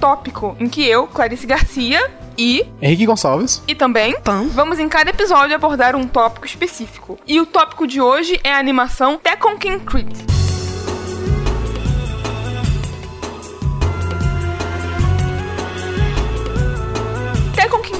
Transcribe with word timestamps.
tópico 0.00 0.56
em 0.60 0.68
que 0.68 0.86
eu, 0.86 1.06
Clarice 1.06 1.46
Garcia, 1.46 2.10
e 2.38 2.66
Henrique 2.82 3.06
Gonçalves. 3.06 3.62
e 3.66 3.74
também 3.74 4.14
Pam. 4.20 4.48
vamos 4.48 4.78
em 4.78 4.88
cada 4.88 5.10
episódio 5.10 5.54
abordar 5.56 5.96
um 5.96 6.06
tópico 6.06 6.46
específico. 6.46 7.18
E 7.26 7.40
o 7.40 7.46
tópico 7.46 7.86
de 7.86 8.00
hoje 8.00 8.38
é 8.44 8.52
a 8.52 8.58
animação 8.58 9.18
Tekken 9.18 9.56
King 9.56 9.84
Crit. 9.84 10.35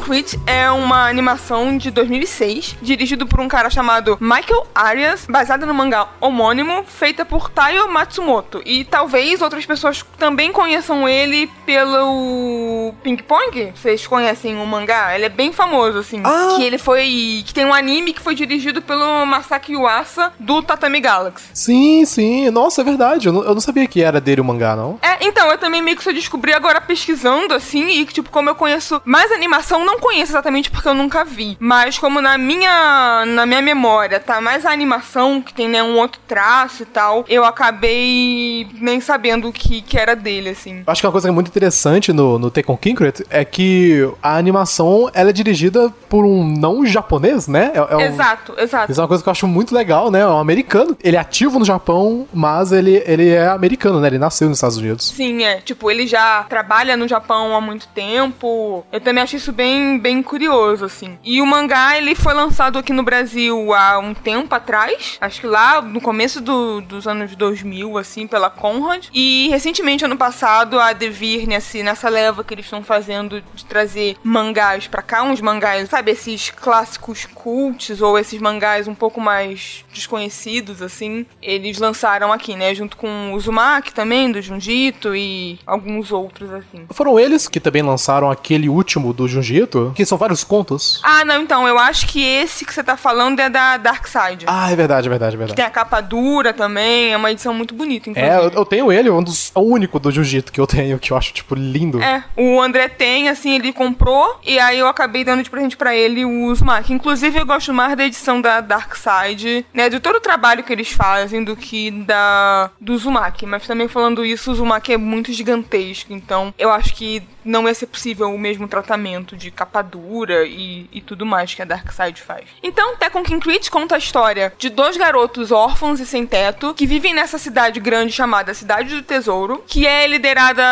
Crit 0.07 0.39
é 0.47 0.71
uma 0.71 1.09
animação 1.09 1.77
de 1.77 1.91
2006, 1.91 2.77
dirigido 2.81 3.27
por 3.27 3.41
um 3.41 3.49
cara 3.49 3.69
chamado 3.69 4.17
Michael 4.21 4.65
Arias, 4.73 5.27
baseada 5.29 5.67
no 5.67 5.75
mangá 5.75 6.07
homônimo, 6.21 6.85
feita 6.85 7.25
por 7.25 7.51
Taiyo 7.51 7.91
Matsumoto. 7.91 8.63
E 8.65 8.85
talvez 8.85 9.43
outras 9.43 9.67
pessoas 9.67 10.05
também 10.17 10.53
conheçam 10.53 11.09
ele 11.09 11.51
pelo 11.67 12.95
Ping 13.03 13.17
Pong. 13.17 13.73
Vocês 13.75 14.07
conhecem 14.07 14.57
o 14.57 14.65
mangá? 14.65 15.13
Ele 15.13 15.25
é 15.25 15.29
bem 15.29 15.53
famoso, 15.53 15.99
assim. 15.99 16.23
Ah! 16.23 16.55
Que 16.55 16.63
ele 16.63 16.79
foi. 16.79 17.43
Que 17.45 17.53
tem 17.53 17.65
um 17.65 17.75
anime 17.75 18.13
que 18.13 18.23
foi 18.23 18.37
dirigido 18.37 18.81
pelo 18.81 19.27
Masaki 19.27 19.73
Yuasa 19.73 20.33
do 20.39 20.63
Tatami 20.63 21.01
Galaxy. 21.01 21.49
Sim, 21.53 22.05
sim. 22.05 22.49
Nossa, 22.51 22.81
é 22.81 22.85
verdade. 22.85 23.27
Eu 23.27 23.33
não, 23.33 23.43
eu 23.43 23.55
não 23.55 23.61
sabia 23.61 23.89
que 23.89 24.01
era 24.01 24.21
dele 24.21 24.41
o 24.41 24.45
mangá, 24.45 24.77
não. 24.77 25.01
É, 25.03 25.27
então, 25.27 25.51
eu 25.51 25.59
também 25.59 25.83
meio 25.83 25.97
que 25.97 26.05
só 26.05 26.13
descobri 26.13 26.53
agora 26.53 26.81
pesquisando, 26.81 27.53
assim, 27.53 27.89
e 27.89 28.05
tipo, 28.07 28.31
como 28.31 28.49
eu 28.49 28.55
conheço 28.55 29.03
mais 29.05 29.33
animação, 29.33 29.85
não 29.85 29.96
conheço 29.99 30.33
exatamente 30.33 30.71
porque 30.71 30.89
eu 30.89 30.95
nunca 30.95 31.25
vi. 31.25 31.57
Mas 31.61 31.99
como 31.99 32.21
na 32.21 32.37
minha 32.39 33.25
na 33.27 33.47
minha 33.47 33.63
memória 33.63 34.19
tá 34.21 34.41
mais 34.41 34.65
a 34.67 34.71
animação, 34.71 35.41
que 35.41 35.53
tem 35.55 35.69
né, 35.69 35.83
um 35.83 35.97
outro 35.99 36.21
traço 36.27 36.83
e 36.83 36.87
tal, 36.87 37.25
eu 37.29 37.45
acabei 37.91 38.67
nem 38.81 39.01
sabendo 39.01 39.51
que, 39.53 39.81
que 39.83 39.99
era 39.99 40.15
dele, 40.17 40.51
assim. 40.51 40.83
Acho 40.87 41.01
que 41.01 41.07
uma 41.07 41.13
coisa 41.13 41.27
que 41.27 41.31
é 41.31 41.35
muito 41.35 41.49
interessante 41.49 42.13
no, 42.13 42.39
no 42.39 42.51
Tekken 42.51 42.77
Kinkret 42.77 43.25
é 43.31 43.45
que 43.45 44.09
a 44.23 44.37
animação 44.37 45.11
ela 45.15 45.31
é 45.31 45.33
dirigida 45.33 45.93
por 46.09 46.25
um 46.25 46.45
não 46.47 46.85
japonês, 46.87 47.49
né? 47.49 47.73
É, 47.75 47.79
é 47.79 47.97
um- 47.97 48.01
Exato, 48.01 48.55
exato. 48.59 48.91
Isso 48.93 49.01
é 49.01 49.03
uma 49.03 49.09
coisa 49.09 49.23
que 49.23 49.29
eu 49.29 49.33
acho 49.33 49.47
muito 49.47 49.75
legal, 49.75 50.11
né? 50.11 50.21
É 50.21 50.27
um 50.27 50.39
americano. 50.39 50.97
Ele 51.03 51.17
é 51.17 51.21
ativo 51.21 51.59
no 51.59 51.65
Japão, 51.65 52.27
mas 52.33 52.73
ele, 52.73 53.03
ele 53.07 53.31
é 53.31 53.49
americano, 53.49 54.01
né? 54.01 54.09
Ele 54.09 54.19
nasceu 54.19 54.49
nos 54.49 54.59
Estados 54.59 54.77
Unidos. 54.77 55.09
Sim, 55.15 55.43
é. 55.45 55.61
Tipo, 55.61 55.91
ele 55.91 56.07
já 56.07 56.45
trabalha 56.49 56.97
no 56.97 57.07
Japão 57.09 57.55
há 57.57 57.61
muito 57.61 57.87
tempo. 57.89 58.85
Eu 58.93 59.01
também 59.01 59.23
acho 59.23 59.37
isso 59.37 59.53
bem, 59.53 59.86
bem 59.99 60.23
curioso, 60.23 60.85
assim. 60.85 61.19
E 61.25 61.41
o 61.41 61.47
mangá, 61.47 61.97
ele 61.97 62.15
foi 62.15 62.35
lançado 62.35 62.79
aqui 62.79 62.93
no 62.93 63.03
Brasil 63.03 63.73
há 63.75 63.99
um 63.99 64.13
tempo 64.15 64.55
atrás. 64.55 65.19
Acho 65.21 65.41
que 65.41 65.47
lá 65.47 65.81
no 65.83 66.01
começo 66.01 66.41
do- 66.41 66.81
dos 66.81 67.07
anos 67.07 67.35
2000, 67.37 67.97
assim, 67.99 68.27
pela 68.27 68.51
Conrad. 68.51 69.07
E 69.15 69.49
recentemente, 69.51 70.05
ano 70.05 70.17
passado, 70.17 70.79
a 70.81 70.93
Devir, 70.93 71.47
nesse, 71.47 71.83
nessa 71.83 72.09
leva 72.09 72.43
que 72.43 72.55
eles 72.55 72.67
estão 72.67 72.83
fazendo 72.83 73.43
de 73.55 73.65
trazer 73.65 74.17
mangás 74.23 74.87
pra 74.87 75.03
cá, 75.03 75.23
uns 75.23 75.41
mangás, 75.41 75.89
sabe, 75.89 76.11
esses 76.13 76.51
clássicos 76.51 77.27
cults 77.27 78.01
ou 78.01 78.19
esses 78.19 78.41
mangás 78.41 78.89
um 78.89 78.95
pouco 78.95 79.21
mais 79.21 79.85
desconhecidos, 79.93 80.81
assim, 80.83 81.27
eles 81.43 81.79
lançaram 81.79 82.33
aqui, 82.33 82.57
né? 82.57 82.75
Junto 82.75 82.97
com 82.97 83.33
o 83.33 83.35
Uzumaki 83.35 83.93
também, 83.93 84.31
do 84.31 84.41
Junjito 84.41 85.15
e 85.15 85.59
alguns 85.67 86.11
outros, 86.13 86.53
assim. 86.53 86.87
Foram 86.91 87.19
eles 87.19 87.49
que 87.49 87.61
também 87.61 87.83
lançaram 87.83 88.31
aquele 88.31 88.69
último 88.69 89.13
do 89.13 89.29
Junjito, 89.29 89.76
que 89.95 90.05
são 90.05 90.19
vários 90.19 90.45
contos. 90.45 91.01
Ah, 91.03 91.25
não, 91.25 91.41
então, 91.43 91.67
eu 91.67 91.79
acho 91.79 92.07
que 92.07 92.25
esse 92.25 92.65
que 92.65 92.73
você 92.73 92.83
tá 92.83 92.97
falando 92.97 93.41
é 93.41 93.49
da 93.49 93.77
Dark 93.77 94.07
Side. 94.07 94.47
Ah, 94.47 94.71
é 94.71 94.77
verdade, 94.77 95.07
é 95.07 95.11
verdade, 95.11 95.35
é 95.35 95.39
verdade. 95.39 95.57
Tem 95.57 95.65
a 95.65 95.71
capa 95.71 96.01
dura 96.01 96.53
também, 96.53 97.13
é 97.13 97.17
uma 97.17 97.31
edição 97.31 97.55
muito 97.55 97.75
bonita, 97.75 98.11
inclusive. 98.11 98.35
É, 98.35 98.39
eu, 98.39 98.51
eu 98.51 98.65
tenho 98.65 98.93
ele, 98.93 99.11
um 99.11 99.23
dos, 99.23 99.53
é 99.55 99.59
o 99.59 99.63
único 99.63 99.99
do 99.99 100.11
Jiu-Jitsu 100.11 100.53
que 100.53 100.61
eu 100.61 100.67
tenho, 100.67 100.99
que 100.99 101.13
eu 101.13 101.17
acho, 101.17 101.33
tipo, 101.33 101.55
lindo. 101.55 102.03
É, 102.03 102.25
o 102.37 102.61
André 102.61 102.89
tem, 102.89 103.29
assim, 103.29 103.55
ele 103.55 103.73
comprou, 103.73 104.39
e 104.45 104.59
aí 104.59 104.79
eu 104.79 104.89
acabei 104.89 105.25
dando 105.25 105.43
de 105.43 105.51
presente 105.51 105.77
pra 105.77 105.95
ele 105.95 106.25
o 106.25 106.47
Uzumaki. 106.47 106.93
Inclusive, 106.93 107.39
eu 107.39 107.47
gosto 107.47 107.73
mais 107.73 107.97
da 107.97 108.05
edição 108.05 108.41
da 108.41 108.61
Dark 108.61 108.95
Side, 108.95 109.67
né, 109.73 109.89
de 109.89 110.01
todo 110.01 110.17
o 110.17 110.21
trabalho 110.21 110.63
que 110.63 110.73
eles 110.73 110.93
fazem 110.93 111.43
do 111.45 111.57
que 111.57 111.91
da 111.91 112.71
do 112.81 112.93
Uzumaki. 112.95 113.47
Mas 113.47 113.67
também 113.67 113.89
falando 113.89 114.25
isso, 114.25 114.51
o 114.51 114.53
Uzumaki 114.53 114.93
é 114.93 114.97
muito 114.97 115.33
gigantesco, 115.33 116.13
então 116.13 116.55
eu 116.59 116.71
acho 116.71 116.95
que 116.95 117.23
não 117.45 117.67
ia 117.69 117.75
ser 117.75 117.87
possível 117.87 118.33
o 118.33 118.39
mesmo 118.39 118.67
tratamento 118.67 119.37
de 119.37 119.51
capa 119.51 119.66
dura 119.83 120.47
e, 120.47 120.89
e 120.93 121.01
tudo 121.01 121.27
mais 121.27 121.55
que 121.55 121.63
a 121.63 121.65
Dark 121.65 121.91
Side 121.93 122.21
faz. 122.21 122.45
Então, 122.63 122.97
Tekken 122.97 123.23
King 123.23 123.41
Crit 123.41 123.71
conta 123.71 123.95
a 123.95 123.99
história 123.99 124.53
de 124.59 124.69
dois 124.69 124.97
garotos 124.97 125.53
órfãos 125.53 126.01
e 126.01 126.07
sem 126.07 126.27
teto 126.27 126.75
que 126.75 126.87
vivem 126.87 127.15
nessa 127.15 127.39
cidade 127.39 127.81
grande 127.81 128.13
chamada 128.13 128.55
Cidade 128.55 128.95
do 128.95 129.03
Tesouro, 129.03 129.63
que 129.67 129.87
é 129.87 130.07
liderada 130.07 130.63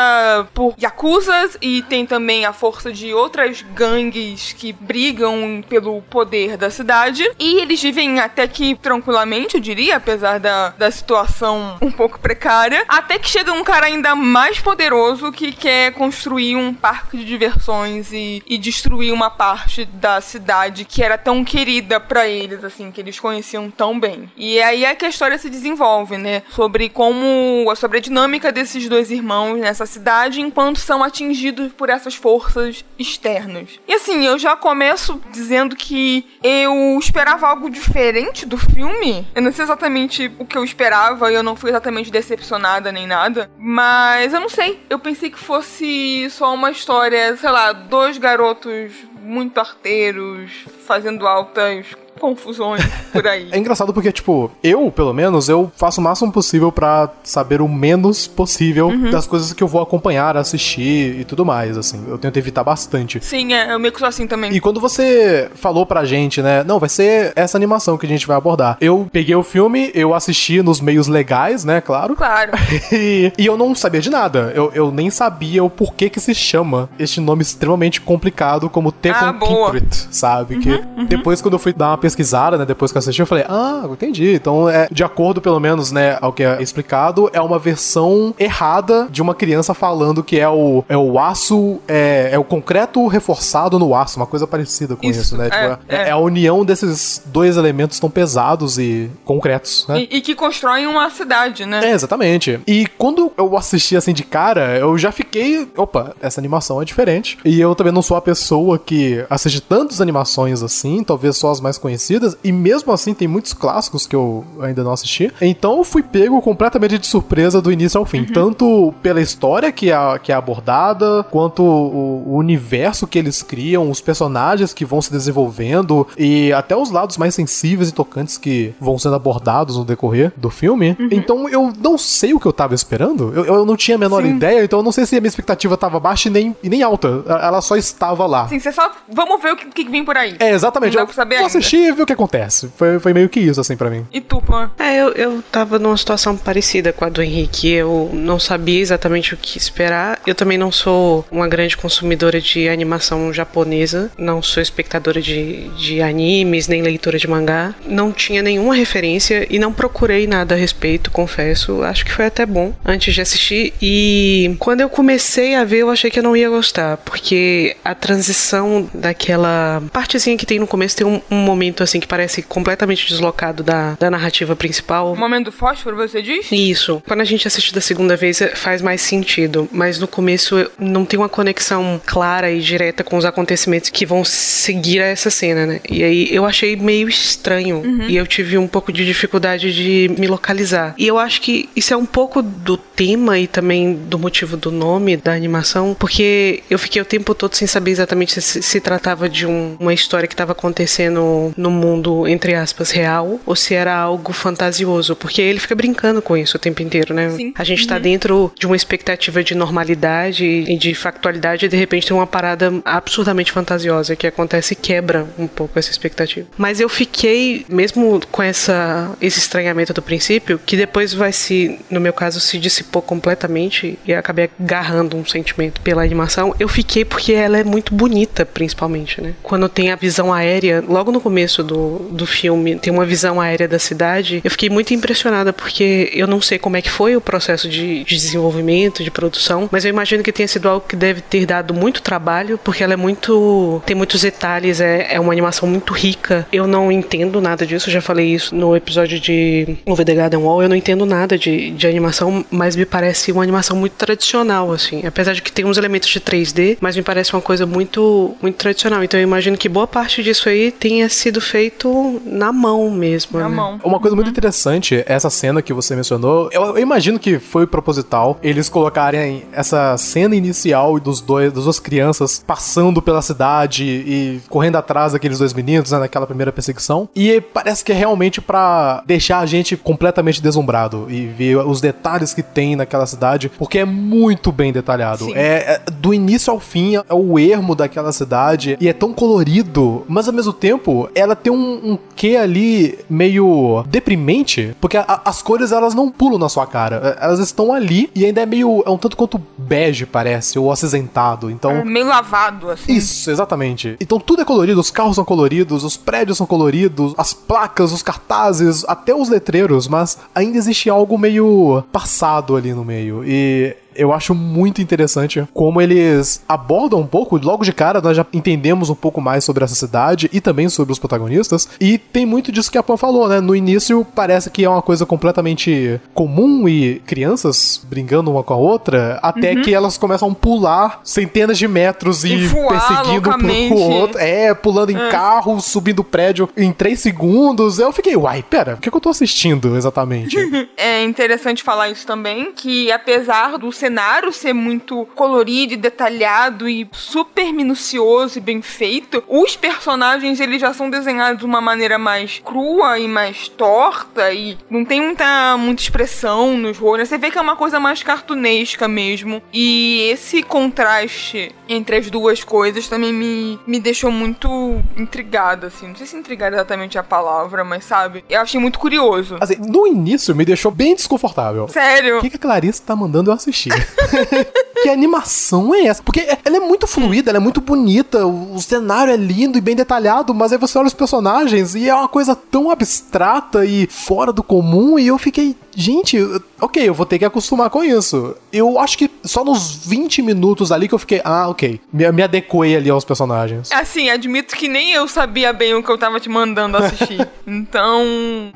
por 0.54 0.74
yakuzas 0.80 1.56
e 1.60 1.82
tem 1.82 2.06
também 2.06 2.44
a 2.44 2.52
força 2.52 2.92
de 2.92 3.12
outras 3.12 3.62
gangues 3.62 4.52
que 4.52 4.72
brigam 4.72 5.62
pelo 5.68 6.00
poder 6.02 6.56
da 6.56 6.70
cidade. 6.70 7.28
E 7.38 7.60
eles 7.60 7.82
vivem 7.82 8.20
até 8.20 8.46
que 8.46 8.74
tranquilamente, 8.76 9.56
eu 9.56 9.60
diria, 9.60 9.96
apesar 9.96 10.38
da, 10.38 10.70
da 10.70 10.90
situação 10.90 11.76
um 11.80 11.90
pouco 11.90 12.18
precária. 12.18 12.84
Até 12.88 13.18
que 13.18 13.28
chega 13.28 13.52
um 13.52 13.64
cara 13.64 13.86
ainda 13.86 14.14
mais 14.14 14.60
poderoso 14.60 15.32
que 15.32 15.52
quer 15.52 15.92
construir 15.92 16.56
um 16.56 16.72
parque 16.72 17.16
de 17.16 17.24
diversões 17.24 18.12
e, 18.12 18.42
e 18.46 18.58
destruir 18.58 18.83
uma 18.92 19.30
parte 19.30 19.84
da 19.84 20.20
cidade 20.20 20.84
que 20.84 21.02
era 21.02 21.16
tão 21.16 21.44
querida 21.44 21.98
pra 22.00 22.26
eles, 22.26 22.64
assim, 22.64 22.90
que 22.90 23.00
eles 23.00 23.18
conheciam 23.18 23.70
tão 23.70 23.98
bem. 23.98 24.30
E 24.36 24.60
aí 24.60 24.84
é 24.84 24.94
que 24.94 25.04
a 25.04 25.08
história 25.08 25.38
se 25.38 25.48
desenvolve, 25.48 26.18
né? 26.18 26.42
Sobre 26.50 26.88
como. 26.88 27.72
sobre 27.76 27.98
a 27.98 28.00
dinâmica 28.00 28.52
desses 28.52 28.88
dois 28.88 29.10
irmãos 29.10 29.58
nessa 29.58 29.86
cidade 29.86 30.40
enquanto 30.40 30.78
são 30.78 31.02
atingidos 31.02 31.72
por 31.72 31.88
essas 31.88 32.14
forças 32.14 32.84
externas. 32.98 33.80
E 33.86 33.94
assim, 33.94 34.24
eu 34.26 34.38
já 34.38 34.56
começo 34.56 35.20
dizendo 35.30 35.76
que 35.76 36.26
eu 36.42 36.98
esperava 36.98 37.48
algo 37.48 37.70
diferente 37.70 38.46
do 38.46 38.56
filme. 38.58 39.26
Eu 39.34 39.42
não 39.42 39.52
sei 39.52 39.64
exatamente 39.64 40.30
o 40.38 40.44
que 40.44 40.58
eu 40.58 40.64
esperava 40.64 41.30
e 41.30 41.34
eu 41.34 41.42
não 41.42 41.56
fui 41.56 41.70
exatamente 41.70 42.10
decepcionada 42.10 42.90
nem 42.92 43.06
nada. 43.06 43.50
Mas 43.58 44.32
eu 44.32 44.40
não 44.40 44.48
sei. 44.48 44.84
Eu 44.90 44.98
pensei 44.98 45.30
que 45.30 45.38
fosse 45.38 46.28
só 46.30 46.52
uma 46.52 46.70
história, 46.70 47.36
sei 47.36 47.50
lá, 47.50 47.72
dois 47.72 48.18
garotos 48.18 48.73
muito 49.20 49.58
arteiros 49.58 50.50
fazendo 50.86 51.26
altas 51.26 51.86
confusões 52.28 52.84
por 53.12 53.26
aí. 53.26 53.48
É 53.54 53.58
engraçado 53.58 53.92
porque, 53.92 54.10
tipo, 54.10 54.50
eu, 54.62 54.90
pelo 54.90 55.12
menos, 55.12 55.48
eu 55.48 55.70
faço 55.76 56.00
o 56.00 56.04
máximo 56.04 56.32
possível 56.32 56.72
pra 56.72 57.08
saber 57.22 57.60
o 57.60 57.68
menos 57.68 58.26
possível 58.26 58.88
Uhum. 58.88 59.10
das 59.10 59.26
coisas 59.26 59.52
que 59.52 59.62
eu 59.62 59.68
vou 59.68 59.80
acompanhar, 59.80 60.36
assistir 60.36 61.20
e 61.20 61.24
tudo 61.24 61.44
mais, 61.44 61.76
assim. 61.78 62.02
Eu 62.08 62.18
tento 62.18 62.36
evitar 62.38 62.64
bastante. 62.64 63.18
Sim, 63.24 63.52
é, 63.52 63.72
eu 63.72 63.78
meio 63.78 63.92
que 63.92 63.98
sou 63.98 64.08
assim 64.08 64.26
também. 64.26 64.52
E 64.52 64.60
quando 64.60 64.80
você 64.80 65.50
falou 65.54 65.84
pra 65.86 66.04
gente, 66.04 66.40
né? 66.42 66.64
Não, 66.64 66.78
vai 66.78 66.88
ser 66.88 67.32
essa 67.36 67.56
animação 67.56 67.96
que 67.98 68.06
a 68.06 68.08
gente 68.08 68.26
vai 68.26 68.36
abordar. 68.36 68.76
Eu 68.80 69.08
peguei 69.12 69.34
o 69.34 69.42
filme, 69.42 69.90
eu 69.94 70.14
assisti 70.14 70.62
nos 70.62 70.80
meios 70.80 71.06
legais, 71.08 71.64
né? 71.64 71.80
Claro. 71.80 72.14
Claro. 72.16 72.52
E, 72.92 73.32
e 73.38 73.46
eu 73.46 73.56
não 73.56 73.74
sabia 73.74 74.00
de 74.00 74.08
nada. 74.10 74.52
Eu, 74.54 74.70
eu 74.74 74.90
nem 74.90 75.10
sabia 75.10 75.62
o 75.64 75.68
porquê 75.70 76.08
que 76.08 76.20
se 76.20 76.34
chama 76.34 76.88
este 76.98 77.20
nome 77.20 77.42
extremamente 77.42 78.00
complicado 78.00 78.68
como 78.70 78.92
Tekken 78.92 79.20
Ah. 79.28 79.30
Uhum, 79.32 79.38
Kinkrit, 79.72 80.08
sabe? 80.10 80.58
Que 80.58 80.80
depois, 81.08 81.40
quando 81.42 81.54
eu 81.54 81.58
fui 81.58 81.72
dar 81.72 81.88
uma 81.90 81.98
pesquisada, 82.14 82.56
né? 82.56 82.64
Depois 82.64 82.92
que 82.92 82.96
eu 82.96 83.00
assisti, 83.00 83.20
eu 83.20 83.26
falei, 83.26 83.44
ah, 83.48 83.84
entendi. 83.90 84.34
Então, 84.34 84.68
é, 84.68 84.88
de 84.90 85.02
acordo, 85.02 85.40
pelo 85.40 85.58
menos, 85.58 85.90
né, 85.90 86.16
ao 86.20 86.32
que 86.32 86.42
é 86.42 86.62
explicado, 86.62 87.28
é 87.32 87.40
uma 87.40 87.58
versão 87.58 88.34
errada 88.38 89.08
de 89.10 89.20
uma 89.20 89.34
criança 89.34 89.74
falando 89.74 90.22
que 90.22 90.38
é 90.38 90.48
o, 90.48 90.84
é 90.88 90.96
o 90.96 91.18
aço, 91.18 91.80
é, 91.88 92.30
é 92.32 92.38
o 92.38 92.44
concreto 92.44 93.06
reforçado 93.06 93.78
no 93.78 93.94
aço, 93.94 94.18
uma 94.18 94.26
coisa 94.26 94.46
parecida 94.46 94.94
com 94.96 95.06
isso, 95.06 95.20
Isso, 95.20 95.36
né? 95.36 95.48
é, 95.48 95.50
Tipo, 95.50 95.84
é, 95.88 95.96
é. 95.96 96.08
é 96.08 96.10
a 96.10 96.16
união 96.16 96.64
desses 96.64 97.22
dois 97.26 97.56
elementos 97.56 97.98
tão 97.98 98.08
pesados 98.08 98.78
e 98.78 99.10
concretos, 99.24 99.86
né? 99.88 100.00
E, 100.00 100.18
e 100.18 100.20
que 100.20 100.34
constroem 100.34 100.86
uma 100.86 101.10
cidade, 101.10 101.66
né? 101.66 101.90
É, 101.90 101.90
exatamente. 101.92 102.60
E 102.66 102.86
quando 102.98 103.32
eu 103.36 103.56
assisti 103.56 103.96
assim 103.96 104.12
de 104.12 104.22
cara, 104.22 104.78
eu 104.78 104.96
já 104.96 105.10
fiquei. 105.10 105.68
Opa, 105.76 106.14
essa 106.20 106.40
animação 106.40 106.80
é 106.80 106.84
diferente. 106.84 107.38
E 107.44 107.60
eu 107.60 107.74
também 107.74 107.92
não 107.92 108.02
sou 108.02 108.16
a 108.16 108.22
pessoa 108.22 108.78
que 108.78 109.24
assiste 109.28 109.60
tantas 109.60 110.00
animações 110.00 110.62
assim, 110.62 111.02
talvez 111.02 111.36
só 111.36 111.50
as 111.50 111.60
mais 111.60 111.78
conhecidas. 111.78 112.03
E 112.42 112.52
mesmo 112.52 112.92
assim, 112.92 113.14
tem 113.14 113.28
muitos 113.28 113.52
clássicos 113.52 114.06
que 114.06 114.14
eu 114.14 114.44
ainda 114.60 114.82
não 114.82 114.92
assisti. 114.92 115.32
Então 115.40 115.78
eu 115.78 115.84
fui 115.84 116.02
pego 116.02 116.40
completamente 116.42 116.98
de 116.98 117.06
surpresa 117.06 117.60
do 117.60 117.72
início 117.72 117.98
ao 117.98 118.04
fim. 118.06 118.24
Tanto 118.24 118.92
pela 119.02 119.20
história 119.20 119.70
que 119.72 119.90
é, 119.90 120.18
que 120.22 120.32
é 120.32 120.34
abordada, 120.34 121.24
quanto 121.30 121.62
o, 121.62 122.24
o 122.26 122.36
universo 122.36 123.06
que 123.06 123.18
eles 123.18 123.42
criam, 123.42 123.90
os 123.90 124.00
personagens 124.00 124.72
que 124.72 124.84
vão 124.84 125.00
se 125.00 125.10
desenvolvendo 125.10 126.06
e 126.16 126.52
até 126.52 126.76
os 126.76 126.90
lados 126.90 127.16
mais 127.16 127.34
sensíveis 127.34 127.88
e 127.88 127.92
tocantes 127.92 128.36
que 128.38 128.74
vão 128.80 128.98
sendo 128.98 129.14
abordados 129.14 129.76
no 129.76 129.84
decorrer 129.84 130.32
do 130.36 130.50
filme. 130.50 130.96
Então 131.10 131.48
eu 131.48 131.72
não 131.80 131.96
sei 131.96 132.34
o 132.34 132.40
que 132.40 132.46
eu 132.46 132.52
tava 132.52 132.74
esperando. 132.74 133.32
Eu, 133.34 133.44
eu 133.44 133.66
não 133.66 133.76
tinha 133.76 133.96
a 133.96 133.98
menor 133.98 134.22
Sim. 134.22 134.30
ideia, 134.30 134.64
então 134.64 134.78
eu 134.78 134.82
não 134.82 134.92
sei 134.92 135.06
se 135.06 135.16
a 135.16 135.20
minha 135.20 135.28
expectativa 135.28 135.76
tava 135.76 135.98
baixa 136.00 136.28
e 136.28 136.32
nem, 136.32 136.56
e 136.62 136.68
nem 136.68 136.82
alta. 136.82 137.22
Ela 137.26 137.60
só 137.60 137.76
estava 137.76 138.26
lá. 138.26 138.42
Assim, 138.42 138.58
você 138.58 138.72
só 138.72 138.90
vamos 139.08 139.42
ver 139.42 139.52
o 139.52 139.56
que, 139.56 139.84
que 139.84 139.90
vem 139.90 140.04
por 140.04 140.16
aí. 140.16 140.36
É, 140.38 140.50
exatamente. 140.50 140.94
Não 140.94 140.96
dá 140.96 141.02
Eu 141.02 141.06
pra 141.06 141.14
saber 141.14 141.36
vou 141.36 141.46
ainda. 141.46 141.60
E 141.88 141.92
ver 141.92 142.02
o 142.02 142.06
que 142.06 142.12
acontece. 142.12 142.70
Foi, 142.76 142.98
foi 142.98 143.12
meio 143.12 143.28
que 143.28 143.40
isso, 143.40 143.60
assim, 143.60 143.76
pra 143.76 143.90
mim. 143.90 144.06
E 144.12 144.20
tu, 144.20 144.40
Pan? 144.40 144.70
É, 144.78 144.96
eu, 145.00 145.12
eu 145.12 145.42
tava 145.50 145.78
numa 145.78 145.96
situação 145.96 146.36
parecida 146.36 146.92
com 146.92 147.04
a 147.04 147.08
do 147.08 147.22
Henrique. 147.22 147.70
Eu 147.70 148.10
não 148.12 148.38
sabia 148.38 148.80
exatamente 148.80 149.34
o 149.34 149.36
que 149.36 149.58
esperar. 149.58 150.20
Eu 150.26 150.34
também 150.34 150.58
não 150.58 150.70
sou 150.70 151.24
uma 151.30 151.48
grande 151.48 151.76
consumidora 151.76 152.40
de 152.40 152.68
animação 152.68 153.32
japonesa. 153.32 154.10
Não 154.18 154.42
sou 154.42 154.62
espectadora 154.62 155.20
de, 155.20 155.68
de 155.70 156.02
animes, 156.02 156.68
nem 156.68 156.82
leitora 156.82 157.18
de 157.18 157.28
mangá. 157.28 157.74
Não 157.86 158.12
tinha 158.12 158.42
nenhuma 158.42 158.74
referência 158.74 159.46
e 159.50 159.58
não 159.58 159.72
procurei 159.72 160.26
nada 160.26 160.54
a 160.54 160.58
respeito, 160.58 161.10
confesso. 161.10 161.82
Acho 161.82 162.04
que 162.04 162.12
foi 162.12 162.26
até 162.26 162.46
bom 162.46 162.72
antes 162.84 163.14
de 163.14 163.20
assistir. 163.20 163.72
E 163.80 164.56
quando 164.58 164.80
eu 164.80 164.88
comecei 164.88 165.54
a 165.54 165.64
ver, 165.64 165.78
eu 165.78 165.90
achei 165.90 166.10
que 166.10 166.18
eu 166.18 166.22
não 166.22 166.36
ia 166.36 166.48
gostar. 166.48 166.96
Porque 166.98 167.76
a 167.84 167.94
transição 167.94 168.88
daquela 168.92 169.82
partezinha 169.92 170.36
que 170.36 170.46
tem 170.46 170.58
no 170.58 170.66
começo 170.66 170.96
tem 170.96 171.06
um, 171.06 171.20
um 171.30 171.36
momento 171.36 171.73
assim 171.82 172.00
que 172.00 172.06
parece 172.06 172.42
completamente 172.42 173.06
deslocado 173.08 173.62
da, 173.62 173.96
da 173.98 174.10
narrativa 174.10 174.54
principal. 174.56 175.12
O 175.12 175.16
momento 175.16 175.46
do 175.46 175.52
fósforo, 175.52 175.96
você 175.96 176.22
diz? 176.22 176.46
Isso. 176.52 177.02
Quando 177.06 177.20
a 177.20 177.24
gente 177.24 177.46
assiste 177.48 177.74
da 177.74 177.80
segunda 177.80 178.16
vez, 178.16 178.40
é- 178.40 178.54
faz 178.54 178.80
mais 178.82 179.00
sentido. 179.02 179.68
Mas 179.72 179.98
no 179.98 180.06
começo 180.08 180.70
não 180.78 181.04
tem 181.04 181.18
uma 181.18 181.28
conexão 181.28 182.00
clara 182.04 182.50
e 182.50 182.60
direta 182.60 183.02
com 183.04 183.16
os 183.16 183.24
acontecimentos 183.24 183.90
que 183.90 184.06
vão 184.06 184.24
seguir 184.24 185.00
a 185.00 185.06
essa 185.06 185.30
cena, 185.30 185.66
né? 185.66 185.80
E 185.88 186.02
aí 186.02 186.28
eu 186.34 186.44
achei 186.44 186.76
meio 186.76 187.08
estranho. 187.08 187.82
E 188.08 188.16
eu 188.16 188.26
tive 188.26 188.56
um 188.58 188.66
pouco 188.68 188.92
de 188.92 189.04
dificuldade 189.04 189.72
de 189.74 190.10
me 190.18 190.26
localizar. 190.26 190.94
E 190.98 191.06
eu 191.06 191.18
acho 191.18 191.40
que 191.40 191.68
isso 191.74 191.92
é 191.92 191.96
um 191.96 192.06
pouco 192.06 192.42
do 192.42 192.76
tema 192.76 193.38
e 193.38 193.46
também 193.46 193.94
do 193.94 194.18
motivo 194.18 194.56
do 194.56 194.70
nome 194.70 195.16
da 195.16 195.32
animação, 195.32 195.96
porque 195.98 196.62
eu 196.70 196.78
fiquei 196.78 197.00
o 197.02 197.04
tempo 197.04 197.34
todo 197.34 197.54
sem 197.54 197.66
saber 197.66 197.90
exatamente 197.90 198.40
se 198.40 198.62
se 198.62 198.80
tratava 198.80 199.28
de 199.28 199.46
um- 199.46 199.76
uma 199.80 199.92
história 199.92 200.26
que 200.26 200.34
estava 200.34 200.52
acontecendo 200.52 201.52
no 201.64 201.70
mundo, 201.70 202.28
entre 202.28 202.54
aspas, 202.54 202.90
real, 202.90 203.40
ou 203.46 203.56
se 203.56 203.74
era 203.74 203.96
algo 203.96 204.34
fantasioso, 204.34 205.16
porque 205.16 205.40
ele 205.40 205.58
fica 205.58 205.74
brincando 205.74 206.20
com 206.20 206.36
isso 206.36 206.58
o 206.58 206.60
tempo 206.60 206.82
inteiro, 206.82 207.14
né? 207.14 207.30
Sim. 207.30 207.54
A 207.56 207.64
gente 207.64 207.86
tá 207.86 207.98
dentro 207.98 208.52
de 208.58 208.66
uma 208.66 208.76
expectativa 208.76 209.42
de 209.42 209.54
normalidade 209.54 210.44
e 210.44 210.76
de 210.76 210.94
factualidade 210.94 211.64
e 211.64 211.68
de 211.68 211.76
repente 211.76 212.06
tem 212.06 212.14
uma 212.14 212.26
parada 212.26 212.70
absurdamente 212.84 213.50
fantasiosa 213.50 214.14
que 214.14 214.26
acontece 214.26 214.74
e 214.74 214.76
quebra 214.76 215.26
um 215.38 215.46
pouco 215.46 215.78
essa 215.78 215.90
expectativa. 215.90 216.46
Mas 216.58 216.80
eu 216.80 216.88
fiquei, 216.88 217.64
mesmo 217.66 218.20
com 218.30 218.42
essa, 218.42 219.10
esse 219.18 219.38
estranhamento 219.38 219.94
do 219.94 220.02
princípio, 220.02 220.60
que 220.66 220.76
depois 220.76 221.14
vai 221.14 221.32
se, 221.32 221.78
no 221.90 222.00
meu 222.00 222.12
caso, 222.12 222.40
se 222.40 222.58
dissipou 222.58 223.00
completamente 223.00 223.98
e 224.04 224.12
acabei 224.12 224.50
agarrando 224.60 225.16
um 225.16 225.24
sentimento 225.24 225.80
pela 225.80 226.02
animação, 226.02 226.54
eu 226.60 226.68
fiquei 226.68 227.06
porque 227.06 227.32
ela 227.32 227.56
é 227.56 227.64
muito 227.64 227.94
bonita, 227.94 228.44
principalmente, 228.44 229.22
né? 229.22 229.32
Quando 229.42 229.66
tem 229.66 229.90
a 229.90 229.96
visão 229.96 230.30
aérea, 230.30 230.84
logo 230.86 231.10
no 231.10 231.20
começo 231.20 231.53
do, 231.62 231.98
do 232.10 232.26
filme, 232.26 232.76
tem 232.76 232.92
uma 232.92 233.04
visão 233.04 233.40
aérea 233.40 233.68
da 233.68 233.78
cidade, 233.78 234.40
eu 234.42 234.50
fiquei 234.50 234.68
muito 234.68 234.94
impressionada 234.94 235.52
porque 235.52 236.10
eu 236.12 236.26
não 236.26 236.40
sei 236.40 236.58
como 236.58 236.76
é 236.76 236.82
que 236.82 236.90
foi 236.90 237.16
o 237.16 237.20
processo 237.20 237.68
de, 237.68 238.04
de 238.04 238.16
desenvolvimento, 238.16 239.04
de 239.04 239.10
produção, 239.10 239.68
mas 239.70 239.84
eu 239.84 239.90
imagino 239.90 240.22
que 240.22 240.32
tenha 240.32 240.48
sido 240.48 240.68
algo 240.68 240.86
que 240.86 240.96
deve 240.96 241.20
ter 241.20 241.46
dado 241.46 241.74
muito 241.74 242.02
trabalho, 242.02 242.58
porque 242.62 242.82
ela 242.82 242.92
é 242.92 242.96
muito. 242.96 243.82
tem 243.86 243.96
muitos 243.96 244.22
detalhes, 244.22 244.80
é, 244.80 245.14
é 245.14 245.20
uma 245.20 245.32
animação 245.32 245.68
muito 245.68 245.92
rica. 245.92 246.46
Eu 246.52 246.66
não 246.66 246.90
entendo 246.90 247.40
nada 247.40 247.66
disso, 247.66 247.90
já 247.90 248.00
falei 248.00 248.26
isso 248.26 248.54
no 248.54 248.76
episódio 248.76 249.20
de 249.20 249.76
Over 249.86 250.04
the 250.04 250.14
Garden 250.14 250.40
Wall, 250.40 250.62
eu 250.62 250.68
não 250.68 250.76
entendo 250.76 251.06
nada 251.06 251.38
de, 251.38 251.70
de 251.70 251.86
animação, 251.86 252.44
mas 252.50 252.76
me 252.76 252.84
parece 252.84 253.32
uma 253.32 253.42
animação 253.42 253.76
muito 253.76 253.92
tradicional, 253.92 254.72
assim. 254.72 255.06
Apesar 255.06 255.32
de 255.32 255.42
que 255.42 255.52
tem 255.52 255.64
uns 255.64 255.76
elementos 255.76 256.08
de 256.08 256.20
3D, 256.20 256.78
mas 256.80 256.96
me 256.96 257.02
parece 257.02 257.32
uma 257.34 257.42
coisa 257.42 257.66
muito, 257.66 258.36
muito 258.40 258.56
tradicional. 258.56 259.02
Então 259.02 259.18
eu 259.18 259.24
imagino 259.24 259.56
que 259.56 259.68
boa 259.68 259.86
parte 259.86 260.22
disso 260.22 260.48
aí 260.48 260.70
tenha 260.70 261.08
sido 261.08 261.40
feito 261.44 262.20
na 262.24 262.52
mão 262.52 262.90
mesmo. 262.90 263.38
Na 263.38 263.48
né? 263.48 263.54
mão. 263.54 263.80
Uma 263.84 264.00
coisa 264.00 264.14
muito 264.14 264.30
interessante, 264.30 265.02
essa 265.06 265.30
cena 265.30 265.62
que 265.62 265.72
você 265.72 265.94
mencionou, 265.94 266.48
eu, 266.52 266.62
eu 266.62 266.78
imagino 266.78 267.18
que 267.18 267.38
foi 267.38 267.66
proposital 267.66 268.38
eles 268.42 268.68
colocarem 268.68 269.44
essa 269.52 269.96
cena 269.96 270.34
inicial 270.34 270.98
dos 270.98 271.20
dois, 271.20 271.52
das 271.52 271.64
duas 271.64 271.78
crianças 271.78 272.42
passando 272.46 273.00
pela 273.00 273.22
cidade 273.22 273.84
e 273.84 274.40
correndo 274.48 274.76
atrás 274.76 275.12
daqueles 275.12 275.38
dois 275.38 275.52
meninos, 275.52 275.90
né, 275.90 275.98
naquela 275.98 276.26
primeira 276.26 276.52
perseguição. 276.52 277.08
E 277.14 277.40
parece 277.40 277.84
que 277.84 277.92
é 277.92 277.94
realmente 277.94 278.40
pra 278.40 279.02
deixar 279.06 279.40
a 279.40 279.46
gente 279.46 279.76
completamente 279.76 280.42
deslumbrado 280.42 281.06
e 281.08 281.26
ver 281.26 281.56
os 281.58 281.80
detalhes 281.80 282.34
que 282.34 282.42
tem 282.42 282.76
naquela 282.76 283.06
cidade, 283.06 283.50
porque 283.58 283.78
é 283.78 283.84
muito 283.84 284.50
bem 284.52 284.72
detalhado. 284.72 285.28
É, 285.34 285.74
é 285.74 285.90
do 285.90 286.12
início 286.14 286.52
ao 286.52 286.60
fim, 286.60 286.96
é 286.96 287.14
o 287.14 287.38
ermo 287.38 287.74
daquela 287.74 288.12
cidade 288.12 288.76
e 288.80 288.88
é 288.88 288.92
tão 288.92 289.12
colorido, 289.12 290.04
mas 290.08 290.28
ao 290.28 290.34
mesmo 290.34 290.52
tempo 290.52 291.08
ela 291.14 291.33
tem 291.36 291.52
um, 291.52 291.92
um 291.92 291.98
quê 292.16 292.36
ali 292.36 292.98
meio 293.08 293.84
deprimente, 293.86 294.74
porque 294.80 294.96
a- 294.96 295.20
as 295.24 295.42
cores 295.42 295.72
elas 295.72 295.94
não 295.94 296.10
pulam 296.10 296.38
na 296.38 296.48
sua 296.48 296.66
cara, 296.66 297.16
é, 297.20 297.24
elas 297.24 297.38
estão 297.40 297.72
ali 297.72 298.10
e 298.14 298.24
ainda 298.24 298.40
é 298.42 298.46
meio 298.46 298.82
é 298.86 298.90
um 298.90 298.98
tanto 298.98 299.16
quanto 299.16 299.40
bege 299.58 300.06
parece 300.06 300.58
ou 300.58 300.70
acinzentado. 300.70 301.50
Então 301.50 301.70
É 301.70 301.84
meio 301.84 302.06
lavado, 302.06 302.70
assim. 302.70 302.92
isso, 302.92 303.30
exatamente. 303.30 303.96
Então 304.00 304.18
tudo 304.20 304.42
é 304.42 304.44
colorido, 304.44 304.80
os 304.80 304.90
carros 304.90 305.16
são 305.16 305.24
coloridos, 305.24 305.84
os 305.84 305.96
prédios 305.96 306.38
são 306.38 306.46
coloridos, 306.46 307.14
as 307.16 307.32
placas, 307.32 307.92
os 307.92 308.02
cartazes, 308.02 308.84
até 308.86 309.14
os 309.14 309.28
letreiros, 309.28 309.88
mas 309.88 310.18
ainda 310.34 310.56
existe 310.58 310.88
algo 310.90 311.18
meio 311.18 311.82
passado 311.92 312.56
ali 312.56 312.72
no 312.72 312.84
meio. 312.84 313.22
E 313.24 313.76
eu 313.96 314.12
acho 314.12 314.34
muito 314.34 314.80
interessante 314.80 315.46
como 315.52 315.80
eles 315.80 316.42
abordam 316.48 317.00
um 317.00 317.06
pouco, 317.06 317.38
logo 317.42 317.64
de 317.64 317.72
cara 317.72 318.00
nós 318.00 318.16
já 318.16 318.26
entendemos 318.32 318.90
um 318.90 318.94
pouco 318.94 319.20
mais 319.20 319.44
sobre 319.44 319.64
essa 319.64 319.74
cidade 319.74 320.28
e 320.32 320.40
também 320.40 320.68
sobre 320.68 320.92
os 320.92 320.98
protagonistas. 320.98 321.68
E 321.80 321.98
tem 321.98 322.26
muito 322.26 322.52
disso 322.52 322.70
que 322.70 322.78
a 322.78 322.82
Pan 322.82 322.96
falou, 322.96 323.28
né? 323.28 323.40
No 323.40 323.54
início 323.54 324.06
parece 324.14 324.50
que 324.50 324.64
é 324.64 324.68
uma 324.68 324.82
coisa 324.82 325.06
completamente 325.06 326.00
comum 326.12 326.68
e 326.68 327.00
crianças 327.06 327.80
brincando 327.84 328.30
uma 328.30 328.42
com 328.42 328.54
a 328.54 328.56
outra, 328.56 329.18
até 329.22 329.56
que 329.56 329.74
elas 329.74 329.96
começam 329.96 330.30
a 330.30 330.34
pular 330.34 331.00
centenas 331.02 331.58
de 331.58 331.68
metros 331.68 332.24
e 332.24 332.34
E 332.34 332.48
perseguindo 332.48 333.30
um 333.30 333.68
pro 333.68 333.78
outro. 333.78 334.18
É, 334.18 334.54
pulando 334.54 334.90
em 334.90 335.08
carro, 335.10 335.60
subindo 335.60 336.02
prédio 336.04 336.48
em 336.56 336.72
3 336.72 336.98
segundos. 336.98 337.78
Eu 337.78 337.92
fiquei, 337.92 338.16
uai, 338.16 338.42
pera, 338.42 338.74
o 338.74 338.76
que, 338.78 338.90
que 338.90 338.96
eu 338.96 339.00
tô 339.00 339.08
assistindo 339.08 339.76
exatamente? 339.76 340.36
É 340.76 341.02
interessante 341.04 341.62
falar 341.62 341.88
isso 341.90 342.06
também, 342.06 342.52
que 342.52 342.90
apesar 342.90 343.58
do 343.58 343.70
cenário 343.84 344.32
ser 344.32 344.54
muito 344.54 345.06
colorido 345.14 345.74
e 345.74 345.76
detalhado 345.76 346.66
e 346.66 346.88
super 346.90 347.52
minucioso 347.52 348.38
e 348.38 348.40
bem 348.40 348.62
feito, 348.62 349.22
os 349.28 349.56
personagens 349.56 350.40
eles 350.40 350.58
já 350.58 350.72
são 350.72 350.88
desenhados 350.88 351.40
de 351.40 351.44
uma 351.44 351.60
maneira 351.60 351.98
mais 351.98 352.40
crua 352.42 352.98
e 352.98 353.06
mais 353.06 353.46
torta 353.46 354.32
e 354.32 354.56
não 354.70 354.86
tem 354.86 355.02
muita, 355.02 355.58
muita 355.58 355.82
expressão 355.82 356.56
nos 356.56 356.78
rostos. 356.78 357.10
Você 357.10 357.18
vê 357.18 357.30
que 357.30 357.36
é 357.36 357.40
uma 357.42 357.56
coisa 357.56 357.78
mais 357.78 358.02
cartunesca 358.02 358.88
mesmo. 358.88 359.42
E 359.52 360.08
esse 360.10 360.42
contraste 360.42 361.52
entre 361.68 361.96
as 361.96 362.08
duas 362.08 362.42
coisas 362.42 362.88
também 362.88 363.12
me, 363.12 363.58
me 363.66 363.80
deixou 363.80 364.10
muito 364.10 364.82
intrigada, 364.96 365.66
assim. 365.66 365.88
Não 365.88 365.96
sei 365.96 366.06
se 366.06 366.16
intrigada 366.16 366.56
é 366.56 366.58
exatamente 366.58 366.96
a 366.96 367.02
palavra, 367.02 367.64
mas 367.64 367.84
sabe? 367.84 368.24
Eu 368.30 368.40
achei 368.40 368.58
muito 368.58 368.78
curioso. 368.78 369.36
Assim, 369.40 369.56
no 369.56 369.86
início 369.86 370.34
me 370.34 370.44
deixou 370.44 370.70
bem 370.70 370.94
desconfortável. 370.94 371.68
Sério? 371.68 372.18
O 372.18 372.20
que, 372.22 372.30
que 372.30 372.36
a 372.36 372.38
Clarice 372.38 372.80
tá 372.80 372.96
mandando 372.96 373.30
eu 373.30 373.34
assistir? 373.34 373.73
que 374.82 374.88
animação 374.88 375.74
é 375.74 375.86
essa? 375.86 376.02
Porque 376.02 376.26
ela 376.44 376.56
é 376.56 376.60
muito 376.60 376.86
fluida, 376.86 377.30
ela 377.30 377.38
é 377.38 377.40
muito 377.40 377.60
bonita, 377.60 378.26
o, 378.26 378.54
o 378.54 378.60
cenário 378.60 379.12
é 379.12 379.16
lindo 379.16 379.58
e 379.58 379.60
bem 379.60 379.74
detalhado, 379.76 380.34
mas 380.34 380.52
aí 380.52 380.58
você 380.58 380.78
olha 380.78 380.86
os 380.86 380.94
personagens 380.94 381.74
e 381.74 381.88
é 381.88 381.94
uma 381.94 382.08
coisa 382.08 382.34
tão 382.34 382.70
abstrata 382.70 383.64
e 383.64 383.86
fora 383.86 384.32
do 384.32 384.42
comum, 384.42 384.98
e 384.98 385.06
eu 385.06 385.18
fiquei, 385.18 385.56
gente, 385.76 386.18
ok, 386.60 386.88
eu 386.88 386.94
vou 386.94 387.06
ter 387.06 387.18
que 387.18 387.24
acostumar 387.24 387.70
com 387.70 387.82
isso. 387.82 388.36
Eu 388.52 388.78
acho 388.78 388.96
que 388.96 389.10
só 389.22 389.44
nos 389.44 389.86
20 389.86 390.22
minutos 390.22 390.70
ali 390.70 390.88
que 390.88 390.94
eu 390.94 390.98
fiquei, 390.98 391.20
ah, 391.24 391.48
ok, 391.48 391.80
me, 391.92 392.10
me 392.12 392.22
adequei 392.22 392.76
ali 392.76 392.90
aos 392.90 393.04
personagens. 393.04 393.70
Assim, 393.72 394.10
admito 394.10 394.56
que 394.56 394.68
nem 394.68 394.92
eu 394.92 395.08
sabia 395.08 395.52
bem 395.52 395.74
o 395.74 395.82
que 395.82 395.90
eu 395.90 395.98
tava 395.98 396.20
te 396.20 396.28
mandando 396.28 396.76
assistir. 396.76 397.28
então, 397.46 398.02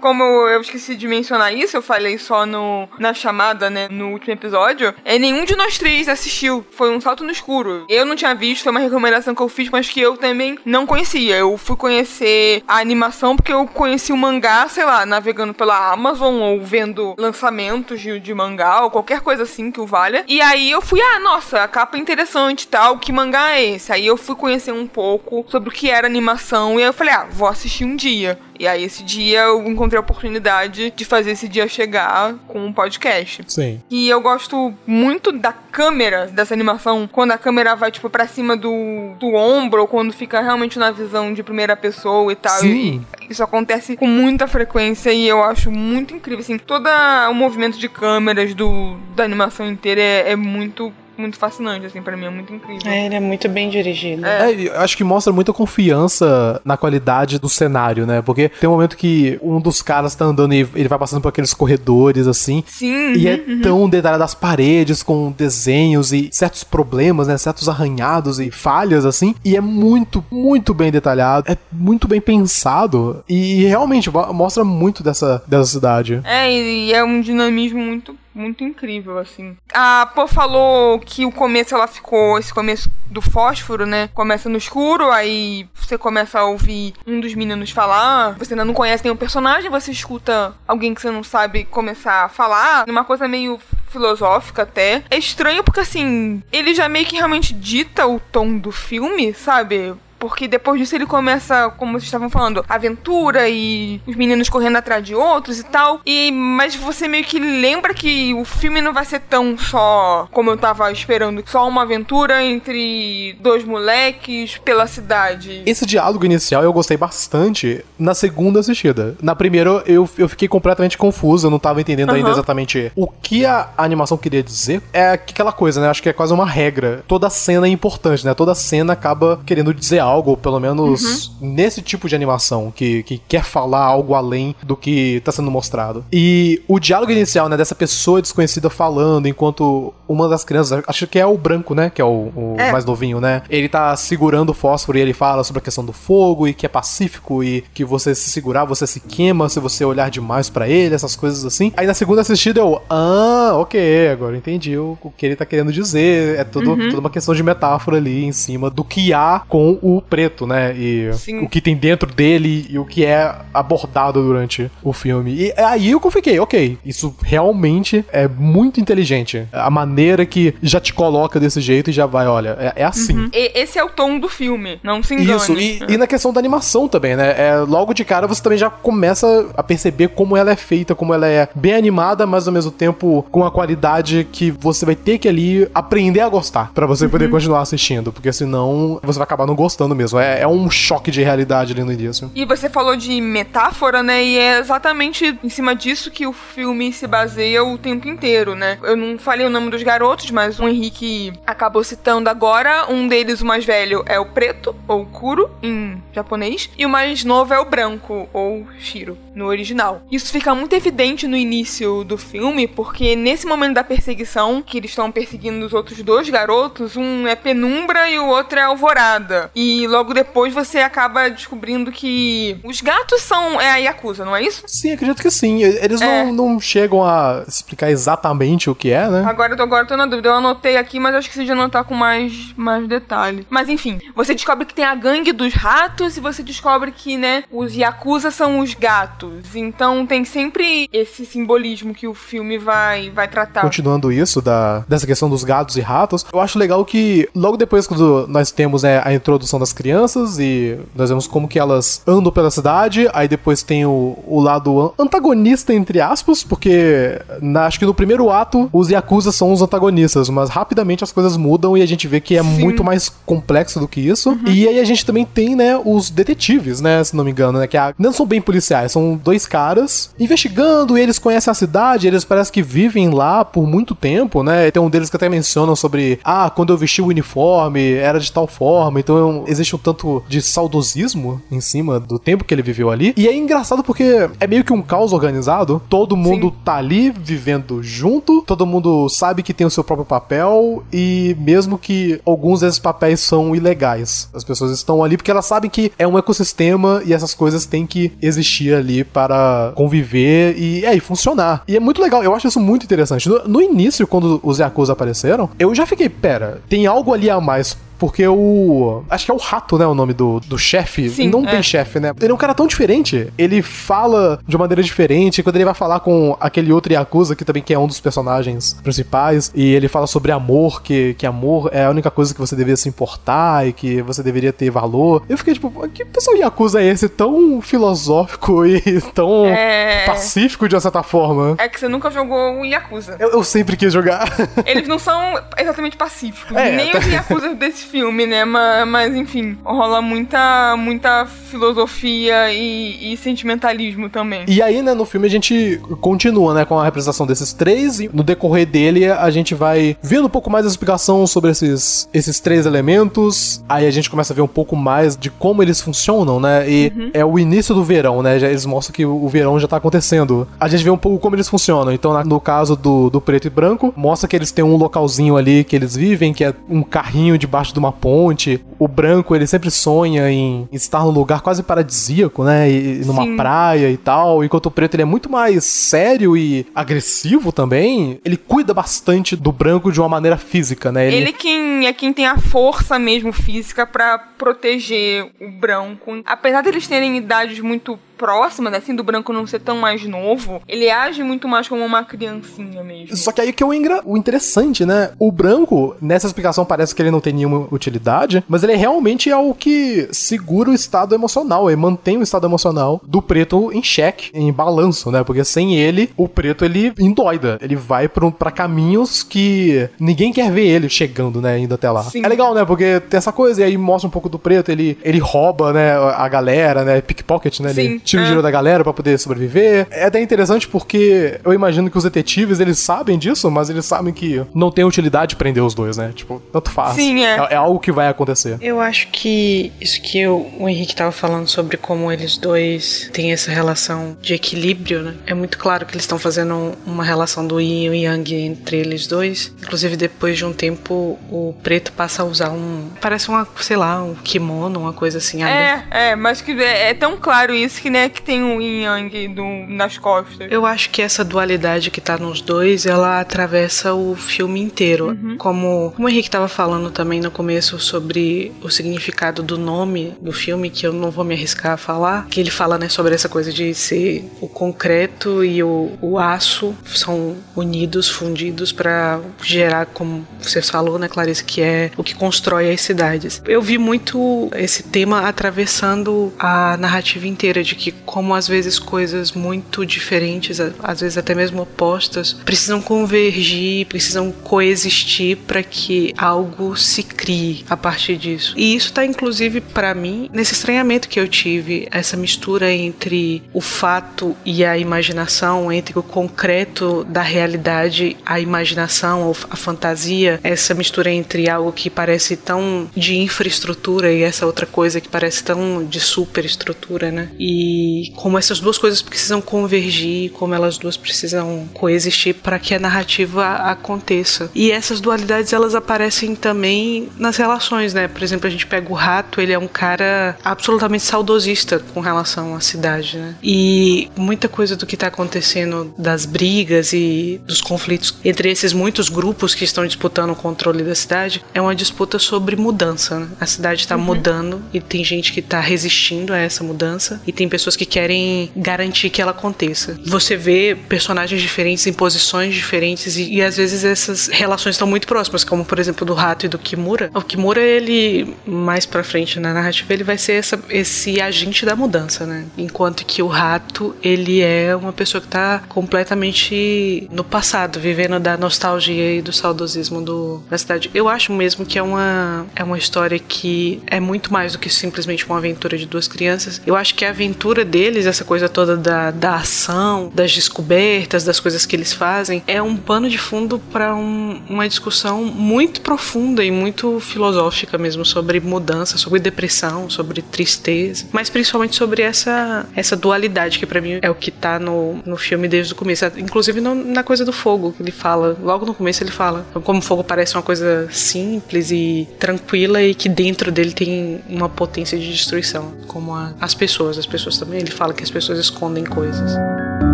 como 0.00 0.22
eu, 0.22 0.48
eu 0.48 0.60
esqueci 0.60 0.94
de 0.94 1.08
mencionar 1.08 1.52
isso, 1.54 1.76
eu 1.76 1.82
falei 1.82 2.18
só 2.18 2.46
no, 2.46 2.88
na 2.98 3.14
chamada, 3.14 3.70
né, 3.70 3.88
no 3.90 4.10
último 4.12 4.32
episódio, 4.32 4.94
é 5.04 5.18
nenhum 5.18 5.44
de 5.44 5.56
nós 5.56 5.78
três 5.78 6.08
assistiu. 6.08 6.64
Foi 6.70 6.94
um 6.94 7.00
salto 7.00 7.24
no 7.24 7.30
escuro. 7.30 7.84
Eu 7.88 8.04
não 8.04 8.16
tinha 8.16 8.34
visto, 8.34 8.64
foi 8.64 8.72
uma 8.72 8.80
recomendação 8.80 9.34
que 9.34 9.42
eu 9.42 9.48
fiz, 9.48 9.70
mas 9.70 9.88
que 9.88 10.00
eu 10.00 10.16
também 10.16 10.58
não 10.64 10.86
conhecia. 10.86 11.36
Eu 11.36 11.56
fui 11.56 11.76
conhecer 11.76 12.62
a 12.66 12.78
animação 12.78 13.36
porque 13.36 13.52
eu 13.52 13.66
conheci 13.66 14.12
o 14.12 14.16
mangá, 14.16 14.68
sei 14.68 14.84
lá, 14.84 15.06
navegando 15.06 15.54
pela 15.54 15.92
Amazon 15.92 16.34
ou 16.40 16.62
vendo 16.62 17.07
lançamentos 17.18 18.00
de, 18.00 18.18
de 18.18 18.34
mangá 18.34 18.82
ou 18.82 18.90
qualquer 18.90 19.20
coisa 19.20 19.44
assim 19.44 19.70
que 19.70 19.80
o 19.80 19.86
valha. 19.86 20.24
E 20.26 20.40
aí 20.40 20.70
eu 20.70 20.80
fui, 20.80 21.00
ah, 21.00 21.18
nossa, 21.18 21.62
a 21.62 21.68
capa 21.68 21.96
é 21.96 22.00
interessante 22.00 22.62
e 22.62 22.68
tal, 22.68 22.98
que 22.98 23.12
mangá 23.12 23.52
é 23.52 23.64
esse? 23.64 23.92
Aí 23.92 24.06
eu 24.06 24.16
fui 24.16 24.34
conhecer 24.34 24.72
um 24.72 24.86
pouco 24.86 25.44
sobre 25.48 25.68
o 25.68 25.72
que 25.72 25.90
era 25.90 26.06
animação 26.06 26.78
e 26.78 26.82
aí 26.82 26.88
eu 26.88 26.92
falei, 26.92 27.14
ah, 27.14 27.26
vou 27.30 27.48
assistir 27.48 27.84
um 27.84 27.96
dia. 27.96 28.38
E 28.58 28.66
aí 28.66 28.84
esse 28.84 29.02
dia 29.02 29.40
eu 29.40 29.66
encontrei 29.66 29.96
a 29.96 30.00
oportunidade 30.00 30.90
de 30.90 31.04
fazer 31.04 31.32
esse 31.32 31.48
dia 31.48 31.68
chegar 31.68 32.34
com 32.48 32.66
um 32.66 32.72
podcast. 32.72 33.44
Sim. 33.46 33.80
E 33.90 34.08
eu 34.08 34.20
gosto 34.20 34.74
muito 34.86 35.30
da 35.32 35.52
câmera 35.52 36.26
dessa 36.26 36.54
animação, 36.54 37.08
quando 37.10 37.32
a 37.32 37.38
câmera 37.38 37.76
vai, 37.76 37.90
tipo, 37.90 38.10
pra 38.10 38.26
cima 38.26 38.56
do, 38.56 39.14
do 39.18 39.34
ombro, 39.34 39.82
ou 39.82 39.88
quando 39.88 40.12
fica 40.12 40.40
realmente 40.40 40.78
na 40.78 40.90
visão 40.90 41.32
de 41.32 41.42
primeira 41.42 41.76
pessoa 41.76 42.32
e 42.32 42.36
tal. 42.36 42.58
Sim. 42.58 43.04
E 43.20 43.32
isso 43.32 43.42
acontece 43.42 43.96
com 43.96 44.06
muita 44.06 44.48
frequência 44.48 45.12
e 45.12 45.28
eu 45.28 45.42
acho 45.42 45.70
muito 45.70 46.14
incrível. 46.14 46.40
Assim, 46.40 46.58
todo 46.58 46.88
o 47.30 47.34
movimento 47.34 47.78
de 47.78 47.88
câmeras 47.88 48.54
do, 48.54 48.96
da 49.14 49.24
animação 49.24 49.66
inteira 49.66 50.00
é, 50.00 50.32
é 50.32 50.36
muito 50.36 50.92
muito 51.20 51.36
fascinante, 51.36 51.86
assim, 51.86 52.00
pra 52.02 52.16
mim, 52.16 52.26
é 52.26 52.30
muito 52.30 52.52
incrível. 52.52 52.90
É, 52.90 53.06
ele 53.06 53.14
é 53.14 53.20
muito 53.20 53.48
bem 53.48 53.68
dirigido. 53.68 54.24
É, 54.26 54.52
eu 54.52 54.80
acho 54.80 54.96
que 54.96 55.04
mostra 55.04 55.32
muita 55.32 55.52
confiança 55.52 56.60
na 56.64 56.76
qualidade 56.76 57.38
do 57.38 57.48
cenário, 57.48 58.06
né? 58.06 58.22
Porque 58.22 58.48
tem 58.48 58.68
um 58.68 58.72
momento 58.72 58.96
que 58.96 59.38
um 59.42 59.60
dos 59.60 59.82
caras 59.82 60.14
tá 60.14 60.24
andando 60.24 60.54
e 60.54 60.66
ele 60.74 60.88
vai 60.88 60.98
passando 60.98 61.20
por 61.20 61.28
aqueles 61.28 61.52
corredores, 61.54 62.26
assim. 62.26 62.62
Sim. 62.66 63.14
E 63.14 63.28
é 63.28 63.44
uhum. 63.46 63.60
tão 63.60 63.88
detalhado 63.88 64.22
as 64.22 64.34
paredes 64.34 65.02
com 65.02 65.32
desenhos 65.32 66.12
e 66.12 66.28
certos 66.32 66.64
problemas, 66.64 67.28
né? 67.28 67.36
Certos 67.38 67.68
arranhados 67.68 68.38
e 68.40 68.50
falhas, 68.50 69.04
assim. 69.04 69.34
E 69.44 69.56
é 69.56 69.60
muito, 69.60 70.24
muito 70.30 70.72
bem 70.74 70.90
detalhado. 70.90 71.50
É 71.50 71.56
muito 71.72 72.06
bem 72.06 72.20
pensado. 72.20 73.22
E 73.28 73.64
realmente 73.64 74.10
mo- 74.10 74.32
mostra 74.32 74.64
muito 74.64 75.02
dessa, 75.02 75.42
dessa 75.46 75.64
cidade. 75.66 76.20
É, 76.24 76.50
e 76.52 76.92
é 76.92 77.02
um 77.02 77.20
dinamismo 77.20 77.80
muito 77.80 78.14
muito 78.38 78.64
incrível, 78.64 79.18
assim. 79.18 79.56
A 79.72 80.10
Pô 80.14 80.26
falou 80.26 80.98
que 81.00 81.24
o 81.26 81.32
começo 81.32 81.74
ela 81.74 81.86
ficou, 81.86 82.38
esse 82.38 82.52
começo 82.52 82.90
do 83.06 83.20
fósforo, 83.20 83.86
né? 83.86 84.08
Começa 84.14 84.48
no 84.48 84.56
escuro, 84.56 85.10
aí 85.10 85.68
você 85.74 85.98
começa 85.98 86.38
a 86.40 86.44
ouvir 86.44 86.94
um 87.06 87.20
dos 87.20 87.34
meninos 87.34 87.70
falar. 87.70 88.34
Você 88.38 88.54
ainda 88.54 88.64
não 88.64 88.74
conhece 88.74 89.04
nenhum 89.04 89.16
personagem, 89.16 89.70
você 89.70 89.90
escuta 89.90 90.54
alguém 90.66 90.94
que 90.94 91.00
você 91.00 91.10
não 91.10 91.22
sabe 91.22 91.64
começar 91.64 92.24
a 92.24 92.28
falar. 92.28 92.84
Uma 92.88 93.04
coisa 93.04 93.26
meio 93.26 93.58
filosófica 93.88 94.62
até. 94.62 95.02
É 95.10 95.18
estranho 95.18 95.64
porque, 95.64 95.80
assim, 95.80 96.42
ele 96.52 96.74
já 96.74 96.88
meio 96.88 97.06
que 97.06 97.16
realmente 97.16 97.54
dita 97.54 98.06
o 98.06 98.20
tom 98.20 98.58
do 98.58 98.70
filme, 98.70 99.32
sabe? 99.34 99.94
Porque 100.18 100.48
depois 100.48 100.80
disso 100.80 100.94
ele 100.94 101.06
começa, 101.06 101.70
como 101.76 101.92
vocês 101.92 102.04
estavam 102.04 102.28
falando, 102.28 102.64
aventura 102.68 103.48
e 103.48 104.00
os 104.06 104.16
meninos 104.16 104.48
correndo 104.48 104.76
atrás 104.76 105.04
de 105.04 105.14
outros 105.14 105.58
e 105.58 105.64
tal. 105.64 106.00
E 106.04 106.30
mas 106.32 106.74
você 106.74 107.06
meio 107.06 107.24
que 107.24 107.38
lembra 107.38 107.94
que 107.94 108.34
o 108.34 108.44
filme 108.44 108.80
não 108.80 108.92
vai 108.92 109.04
ser 109.04 109.20
tão 109.20 109.56
só 109.56 110.28
como 110.32 110.50
eu 110.50 110.56
tava 110.56 110.90
esperando, 110.90 111.42
só 111.46 111.66
uma 111.68 111.82
aventura 111.82 112.42
entre 112.42 113.36
dois 113.40 113.64
moleques 113.64 114.58
pela 114.58 114.86
cidade. 114.86 115.62
Esse 115.66 115.86
diálogo 115.86 116.24
inicial 116.24 116.62
eu 116.62 116.72
gostei 116.72 116.96
bastante 116.96 117.84
na 117.98 118.14
segunda 118.14 118.60
assistida. 118.60 119.16
Na 119.22 119.36
primeira 119.36 119.82
eu, 119.86 120.08
eu 120.18 120.28
fiquei 120.28 120.48
completamente 120.48 120.98
confuso, 120.98 121.46
eu 121.46 121.50
não 121.50 121.58
tava 121.58 121.80
entendendo 121.80 122.10
ainda 122.10 122.28
Aham. 122.28 122.34
exatamente 122.34 122.92
o 122.96 123.06
que 123.06 123.46
a 123.46 123.68
animação 123.76 124.16
queria 124.16 124.42
dizer. 124.42 124.82
É 124.92 125.10
aquela 125.10 125.52
coisa, 125.52 125.80
né? 125.80 125.88
Acho 125.88 126.02
que 126.02 126.08
é 126.08 126.12
quase 126.12 126.32
uma 126.32 126.46
regra. 126.46 127.04
Toda 127.06 127.30
cena 127.30 127.66
é 127.66 127.70
importante, 127.70 128.24
né? 128.24 128.34
Toda 128.34 128.54
cena 128.54 128.92
acaba 128.92 129.40
querendo 129.46 129.72
dizer 129.72 129.98
algo, 129.98 130.07
ou 130.14 130.36
pelo 130.36 130.58
menos 130.60 131.32
nesse 131.40 131.82
tipo 131.82 132.08
de 132.08 132.14
animação, 132.14 132.72
que, 132.74 133.02
que 133.02 133.18
quer 133.28 133.44
falar 133.44 133.84
algo 133.84 134.14
além 134.14 134.54
do 134.62 134.76
que 134.76 135.20
tá 135.24 135.32
sendo 135.32 135.50
mostrado. 135.50 136.04
E 136.12 136.62
o 136.68 136.78
diálogo 136.78 137.12
inicial, 137.12 137.48
né, 137.48 137.56
dessa 137.56 137.74
pessoa 137.74 138.20
desconhecida 138.22 138.68
falando, 138.70 139.26
enquanto 139.26 139.92
uma 140.08 140.28
das 140.28 140.44
crianças, 140.44 140.82
acho 140.86 141.06
que 141.06 141.18
é 141.18 141.26
o 141.26 141.36
branco, 141.36 141.74
né? 141.74 141.90
Que 141.90 142.00
é 142.00 142.04
o, 142.04 142.32
o 142.34 142.56
É. 142.58 142.72
mais 142.72 142.84
novinho, 142.84 143.20
né? 143.20 143.42
Ele 143.50 143.68
tá 143.68 143.94
segurando 143.96 144.50
o 144.50 144.54
fósforo 144.54 144.96
e 144.98 145.00
ele 145.00 145.12
fala 145.12 145.44
sobre 145.44 145.58
a 145.58 145.62
questão 145.62 145.84
do 145.84 145.92
fogo 145.92 146.48
e 146.48 146.54
que 146.54 146.64
é 146.64 146.68
pacífico 146.68 147.44
e 147.44 147.62
que 147.74 147.84
você 147.84 148.14
se 148.14 148.30
segurar, 148.30 148.64
você 148.64 148.86
se 148.86 149.00
queima 149.00 149.48
se 149.48 149.60
você 149.60 149.84
olhar 149.84 150.10
demais 150.10 150.48
pra 150.48 150.68
ele, 150.68 150.94
essas 150.94 151.14
coisas 151.14 151.44
assim. 151.44 151.72
Aí 151.76 151.86
na 151.86 151.94
segunda 151.94 152.20
assistida 152.22 152.60
eu, 152.60 152.80
ah, 152.88 153.52
ok, 153.54 154.08
agora 154.08 154.36
entendi 154.36 154.76
o, 154.76 154.96
o 155.02 155.10
que 155.10 155.26
ele 155.26 155.36
tá 155.36 155.44
querendo 155.44 155.72
dizer. 155.72 156.38
É 156.38 156.44
tudo, 156.44 156.76
toda 156.88 157.00
uma 157.00 157.10
questão 157.10 157.34
de 157.34 157.42
metáfora 157.42 157.96
ali 157.98 158.24
em 158.24 158.32
cima 158.32 158.70
do 158.70 158.82
que 158.84 159.12
há 159.12 159.42
com 159.48 159.78
o 159.82 159.97
preto, 160.00 160.46
né? 160.46 160.74
E 160.76 161.10
Sim. 161.14 161.40
o 161.40 161.48
que 161.48 161.60
tem 161.60 161.76
dentro 161.76 162.12
dele 162.12 162.66
e 162.68 162.78
o 162.78 162.84
que 162.84 163.04
é 163.04 163.34
abordado 163.52 164.22
durante 164.22 164.70
o 164.82 164.92
filme. 164.92 165.32
E 165.34 165.52
aí 165.56 165.90
eu 165.90 166.00
fiquei, 166.10 166.38
ok, 166.40 166.78
isso 166.84 167.14
realmente 167.22 168.04
é 168.12 168.26
muito 168.26 168.80
inteligente. 168.80 169.46
A 169.52 169.70
maneira 169.70 170.24
que 170.24 170.54
já 170.62 170.80
te 170.80 170.92
coloca 170.92 171.38
desse 171.38 171.60
jeito 171.60 171.90
e 171.90 171.92
já 171.92 172.06
vai, 172.06 172.26
olha, 172.26 172.56
é, 172.58 172.82
é 172.82 172.84
assim. 172.84 173.28
E- 173.32 173.52
esse 173.54 173.78
é 173.78 173.84
o 173.84 173.90
tom 173.90 174.18
do 174.18 174.28
filme, 174.28 174.78
não 174.82 175.02
se 175.02 175.14
engane. 175.14 175.36
Isso, 175.36 175.52
e, 175.58 175.80
e 175.88 175.96
na 175.96 176.06
questão 176.06 176.32
da 176.32 176.38
animação 176.40 176.88
também, 176.88 177.16
né? 177.16 177.34
É, 177.38 177.56
logo 177.58 177.92
de 177.92 178.04
cara 178.04 178.26
você 178.26 178.42
também 178.42 178.58
já 178.58 178.70
começa 178.70 179.46
a 179.56 179.62
perceber 179.62 180.08
como 180.08 180.36
ela 180.36 180.50
é 180.50 180.56
feita, 180.56 180.94
como 180.94 181.12
ela 181.12 181.26
é 181.26 181.48
bem 181.54 181.74
animada, 181.74 182.26
mas 182.26 182.46
ao 182.46 182.54
mesmo 182.54 182.70
tempo 182.70 183.24
com 183.30 183.44
a 183.44 183.50
qualidade 183.50 184.26
que 184.32 184.50
você 184.50 184.86
vai 184.86 184.94
ter 184.96 185.18
que 185.18 185.28
ali 185.28 185.68
aprender 185.74 186.20
a 186.20 186.28
gostar 186.28 186.72
pra 186.74 186.86
você 186.86 187.08
poder 187.08 187.30
continuar 187.30 187.60
assistindo, 187.60 188.12
porque 188.12 188.32
senão 188.32 188.98
você 189.02 189.18
vai 189.18 189.24
acabar 189.24 189.46
não 189.46 189.54
gostando 189.54 189.87
mesmo. 189.94 190.18
É, 190.18 190.40
é 190.40 190.48
um 190.48 190.70
choque 190.70 191.10
de 191.10 191.22
realidade 191.22 191.72
ali 191.72 191.82
no 191.82 191.92
início. 191.92 192.30
E 192.34 192.44
você 192.44 192.68
falou 192.68 192.96
de 192.96 193.20
metáfora, 193.20 194.02
né? 194.02 194.24
E 194.24 194.38
é 194.38 194.58
exatamente 194.58 195.38
em 195.42 195.48
cima 195.48 195.74
disso 195.74 196.10
que 196.10 196.26
o 196.26 196.32
filme 196.32 196.92
se 196.92 197.06
baseia 197.06 197.64
o 197.64 197.78
tempo 197.78 198.08
inteiro, 198.08 198.54
né? 198.54 198.78
Eu 198.82 198.96
não 198.96 199.18
falei 199.18 199.46
o 199.46 199.50
nome 199.50 199.70
dos 199.70 199.82
garotos, 199.82 200.30
mas 200.30 200.58
o 200.58 200.68
Henrique 200.68 201.32
acabou 201.46 201.82
citando 201.84 202.28
agora. 202.28 202.86
Um 202.90 203.08
deles, 203.08 203.40
o 203.40 203.46
mais 203.46 203.64
velho, 203.64 204.02
é 204.06 204.18
o 204.18 204.26
preto, 204.26 204.74
ou 204.86 205.06
Kuro, 205.06 205.50
em 205.62 206.02
japonês. 206.12 206.70
E 206.76 206.84
o 206.84 206.88
mais 206.88 207.24
novo 207.24 207.52
é 207.54 207.58
o 207.58 207.64
branco, 207.64 208.28
ou 208.32 208.66
Shiro, 208.78 209.16
no 209.38 209.46
original. 209.46 210.02
Isso 210.10 210.32
fica 210.32 210.54
muito 210.54 210.74
evidente 210.74 211.26
no 211.28 211.36
início 211.36 212.02
do 212.04 212.18
filme, 212.18 212.66
porque 212.66 213.14
nesse 213.14 213.46
momento 213.46 213.74
da 213.74 213.84
perseguição, 213.84 214.60
que 214.60 214.76
eles 214.78 214.90
estão 214.90 215.10
perseguindo 215.12 215.64
os 215.64 215.72
outros 215.72 216.02
dois 216.02 216.28
garotos, 216.28 216.96
um 216.96 217.26
é 217.26 217.36
Penumbra 217.36 218.10
e 218.10 218.18
o 218.18 218.26
outro 218.26 218.58
é 218.58 218.62
Alvorada. 218.62 219.50
E 219.54 219.86
logo 219.86 220.12
depois 220.12 220.52
você 220.52 220.78
acaba 220.78 221.28
descobrindo 221.30 221.92
que 221.92 222.58
os 222.64 222.80
gatos 222.80 223.22
são 223.22 223.60
é 223.60 223.70
a 223.70 223.76
Yakuza, 223.76 224.24
não 224.24 224.34
é 224.34 224.42
isso? 224.42 224.64
Sim, 224.66 224.92
acredito 224.92 225.22
que 225.22 225.30
sim. 225.30 225.62
Eles 225.62 226.00
É. 226.00 226.24
não, 226.24 226.32
não 226.32 226.60
chegam 226.60 227.04
a 227.04 227.44
explicar 227.46 227.90
exatamente 227.90 228.68
o 228.68 228.74
que 228.74 228.90
é, 228.90 229.08
né? 229.08 229.24
Agora 229.26 229.52
eu 229.52 229.56
tô, 229.56 229.62
agora 229.62 229.84
eu 229.84 229.88
tô 229.88 229.96
na 229.96 230.06
dúvida. 230.06 230.28
Eu 230.28 230.34
anotei 230.34 230.76
aqui, 230.76 230.98
mas 230.98 231.14
eu 231.14 231.20
esqueci 231.20 231.44
de 231.44 231.52
anotar 231.52 231.84
com 231.84 231.94
mais, 231.94 232.52
mais 232.56 232.86
detalhe. 232.88 233.46
Mas 233.48 233.68
enfim, 233.68 234.00
você 234.14 234.34
descobre 234.34 234.66
que 234.66 234.74
tem 234.74 234.84
a 234.84 234.94
gangue 234.94 235.32
dos 235.32 235.54
ratos 235.54 236.16
e 236.16 236.20
você 236.20 236.42
descobre 236.42 236.90
que, 236.90 237.16
né, 237.16 237.44
os 237.50 237.74
Yakuza 237.74 238.30
são 238.30 238.58
os 238.58 238.74
gatos. 238.74 239.27
Então 239.54 240.06
tem 240.06 240.24
sempre 240.24 240.88
esse 240.92 241.24
simbolismo 241.26 241.94
que 241.94 242.06
o 242.06 242.14
filme 242.14 242.58
vai, 242.58 243.10
vai 243.10 243.28
tratar. 243.28 243.62
Continuando 243.62 244.10
isso, 244.12 244.40
da, 244.40 244.80
dessa 244.88 245.06
questão 245.06 245.28
dos 245.28 245.44
gatos 245.44 245.76
e 245.76 245.80
ratos, 245.80 246.24
eu 246.32 246.40
acho 246.40 246.58
legal 246.58 246.84
que 246.84 247.28
logo 247.34 247.56
depois 247.56 247.86
quando 247.86 248.26
nós 248.28 248.50
temos 248.50 248.82
né, 248.82 249.00
a 249.04 249.12
introdução 249.12 249.58
das 249.58 249.72
crianças 249.72 250.38
e 250.38 250.78
nós 250.94 251.08
vemos 251.08 251.26
como 251.26 251.48
que 251.48 251.58
elas 251.58 252.02
andam 252.06 252.32
pela 252.32 252.50
cidade, 252.50 253.08
aí 253.12 253.28
depois 253.28 253.62
tem 253.62 253.84
o, 253.86 254.18
o 254.26 254.40
lado 254.40 254.80
an- 254.80 254.90
antagonista, 255.04 255.72
entre 255.74 256.00
aspas, 256.00 256.42
porque 256.42 257.20
na- 257.40 257.66
acho 257.66 257.78
que 257.78 257.86
no 257.86 257.94
primeiro 257.94 258.30
ato 258.30 258.68
os 258.72 258.90
Yakuza 258.90 259.32
são 259.32 259.52
os 259.52 259.62
antagonistas, 259.62 260.28
mas 260.28 260.48
rapidamente 260.50 261.04
as 261.04 261.12
coisas 261.12 261.36
mudam 261.36 261.76
e 261.76 261.82
a 261.82 261.86
gente 261.86 262.06
vê 262.06 262.20
que 262.20 262.36
é 262.36 262.42
Sim. 262.42 262.60
muito 262.60 262.84
mais 262.84 263.08
complexo 263.26 263.80
do 263.80 263.88
que 263.88 264.00
isso. 264.00 264.38
E 264.46 264.66
aí 264.68 264.78
a 264.80 264.84
gente 264.84 265.04
também 265.04 265.24
tem, 265.24 265.54
né, 265.56 265.80
os 265.84 266.10
detetives, 266.10 266.80
né, 266.80 267.02
se 267.04 267.14
não 267.16 267.24
me 267.24 267.30
engano, 267.30 267.58
né, 267.58 267.66
que 267.66 267.76
a- 267.76 267.94
não 267.98 268.12
são 268.12 268.26
bem 268.26 268.40
policiais, 268.40 268.92
são 268.92 269.17
dois 269.18 269.46
caras 269.46 270.14
investigando 270.18 270.96
e 270.96 271.00
eles 271.00 271.18
conhecem 271.18 271.50
a 271.50 271.54
cidade, 271.54 272.06
eles 272.06 272.24
parecem 272.24 272.52
que 272.52 272.62
vivem 272.62 273.10
lá 273.10 273.44
por 273.44 273.66
muito 273.66 273.94
tempo, 273.94 274.42
né? 274.42 274.70
Tem 274.70 274.82
um 274.82 274.90
deles 274.90 275.10
que 275.10 275.16
até 275.16 275.28
mencionam 275.28 275.74
sobre, 275.74 276.18
ah, 276.24 276.50
quando 276.50 276.72
eu 276.72 276.78
vesti 276.78 277.02
o 277.02 277.06
uniforme, 277.06 277.92
era 277.92 278.18
de 278.20 278.30
tal 278.32 278.46
forma, 278.46 279.00
então 279.00 279.44
existe 279.46 279.74
um 279.74 279.78
tanto 279.78 280.22
de 280.28 280.40
saudosismo 280.40 281.40
em 281.50 281.60
cima 281.60 281.98
do 282.00 282.18
tempo 282.18 282.44
que 282.44 282.54
ele 282.54 282.62
viveu 282.62 282.90
ali. 282.90 283.14
E 283.16 283.26
é 283.28 283.36
engraçado 283.36 283.82
porque 283.82 284.28
é 284.38 284.46
meio 284.46 284.64
que 284.64 284.72
um 284.72 284.82
caos 284.82 285.12
organizado, 285.12 285.80
todo 285.88 286.16
mundo 286.16 286.52
tá 286.64 286.76
ali 286.76 287.10
vivendo 287.10 287.82
junto, 287.82 288.42
todo 288.42 288.66
mundo 288.66 289.08
sabe 289.08 289.42
que 289.42 289.54
tem 289.54 289.66
o 289.66 289.70
seu 289.70 289.84
próprio 289.84 290.06
papel 290.06 290.82
e 290.92 291.36
mesmo 291.38 291.78
que 291.78 292.20
alguns 292.24 292.60
desses 292.60 292.78
papéis 292.78 293.20
são 293.20 293.54
ilegais, 293.54 294.28
as 294.32 294.44
pessoas 294.44 294.72
estão 294.72 295.02
ali 295.02 295.16
porque 295.16 295.30
elas 295.30 295.46
sabem 295.46 295.70
que 295.70 295.92
é 295.98 296.06
um 296.06 296.18
ecossistema 296.18 297.02
e 297.04 297.12
essas 297.12 297.34
coisas 297.34 297.66
têm 297.66 297.86
que 297.86 298.12
existir 298.20 298.74
ali 298.74 299.04
para 299.12 299.72
conviver 299.74 300.56
e 300.56 300.84
é, 300.84 300.94
e 300.94 301.00
funcionar. 301.00 301.62
E 301.66 301.76
é 301.76 301.80
muito 301.80 302.00
legal, 302.00 302.22
eu 302.22 302.34
acho 302.34 302.46
isso 302.48 302.60
muito 302.60 302.84
interessante. 302.84 303.28
No, 303.28 303.48
no 303.48 303.62
início, 303.62 304.06
quando 304.06 304.40
os 304.42 304.58
Yakuza 304.58 304.92
apareceram, 304.92 305.50
eu 305.58 305.74
já 305.74 305.86
fiquei, 305.86 306.08
pera, 306.08 306.60
tem 306.68 306.86
algo 306.86 307.12
ali 307.12 307.28
a 307.30 307.40
mais 307.40 307.76
porque 307.98 308.26
o. 308.26 309.02
Acho 309.10 309.24
que 309.24 309.30
é 309.30 309.34
o 309.34 309.38
rato, 309.38 309.76
né? 309.78 309.86
O 309.86 309.94
nome 309.94 310.12
do, 310.14 310.40
do 310.40 310.58
chefe. 310.58 311.08
Sim, 311.10 311.28
Não 311.28 311.44
é. 311.46 311.50
tem 311.50 311.62
chefe, 311.62 311.98
né? 312.00 312.12
Ele 312.20 312.30
é 312.30 312.34
um 312.34 312.38
cara 312.38 312.54
tão 312.54 312.66
diferente. 312.66 313.32
Ele 313.36 313.62
fala 313.62 314.38
de 314.46 314.56
uma 314.56 314.64
maneira 314.64 314.82
diferente. 314.82 315.42
Quando 315.42 315.56
ele 315.56 315.64
vai 315.64 315.74
falar 315.74 316.00
com 316.00 316.36
aquele 316.40 316.72
outro 316.72 316.92
Yakuza, 316.92 317.34
que 317.36 317.44
também 317.44 317.62
que 317.62 317.74
é 317.74 317.78
um 317.78 317.86
dos 317.86 318.00
personagens 318.00 318.74
principais, 318.82 319.50
e 319.54 319.72
ele 319.74 319.88
fala 319.88 320.06
sobre 320.06 320.32
amor, 320.32 320.82
que, 320.82 321.14
que 321.14 321.26
amor 321.26 321.70
é 321.72 321.84
a 321.84 321.90
única 321.90 322.10
coisa 322.10 322.32
que 322.34 322.40
você 322.40 322.54
deveria 322.56 322.76
se 322.76 322.88
importar 322.88 323.66
e 323.66 323.72
que 323.72 324.02
você 324.02 324.22
deveria 324.22 324.52
ter 324.52 324.70
valor. 324.70 325.22
Eu 325.28 325.36
fiquei 325.38 325.54
tipo, 325.54 325.70
que 325.88 326.04
pessoal 326.04 326.36
Yakuza 326.36 326.80
é 326.82 326.86
esse? 326.86 327.08
Tão 327.08 327.60
filosófico 327.60 328.64
e 328.66 328.80
tão 329.14 329.46
É. 329.46 330.04
pacífico 330.06 330.68
de 330.68 330.74
uma 330.74 330.80
certa 330.80 331.02
forma. 331.02 331.56
É 331.58 331.68
que 331.68 331.78
você 331.80 331.88
nunca 331.88 332.10
jogou 332.10 332.60
o 332.60 332.64
Yakuza. 332.64 333.16
Eu, 333.18 333.30
eu 333.32 333.44
sempre 333.44 333.76
quis 333.76 333.92
jogar. 333.92 334.28
Eles 334.66 334.86
não 334.88 334.98
são 334.98 335.34
exatamente 335.58 335.96
pacíficos. 335.96 336.56
É, 336.58 336.74
nem 336.74 336.90
tá- 336.90 336.98
os 336.98 337.06
Yakuza 337.06 337.54
desse 337.54 337.84
filme, 337.90 338.26
né? 338.26 338.44
Mas, 338.44 338.88
mas, 338.88 339.14
enfim, 339.16 339.56
rola 339.64 340.00
muita, 340.02 340.76
muita 340.76 341.26
filosofia 341.26 342.52
e, 342.52 343.12
e 343.12 343.16
sentimentalismo 343.16 344.08
também. 344.08 344.44
E 344.48 344.60
aí, 344.62 344.82
né, 344.82 344.94
no 344.94 345.04
filme 345.04 345.26
a 345.26 345.30
gente 345.30 345.80
continua, 346.00 346.54
né, 346.54 346.64
com 346.64 346.78
a 346.78 346.84
representação 346.84 347.26
desses 347.26 347.52
três 347.52 348.00
e 348.00 348.10
no 348.12 348.22
decorrer 348.22 348.66
dele 348.66 349.06
a 349.10 349.30
gente 349.30 349.54
vai 349.54 349.96
vendo 350.02 350.26
um 350.26 350.30
pouco 350.30 350.50
mais 350.50 350.64
a 350.64 350.68
explicação 350.68 351.26
sobre 351.26 351.50
esses, 351.50 352.08
esses 352.12 352.40
três 352.40 352.66
elementos. 352.66 353.62
Aí 353.68 353.86
a 353.86 353.90
gente 353.90 354.10
começa 354.10 354.32
a 354.32 354.36
ver 354.36 354.42
um 354.42 354.48
pouco 354.48 354.74
mais 354.76 355.16
de 355.16 355.30
como 355.30 355.62
eles 355.62 355.80
funcionam, 355.80 356.40
né? 356.40 356.68
E 356.68 356.92
é 357.12 357.24
o 357.24 357.38
início 357.38 357.74
do 357.74 357.84
verão, 357.84 358.22
né? 358.22 358.38
Já, 358.38 358.48
eles 358.48 358.66
mostram 358.66 358.94
que 358.94 359.04
o, 359.04 359.28
verão 359.28 359.58
já 359.58 359.68
tá 359.68 359.76
acontecendo. 359.76 360.46
A 360.58 360.68
gente 360.68 360.82
vê 360.84 360.90
um 360.90 360.96
pouco 360.98 361.18
como 361.18 361.36
eles 361.36 361.48
funcionam. 361.48 361.92
Então, 361.92 362.12
na- 362.12 362.24
no 362.24 362.40
caso 362.40 362.76
do, 362.76 363.10
do 363.10 363.20
preto 363.20 363.46
e 363.46 363.50
branco, 363.50 363.92
mostra 363.96 364.28
que 364.28 364.36
eles 364.36 364.50
têm 364.50 364.64
um 364.64 364.76
localzinho 364.76 365.36
ali 365.36 365.64
que 365.64 365.76
eles 365.76 365.94
vivem, 365.96 366.32
que 366.32 366.44
é 366.44 366.54
um 366.68 366.82
carrinho 366.82 367.36
debaixo 367.38 367.74
de 367.78 367.84
uma 367.84 367.92
ponte. 367.92 368.60
O 368.78 368.86
branco, 368.86 369.34
ele 369.34 369.46
sempre 369.46 369.70
sonha 369.70 370.30
em 370.30 370.68
estar 370.72 371.00
num 371.00 371.10
lugar 371.10 371.40
quase 371.40 371.62
paradisíaco, 371.62 372.44
né? 372.44 372.70
E, 372.70 373.04
numa 373.04 373.22
Sim. 373.22 373.36
praia 373.36 373.90
e 373.90 373.96
tal. 373.96 374.44
Enquanto 374.44 374.66
o 374.66 374.70
preto 374.70 374.94
ele 374.94 375.02
é 375.02 375.06
muito 375.06 375.30
mais 375.30 375.64
sério 375.64 376.36
e 376.36 376.66
agressivo 376.74 377.52
também. 377.52 378.20
Ele 378.24 378.36
cuida 378.36 378.74
bastante 378.74 379.36
do 379.36 379.52
branco 379.52 379.90
de 379.90 380.00
uma 380.00 380.08
maneira 380.08 380.36
física, 380.36 380.92
né? 380.92 381.12
Ele 381.12 381.32
quem 381.32 381.86
é 381.86 381.92
quem 381.92 382.12
tem 382.12 382.26
a 382.26 382.36
força 382.36 382.98
mesmo 382.98 383.32
física 383.32 383.86
pra 383.86 384.18
proteger 384.18 385.30
o 385.40 385.50
branco. 385.50 386.20
Apesar 386.26 386.62
deles 386.62 386.86
terem 386.86 387.16
idades 387.16 387.60
muito 387.60 387.98
próximas, 388.18 388.74
assim, 388.74 388.94
do 388.94 389.02
branco 389.04 389.32
não 389.32 389.46
ser 389.46 389.60
tão 389.60 389.78
mais 389.78 390.04
novo, 390.04 390.60
ele 390.68 390.90
age 390.90 391.22
muito 391.22 391.46
mais 391.48 391.68
como 391.68 391.84
uma 391.84 392.04
criancinha 392.04 392.82
mesmo. 392.82 393.16
Só 393.16 393.32
que 393.32 393.40
aí 393.40 393.52
que 393.52 393.62
é 393.62 393.66
o, 393.66 393.72
engra- 393.72 394.02
o 394.04 394.16
interessante, 394.16 394.84
né? 394.84 395.12
O 395.18 395.30
branco, 395.32 395.96
nessa 396.02 396.26
explicação, 396.26 396.64
parece 396.64 396.94
que 396.94 397.00
ele 397.00 397.10
não 397.10 397.20
tem 397.20 397.32
nenhuma 397.32 397.68
utilidade, 397.70 398.44
mas 398.48 398.62
ele 398.62 398.74
realmente 398.74 399.30
é 399.30 399.36
o 399.36 399.54
que 399.54 400.08
segura 400.12 400.70
o 400.70 400.74
estado 400.74 401.14
emocional, 401.14 401.70
ele 401.70 401.76
mantém 401.80 402.18
o 402.18 402.22
estado 402.22 402.46
emocional 402.46 403.00
do 403.06 403.22
preto 403.22 403.72
em 403.72 403.82
xeque, 403.82 404.30
em 404.34 404.52
balanço, 404.52 405.10
né? 405.10 405.22
Porque 405.24 405.44
sem 405.44 405.76
ele, 405.76 406.10
o 406.16 406.28
preto 406.28 406.64
ele 406.64 406.92
endoida, 406.98 407.58
ele 407.62 407.76
vai 407.76 408.08
pra, 408.08 408.30
pra 408.30 408.50
caminhos 408.50 409.22
que 409.22 409.88
ninguém 409.98 410.32
quer 410.32 410.50
ver 410.50 410.66
ele 410.66 410.88
chegando, 410.88 411.40
né? 411.40 411.58
Indo 411.58 411.74
até 411.74 411.90
lá. 411.90 412.02
Sim. 412.04 412.22
É 412.24 412.28
legal, 412.28 412.54
né? 412.54 412.64
Porque 412.64 413.00
tem 413.08 413.18
essa 413.18 413.32
coisa, 413.32 413.60
e 413.60 413.64
aí 413.64 413.76
mostra 413.76 414.08
um 414.08 414.10
pouco 414.10 414.28
do 414.28 414.38
preto, 414.38 414.70
ele, 414.70 414.98
ele 415.02 415.18
rouba, 415.18 415.72
né? 415.72 415.92
A 415.94 416.28
galera, 416.28 416.84
né? 416.84 417.00
Pickpocket, 417.00 417.60
né? 417.60 417.70
Ele 417.70 417.88
Sim, 417.88 418.00
tira 418.08 418.22
o 418.22 418.24
é. 418.24 418.26
dinheiro 418.26 418.42
da 418.42 418.50
galera 418.50 418.82
pra 418.82 418.92
poder 418.92 419.18
sobreviver. 419.18 419.86
É 419.90 420.04
até 420.04 420.20
interessante 420.20 420.66
porque 420.66 421.38
eu 421.44 421.52
imagino 421.52 421.90
que 421.90 421.98
os 421.98 422.04
detetives, 422.04 422.60
eles 422.60 422.78
sabem 422.78 423.18
disso, 423.18 423.50
mas 423.50 423.70
eles 423.70 423.84
sabem 423.84 424.12
que 424.12 424.42
não 424.54 424.70
tem 424.70 424.84
utilidade 424.84 425.36
prender 425.36 425.62
os 425.62 425.74
dois, 425.74 425.96
né? 425.96 426.12
Tipo, 426.14 426.42
tanto 426.52 426.70
faz. 426.70 426.94
Sim, 426.94 427.24
é. 427.24 427.36
É, 427.50 427.56
algo 427.56 427.78
que 427.78 427.92
vai 427.92 428.08
acontecer. 428.08 428.56
Eu 428.60 428.80
acho 428.80 429.08
que 429.08 429.72
isso 429.80 430.00
que 430.02 430.26
o, 430.26 430.46
o 430.58 430.68
Henrique 430.68 430.94
tava 430.94 431.12
falando 431.12 431.46
sobre 431.48 431.76
como 431.76 432.10
eles 432.10 432.36
dois 432.36 433.08
têm 433.12 433.32
essa 433.32 433.50
relação 433.50 434.16
de 434.20 434.34
equilíbrio, 434.34 435.02
né? 435.02 435.14
É 435.26 435.34
muito 435.34 435.58
claro 435.58 435.84
que 435.86 435.92
eles 435.92 436.04
estão 436.04 436.18
fazendo 436.18 436.54
um- 436.54 436.72
uma 436.86 437.04
relação 437.04 437.46
do 437.46 437.60
yin 437.60 437.84
e 437.84 437.88
o 437.90 437.94
yang 437.94 438.34
entre 438.34 438.78
eles 438.78 439.06
dois. 439.06 439.52
Inclusive, 439.62 439.96
depois 439.96 440.36
de 440.36 440.44
um 440.44 440.52
tempo, 440.52 441.18
o 441.30 441.54
preto 441.62 441.92
passa 441.92 442.22
a 442.22 442.24
usar 442.24 442.50
um. 442.50 442.88
Parece 443.00 443.28
uma, 443.28 443.46
sei 443.60 443.76
lá, 443.76 444.02
um 444.02 444.14
kimono, 444.14 444.80
uma 444.80 444.92
coisa 444.92 445.18
assim. 445.18 445.42
É, 445.42 445.84
é, 445.90 446.16
mas 446.16 446.40
que 446.40 446.52
é, 446.52 446.90
é 446.90 446.94
tão 446.94 447.16
claro 447.16 447.54
isso 447.54 447.80
que, 447.80 447.90
né, 447.98 448.08
que 448.08 448.22
tem 448.22 448.42
um 448.42 448.60
yin 448.60 448.82
yang 448.82 449.28
do, 449.28 449.44
nas 449.68 449.98
costas. 449.98 450.50
Eu 450.50 450.64
acho 450.64 450.90
que 450.90 451.02
essa 451.02 451.24
dualidade 451.24 451.90
que 451.90 452.00
tá 452.00 452.16
nos 452.16 452.40
dois, 452.40 452.86
ela 452.86 453.20
atravessa 453.20 453.94
o 453.94 454.14
filme 454.14 454.60
inteiro. 454.60 455.16
Como, 455.36 455.92
como 455.94 456.06
o 456.06 456.10
Henrique 456.10 456.30
tava 456.30 456.48
falando 456.48 456.90
também 456.90 457.20
no 457.20 457.30
começo 457.30 457.78
sobre 457.80 458.52
o 458.62 458.70
significado 458.70 459.42
do 459.42 459.58
nome 459.58 460.14
do 460.20 460.32
filme, 460.32 460.70
que 460.70 460.86
eu 460.86 460.92
não 460.92 461.10
vou 461.10 461.24
me 461.24 461.34
arriscar 461.34 461.72
a 461.72 461.76
falar, 461.76 462.26
que 462.28 462.40
ele 462.40 462.50
fala, 462.50 462.78
né, 462.78 462.88
sobre 462.88 463.14
essa 463.14 463.28
coisa 463.28 463.52
de 463.52 463.74
ser 463.74 464.24
o 464.40 464.48
concreto 464.48 465.44
e 465.44 465.62
o, 465.62 465.92
o 466.00 466.18
aço 466.18 466.74
são 466.84 467.36
unidos, 467.56 468.08
fundidos 468.08 468.72
para 468.72 469.20
gerar, 469.42 469.86
como 469.86 470.26
você 470.40 470.62
falou, 470.62 470.98
né, 470.98 471.08
Clarice, 471.08 471.44
que 471.44 471.60
é 471.60 471.90
o 471.96 472.04
que 472.04 472.14
constrói 472.14 472.70
as 472.70 472.80
cidades. 472.80 473.42
Eu 473.46 473.60
vi 473.60 473.78
muito 473.78 474.50
esse 474.54 474.82
tema 474.82 475.28
atravessando 475.28 476.32
a 476.38 476.76
narrativa 476.76 477.26
inteira 477.26 477.62
de 477.62 477.74
que 477.74 477.87
como 478.04 478.34
às 478.34 478.48
vezes 478.48 478.78
coisas 478.78 479.32
muito 479.32 479.84
diferentes, 479.84 480.58
às 480.82 481.00
vezes 481.00 481.18
até 481.18 481.34
mesmo 481.34 481.62
opostas, 481.62 482.32
precisam 482.32 482.80
convergir, 482.80 483.86
precisam 483.86 484.30
coexistir 484.30 485.36
para 485.38 485.62
que 485.62 486.14
algo 486.16 486.76
se 486.76 487.02
crie 487.02 487.64
a 487.68 487.76
partir 487.76 488.16
disso. 488.16 488.54
E 488.56 488.74
isso 488.74 488.92
tá 488.92 489.04
inclusive 489.04 489.60
para 489.60 489.94
mim 489.94 490.28
nesse 490.32 490.52
estranhamento 490.52 491.08
que 491.08 491.20
eu 491.20 491.28
tive, 491.28 491.88
essa 491.90 492.16
mistura 492.16 492.72
entre 492.72 493.42
o 493.52 493.60
fato 493.60 494.36
e 494.44 494.64
a 494.64 494.76
imaginação, 494.76 495.70
entre 495.72 495.98
o 495.98 496.02
concreto 496.02 497.04
da 497.04 497.22
realidade, 497.22 498.16
a 498.24 498.40
imaginação, 498.40 499.34
a 499.50 499.56
fantasia, 499.56 500.40
essa 500.42 500.74
mistura 500.74 501.10
entre 501.10 501.48
algo 501.48 501.72
que 501.72 501.90
parece 501.90 502.36
tão 502.36 502.88
de 502.96 503.16
infraestrutura 503.16 504.12
e 504.12 504.22
essa 504.22 504.46
outra 504.46 504.66
coisa 504.66 505.00
que 505.00 505.08
parece 505.08 505.42
tão 505.42 505.84
de 505.84 506.00
superestrutura, 506.00 507.10
né? 507.10 507.28
E 507.38 507.77
como 508.16 508.38
essas 508.38 508.60
duas 508.60 508.78
coisas 508.78 509.02
precisam 509.02 509.40
convergir, 509.40 510.30
como 510.32 510.54
elas 510.54 510.78
duas 510.78 510.96
precisam 510.96 511.68
coexistir 511.74 512.34
para 512.34 512.58
que 512.58 512.74
a 512.74 512.78
narrativa 512.78 513.56
aconteça. 513.56 514.50
E 514.54 514.70
essas 514.70 515.00
dualidades 515.00 515.52
elas 515.52 515.74
aparecem 515.74 516.34
também 516.34 517.08
nas 517.18 517.36
relações, 517.36 517.94
né? 517.94 518.08
Por 518.08 518.22
exemplo, 518.22 518.46
a 518.46 518.50
gente 518.50 518.66
pega 518.66 518.90
o 518.90 518.94
rato, 518.94 519.40
ele 519.40 519.52
é 519.52 519.58
um 519.58 519.68
cara 519.68 520.36
absolutamente 520.44 521.04
saudosista 521.04 521.78
com 521.94 522.00
relação 522.00 522.54
à 522.54 522.60
cidade, 522.60 523.18
né? 523.18 523.34
E 523.42 524.10
muita 524.16 524.48
coisa 524.48 524.76
do 524.76 524.86
que 524.86 524.96
tá 524.96 525.08
acontecendo 525.08 525.92
das 525.96 526.24
brigas 526.24 526.92
e 526.92 527.40
dos 527.46 527.60
conflitos 527.60 528.14
entre 528.24 528.50
esses 528.50 528.72
muitos 528.72 529.08
grupos 529.08 529.54
que 529.54 529.64
estão 529.64 529.86
disputando 529.86 530.30
o 530.30 530.36
controle 530.36 530.82
da 530.82 530.94
cidade 530.94 531.44
é 531.54 531.60
uma 531.60 531.74
disputa 531.74 532.18
sobre 532.18 532.56
mudança, 532.56 533.20
né? 533.20 533.28
A 533.40 533.46
cidade 533.46 533.86
tá 533.86 533.96
mudando 533.96 534.62
e 534.72 534.80
tem 534.80 535.04
gente 535.04 535.32
que 535.32 535.42
tá 535.42 535.60
resistindo 535.60 536.32
a 536.32 536.38
essa 536.38 536.62
mudança 536.64 537.20
e 537.26 537.32
tem 537.32 537.48
pessoas 537.48 537.57
que 537.76 537.86
querem 537.86 538.50
garantir 538.56 539.10
que 539.10 539.20
ela 539.22 539.30
aconteça. 539.32 539.98
Você 540.06 540.36
vê 540.36 540.76
personagens 540.88 541.40
diferentes 541.40 541.86
em 541.86 541.92
posições 541.92 542.54
diferentes 542.54 543.16
e, 543.16 543.34
e 543.34 543.42
às 543.42 543.56
vezes 543.56 543.84
essas 543.84 544.28
relações 544.28 544.74
estão 544.74 544.86
muito 544.86 545.06
próximas, 545.06 545.44
como 545.44 545.64
por 545.64 545.78
exemplo 545.78 546.04
do 546.06 546.14
Rato 546.14 546.46
e 546.46 546.48
do 546.48 546.58
Kimura. 546.58 547.10
O 547.14 547.22
Kimura, 547.22 547.60
ele 547.60 548.34
mais 548.46 548.84
pra 548.86 549.02
frente 549.02 549.38
na 549.40 549.52
narrativa, 549.52 549.92
ele 549.92 550.04
vai 550.04 550.18
ser 550.18 550.32
essa- 550.34 550.58
esse 550.70 551.20
agente 551.20 551.64
da 551.64 551.74
mudança, 551.76 552.26
né? 552.26 552.44
Enquanto 552.56 553.04
que 553.04 553.22
o 553.22 553.26
Rato, 553.26 553.94
ele 554.02 554.40
é 554.40 554.74
uma 554.74 554.92
pessoa 554.92 555.20
que 555.20 555.28
tá 555.28 555.62
completamente 555.68 557.08
no 557.10 557.24
passado, 557.24 557.78
vivendo 557.80 558.18
da 558.20 558.36
nostalgia 558.36 559.16
e 559.16 559.22
do 559.22 559.32
saudosismo 559.32 560.00
do, 560.02 560.42
da 560.50 560.58
cidade. 560.58 560.90
Eu 560.94 561.08
acho 561.08 561.32
mesmo 561.32 561.64
que 561.64 561.78
é 561.78 561.82
uma, 561.82 562.46
é 562.54 562.62
uma 562.62 562.78
história 562.78 563.18
que 563.18 563.80
é 563.86 564.00
muito 564.00 564.32
mais 564.32 564.52
do 564.52 564.58
que 564.58 564.68
simplesmente 564.70 565.26
uma 565.26 565.38
aventura 565.38 565.76
de 565.76 565.86
duas 565.86 566.06
crianças. 566.08 566.60
Eu 566.66 566.76
acho 566.76 566.94
que 566.94 567.04
a 567.04 567.10
aventura 567.10 567.47
deles, 567.64 568.06
essa 568.06 568.24
coisa 568.24 568.48
toda 568.48 568.76
da, 568.76 569.10
da 569.10 569.36
ação, 569.36 570.10
das 570.14 570.32
descobertas, 570.34 571.24
das 571.24 571.40
coisas 571.40 571.64
que 571.66 571.74
eles 571.76 571.92
fazem, 571.92 572.42
é 572.46 572.60
um 572.62 572.76
pano 572.76 573.08
de 573.08 573.18
fundo 573.18 573.58
para 573.58 573.94
uma 573.94 574.68
discussão 574.68 575.24
muito 575.24 575.80
profunda 575.80 576.44
e 576.44 576.50
muito 576.50 577.00
filosófica 577.00 577.76
mesmo 577.78 578.04
sobre 578.04 578.40
mudança, 578.40 578.98
sobre 578.98 579.20
depressão, 579.20 579.88
sobre 579.90 580.22
tristeza, 580.22 581.06
mas 581.12 581.28
principalmente 581.30 581.76
sobre 581.76 582.02
essa, 582.02 582.66
essa 582.74 582.96
dualidade 582.96 583.58
que 583.58 583.66
pra 583.66 583.80
mim 583.80 583.98
é 584.02 584.10
o 584.10 584.14
que 584.14 584.30
tá 584.30 584.58
no, 584.58 585.00
no 585.04 585.16
filme 585.16 585.48
desde 585.48 585.72
o 585.72 585.76
começo. 585.76 586.04
Inclusive 586.16 586.60
no- 586.60 586.74
na 586.74 587.02
coisa 587.02 587.24
do 587.24 587.32
fogo, 587.32 587.72
que 587.72 587.82
ele 587.82 587.90
fala, 587.92 588.36
logo 588.42 588.64
no 588.66 588.74
começo 588.74 589.02
ele 589.02 589.10
fala 589.10 589.46
como 589.64 589.78
o 589.78 589.82
fogo 589.82 590.02
parece 590.04 590.34
uma 590.34 590.42
coisa 590.42 590.88
simples 590.90 591.70
e 591.70 592.08
tranquila 592.18 592.82
e 592.82 592.94
que 592.94 593.08
dentro 593.08 593.50
dele 593.50 593.72
tem 593.72 594.20
uma 594.28 594.48
potência 594.48 594.98
de 594.98 595.10
destruição, 595.12 595.72
como 595.86 596.14
a- 596.14 596.32
as 596.40 596.54
pessoas. 596.54 596.98
As 596.98 597.06
pessoas 597.06 597.37
também, 597.38 597.60
ele 597.60 597.70
fala 597.70 597.92
que 597.94 598.02
as 598.02 598.10
pessoas 598.10 598.38
escondem 598.38 598.84
coisas. 598.84 599.32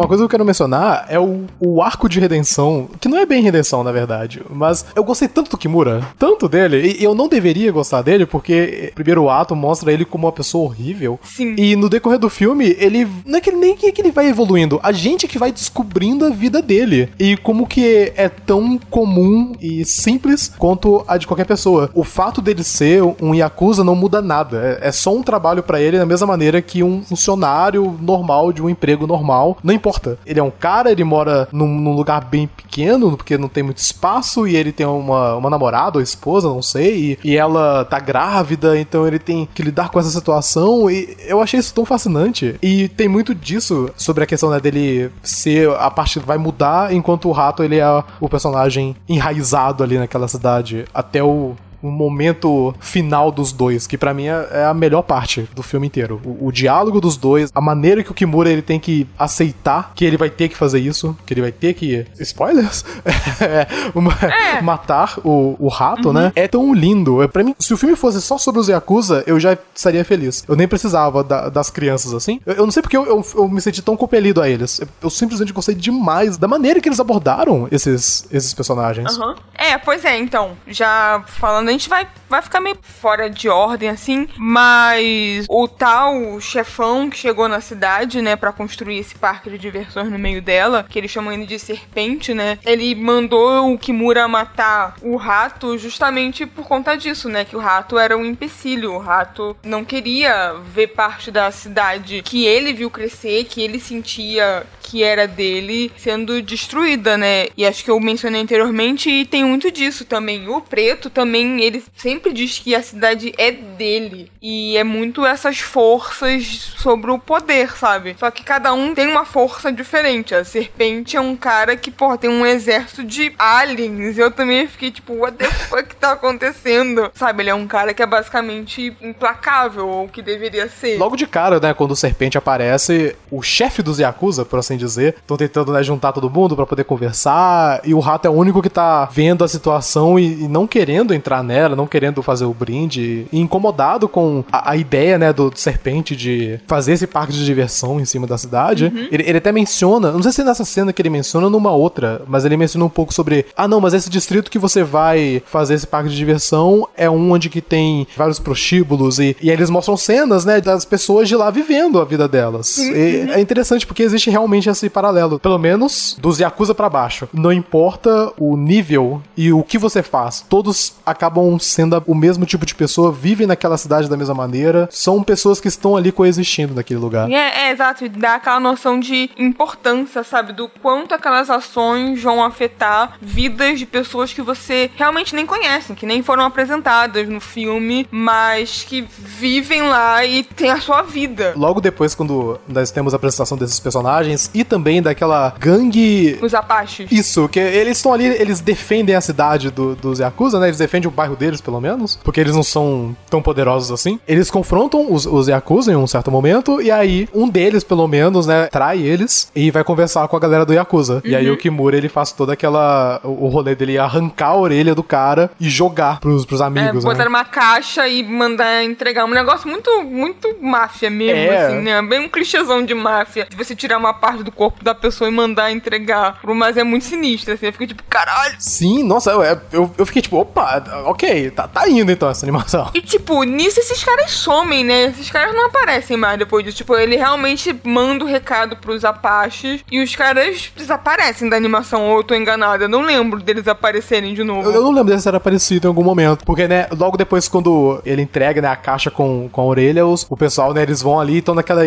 Uma 0.00 0.08
coisa 0.08 0.22
que 0.22 0.24
eu 0.24 0.30
quero 0.30 0.46
mencionar 0.46 1.04
é 1.10 1.20
o, 1.20 1.44
o 1.60 1.82
arco 1.82 2.08
de 2.08 2.18
redenção, 2.18 2.88
que 2.98 3.06
não 3.06 3.18
é 3.18 3.26
bem 3.26 3.42
redenção, 3.42 3.84
na 3.84 3.92
verdade, 3.92 4.40
mas 4.48 4.82
eu 4.96 5.04
gostei 5.04 5.28
tanto 5.28 5.50
do 5.50 5.58
Kimura, 5.58 6.02
tanto 6.18 6.48
dele, 6.48 6.96
e 6.98 7.04
eu 7.04 7.14
não 7.14 7.28
deveria 7.28 7.70
gostar 7.70 8.00
dele, 8.00 8.24
porque 8.24 8.92
primeiro 8.94 9.28
ato 9.28 9.54
mostra 9.54 9.92
ele 9.92 10.06
como 10.06 10.26
uma 10.26 10.32
pessoa 10.32 10.64
horrível. 10.64 11.20
Sim. 11.22 11.54
E 11.58 11.76
no 11.76 11.90
decorrer 11.90 12.18
do 12.18 12.30
filme, 12.30 12.74
ele. 12.78 13.06
Não 13.26 13.36
é 13.36 13.40
que 13.42 13.52
nem 13.52 13.76
que 13.76 13.92
ele 14.00 14.10
vai 14.10 14.28
evoluindo, 14.28 14.80
a 14.82 14.90
gente 14.90 15.28
que 15.28 15.38
vai 15.38 15.52
descobrindo 15.52 16.24
a 16.24 16.30
vida 16.30 16.62
dele. 16.62 17.10
E 17.18 17.36
como 17.36 17.66
que 17.66 18.10
é 18.16 18.30
tão 18.30 18.78
comum 18.88 19.52
e 19.60 19.84
simples 19.84 20.50
quanto 20.56 21.04
a 21.06 21.18
de 21.18 21.26
qualquer 21.26 21.44
pessoa. 21.44 21.90
O 21.94 22.04
fato 22.04 22.40
dele 22.40 22.64
ser 22.64 23.02
um 23.20 23.34
Yakuza 23.34 23.84
não 23.84 23.94
muda 23.94 24.22
nada. 24.22 24.78
É, 24.80 24.88
é 24.88 24.92
só 24.92 25.14
um 25.14 25.22
trabalho 25.22 25.62
para 25.62 25.78
ele 25.78 25.98
da 25.98 26.06
mesma 26.06 26.26
maneira 26.26 26.62
que 26.62 26.82
um 26.82 27.02
funcionário 27.02 27.98
normal 28.00 28.50
de 28.50 28.62
um 28.62 28.70
emprego 28.70 29.06
normal. 29.06 29.58
Não 29.62 29.74
importa. 29.74 29.89
Ele 30.26 30.40
é 30.40 30.42
um 30.42 30.50
cara, 30.50 30.90
ele 30.90 31.04
mora 31.04 31.48
num, 31.52 31.66
num 31.66 31.92
lugar 31.92 32.24
bem 32.24 32.46
pequeno, 32.46 33.16
porque 33.16 33.38
não 33.38 33.48
tem 33.48 33.62
muito 33.62 33.78
espaço, 33.78 34.46
e 34.46 34.56
ele 34.56 34.72
tem 34.72 34.86
uma, 34.86 35.36
uma 35.36 35.50
namorada 35.50 35.98
ou 35.98 36.02
esposa, 36.02 36.48
não 36.48 36.62
sei, 36.62 37.18
e, 37.22 37.30
e 37.30 37.36
ela 37.36 37.84
tá 37.84 37.98
grávida, 37.98 38.78
então 38.78 39.06
ele 39.06 39.18
tem 39.18 39.48
que 39.54 39.62
lidar 39.62 39.90
com 39.90 39.98
essa 39.98 40.10
situação. 40.10 40.90
E 40.90 41.16
eu 41.26 41.40
achei 41.40 41.58
isso 41.58 41.74
tão 41.74 41.84
fascinante. 41.84 42.56
E 42.62 42.88
tem 42.88 43.08
muito 43.08 43.34
disso 43.34 43.90
sobre 43.96 44.24
a 44.24 44.26
questão 44.26 44.50
né, 44.50 44.60
dele 44.60 45.10
ser 45.22 45.70
a 45.70 45.90
parte 45.90 46.18
vai 46.18 46.38
mudar, 46.38 46.92
enquanto 46.92 47.28
o 47.28 47.32
rato 47.32 47.62
ele 47.62 47.78
é 47.78 48.04
o 48.20 48.28
personagem 48.28 48.96
enraizado 49.08 49.82
ali 49.82 49.98
naquela 49.98 50.28
cidade 50.28 50.84
até 50.92 51.22
o 51.22 51.54
um 51.82 51.90
momento 51.90 52.74
final 52.80 53.30
dos 53.30 53.52
dois, 53.52 53.86
que 53.86 53.96
para 53.96 54.12
mim 54.12 54.26
é, 54.26 54.48
é, 54.52 54.64
a 54.64 54.74
melhor 54.74 55.02
parte 55.02 55.48
do 55.54 55.62
filme 55.62 55.86
inteiro. 55.86 56.20
O, 56.24 56.48
o, 56.48 56.52
diálogo 56.52 57.00
dos 57.00 57.16
dois, 57.16 57.50
a 57.54 57.60
maneira 57.60 58.02
que 58.02 58.10
o 58.10 58.14
Kimura 58.14 58.50
ele 58.50 58.62
tem 58.62 58.78
que 58.78 59.06
aceitar 59.18 59.92
que 59.94 60.04
ele 60.04 60.16
vai 60.16 60.30
ter 60.30 60.48
que 60.48 60.56
fazer 60.56 60.80
isso, 60.80 61.16
que 61.26 61.32
ele 61.32 61.40
vai 61.40 61.52
ter 61.52 61.74
que. 61.74 62.06
Spoilers? 62.20 62.84
é, 63.40 63.66
uma, 63.94 64.12
é. 64.12 64.60
matar 64.60 65.18
o, 65.24 65.56
o 65.58 65.68
rato, 65.68 66.08
uhum. 66.08 66.14
né? 66.14 66.32
É 66.34 66.46
tão 66.46 66.74
lindo. 66.74 67.22
É, 67.22 67.28
para 67.28 67.42
mim, 67.42 67.54
se 67.58 67.72
o 67.72 67.76
filme 67.76 67.96
fosse 67.96 68.20
só 68.20 68.38
sobre 68.38 68.60
os 68.60 68.68
Yakuza, 68.68 69.24
eu 69.26 69.40
já 69.40 69.56
estaria 69.74 70.04
feliz. 70.04 70.44
Eu 70.46 70.56
nem 70.56 70.68
precisava 70.68 71.24
da, 71.24 71.48
das 71.48 71.70
crianças 71.70 72.12
assim. 72.12 72.40
Eu, 72.44 72.54
eu 72.54 72.64
não 72.64 72.70
sei 72.70 72.82
porque 72.82 72.96
eu, 72.96 73.06
eu, 73.06 73.24
eu, 73.34 73.48
me 73.48 73.60
senti 73.60 73.82
tão 73.82 73.96
compelido 73.96 74.40
a 74.40 74.48
eles. 74.48 74.80
Eu, 74.80 74.88
eu, 75.02 75.10
simplesmente 75.10 75.52
gostei 75.52 75.74
demais 75.74 76.36
da 76.36 76.46
maneira 76.46 76.80
que 76.80 76.88
eles 76.88 77.00
abordaram 77.00 77.68
esses, 77.70 78.26
esses 78.30 78.52
personagens. 78.54 79.16
Uhum. 79.16 79.34
É, 79.54 79.78
pois 79.78 80.04
é, 80.04 80.18
então. 80.18 80.56
Já 80.66 81.22
falando 81.26 81.69
a 81.70 81.72
gente 81.72 81.88
vai, 81.88 82.06
vai 82.28 82.42
ficar 82.42 82.60
meio 82.60 82.78
fora 82.82 83.30
de 83.30 83.48
ordem, 83.48 83.88
assim, 83.88 84.28
mas 84.36 85.46
o 85.48 85.66
tal 85.68 86.40
chefão 86.40 87.08
que 87.08 87.16
chegou 87.16 87.48
na 87.48 87.60
cidade, 87.60 88.20
né, 88.20 88.36
para 88.36 88.52
construir 88.52 88.98
esse 88.98 89.14
parque 89.14 89.50
de 89.50 89.58
diversões 89.58 90.10
no 90.10 90.18
meio 90.18 90.42
dela, 90.42 90.86
que 90.88 90.98
eles 90.98 91.10
chamam 91.10 91.32
ele 91.32 91.46
de 91.46 91.58
serpente, 91.58 92.34
né, 92.34 92.58
ele 92.64 92.94
mandou 92.94 93.72
o 93.72 93.78
Kimura 93.78 94.26
matar 94.26 94.96
o 95.02 95.16
rato 95.16 95.78
justamente 95.78 96.44
por 96.44 96.66
conta 96.66 96.96
disso, 96.96 97.28
né, 97.28 97.44
que 97.44 97.56
o 97.56 97.60
rato 97.60 97.98
era 97.98 98.16
um 98.16 98.24
empecilho, 98.24 98.94
o 98.94 98.98
rato 98.98 99.56
não 99.62 99.84
queria 99.84 100.54
ver 100.54 100.88
parte 100.88 101.30
da 101.30 101.50
cidade 101.50 102.22
que 102.22 102.44
ele 102.44 102.72
viu 102.72 102.90
crescer, 102.90 103.44
que 103.44 103.62
ele 103.62 103.78
sentia 103.78 104.66
que 104.90 105.04
era 105.04 105.28
dele 105.28 105.92
sendo 105.96 106.42
destruída, 106.42 107.16
né? 107.16 107.46
E 107.56 107.64
acho 107.64 107.84
que 107.84 107.90
eu 107.90 108.00
mencionei 108.00 108.42
anteriormente 108.42 109.08
e 109.08 109.24
tem 109.24 109.44
muito 109.44 109.70
disso 109.70 110.04
também. 110.04 110.48
O 110.48 110.60
preto 110.60 111.08
também, 111.08 111.62
ele 111.62 111.84
sempre 111.96 112.32
diz 112.32 112.58
que 112.58 112.74
a 112.74 112.82
cidade 112.82 113.32
é 113.38 113.52
dele. 113.52 114.32
E 114.42 114.76
é 114.76 114.82
muito 114.82 115.24
essas 115.24 115.60
forças 115.60 116.74
sobre 116.76 117.12
o 117.12 117.18
poder, 117.20 117.76
sabe? 117.76 118.16
Só 118.18 118.30
que 118.32 118.42
cada 118.42 118.72
um 118.72 118.92
tem 118.92 119.06
uma 119.06 119.24
força 119.24 119.70
diferente. 119.70 120.34
A 120.34 120.44
serpente 120.44 121.16
é 121.16 121.20
um 121.20 121.36
cara 121.36 121.76
que, 121.76 121.90
porra, 121.90 122.18
tem 122.18 122.28
um 122.28 122.44
exército 122.44 123.04
de 123.04 123.32
aliens. 123.38 124.18
Eu 124.18 124.32
também 124.32 124.66
fiquei 124.66 124.90
tipo, 124.90 125.14
what 125.14 125.36
the 125.36 125.48
fuck 125.48 125.94
tá 125.94 126.12
acontecendo? 126.12 127.12
Sabe? 127.14 127.44
Ele 127.44 127.50
é 127.50 127.54
um 127.54 127.68
cara 127.68 127.94
que 127.94 128.02
é 128.02 128.06
basicamente 128.06 128.96
implacável, 129.00 129.86
ou 129.86 130.08
que 130.08 130.20
deveria 130.20 130.68
ser. 130.68 130.98
Logo 130.98 131.16
de 131.16 131.28
cara, 131.28 131.60
né, 131.60 131.72
quando 131.74 131.92
o 131.92 131.96
serpente 131.96 132.36
aparece, 132.36 133.14
o 133.30 133.40
chefe 133.40 133.82
dos 133.82 134.00
Yakuza, 134.00 134.44
por 134.44 134.58
assim 134.58 134.79
dizer. 134.80 135.14
Estão 135.20 135.36
tentando 135.36 135.72
né, 135.72 135.82
juntar 135.82 136.12
todo 136.12 136.30
mundo 136.30 136.56
para 136.56 136.66
poder 136.66 136.84
conversar. 136.84 137.80
E 137.84 137.94
o 137.94 138.00
rato 138.00 138.26
é 138.26 138.30
o 138.30 138.34
único 138.34 138.62
que 138.62 138.68
tá 138.68 139.08
vendo 139.12 139.44
a 139.44 139.48
situação 139.48 140.18
e, 140.18 140.44
e, 140.44 140.48
não 140.48 140.66
querendo 140.66 141.14
entrar 141.14 141.42
nela, 141.42 141.76
não 141.76 141.86
querendo 141.86 142.22
fazer 142.22 142.44
o 142.44 142.54
brinde. 142.54 143.26
E 143.32 143.40
incomodado 143.40 144.08
com 144.08 144.44
a, 144.50 144.72
a 144.72 144.76
ideia, 144.76 145.18
né, 145.18 145.32
do, 145.32 145.50
do, 145.50 145.58
serpente 145.58 146.16
de 146.16 146.58
fazer 146.66 146.92
esse 146.92 147.06
parque 147.06 147.32
de 147.32 147.44
diversão 147.44 148.00
em 148.00 148.04
cima 148.04 148.26
da 148.26 148.38
cidade. 148.38 148.86
Uhum. 148.86 149.08
Ele, 149.10 149.24
ele, 149.26 149.38
até 149.38 149.52
menciona, 149.52 150.10
não 150.10 150.22
sei 150.22 150.32
se 150.32 150.40
é 150.40 150.44
nessa 150.44 150.64
cena 150.64 150.92
que 150.92 151.02
ele 151.02 151.10
menciona 151.10 151.50
numa 151.50 151.72
outra, 151.72 152.22
mas 152.26 152.44
ele 152.44 152.56
menciona 152.56 152.84
um 152.84 152.88
pouco 152.88 153.12
sobre. 153.12 153.46
Ah, 153.56 153.68
não, 153.68 153.80
mas 153.80 153.94
esse 153.94 154.08
distrito 154.08 154.50
que 154.50 154.58
você 154.58 154.82
vai 154.82 155.42
fazer 155.46 155.74
esse 155.74 155.86
parque 155.86 156.08
de 156.08 156.16
diversão 156.16 156.88
é 156.96 157.08
um 157.10 157.32
onde 157.32 157.48
que 157.48 157.60
tem 157.60 158.06
vários 158.16 158.38
prostíbulos 158.38 159.18
e, 159.18 159.36
e 159.40 159.50
aí 159.50 159.56
eles 159.56 159.70
mostram 159.70 159.96
cenas, 159.96 160.44
né, 160.44 160.60
das 160.60 160.84
pessoas 160.84 161.28
de 161.28 161.36
lá 161.36 161.50
vivendo 161.50 162.00
a 162.00 162.04
vida 162.04 162.26
delas. 162.26 162.78
Uhum. 162.78 163.32
é 163.32 163.40
interessante 163.40 163.86
porque 163.86 164.02
existe 164.02 164.30
realmente 164.30 164.69
esse 164.70 164.88
paralelo, 164.88 165.38
pelo 165.38 165.58
menos 165.58 166.16
dos 166.20 166.38
Yakuza 166.38 166.74
para 166.74 166.88
baixo. 166.88 167.28
Não 167.32 167.52
importa 167.52 168.32
o 168.38 168.56
nível 168.56 169.22
e 169.36 169.52
o 169.52 169.62
que 169.62 169.78
você 169.78 170.02
faz, 170.02 170.44
todos 170.48 170.94
acabam 171.04 171.58
sendo 171.58 172.02
o 172.06 172.14
mesmo 172.14 172.46
tipo 172.46 172.64
de 172.64 172.74
pessoa, 172.74 173.12
vivem 173.12 173.46
naquela 173.46 173.76
cidade 173.76 174.08
da 174.08 174.16
mesma 174.16 174.34
maneira, 174.34 174.88
são 174.90 175.22
pessoas 175.22 175.60
que 175.60 175.68
estão 175.68 175.96
ali 175.96 176.12
coexistindo 176.12 176.74
naquele 176.74 177.00
lugar. 177.00 177.30
É, 177.30 177.68
é 177.68 177.72
exato, 177.72 178.08
dá 178.08 178.36
aquela 178.36 178.60
noção 178.60 178.98
de 179.00 179.30
importância, 179.36 180.22
sabe, 180.22 180.52
do 180.52 180.68
quanto 180.68 181.14
aquelas 181.14 181.50
ações 181.50 182.22
vão 182.22 182.42
afetar 182.44 183.18
vidas 183.20 183.78
de 183.78 183.86
pessoas 183.86 184.32
que 184.32 184.42
você 184.42 184.90
realmente 184.96 185.34
nem 185.34 185.46
conhece, 185.46 185.94
que 185.94 186.06
nem 186.06 186.22
foram 186.22 186.44
apresentadas 186.44 187.28
no 187.28 187.40
filme, 187.40 188.06
mas 188.10 188.84
que 188.84 189.02
vivem 189.18 189.82
lá 189.82 190.24
e 190.24 190.42
têm 190.42 190.70
a 190.70 190.80
sua 190.80 191.02
vida. 191.02 191.52
Logo 191.56 191.80
depois, 191.80 192.14
quando 192.14 192.60
nós 192.68 192.90
temos 192.90 193.12
a 193.12 193.16
apresentação 193.16 193.56
desses 193.56 193.80
personagens 193.80 194.50
e 194.60 194.64
também 194.64 195.00
daquela 195.02 195.54
gangue. 195.58 196.38
Os 196.40 196.54
Apaches. 196.54 197.10
Isso, 197.10 197.48
que 197.48 197.58
eles 197.58 197.96
estão 197.96 198.12
ali, 198.12 198.26
eles 198.26 198.60
defendem 198.60 199.14
a 199.14 199.20
cidade 199.20 199.70
do, 199.70 199.94
dos 199.96 200.18
Yakuza, 200.18 200.60
né? 200.60 200.68
Eles 200.68 200.78
defendem 200.78 201.08
o 201.08 201.10
bairro 201.10 201.34
deles, 201.34 201.60
pelo 201.60 201.80
menos. 201.80 202.18
Porque 202.22 202.40
eles 202.40 202.54
não 202.54 202.62
são 202.62 203.16
tão 203.28 203.42
poderosos 203.42 203.90
assim. 203.90 204.20
Eles 204.28 204.50
confrontam 204.50 205.12
os, 205.12 205.26
os 205.26 205.48
Yakuza 205.48 205.92
em 205.92 205.96
um 205.96 206.06
certo 206.06 206.30
momento. 206.30 206.80
E 206.80 206.90
aí, 206.90 207.28
um 207.34 207.48
deles, 207.48 207.82
pelo 207.82 208.06
menos, 208.06 208.46
né? 208.46 208.66
Trai 208.66 208.98
eles 209.00 209.50
e 209.54 209.70
vai 209.70 209.82
conversar 209.82 210.28
com 210.28 210.36
a 210.36 210.40
galera 210.40 210.64
do 210.64 210.72
Yakuza. 210.72 211.14
Uhum. 211.14 211.20
E 211.24 211.34
aí, 211.34 211.48
uhum. 211.48 211.54
o 211.54 211.56
Kimura, 211.56 211.96
ele 211.96 212.08
faz 212.08 212.32
toda 212.32 212.52
aquela. 212.52 213.20
O, 213.24 213.46
o 213.46 213.48
rolê 213.48 213.74
dele 213.74 213.98
arrancar 213.98 214.48
a 214.48 214.56
orelha 214.56 214.94
do 214.94 215.02
cara 215.02 215.50
e 215.58 215.68
jogar 215.68 216.20
pros, 216.20 216.44
pros 216.44 216.60
amigos. 216.60 217.04
É, 217.04 217.08
botar 217.08 217.24
né? 217.24 217.28
uma 217.28 217.44
caixa 217.44 218.06
e 218.06 218.22
mandar 218.22 218.84
entregar. 218.84 219.24
Um 219.24 219.30
negócio 219.30 219.68
muito, 219.68 220.02
muito 220.04 220.56
máfia 220.60 221.08
mesmo, 221.08 221.52
é. 221.52 221.66
assim, 221.66 221.76
né? 221.80 222.02
Bem 222.02 222.20
um 222.20 222.28
clichêzão 222.28 222.84
de 222.84 222.94
máfia. 222.94 223.46
De 223.48 223.56
você 223.56 223.74
tirar 223.74 223.98
uma 223.98 224.12
parte 224.12 224.42
do 224.42 224.49
do 224.50 224.52
corpo 224.52 224.82
da 224.82 224.94
pessoa 224.94 225.30
e 225.30 225.32
mandar 225.32 225.70
entregar. 225.72 226.40
Mas 226.44 226.76
é 226.76 226.84
muito 226.84 227.04
sinistro, 227.04 227.54
assim. 227.54 227.66
Eu 227.66 227.72
fico 227.72 227.86
tipo, 227.86 228.02
caralho. 228.08 228.56
Sim, 228.58 229.02
nossa, 229.04 229.30
eu, 229.30 229.42
eu, 229.72 229.94
eu 229.96 230.06
fiquei 230.06 230.20
tipo, 230.20 230.36
opa, 230.36 230.82
ok, 231.06 231.50
tá, 231.50 231.68
tá 231.68 231.88
indo 231.88 232.10
então 232.10 232.28
essa 232.28 232.44
animação. 232.44 232.90
E 232.94 233.00
tipo, 233.00 233.42
nisso 233.44 233.80
esses 233.80 234.02
caras 234.02 234.30
somem, 234.32 234.84
né? 234.84 235.04
Esses 235.04 235.30
caras 235.30 235.54
não 235.54 235.66
aparecem 235.66 236.16
mais 236.16 236.38
depois 236.38 236.64
disso. 236.64 236.78
Tipo, 236.78 236.96
ele 236.96 237.16
realmente 237.16 237.74
manda 237.84 238.24
o 238.24 238.26
recado 238.26 238.76
pros 238.76 239.04
Apaches 239.04 239.84
e 239.90 240.02
os 240.02 240.14
caras 240.14 240.72
desaparecem 240.76 241.48
da 241.48 241.56
animação. 241.56 242.10
Ou 242.10 242.18
eu 242.18 242.24
tô 242.24 242.34
enganada, 242.34 242.84
eu 242.84 242.88
não 242.88 243.02
lembro 243.02 243.40
deles 243.40 243.68
aparecerem 243.68 244.34
de 244.34 244.42
novo. 244.42 244.68
Eu, 244.68 244.74
eu 244.74 244.82
não 244.82 244.90
lembro 244.90 245.10
deles 245.10 245.24
terem 245.24 245.36
aparecido 245.36 245.86
em 245.86 245.88
algum 245.88 246.02
momento. 246.02 246.44
Porque, 246.44 246.66
né, 246.66 246.88
logo 246.96 247.16
depois, 247.16 247.48
quando 247.48 248.00
ele 248.04 248.22
entrega, 248.22 248.60
né, 248.60 248.68
a 248.68 248.76
caixa 248.76 249.10
com, 249.10 249.48
com 249.50 249.60
a 249.60 249.64
orelha, 249.64 250.06
os, 250.06 250.26
o 250.28 250.36
pessoal, 250.36 250.74
né, 250.74 250.82
eles 250.82 251.02
vão 251.02 251.20
ali 251.20 251.34
e 251.34 251.38
estão 251.38 251.54
naquela, 251.54 251.82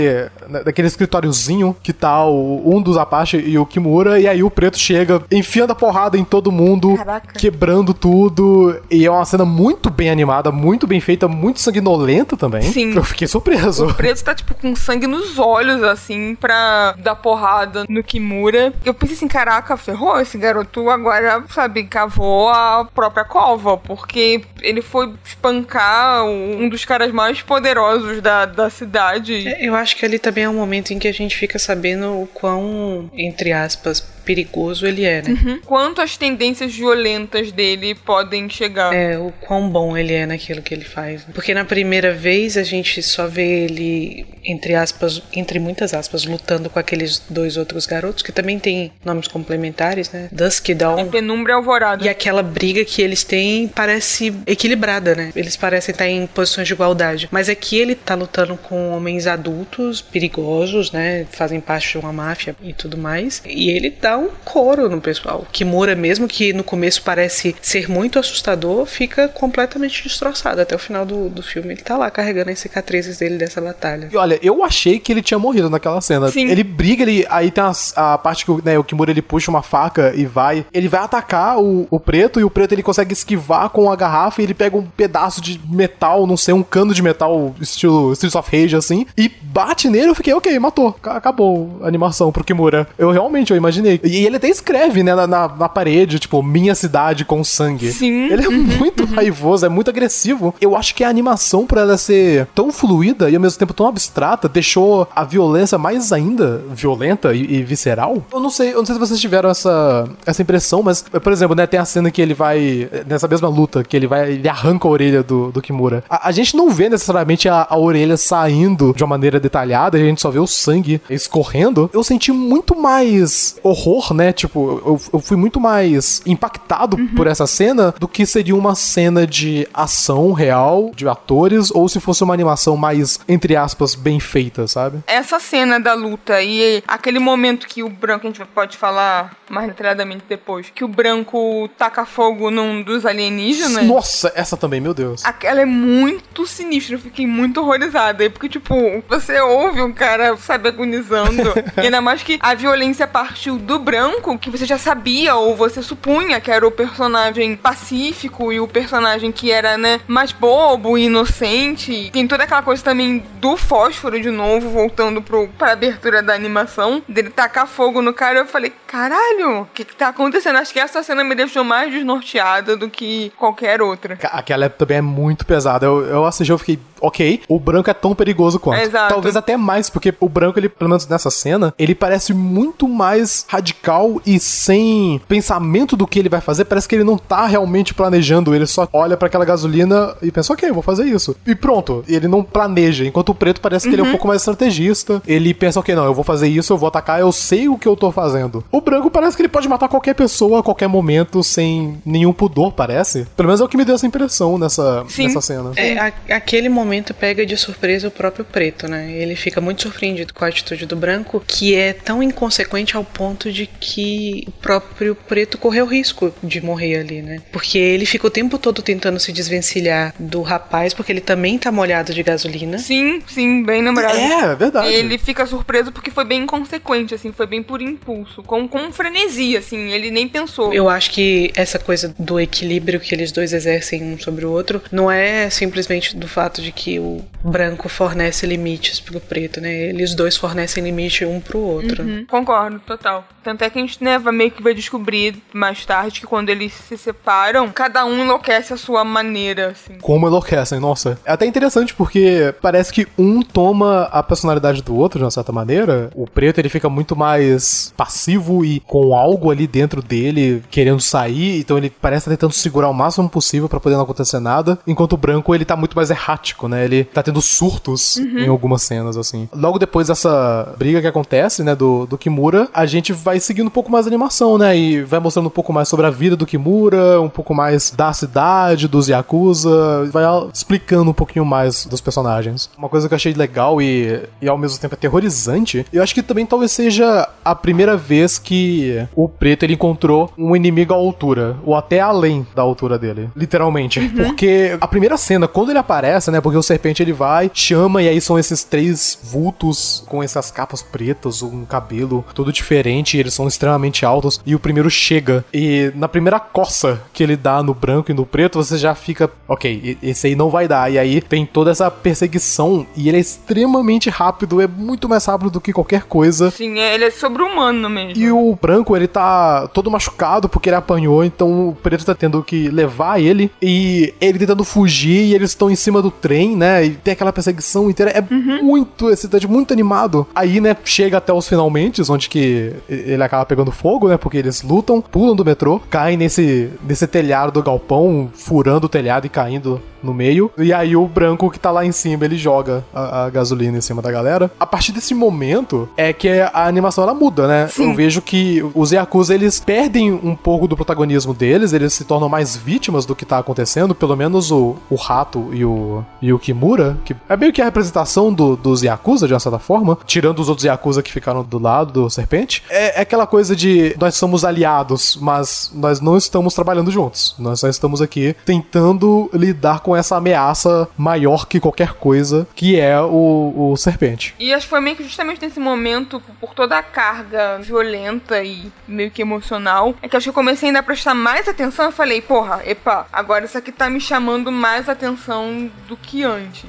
naquele 0.47 0.87
escritóriozinho 0.87 1.75
que 1.81 1.91
tá 1.91 2.25
o, 2.25 2.52
um 2.65 2.81
dos 2.81 2.97
Apache 2.97 3.37
e 3.37 3.57
o 3.57 3.65
Kimura, 3.65 4.19
e 4.19 4.27
aí 4.27 4.43
o 4.43 4.49
preto 4.49 4.77
chega 4.77 5.23
enfiando 5.31 5.71
a 5.71 5.75
porrada 5.75 6.17
em 6.17 6.23
todo 6.23 6.51
mundo, 6.51 6.95
Caraca. 6.95 7.33
quebrando 7.33 7.93
tudo. 7.93 8.79
E 8.89 9.05
é 9.05 9.11
uma 9.11 9.25
cena 9.25 9.45
muito 9.45 9.89
bem 9.89 10.09
animada, 10.09 10.51
muito 10.51 10.85
bem 10.87 10.99
feita, 10.99 11.27
muito 11.27 11.59
sanguinolenta 11.59 12.35
também. 12.37 12.61
Sim. 12.61 12.95
Eu 12.95 13.03
fiquei 13.03 13.27
surpreso. 13.27 13.87
O 13.87 13.93
preto 13.93 14.23
tá, 14.23 14.35
tipo, 14.35 14.53
com 14.53 14.75
sangue 14.75 15.07
nos 15.07 15.39
olhos, 15.39 15.83
assim, 15.83 16.35
pra 16.35 16.95
dar 16.99 17.15
porrada 17.15 17.85
no 17.87 18.03
Kimura. 18.03 18.73
Eu 18.83 18.93
pensei 18.93 19.15
assim, 19.15 19.27
caraca, 19.27 19.75
ferrou 19.77 20.19
esse 20.19 20.37
garoto 20.37 20.89
agora, 20.89 21.43
sabe, 21.49 21.83
cavou 21.83 22.49
a 22.49 22.85
própria 22.93 23.23
cova, 23.23 23.77
porque 23.77 24.41
ele 24.61 24.81
foi 24.81 25.13
espancar 25.25 26.25
um 26.25 26.69
dos 26.69 26.85
caras 26.85 27.11
mais 27.11 27.41
poderosos 27.41 28.21
da, 28.21 28.45
da 28.45 28.69
cidade. 28.69 29.47
É, 29.47 29.67
eu 29.67 29.75
acho 29.75 29.95
que 29.95 30.05
ali 30.05 30.19
também 30.19 30.43
é 30.45 30.49
um 30.49 30.53
momento 30.53 30.93
em 30.93 30.99
que 30.99 31.07
a 31.07 31.11
gente 31.11 31.35
fica 31.37 31.57
sabendo 31.59 32.21
o 32.21 32.27
quão, 32.33 33.09
entre 33.13 33.51
aspas, 33.51 33.99
perigoso 34.23 34.85
ele 34.85 35.05
é, 35.05 35.21
né? 35.21 35.29
Uhum. 35.29 35.59
Quanto 35.65 36.01
as 36.01 36.17
tendências 36.17 36.73
violentas 36.73 37.51
dele 37.51 37.95
podem 37.95 38.49
chegar. 38.49 38.93
É, 38.93 39.17
o 39.17 39.31
quão 39.41 39.69
bom 39.69 39.97
ele 39.97 40.13
é 40.13 40.25
naquilo 40.25 40.61
que 40.61 40.73
ele 40.73 40.85
faz. 40.85 41.23
Porque 41.33 41.53
na 41.53 41.65
primeira 41.65 42.13
vez 42.13 42.57
a 42.57 42.63
gente 42.63 43.01
só 43.01 43.27
vê 43.27 43.65
ele, 43.65 44.25
entre 44.43 44.75
aspas, 44.75 45.21
entre 45.33 45.59
muitas 45.59 45.93
aspas, 45.93 46.25
lutando 46.25 46.69
com 46.69 46.79
aqueles 46.79 47.21
dois 47.29 47.57
outros 47.57 47.85
garotos, 47.85 48.23
que 48.23 48.31
também 48.31 48.59
têm 48.59 48.91
nomes 49.03 49.27
complementares, 49.27 50.11
né? 50.11 50.29
Dusk 50.31 50.69
Dawn. 50.69 50.99
É 50.99 51.05
penumbra 51.05 51.53
e 51.53 51.55
alvorada. 51.55 52.03
E 52.05 52.09
aquela 52.09 52.43
briga 52.43 52.83
que 52.85 53.01
eles 53.01 53.23
têm 53.23 53.67
parece 53.67 54.33
equilibrada, 54.45 55.15
né? 55.15 55.31
Eles 55.35 55.55
parecem 55.55 55.91
estar 55.91 56.07
em 56.07 56.25
posições 56.27 56.67
de 56.67 56.73
igualdade. 56.73 57.27
Mas 57.31 57.49
aqui 57.49 57.77
ele 57.77 57.95
tá 57.95 58.15
lutando 58.15 58.57
com 58.57 58.91
homens 58.91 59.27
adultos, 59.27 60.01
perigosos, 60.01 60.91
né? 60.91 61.25
Fazem 61.31 61.59
parte 61.59 61.91
de 61.91 61.97
uma 61.97 62.13
máfia 62.13 62.55
e 62.61 62.73
tudo 62.73 62.97
mais. 62.97 63.41
E 63.45 63.69
ele 63.69 63.91
dá 64.13 64.17
um 64.17 64.29
couro 64.45 64.89
no 64.89 65.01
pessoal. 65.01 65.45
Kimura, 65.51 65.95
mesmo 65.95 66.27
que 66.27 66.53
no 66.53 66.63
começo 66.63 67.01
parece 67.03 67.55
ser 67.61 67.89
muito 67.89 68.19
assustador, 68.19 68.85
fica 68.85 69.27
completamente 69.27 70.03
destroçado. 70.03 70.61
Até 70.61 70.75
o 70.75 70.79
final 70.79 71.05
do, 71.05 71.29
do 71.29 71.41
filme 71.41 71.73
ele 71.73 71.81
tá 71.81 71.97
lá 71.97 72.09
carregando 72.11 72.51
as 72.51 72.59
cicatrizes 72.59 73.17
dele 73.17 73.37
dessa 73.37 73.59
batalha. 73.59 74.09
E 74.11 74.17
olha, 74.17 74.39
eu 74.41 74.63
achei 74.63 74.99
que 74.99 75.11
ele 75.11 75.21
tinha 75.21 75.39
morrido 75.39 75.69
naquela 75.69 75.99
cena. 76.01 76.29
Sim. 76.29 76.47
Ele 76.49 76.63
briga, 76.63 77.03
ele, 77.03 77.25
aí 77.29 77.49
tem 77.51 77.63
as- 77.63 77.93
a, 77.97 78.17
parte 78.17 78.45
que 78.45 78.51
o, 78.51 78.61
né, 78.63 78.77
o 78.77 78.83
Kimura 78.83 79.11
ele 79.11 79.21
puxa 79.21 79.49
uma 79.49 79.61
faca 79.63 80.13
e 80.15 80.25
vai. 80.25 80.65
Ele 80.73 80.87
vai 80.87 81.01
atacar 81.01 81.59
o, 81.59 81.87
o 81.89 81.99
preto 81.99 82.39
e 82.39 82.43
o 82.43 82.49
preto 82.49 82.73
ele 82.73 82.83
consegue 82.83 83.13
esquivar 83.13 83.69
com 83.69 83.91
a 83.91 83.95
garrafa 83.95 84.41
e 84.41 84.45
ele 84.45 84.53
pega 84.53 84.77
um 84.77 84.83
pedaço 84.85 85.41
de 85.41 85.59
metal, 85.69 86.27
não 86.27 86.37
sei, 86.37 86.53
um 86.53 86.63
cano 86.63 86.93
de 86.93 87.01
metal 87.01 87.55
estilo 87.59 88.13
Streets 88.13 88.35
of 88.35 88.49
Rage 88.55 88.75
assim, 88.75 89.05
e 89.17 89.29
bate 89.41 89.89
nele. 89.89 90.09
Eu 90.09 90.15
fiquei, 90.15 90.33
ok, 90.33 90.57
matou. 90.59 90.93
Ca- 90.93 91.13
Acabou 91.23 91.79
a 91.81 91.87
animação 91.87 92.31
pro 92.31 92.43
Kimura. 92.43 92.87
Eu 92.97 93.09
realmente, 93.11 93.51
eu 93.51 93.57
imaginei. 93.57 93.99
E 94.03 94.25
ele 94.25 94.35
até 94.35 94.49
escreve, 94.49 95.01
né, 95.01 95.15
na, 95.15 95.25
na, 95.25 95.47
na 95.47 95.69
parede, 95.69 96.19
tipo, 96.19 96.43
minha 96.43 96.75
cidade 96.75 97.23
com 97.23 97.43
sangue. 97.43 97.91
Sim. 97.91 98.25
Ele 98.25 98.45
é 98.45 98.49
muito 98.49 99.05
raivoso, 99.05 99.65
é 99.65 99.69
muito 99.69 99.89
agressivo. 99.89 100.53
Eu 100.59 100.75
acho 100.75 100.93
que 100.93 101.03
a 101.03 101.09
animação, 101.09 101.65
por 101.65 101.77
ela 101.77 101.97
ser 101.97 102.47
tão 102.53 102.71
fluida 102.71 103.29
e 103.29 103.35
ao 103.35 103.41
mesmo 103.41 103.57
tempo 103.57 103.73
tão 103.73 103.87
abstrata, 103.87 104.49
deixou 104.49 105.07
a 105.15 105.23
violência 105.23 105.77
mais 105.77 106.11
ainda 106.11 106.61
violenta 106.71 107.33
e, 107.33 107.59
e 107.59 107.63
visceral. 107.63 108.23
Eu 108.31 108.39
não 108.39 108.49
sei, 108.49 108.73
eu 108.73 108.77
não 108.77 108.85
sei 108.85 108.95
se 108.95 108.99
vocês 108.99 109.19
tiveram 109.19 109.49
essa, 109.49 110.07
essa 110.25 110.41
impressão, 110.41 110.83
mas, 110.83 111.01
por 111.01 111.31
exemplo, 111.31 111.55
né, 111.55 111.65
tem 111.65 111.79
a 111.79 111.85
cena 111.85 112.11
que 112.11 112.21
ele 112.21 112.33
vai, 112.33 112.89
nessa 113.07 113.27
mesma 113.27 113.47
luta, 113.47 113.83
que 113.83 113.95
ele 113.95 114.07
vai, 114.07 114.33
ele 114.33 114.49
arranca 114.49 114.87
a 114.87 114.91
orelha 114.91 115.23
do, 115.23 115.51
do 115.51 115.61
Kimura. 115.61 116.03
A, 116.09 116.27
a 116.27 116.31
gente 116.31 116.55
não 116.55 116.69
vê 116.69 116.89
necessariamente 116.89 117.47
a, 117.47 117.67
a 117.69 117.77
orelha 117.77 118.17
saindo 118.17 118.93
de 118.95 119.03
uma 119.03 119.09
maneira 119.09 119.39
detalhada, 119.39 119.97
a 119.97 120.01
gente 120.01 120.21
só 120.21 120.29
vê 120.29 120.39
o 120.39 120.47
sangue 120.47 121.01
escorrendo. 121.09 121.89
Eu 121.93 122.03
senti 122.03 122.31
muito 122.31 122.75
mais 122.75 123.55
horror, 123.63 123.92
né? 124.13 124.31
Tipo, 124.31 124.81
eu, 124.85 125.01
eu 125.13 125.19
fui 125.19 125.37
muito 125.37 125.59
mais 125.59 126.21
impactado 126.25 126.97
por 127.15 127.27
essa 127.27 127.45
cena 127.45 127.93
do 127.99 128.07
que 128.07 128.25
seria 128.25 128.55
uma 128.55 128.75
cena 128.75 129.27
de 129.27 129.67
ação 129.73 130.31
real, 130.31 130.91
de 130.95 131.07
atores, 131.07 131.71
ou 131.71 131.87
se 131.87 131.99
fosse 131.99 132.23
uma 132.23 132.33
animação 132.33 132.75
mais, 132.77 133.19
entre 133.27 133.55
aspas, 133.55 133.95
bem 133.95 134.19
feita, 134.19 134.67
sabe? 134.67 134.99
Essa 135.07 135.39
cena 135.39 135.79
da 135.79 135.93
luta 135.93 136.41
e 136.41 136.83
aquele 136.87 137.19
momento 137.19 137.67
que 137.67 137.83
o 137.83 137.89
branco, 137.89 138.27
a 138.27 138.29
gente 138.29 138.43
pode 138.45 138.77
falar 138.77 139.35
mais 139.49 139.67
detalhadamente 139.67 140.23
depois, 140.27 140.71
que 140.73 140.83
o 140.83 140.87
branco 140.87 141.69
taca 141.77 142.05
fogo 142.05 142.49
num 142.49 142.81
dos 142.81 143.05
alienígenas. 143.05 143.85
Nossa, 143.85 144.31
essa 144.35 144.57
também, 144.57 144.81
meu 144.81 144.93
Deus. 144.93 145.23
Aquela 145.25 145.61
é 145.61 145.65
muito 145.65 146.45
sinistra, 146.45 146.95
eu 146.95 146.99
fiquei 146.99 147.27
muito 147.27 147.61
horrorizada. 147.61 148.29
Porque, 148.29 148.49
tipo, 148.49 149.03
você 149.07 149.39
ouve 149.39 149.81
um 149.81 149.91
cara, 149.91 150.35
sabe, 150.37 150.69
agonizando. 150.69 151.53
e 151.77 151.81
ainda 151.81 152.01
mais 152.01 152.23
que 152.23 152.37
a 152.41 152.53
violência 152.53 153.07
partiu 153.07 153.57
do 153.57 153.79
branco, 153.83 154.37
que 154.37 154.49
você 154.49 154.65
já 154.65 154.77
sabia, 154.77 155.35
ou 155.35 155.55
você 155.55 155.81
supunha 155.81 156.39
que 156.39 156.49
era 156.49 156.65
o 156.65 156.71
personagem 156.71 157.55
pacífico 157.55 158.51
e 158.51 158.59
o 158.59 158.67
personagem 158.67 159.31
que 159.31 159.51
era, 159.51 159.77
né, 159.77 159.99
mais 160.07 160.31
bobo 160.31 160.97
e 160.97 161.05
inocente. 161.05 162.09
Tem 162.11 162.27
toda 162.27 162.43
aquela 162.43 162.61
coisa 162.61 162.83
também 162.83 163.23
do 163.39 163.55
fósforo, 163.57 164.19
de 164.19 164.31
novo, 164.31 164.69
voltando 164.69 165.21
pro, 165.21 165.47
pra 165.49 165.73
abertura 165.73 166.23
da 166.23 166.33
animação, 166.33 167.03
dele 167.07 167.29
tacar 167.29 167.67
fogo 167.67 168.01
no 168.01 168.13
cara. 168.13 168.39
Eu 168.39 168.45
falei, 168.45 168.73
caralho, 168.87 169.61
o 169.61 169.65
que 169.73 169.83
que 169.83 169.95
tá 169.95 170.07
acontecendo? 170.07 170.57
Acho 170.57 170.73
que 170.73 170.79
essa 170.79 171.03
cena 171.03 171.23
me 171.23 171.35
deixou 171.35 171.63
mais 171.63 171.91
desnorteada 171.91 172.77
do 172.77 172.89
que 172.89 173.31
qualquer 173.37 173.81
outra. 173.81 174.17
Aquela 174.23 174.69
também 174.69 174.97
é 174.97 175.01
muito 175.01 175.45
pesada. 175.45 175.85
Eu, 175.85 176.05
eu 176.05 176.25
assisti 176.25 176.51
eu 176.51 176.57
fiquei, 176.57 176.79
ok, 177.03 177.41
o 177.47 177.59
branco 177.59 177.89
é 177.89 177.93
tão 177.93 178.15
perigoso 178.15 178.59
quanto. 178.59 178.81
Exato. 178.81 179.13
Talvez 179.13 179.35
até 179.35 179.57
mais, 179.57 179.89
porque 179.89 180.13
o 180.19 180.29
branco, 180.29 180.57
ele, 180.59 180.69
pelo 180.69 180.89
menos 180.89 181.07
nessa 181.07 181.29
cena, 181.29 181.73
ele 181.77 181.93
parece 181.93 182.33
muito 182.33 182.87
mais 182.87 183.45
radical 183.47 184.21
e 184.25 184.39
sem 184.39 185.21
pensamento 185.27 185.95
do 185.95 186.07
que 186.07 186.19
ele 186.19 186.29
vai 186.29 186.41
fazer. 186.41 186.65
Parece 186.65 186.87
que 186.87 186.95
ele 186.95 187.03
não 187.03 187.17
tá 187.17 187.45
realmente 187.45 187.93
planejando, 187.93 188.55
ele 188.55 188.65
só 188.65 188.87
olha 188.93 189.17
pra 189.17 189.27
aquela 189.27 189.45
gasolina 189.45 190.15
e 190.21 190.31
pensa, 190.31 190.53
ok, 190.53 190.69
eu 190.69 190.73
vou 190.73 190.83
fazer 190.83 191.05
isso. 191.05 191.35
E 191.45 191.53
pronto, 191.55 192.03
ele 192.07 192.27
não 192.27 192.43
planeja. 192.43 193.05
Enquanto 193.05 193.29
o 193.29 193.35
preto 193.35 193.59
parece 193.61 193.87
que 193.87 193.93
ele 193.95 194.01
é 194.01 194.05
um 194.05 194.11
pouco 194.11 194.27
mais 194.27 194.41
estrategista. 194.41 195.21
Ele 195.27 195.53
pensa, 195.53 195.79
ok, 195.79 195.93
não, 195.95 196.05
eu 196.05 196.13
vou 196.13 196.23
fazer 196.23 196.47
isso, 196.47 196.71
eu 196.73 196.77
vou 196.77 196.87
atacar, 196.87 197.19
eu 197.19 197.31
sei 197.31 197.67
o 197.67 197.77
que 197.77 197.87
eu 197.87 197.95
tô 197.95 198.11
fazendo. 198.11 198.63
O 198.71 198.79
branco 198.81 199.09
parece 199.11 199.35
que 199.35 199.41
ele 199.41 199.49
pode 199.49 199.67
matar 199.67 199.87
qualquer 199.87 200.13
pessoa 200.15 200.59
a 200.59 200.63
qualquer 200.63 200.87
momento 200.87 201.43
sem 201.43 201.97
nenhum 202.05 202.31
pudor, 202.33 202.71
parece. 202.71 203.25
Pelo 203.35 203.47
menos 203.47 203.59
é 203.61 203.63
o 203.63 203.67
que 203.67 203.77
me 203.77 203.83
deu 203.85 203.95
essa 203.95 204.05
impressão 204.07 204.57
nessa, 204.57 205.03
Sim. 205.09 205.23
nessa 205.23 205.41
cena. 205.41 205.71
É, 205.75 205.97
a- 205.97 206.13
aquele 206.35 206.69
momento 206.69 206.92
pega 207.13 207.45
de 207.45 207.55
surpresa 207.55 208.07
o 208.07 208.11
próprio 208.11 208.43
preto, 208.43 208.87
né? 208.87 209.11
Ele 209.11 209.35
fica 209.35 209.61
muito 209.61 209.83
surpreendido 209.83 210.33
com 210.33 210.43
a 210.43 210.47
atitude 210.47 210.85
do 210.85 210.95
branco, 210.95 211.43
que 211.47 211.75
é 211.75 211.93
tão 211.93 212.21
inconsequente 212.21 212.95
ao 212.95 213.03
ponto 213.03 213.51
de 213.51 213.65
que 213.65 214.43
o 214.47 214.51
próprio 214.51 215.15
preto 215.15 215.57
correu 215.57 215.85
risco 215.85 216.33
de 216.43 216.61
morrer 216.61 216.97
ali, 216.97 217.21
né? 217.21 217.41
Porque 217.51 217.77
ele 217.77 218.05
fica 218.05 218.27
o 218.27 218.29
tempo 218.29 218.57
todo 218.57 218.81
tentando 218.81 219.19
se 219.19 219.31
desvencilhar 219.31 220.13
do 220.19 220.41
rapaz, 220.41 220.93
porque 220.93 221.11
ele 221.11 221.21
também 221.21 221.57
tá 221.57 221.71
molhado 221.71 222.13
de 222.13 222.21
gasolina. 222.21 222.77
Sim, 222.77 223.21
sim, 223.27 223.63
bem 223.63 223.81
lembrado. 223.81 224.15
É, 224.15 224.51
é 224.51 224.55
verdade. 224.55 224.93
Ele 224.93 225.17
fica 225.17 225.45
surpreso 225.45 225.91
porque 225.91 226.11
foi 226.11 226.25
bem 226.25 226.43
inconsequente, 226.43 227.15
assim, 227.15 227.31
foi 227.31 227.47
bem 227.47 227.63
por 227.63 227.81
impulso, 227.81 228.43
com, 228.43 228.67
com 228.67 228.91
frenesi, 228.91 229.55
assim, 229.55 229.91
ele 229.91 230.11
nem 230.11 230.27
pensou. 230.27 230.73
Eu 230.73 230.89
acho 230.89 231.11
que 231.11 231.51
essa 231.55 231.79
coisa 231.79 232.13
do 232.19 232.39
equilíbrio 232.39 232.99
que 232.99 233.13
eles 233.13 233.31
dois 233.31 233.53
exercem 233.53 234.03
um 234.03 234.19
sobre 234.19 234.45
o 234.45 234.51
outro 234.51 234.81
não 234.91 235.09
é 235.09 235.49
simplesmente 235.49 236.15
do 236.15 236.27
fato 236.27 236.61
de 236.61 236.71
que 236.71 236.82
o 236.99 237.23
branco 237.43 237.89
fornece 237.89 238.45
limites 238.45 238.99
pro 238.99 239.19
preto, 239.19 239.59
né? 239.59 239.73
Eles 239.89 240.15
dois 240.15 240.37
fornecem 240.37 240.83
limite 240.83 241.25
um 241.25 241.39
pro 241.39 241.59
outro. 241.59 242.03
Uhum, 242.03 242.25
concordo, 242.25 242.79
total. 242.79 243.25
Tanto 243.43 243.63
é 243.63 243.69
que 243.69 243.77
a 243.77 243.81
gente 243.81 244.01
né, 244.03 244.17
vai 244.17 244.33
meio 244.33 244.51
que 244.51 244.63
vai 244.63 244.73
descobrir 244.73 245.35
mais 245.53 245.85
tarde 245.85 246.21
que 246.21 246.27
quando 246.27 246.49
eles 246.49 246.73
se 246.73 246.97
separam, 246.97 247.69
cada 247.69 248.05
um 248.05 248.23
enlouquece 248.23 248.73
a 248.73 248.77
sua 248.77 249.03
maneira, 249.03 249.69
assim. 249.71 249.99
Como 249.99 250.27
enlouquecem, 250.27 250.79
nossa. 250.79 251.19
É 251.25 251.33
até 251.33 251.45
interessante 251.45 251.93
porque 251.93 252.55
parece 252.61 252.93
que 252.93 253.07
um 253.17 253.41
toma 253.41 254.03
a 254.11 254.23
personalidade 254.23 254.81
do 254.81 254.95
outro, 254.95 255.19
de 255.19 255.25
uma 255.25 255.31
certa 255.31 255.51
maneira. 255.51 256.09
O 256.15 256.25
preto, 256.25 256.59
ele 256.59 256.69
fica 256.69 256.89
muito 256.89 257.15
mais 257.15 257.93
passivo 257.97 258.63
e 258.63 258.79
com 258.79 259.13
algo 259.13 259.51
ali 259.51 259.67
dentro 259.67 260.01
dele 260.01 260.63
querendo 260.71 261.01
sair, 261.01 261.59
então 261.59 261.77
ele 261.77 261.89
parece 261.89 262.23
estar 262.23 262.31
tentando 262.31 262.53
segurar 262.53 262.89
o 262.89 262.93
máximo 262.93 263.29
possível 263.29 263.67
pra 263.67 263.79
poder 263.79 263.95
não 263.95 264.03
acontecer 264.03 264.39
nada, 264.39 264.79
enquanto 264.87 265.13
o 265.13 265.17
branco, 265.17 265.53
ele 265.53 265.65
tá 265.65 265.75
muito 265.75 265.95
mais 265.95 266.09
errático, 266.09 266.67
né? 266.67 266.72
Ele 266.81 267.03
tá 267.03 267.21
tendo 267.21 267.41
surtos 267.41 268.17
em 268.17 268.47
algumas 268.47 268.81
cenas, 268.81 269.17
assim. 269.17 269.47
Logo 269.53 269.77
depois 269.77 270.07
dessa 270.07 270.73
briga 270.77 271.01
que 271.01 271.07
acontece, 271.07 271.63
né, 271.63 271.75
do, 271.75 272.05
do 272.05 272.17
Kimura, 272.17 272.67
a 272.73 272.85
gente 272.85 273.13
vai 273.13 273.39
seguindo 273.39 273.67
um 273.67 273.71
pouco 273.71 273.91
mais 273.91 274.05
a 274.05 274.09
animação, 274.09 274.57
né? 274.57 274.77
E 274.77 275.01
vai 275.03 275.19
mostrando 275.19 275.47
um 275.47 275.51
pouco 275.51 275.73
mais 275.73 275.87
sobre 275.87 276.05
a 276.05 276.09
vida 276.09 276.35
do 276.35 276.45
Kimura, 276.45 277.19
um 277.21 277.29
pouco 277.29 277.53
mais 277.53 277.91
da 277.91 278.11
cidade, 278.13 278.87
dos 278.87 279.07
Yakuza, 279.07 280.09
vai 280.11 280.23
explicando 280.53 281.11
um 281.11 281.13
pouquinho 281.13 281.45
mais 281.45 281.85
dos 281.85 282.01
personagens. 282.01 282.69
Uma 282.77 282.89
coisa 282.89 283.07
que 283.07 283.13
eu 283.13 283.15
achei 283.15 283.33
legal 283.33 283.81
e, 283.81 284.21
e 284.41 284.47
ao 284.47 284.57
mesmo 284.57 284.79
tempo 284.79 284.95
aterrorizante, 284.95 285.85
eu 285.91 286.01
acho 286.01 286.13
que 286.13 286.23
também 286.23 286.45
talvez 286.45 286.71
seja 286.71 287.27
a 287.43 287.55
primeira 287.55 287.95
vez 287.97 288.37
que 288.37 289.05
o 289.15 289.27
preto 289.27 289.63
ele 289.63 289.73
encontrou 289.73 290.31
um 290.37 290.55
inimigo 290.55 290.93
à 290.93 290.97
altura, 290.97 291.57
ou 291.65 291.75
até 291.75 291.99
além 291.99 292.45
da 292.55 292.61
altura 292.61 292.97
dele, 292.97 293.29
literalmente. 293.35 293.99
Porque 294.09 294.77
a 294.79 294.87
primeira 294.87 295.17
cena, 295.17 295.47
quando 295.47 295.69
ele 295.69 295.79
aparece, 295.79 296.31
né? 296.31 296.41
Porque 296.41 296.52
o 296.57 296.63
serpente 296.63 297.01
ele 297.01 297.13
vai, 297.13 297.49
chama, 297.53 298.01
e 298.01 298.07
aí 298.09 298.19
são 298.21 298.37
esses 298.37 298.63
três 298.63 299.17
vultos 299.23 300.03
com 300.07 300.21
essas 300.23 300.51
capas 300.51 300.81
pretas, 300.81 301.41
um 301.41 301.65
cabelo 301.65 302.23
todo 302.33 302.51
diferente, 302.51 303.17
eles 303.17 303.33
são 303.33 303.47
extremamente 303.47 304.05
altos, 304.05 304.39
e 304.45 304.55
o 304.55 304.59
primeiro 304.59 304.89
chega. 304.89 305.43
E 305.53 305.91
na 305.95 306.07
primeira 306.07 306.39
coça 306.39 307.01
que 307.13 307.23
ele 307.23 307.35
dá 307.35 307.61
no 307.63 307.73
branco 307.73 308.11
e 308.11 308.13
no 308.13 308.25
preto, 308.25 308.63
você 308.63 308.77
já 308.77 308.93
fica, 308.95 309.29
ok, 309.47 309.97
esse 310.01 310.27
aí 310.27 310.35
não 310.35 310.49
vai 310.49 310.67
dar. 310.67 310.91
E 310.91 310.97
aí 310.97 311.21
tem 311.21 311.45
toda 311.45 311.71
essa 311.71 311.89
perseguição, 311.91 312.85
e 312.95 313.07
ele 313.07 313.17
é 313.17 313.19
extremamente 313.19 314.09
rápido, 314.09 314.61
é 314.61 314.67
muito 314.67 315.07
mais 315.09 315.25
rápido 315.25 315.51
do 315.51 315.61
que 315.61 315.73
qualquer 315.73 316.03
coisa. 316.03 316.51
Sim, 316.51 316.79
é- 316.79 316.93
ele 316.95 317.05
é 317.05 317.11
sobre-humano 317.11 317.89
mesmo. 317.89 318.21
E 318.21 318.31
o 318.31 318.57
branco, 318.59 318.95
ele 318.95 319.07
tá 319.07 319.67
todo 319.67 319.91
machucado 319.91 320.47
porque 320.49 320.69
ele 320.69 320.75
apanhou, 320.75 321.23
então 321.23 321.69
o 321.69 321.75
preto 321.75 322.05
tá 322.05 322.15
tendo 322.15 322.43
que 322.43 322.69
levar 322.69 323.19
ele. 323.21 323.51
E 323.61 324.13
ele 324.21 324.39
tentando 324.39 324.63
fugir, 324.63 325.25
e 325.25 325.33
eles 325.35 325.51
estão 325.51 325.69
em 325.69 325.75
cima 325.75 326.01
do 326.01 326.11
trem, 326.11 326.42
trem, 326.43 326.55
né? 326.55 326.85
E 326.85 326.89
tem 326.91 327.13
aquela 327.13 327.31
perseguição 327.33 327.89
inteira. 327.89 328.11
É 328.11 328.23
Uhum. 328.33 328.63
muito 328.63 329.09
excitante, 329.09 329.47
muito 329.47 329.73
animado. 329.73 330.25
Aí, 330.33 330.59
né, 330.59 330.75
chega 330.83 331.17
até 331.17 331.31
os 331.31 331.47
finalmente, 331.47 332.01
onde 332.09 332.29
que 332.29 332.73
ele 332.89 333.21
acaba 333.23 333.45
pegando 333.45 333.71
fogo, 333.71 334.07
né? 334.07 334.17
Porque 334.17 334.37
eles 334.37 334.61
lutam, 334.63 335.01
pulam 335.01 335.35
do 335.35 335.45
metrô, 335.45 335.79
caem 335.89 336.17
nesse, 336.17 336.69
nesse 336.87 337.05
telhado 337.05 337.51
do 337.51 337.61
galpão, 337.63 338.29
furando 338.33 338.85
o 338.85 338.89
telhado 338.89 339.25
e 339.25 339.29
caindo 339.29 339.79
no 340.01 340.13
meio. 340.13 340.51
E 340.57 340.73
aí 340.73 340.95
o 340.97 341.05
branco 341.07 341.49
que 341.49 341.59
tá 341.59 341.71
lá 341.71 341.85
em 341.85 341.91
cima, 341.91 342.25
ele 342.25 342.37
joga 342.37 342.83
a, 342.93 343.25
a 343.25 343.29
gasolina 343.29 343.77
em 343.77 343.81
cima 343.81 344.01
da 344.01 344.11
galera. 344.11 344.51
A 344.59 344.65
partir 344.65 344.91
desse 344.91 345.13
momento 345.13 345.87
é 345.95 346.11
que 346.11 346.27
a 346.29 346.67
animação 346.67 347.03
ela 347.05 347.13
muda, 347.13 347.47
né? 347.47 347.67
Sim. 347.69 347.89
Eu 347.91 347.95
vejo 347.95 348.21
que 348.21 348.61
os 348.73 348.91
Yakuza 348.91 349.33
eles 349.33 349.59
perdem 349.61 350.11
um 350.11 350.35
pouco 350.35 350.67
do 350.67 350.75
protagonismo 350.75 351.33
deles, 351.33 351.71
eles 351.71 351.93
se 351.93 352.03
tornam 352.03 352.27
mais 352.27 352.55
vítimas 352.55 353.05
do 353.05 353.15
que 353.15 353.25
tá 353.25 353.37
acontecendo, 353.37 353.95
pelo 353.95 354.15
menos 354.17 354.51
o, 354.51 354.75
o 354.89 354.95
Rato 354.95 355.49
e 355.53 355.63
o, 355.63 356.03
e 356.21 356.32
o 356.33 356.39
Kimura, 356.39 356.97
que 357.05 357.15
é 357.29 357.37
meio 357.37 357.53
que 357.53 357.61
a 357.61 357.65
representação 357.65 358.33
do- 358.33 358.55
dos 358.55 358.81
Yakuza, 358.83 359.27
de 359.27 359.33
uma 359.33 359.39
certa 359.39 359.59
forma, 359.59 359.97
tirando 360.05 360.39
os 360.39 360.49
outros 360.49 360.65
Yakuza 360.65 361.01
que 361.03 361.11
ficaram 361.11 361.43
do 361.43 361.59
lado 361.59 361.91
do 361.93 362.09
Serpente. 362.09 362.63
É, 362.69 362.99
é 362.99 363.01
aquela 363.01 363.25
coisa 363.27 363.55
de 363.55 363.95
nós 363.99 364.15
somos 364.15 364.43
aliados, 364.45 365.17
mas 365.21 365.71
nós 365.73 365.99
não 365.99 366.17
estamos 366.17 366.53
trabalhando 366.53 366.91
juntos. 366.91 367.35
Nós 367.37 367.59
só 367.59 367.67
estamos 367.67 368.01
aqui 368.01 368.35
tentando 368.45 369.29
lidar 369.33 369.81
com 369.81 369.95
essa 369.95 370.15
ameaça 370.17 370.87
maior 370.97 371.45
que 371.47 371.59
qualquer 371.59 371.93
coisa, 371.93 372.47
que 372.55 372.79
é 372.79 372.99
o, 373.01 373.71
o 373.71 373.77
Serpente. 373.77 374.33
E 374.39 374.53
acho 374.53 374.65
que 374.65 374.69
foi 374.69 374.79
meio 374.81 374.95
que 374.95 375.03
justamente 375.03 375.41
nesse 375.41 375.59
momento, 375.59 376.21
por 376.39 376.53
toda 376.53 376.77
a 376.77 376.83
carga 376.83 377.59
violenta 377.61 378.41
e 378.43 378.71
meio 378.87 379.11
que 379.11 379.21
emocional, 379.21 379.93
é 380.01 380.07
que 380.07 380.15
acho 380.15 380.25
que 380.25 380.29
eu 380.29 380.33
comecei 380.33 380.69
ainda 380.69 380.79
a 380.79 380.83
prestar 380.83 381.13
mais 381.13 381.47
atenção. 381.47 381.85
Eu 381.85 381.91
falei, 381.91 382.21
porra, 382.21 382.61
epa, 382.65 383.05
agora 383.11 383.45
isso 383.45 383.57
aqui 383.57 383.71
tá 383.71 383.89
me 383.89 383.99
chamando 383.99 384.51
mais 384.51 384.87
atenção 384.89 385.69
do 385.87 385.97
que 385.97 386.22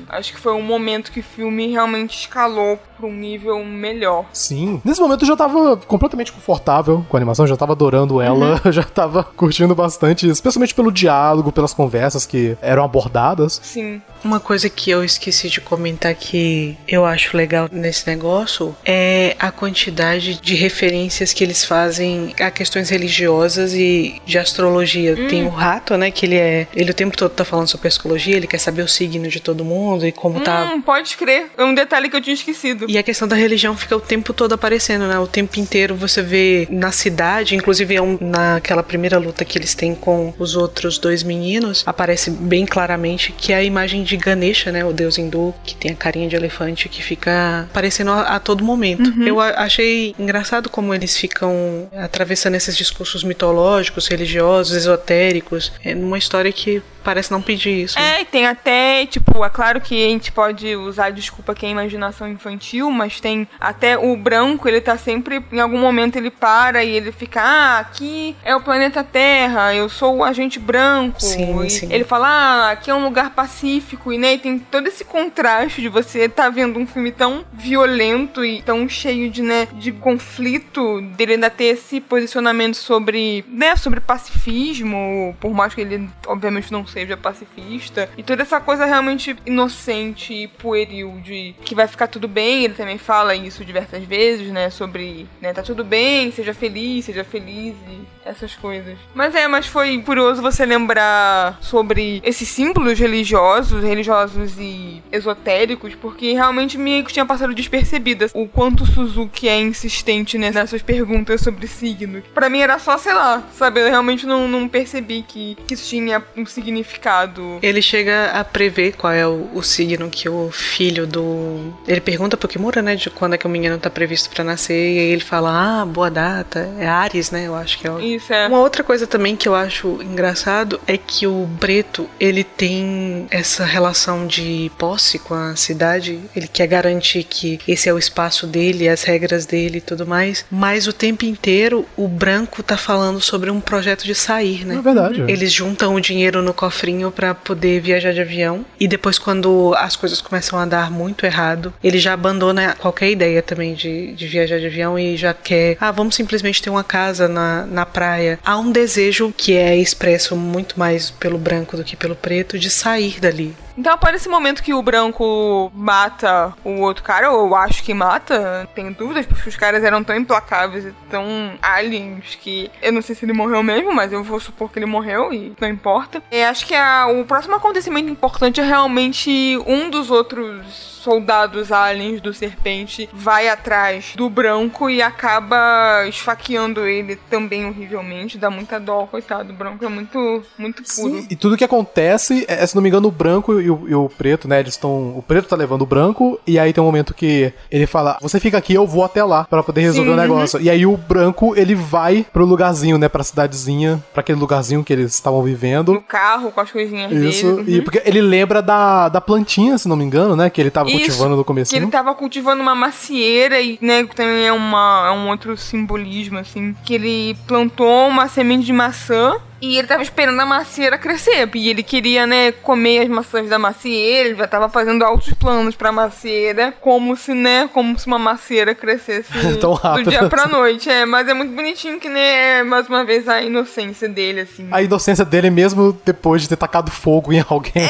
Acho 0.08 0.32
que 0.32 0.40
foi 0.40 0.52
um 0.52 0.62
momento 0.62 1.12
que 1.12 1.20
o 1.20 1.22
filme 1.22 1.68
realmente 1.68 2.18
escalou 2.18 2.78
pra 2.96 3.06
um 3.06 3.12
nível 3.12 3.64
melhor. 3.64 4.26
Sim. 4.32 4.80
Nesse 4.84 5.00
momento 5.00 5.22
eu 5.22 5.28
já 5.28 5.36
tava 5.36 5.76
completamente 5.76 6.32
confortável 6.32 7.04
com 7.08 7.16
a 7.16 7.18
animação, 7.18 7.46
já 7.46 7.56
tava 7.56 7.72
adorando 7.72 8.20
ela, 8.20 8.60
já 8.72 8.82
tava 8.82 9.22
curtindo 9.24 9.74
bastante, 9.74 10.28
especialmente 10.28 10.74
pelo 10.74 10.90
diálogo, 10.92 11.52
pelas 11.52 11.74
conversas 11.74 12.26
que 12.26 12.56
eram 12.60 12.84
abordadas. 12.84 13.60
Sim. 13.62 14.00
Uma 14.24 14.40
coisa 14.40 14.70
que 14.70 14.90
eu 14.90 15.04
esqueci 15.04 15.48
de 15.50 15.60
comentar 15.60 16.14
que 16.14 16.76
eu 16.88 17.04
acho 17.04 17.36
legal 17.36 17.68
nesse 17.70 18.06
negócio 18.06 18.74
é 18.84 19.36
a 19.38 19.50
quantidade 19.50 20.40
de 20.40 20.54
referências 20.54 21.32
que 21.32 21.44
eles 21.44 21.64
fazem 21.64 22.34
a 22.40 22.50
questões 22.50 22.88
religiosas 22.88 23.74
e 23.74 24.20
de 24.24 24.38
astrologia. 24.38 25.14
Tem 25.28 25.44
o 25.44 25.50
rato, 25.50 25.96
né? 25.96 26.10
Que 26.10 26.24
ele 26.26 26.36
é. 26.36 26.66
Ele 26.74 26.90
o 26.90 26.94
tempo 26.94 27.16
todo 27.16 27.30
tá 27.32 27.44
falando 27.44 27.68
sobre 27.68 27.88
astrologia, 27.88 28.36
ele 28.36 28.46
quer 28.46 28.58
saber 28.58 28.82
o 28.82 28.88
signo 28.88 29.28
de 29.28 29.40
todo 29.40 29.64
mundo 29.64 30.06
e 30.06 30.12
como 30.12 30.40
tá. 30.40 30.72
Hum, 30.74 30.80
pode 30.80 31.16
crer. 31.16 31.50
É 31.58 31.64
um 31.64 31.74
detalhe 31.74 32.08
que 32.08 32.16
eu 32.16 32.20
tinha 32.22 32.34
esquecido. 32.34 32.86
E 32.88 32.96
a 32.96 33.02
questão 33.02 33.28
da 33.28 33.36
religião 33.36 33.76
fica 33.76 33.94
o 33.96 34.00
tempo 34.00 34.32
todo 34.32 34.54
aparecendo, 34.54 35.06
né? 35.06 35.18
O 35.18 35.26
tempo 35.26 35.60
inteiro 35.60 35.94
você 35.94 36.22
vê 36.22 36.66
na 36.70 36.90
cidade, 36.92 37.54
inclusive 37.54 37.94
é 37.94 38.00
um- 38.02 38.16
naquela 38.20 38.82
primeira 38.82 39.18
luta 39.18 39.44
que 39.44 39.58
eles 39.58 39.74
têm 39.74 39.94
com 39.94 40.32
os 40.38 40.56
outros 40.56 40.96
dois 40.98 41.22
meninos, 41.22 41.82
aparece 41.86 42.30
bem 42.30 42.64
claramente 42.64 43.32
que 43.36 43.52
é 43.52 43.56
a 43.56 43.62
imagem 43.62 44.02
de 44.02 44.13
Ganesha, 44.16 44.70
né? 44.72 44.84
O 44.84 44.92
deus 44.92 45.18
hindu, 45.18 45.54
que 45.64 45.74
tem 45.74 45.90
a 45.92 45.94
carinha 45.94 46.28
de 46.28 46.36
elefante, 46.36 46.88
que 46.88 47.02
fica 47.02 47.66
aparecendo 47.70 48.10
a, 48.10 48.22
a 48.36 48.40
todo 48.40 48.64
momento. 48.64 49.12
Eu 49.26 49.40
a- 49.40 49.50
achei 49.64 50.14
engraçado 50.18 50.68
como 50.70 50.94
eles 50.94 51.16
ficam 51.16 51.88
atravessando 51.96 52.54
esses 52.54 52.76
discursos 52.76 53.22
mitológicos, 53.24 54.06
religiosos, 54.08 54.76
esotéricos, 54.76 55.72
é 55.84 55.94
numa 55.94 56.18
história 56.18 56.52
que 56.52 56.82
parece 57.02 57.30
não 57.30 57.42
pedir 57.42 57.82
isso. 57.84 57.98
né? 57.98 58.16
É, 58.16 58.22
e 58.22 58.24
tem 58.24 58.46
até, 58.46 59.04
tipo, 59.04 59.44
é 59.44 59.50
claro 59.50 59.78
que 59.78 59.94
a 60.06 60.08
gente 60.08 60.32
pode 60.32 60.74
usar 60.74 61.06
a 61.06 61.10
desculpa 61.10 61.54
que 61.54 61.66
é 61.66 61.68
imaginação 61.68 62.26
infantil, 62.26 62.90
mas 62.90 63.20
tem 63.20 63.46
até 63.60 63.98
o 63.98 64.16
branco, 64.16 64.66
ele 64.66 64.80
tá 64.80 64.96
sempre, 64.96 65.44
em 65.52 65.60
algum 65.60 65.78
momento 65.78 66.16
ele 66.16 66.30
para 66.30 66.82
e 66.82 66.88
ele 66.96 67.12
fica, 67.12 67.42
ah, 67.42 67.78
aqui 67.80 68.34
é 68.42 68.56
o 68.56 68.60
planeta 68.62 69.04
Terra, 69.04 69.74
eu 69.74 69.86
sou 69.90 70.16
o 70.16 70.24
agente 70.24 70.58
branco. 70.58 71.20
Sim, 71.20 71.68
sim. 71.68 71.88
Ele 71.92 72.04
fala, 72.04 72.26
ah, 72.26 72.70
aqui 72.70 72.90
é 72.90 72.94
um 72.94 73.04
lugar 73.04 73.34
pacífico, 73.34 74.03
e 74.12 74.18
né, 74.18 74.34
e 74.34 74.38
tem 74.38 74.58
todo 74.58 74.86
esse 74.86 75.04
contraste 75.04 75.80
de 75.80 75.88
você 75.88 76.28
tá 76.28 76.48
vendo 76.48 76.78
um 76.78 76.86
filme 76.86 77.12
tão 77.12 77.44
violento 77.52 78.44
e 78.44 78.62
tão 78.62 78.88
cheio 78.88 79.30
de, 79.30 79.42
né, 79.42 79.66
de 79.74 79.92
conflito, 79.92 81.00
dele 81.16 81.34
ainda 81.34 81.50
ter 81.50 81.64
esse 81.64 82.00
posicionamento 82.00 82.76
sobre, 82.76 83.44
né, 83.48 83.76
sobre 83.76 84.00
pacifismo, 84.00 85.36
por 85.40 85.52
mais 85.52 85.74
que 85.74 85.80
ele, 85.80 86.08
obviamente, 86.26 86.72
não 86.72 86.86
seja 86.86 87.16
pacifista, 87.16 88.08
e 88.16 88.22
toda 88.22 88.42
essa 88.42 88.60
coisa 88.60 88.84
realmente 88.84 89.36
inocente 89.46 90.32
e 90.32 90.48
pueril 90.48 91.20
de 91.22 91.54
que 91.64 91.74
vai 91.74 91.86
ficar 91.86 92.06
tudo 92.06 92.28
bem, 92.28 92.64
ele 92.64 92.74
também 92.74 92.98
fala 92.98 93.34
isso 93.34 93.64
diversas 93.64 94.04
vezes, 94.04 94.48
né, 94.48 94.70
sobre, 94.70 95.26
né, 95.40 95.52
tá 95.52 95.62
tudo 95.62 95.84
bem, 95.84 96.30
seja 96.32 96.54
feliz, 96.54 97.04
seja 97.04 97.24
feliz 97.24 97.74
e 97.88 98.13
essas 98.24 98.54
coisas. 98.54 98.96
Mas 99.14 99.34
é, 99.34 99.46
mas 99.46 99.66
foi 99.66 100.00
curioso 100.02 100.42
você 100.42 100.64
lembrar 100.64 101.58
sobre 101.60 102.20
esses 102.24 102.48
símbolos 102.48 102.98
religiosos, 102.98 103.82
religiosos 103.82 104.58
e 104.58 105.02
esotéricos, 105.12 105.94
porque 105.94 106.32
realmente 106.32 106.78
que 107.04 107.12
tinha 107.12 107.26
passado 107.26 107.54
despercebida 107.54 108.30
o 108.34 108.46
quanto 108.46 108.86
Suzuki 108.86 109.48
é 109.48 109.60
insistente 109.60 110.38
nessas 110.38 110.82
perguntas 110.82 111.40
sobre 111.40 111.66
signo. 111.66 112.22
Pra 112.34 112.48
mim 112.48 112.60
era 112.60 112.78
só, 112.78 112.96
sei 112.98 113.12
lá, 113.12 113.42
sabe? 113.54 113.80
Eu 113.80 113.88
realmente 113.88 114.26
não, 114.26 114.48
não 114.48 114.68
percebi 114.68 115.24
que, 115.26 115.56
que 115.66 115.74
isso 115.74 115.88
tinha 115.88 116.22
um 116.36 116.46
significado. 116.46 117.58
Ele 117.62 117.82
chega 117.82 118.30
a 118.30 118.44
prever 118.44 118.96
qual 118.96 119.12
é 119.12 119.26
o, 119.26 119.50
o 119.54 119.62
signo 119.62 120.08
que 120.10 120.28
o 120.28 120.50
filho 120.50 121.06
do. 121.06 121.74
Ele 121.86 122.00
pergunta 122.00 122.36
pro 122.36 122.48
Kimura, 122.48 122.82
né? 122.82 122.96
De 122.96 123.10
quando 123.10 123.34
é 123.34 123.38
que 123.38 123.46
o 123.46 123.50
menino 123.50 123.78
tá 123.78 123.90
previsto 123.90 124.30
pra 124.30 124.44
nascer. 124.44 124.94
E 124.94 124.98
aí 124.98 125.10
ele 125.12 125.22
fala: 125.22 125.82
Ah, 125.82 125.86
boa 125.86 126.10
data. 126.10 126.68
É 126.78 126.86
Ares, 126.86 127.30
né? 127.30 127.46
Eu 127.46 127.54
acho 127.54 127.78
que 127.78 127.86
é 127.86 127.90
o. 127.90 128.00
Isso 128.14 128.32
é. 128.32 128.46
Uma 128.46 128.60
outra 128.60 128.82
coisa 128.82 129.06
também 129.06 129.36
que 129.36 129.48
eu 129.48 129.54
acho 129.54 130.00
engraçado 130.02 130.80
é 130.86 130.96
que 130.96 131.26
o 131.26 131.48
preto 131.58 132.08
ele 132.18 132.44
tem 132.44 133.26
essa 133.30 133.64
relação 133.64 134.26
de 134.26 134.70
posse 134.78 135.18
com 135.18 135.34
a 135.34 135.56
cidade. 135.56 136.20
Ele 136.34 136.48
quer 136.48 136.66
garantir 136.66 137.24
que 137.24 137.58
esse 137.66 137.88
é 137.88 137.92
o 137.92 137.98
espaço 137.98 138.46
dele, 138.46 138.88
as 138.88 139.02
regras 139.02 139.46
dele 139.46 139.78
e 139.78 139.80
tudo 139.80 140.06
mais. 140.06 140.44
Mas 140.50 140.86
o 140.86 140.92
tempo 140.92 141.24
inteiro 141.24 141.86
o 141.96 142.06
branco 142.06 142.62
tá 142.62 142.76
falando 142.76 143.20
sobre 143.20 143.50
um 143.50 143.60
projeto 143.60 144.04
de 144.04 144.14
sair, 144.14 144.64
né? 144.64 144.76
É 144.76 144.82
verdade. 144.82 145.24
Eles 145.28 145.52
juntam 145.52 145.94
o 145.94 146.00
dinheiro 146.00 146.42
no 146.42 146.54
cofrinho 146.54 147.10
pra 147.10 147.34
poder 147.34 147.80
viajar 147.80 148.12
de 148.12 148.20
avião. 148.20 148.64
E 148.78 148.86
depois, 148.86 149.18
quando 149.18 149.74
as 149.76 149.96
coisas 149.96 150.20
começam 150.20 150.58
a 150.58 150.64
dar 150.64 150.90
muito 150.90 151.26
errado, 151.26 151.72
ele 151.82 151.98
já 151.98 152.12
abandona 152.12 152.74
qualquer 152.78 153.10
ideia 153.10 153.42
também 153.42 153.74
de, 153.74 154.12
de 154.12 154.26
viajar 154.26 154.58
de 154.58 154.66
avião 154.66 154.98
e 154.98 155.16
já 155.16 155.34
quer, 155.34 155.76
ah, 155.80 155.90
vamos 155.90 156.14
simplesmente 156.14 156.62
ter 156.62 156.70
uma 156.70 156.84
casa 156.84 157.28
na, 157.28 157.66
na 157.66 157.86
praia. 157.86 158.03
Há 158.44 158.58
um 158.58 158.70
desejo 158.70 159.32
que 159.36 159.56
é 159.56 159.76
expresso 159.76 160.36
muito 160.36 160.78
mais 160.78 161.10
pelo 161.10 161.38
branco 161.38 161.76
do 161.76 161.84
que 161.84 161.96
pelo 161.96 162.16
preto 162.16 162.58
de 162.58 162.70
sair 162.70 163.20
dali. 163.20 163.54
Então, 163.76 163.92
após 163.92 164.14
esse 164.14 164.28
momento 164.28 164.62
que 164.62 164.72
o 164.72 164.82
branco 164.82 165.70
mata 165.74 166.54
o 166.64 166.80
outro 166.80 167.02
cara, 167.02 167.30
ou 167.30 167.48
eu 167.48 167.54
acho 167.56 167.82
que 167.82 167.92
mata, 167.92 168.68
tenho 168.74 168.92
dúvidas, 168.94 169.26
porque 169.26 169.48
os 169.48 169.56
caras 169.56 169.82
eram 169.82 170.02
tão 170.04 170.14
implacáveis 170.16 170.84
e 170.86 170.92
tão 171.10 171.24
aliens 171.60 172.36
que 172.40 172.70
eu 172.80 172.92
não 172.92 173.02
sei 173.02 173.14
se 173.14 173.24
ele 173.24 173.32
morreu 173.32 173.62
mesmo, 173.62 173.92
mas 173.94 174.12
eu 174.12 174.22
vou 174.22 174.38
supor 174.38 174.70
que 174.70 174.78
ele 174.78 174.86
morreu 174.86 175.32
e 175.32 175.52
não 175.60 175.68
importa. 175.68 176.22
É, 176.30 176.46
acho 176.46 176.66
que 176.66 176.74
a- 176.74 177.06
o 177.08 177.24
próximo 177.24 177.56
acontecimento 177.56 178.08
importante 178.08 178.60
é 178.60 178.64
realmente 178.64 179.58
um 179.66 179.90
dos 179.90 180.10
outros 180.10 180.94
soldados 181.04 181.70
aliens 181.70 182.20
do 182.20 182.32
serpente 182.32 183.08
vai 183.12 183.48
atrás 183.48 184.14
do 184.16 184.30
branco 184.30 184.88
e 184.88 185.02
acaba 185.02 186.06
esfaqueando 186.08 186.86
ele 186.86 187.16
também 187.28 187.66
horrivelmente. 187.66 188.38
Dá 188.38 188.48
muita 188.50 188.80
dó, 188.80 189.06
coitado. 189.06 189.52
O 189.52 189.56
branco 189.56 189.84
é 189.84 189.88
muito, 189.88 190.42
muito 190.56 190.82
puro. 190.82 191.20
Sim, 191.20 191.26
e 191.28 191.36
tudo 191.36 191.56
que 191.58 191.64
acontece, 191.64 192.44
é, 192.48 192.64
se 192.66 192.74
não 192.74 192.82
me 192.82 192.88
engano, 192.88 193.08
o 193.08 193.10
branco 193.10 193.60
e 193.64 193.70
o, 193.70 193.88
e 193.88 193.94
o 193.94 194.08
preto, 194.08 194.46
né? 194.48 194.60
Eles 194.60 194.74
estão. 194.74 195.16
O 195.16 195.22
preto 195.26 195.48
tá 195.48 195.56
levando 195.56 195.82
o 195.82 195.86
branco, 195.86 196.38
e 196.46 196.58
aí 196.58 196.72
tem 196.72 196.82
um 196.82 196.86
momento 196.86 197.14
que 197.14 197.52
ele 197.70 197.86
fala: 197.86 198.18
Você 198.20 198.38
fica 198.38 198.58
aqui, 198.58 198.74
eu 198.74 198.86
vou 198.86 199.04
até 199.04 199.24
lá 199.24 199.44
pra 199.44 199.62
poder 199.62 199.82
resolver 199.82 200.10
Sim, 200.10 200.14
o 200.14 200.20
negócio. 200.20 200.60
E 200.60 200.68
aí 200.70 200.86
o 200.86 200.96
branco, 200.96 201.54
ele 201.56 201.74
vai 201.74 202.24
pro 202.32 202.44
lugarzinho, 202.44 202.98
né? 202.98 203.08
Pra 203.08 203.24
cidadezinha, 203.24 204.02
pra 204.12 204.20
aquele 204.20 204.38
lugarzinho 204.38 204.84
que 204.84 204.92
eles 204.92 205.14
estavam 205.14 205.42
vivendo. 205.42 205.92
No 205.94 206.00
carro, 206.00 206.50
com 206.50 206.60
as 206.60 206.70
coisinhas 206.70 207.10
Isso, 207.12 207.56
dele. 207.56 207.78
e 207.78 207.82
porque 207.82 208.02
ele 208.04 208.20
lembra 208.20 208.60
da, 208.62 209.08
da 209.08 209.20
plantinha, 209.20 209.78
se 209.78 209.88
não 209.88 209.96
me 209.96 210.04
engano, 210.04 210.36
né? 210.36 210.50
Que 210.50 210.60
ele 210.60 210.70
tava 210.70 210.88
Isso, 210.90 210.98
cultivando 210.98 211.36
no 211.36 211.42
Que 211.42 211.46
começo. 211.46 211.76
ele 211.76 211.86
tava 211.86 212.14
cultivando 212.14 212.62
uma 212.62 212.74
macieira 212.74 213.60
e, 213.60 213.78
né, 213.80 214.04
que 214.04 214.14
também 214.14 214.46
é, 214.46 214.52
uma, 214.52 215.06
é 215.08 215.10
um 215.12 215.28
outro 215.28 215.56
simbolismo, 215.56 216.38
assim. 216.38 216.74
Que 216.84 216.94
ele 216.94 217.36
plantou 217.46 218.08
uma 218.08 218.28
semente 218.28 218.64
de 218.64 218.72
maçã 218.72 219.36
E 219.64 219.78
ele 219.78 219.88
tava 219.88 220.02
esperando 220.02 220.38
a 220.38 220.44
macieira 220.44 220.98
crescer. 220.98 221.48
E 221.54 221.70
ele 221.70 221.82
queria, 221.82 222.26
né, 222.26 222.52
comer 222.52 223.00
as 223.00 223.08
maçãs 223.08 223.48
da 223.48 223.58
macieira. 223.58 224.28
Ele 224.28 224.36
já 224.36 224.46
tava 224.46 224.68
fazendo 224.68 225.02
altos 225.02 225.32
planos 225.32 225.74
pra 225.74 225.90
macieira. 225.90 226.74
Como 226.82 227.16
se, 227.16 227.32
né, 227.32 227.68
como 227.72 227.98
se 227.98 228.06
uma 228.06 228.18
macieira 228.18 228.74
crescesse 228.74 229.30
Tão 229.58 229.72
rápido. 229.72 230.04
do 230.04 230.10
dia 230.10 230.28
pra 230.28 230.46
noite. 230.46 230.90
É, 230.90 231.06
mas 231.06 231.26
é 231.26 231.32
muito 231.32 231.54
bonitinho 231.54 231.98
que, 231.98 232.10
né, 232.10 232.58
é, 232.58 232.62
mais 232.62 232.88
uma 232.88 233.04
vez 233.04 233.26
a 233.26 233.40
inocência 233.40 234.06
dele, 234.06 234.42
assim. 234.42 234.68
A 234.70 234.82
inocência 234.82 235.24
dele 235.24 235.48
mesmo 235.48 235.98
depois 236.04 236.42
de 236.42 236.48
ter 236.50 236.56
tacado 236.56 236.90
fogo 236.90 237.32
em 237.32 237.42
alguém. 237.48 237.88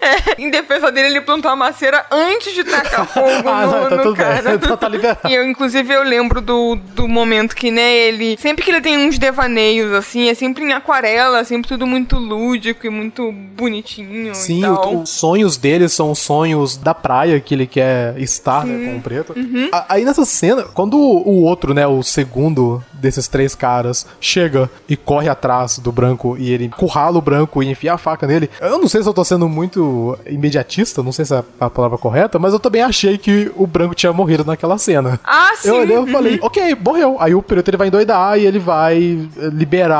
É, 0.00 0.38
em 0.38 0.50
defesa 0.50 0.92
dele, 0.92 1.08
ele 1.08 1.20
plantou 1.20 1.50
a 1.50 1.56
macieira 1.56 2.06
antes 2.12 2.54
de 2.54 2.62
tacar 2.62 3.06
fogo 3.12 3.48
ah, 3.48 3.66
no, 3.66 3.72
não, 3.72 3.88
tá 3.88 3.96
no 3.96 4.02
tudo 4.02 4.16
cara. 4.16 4.42
bem. 4.42 4.54
Então 4.54 4.76
tá 4.76 4.88
liberado. 4.88 5.28
E 5.28 5.34
eu, 5.34 5.44
inclusive, 5.44 5.92
eu 5.92 6.04
lembro 6.04 6.40
do, 6.40 6.76
do 6.76 7.08
momento 7.08 7.56
que, 7.56 7.72
né, 7.72 7.92
ele. 7.96 8.36
Sempre 8.38 8.64
que 8.64 8.70
ele 8.70 8.80
tem 8.80 8.96
uns 8.96 9.18
devaneios, 9.18 9.92
assim, 9.92 10.27
é 10.28 10.34
sempre 10.34 10.64
em 10.64 10.72
aquarela, 10.72 11.44
sempre 11.44 11.68
tudo 11.68 11.86
muito 11.86 12.16
lúdico 12.16 12.86
e 12.86 12.90
muito 12.90 13.32
bonitinho. 13.56 14.34
Sim, 14.34 14.64
o- 14.64 15.02
os 15.02 15.10
sonhos 15.10 15.56
dele 15.56 15.88
são 15.88 16.10
os 16.10 16.18
sonhos 16.18 16.76
da 16.76 16.94
praia 16.94 17.40
que 17.40 17.54
ele 17.54 17.66
quer 17.66 18.18
estar, 18.18 18.64
né, 18.64 18.90
com 18.92 18.98
o 18.98 19.00
preto. 19.02 19.32
Uhum. 19.36 19.68
A- 19.72 19.86
Aí 19.94 20.04
nessa 20.04 20.24
cena, 20.24 20.62
quando 20.64 20.96
o 20.98 21.42
outro, 21.44 21.72
né, 21.74 21.86
o 21.86 22.02
segundo 22.02 22.82
desses 22.92 23.28
três 23.28 23.54
caras, 23.54 24.06
chega 24.20 24.70
e 24.88 24.96
corre 24.96 25.28
atrás 25.28 25.78
do 25.78 25.90
branco 25.92 26.36
e 26.38 26.52
ele 26.52 26.68
currala 26.68 27.18
o 27.18 27.22
branco 27.22 27.62
e 27.62 27.70
enfia 27.70 27.94
a 27.94 27.98
faca 27.98 28.26
nele, 28.26 28.50
eu 28.60 28.78
não 28.78 28.88
sei 28.88 29.02
se 29.02 29.08
eu 29.08 29.14
tô 29.14 29.24
sendo 29.24 29.48
muito 29.48 30.18
imediatista, 30.26 31.02
não 31.02 31.12
sei 31.12 31.24
se 31.24 31.34
é 31.34 31.42
a 31.60 31.70
palavra 31.70 31.96
correta, 31.98 32.38
mas 32.38 32.52
eu 32.52 32.58
também 32.60 32.82
achei 32.82 33.16
que 33.18 33.50
o 33.56 33.66
branco 33.66 33.94
tinha 33.94 34.12
morrido 34.12 34.44
naquela 34.44 34.78
cena. 34.78 35.18
Ah, 35.24 35.50
sim. 35.56 35.68
Eu 35.68 35.76
olhei 35.76 35.98
e 36.02 36.06
falei, 36.12 36.38
ok, 36.42 36.76
morreu. 36.84 37.16
Aí 37.20 37.34
o 37.34 37.42
preto 37.42 37.68
ele 37.68 37.76
vai 37.76 37.88
endoidar 37.88 38.38
e 38.38 38.44
ele 38.46 38.58
vai 38.58 39.18
eh, 39.38 39.50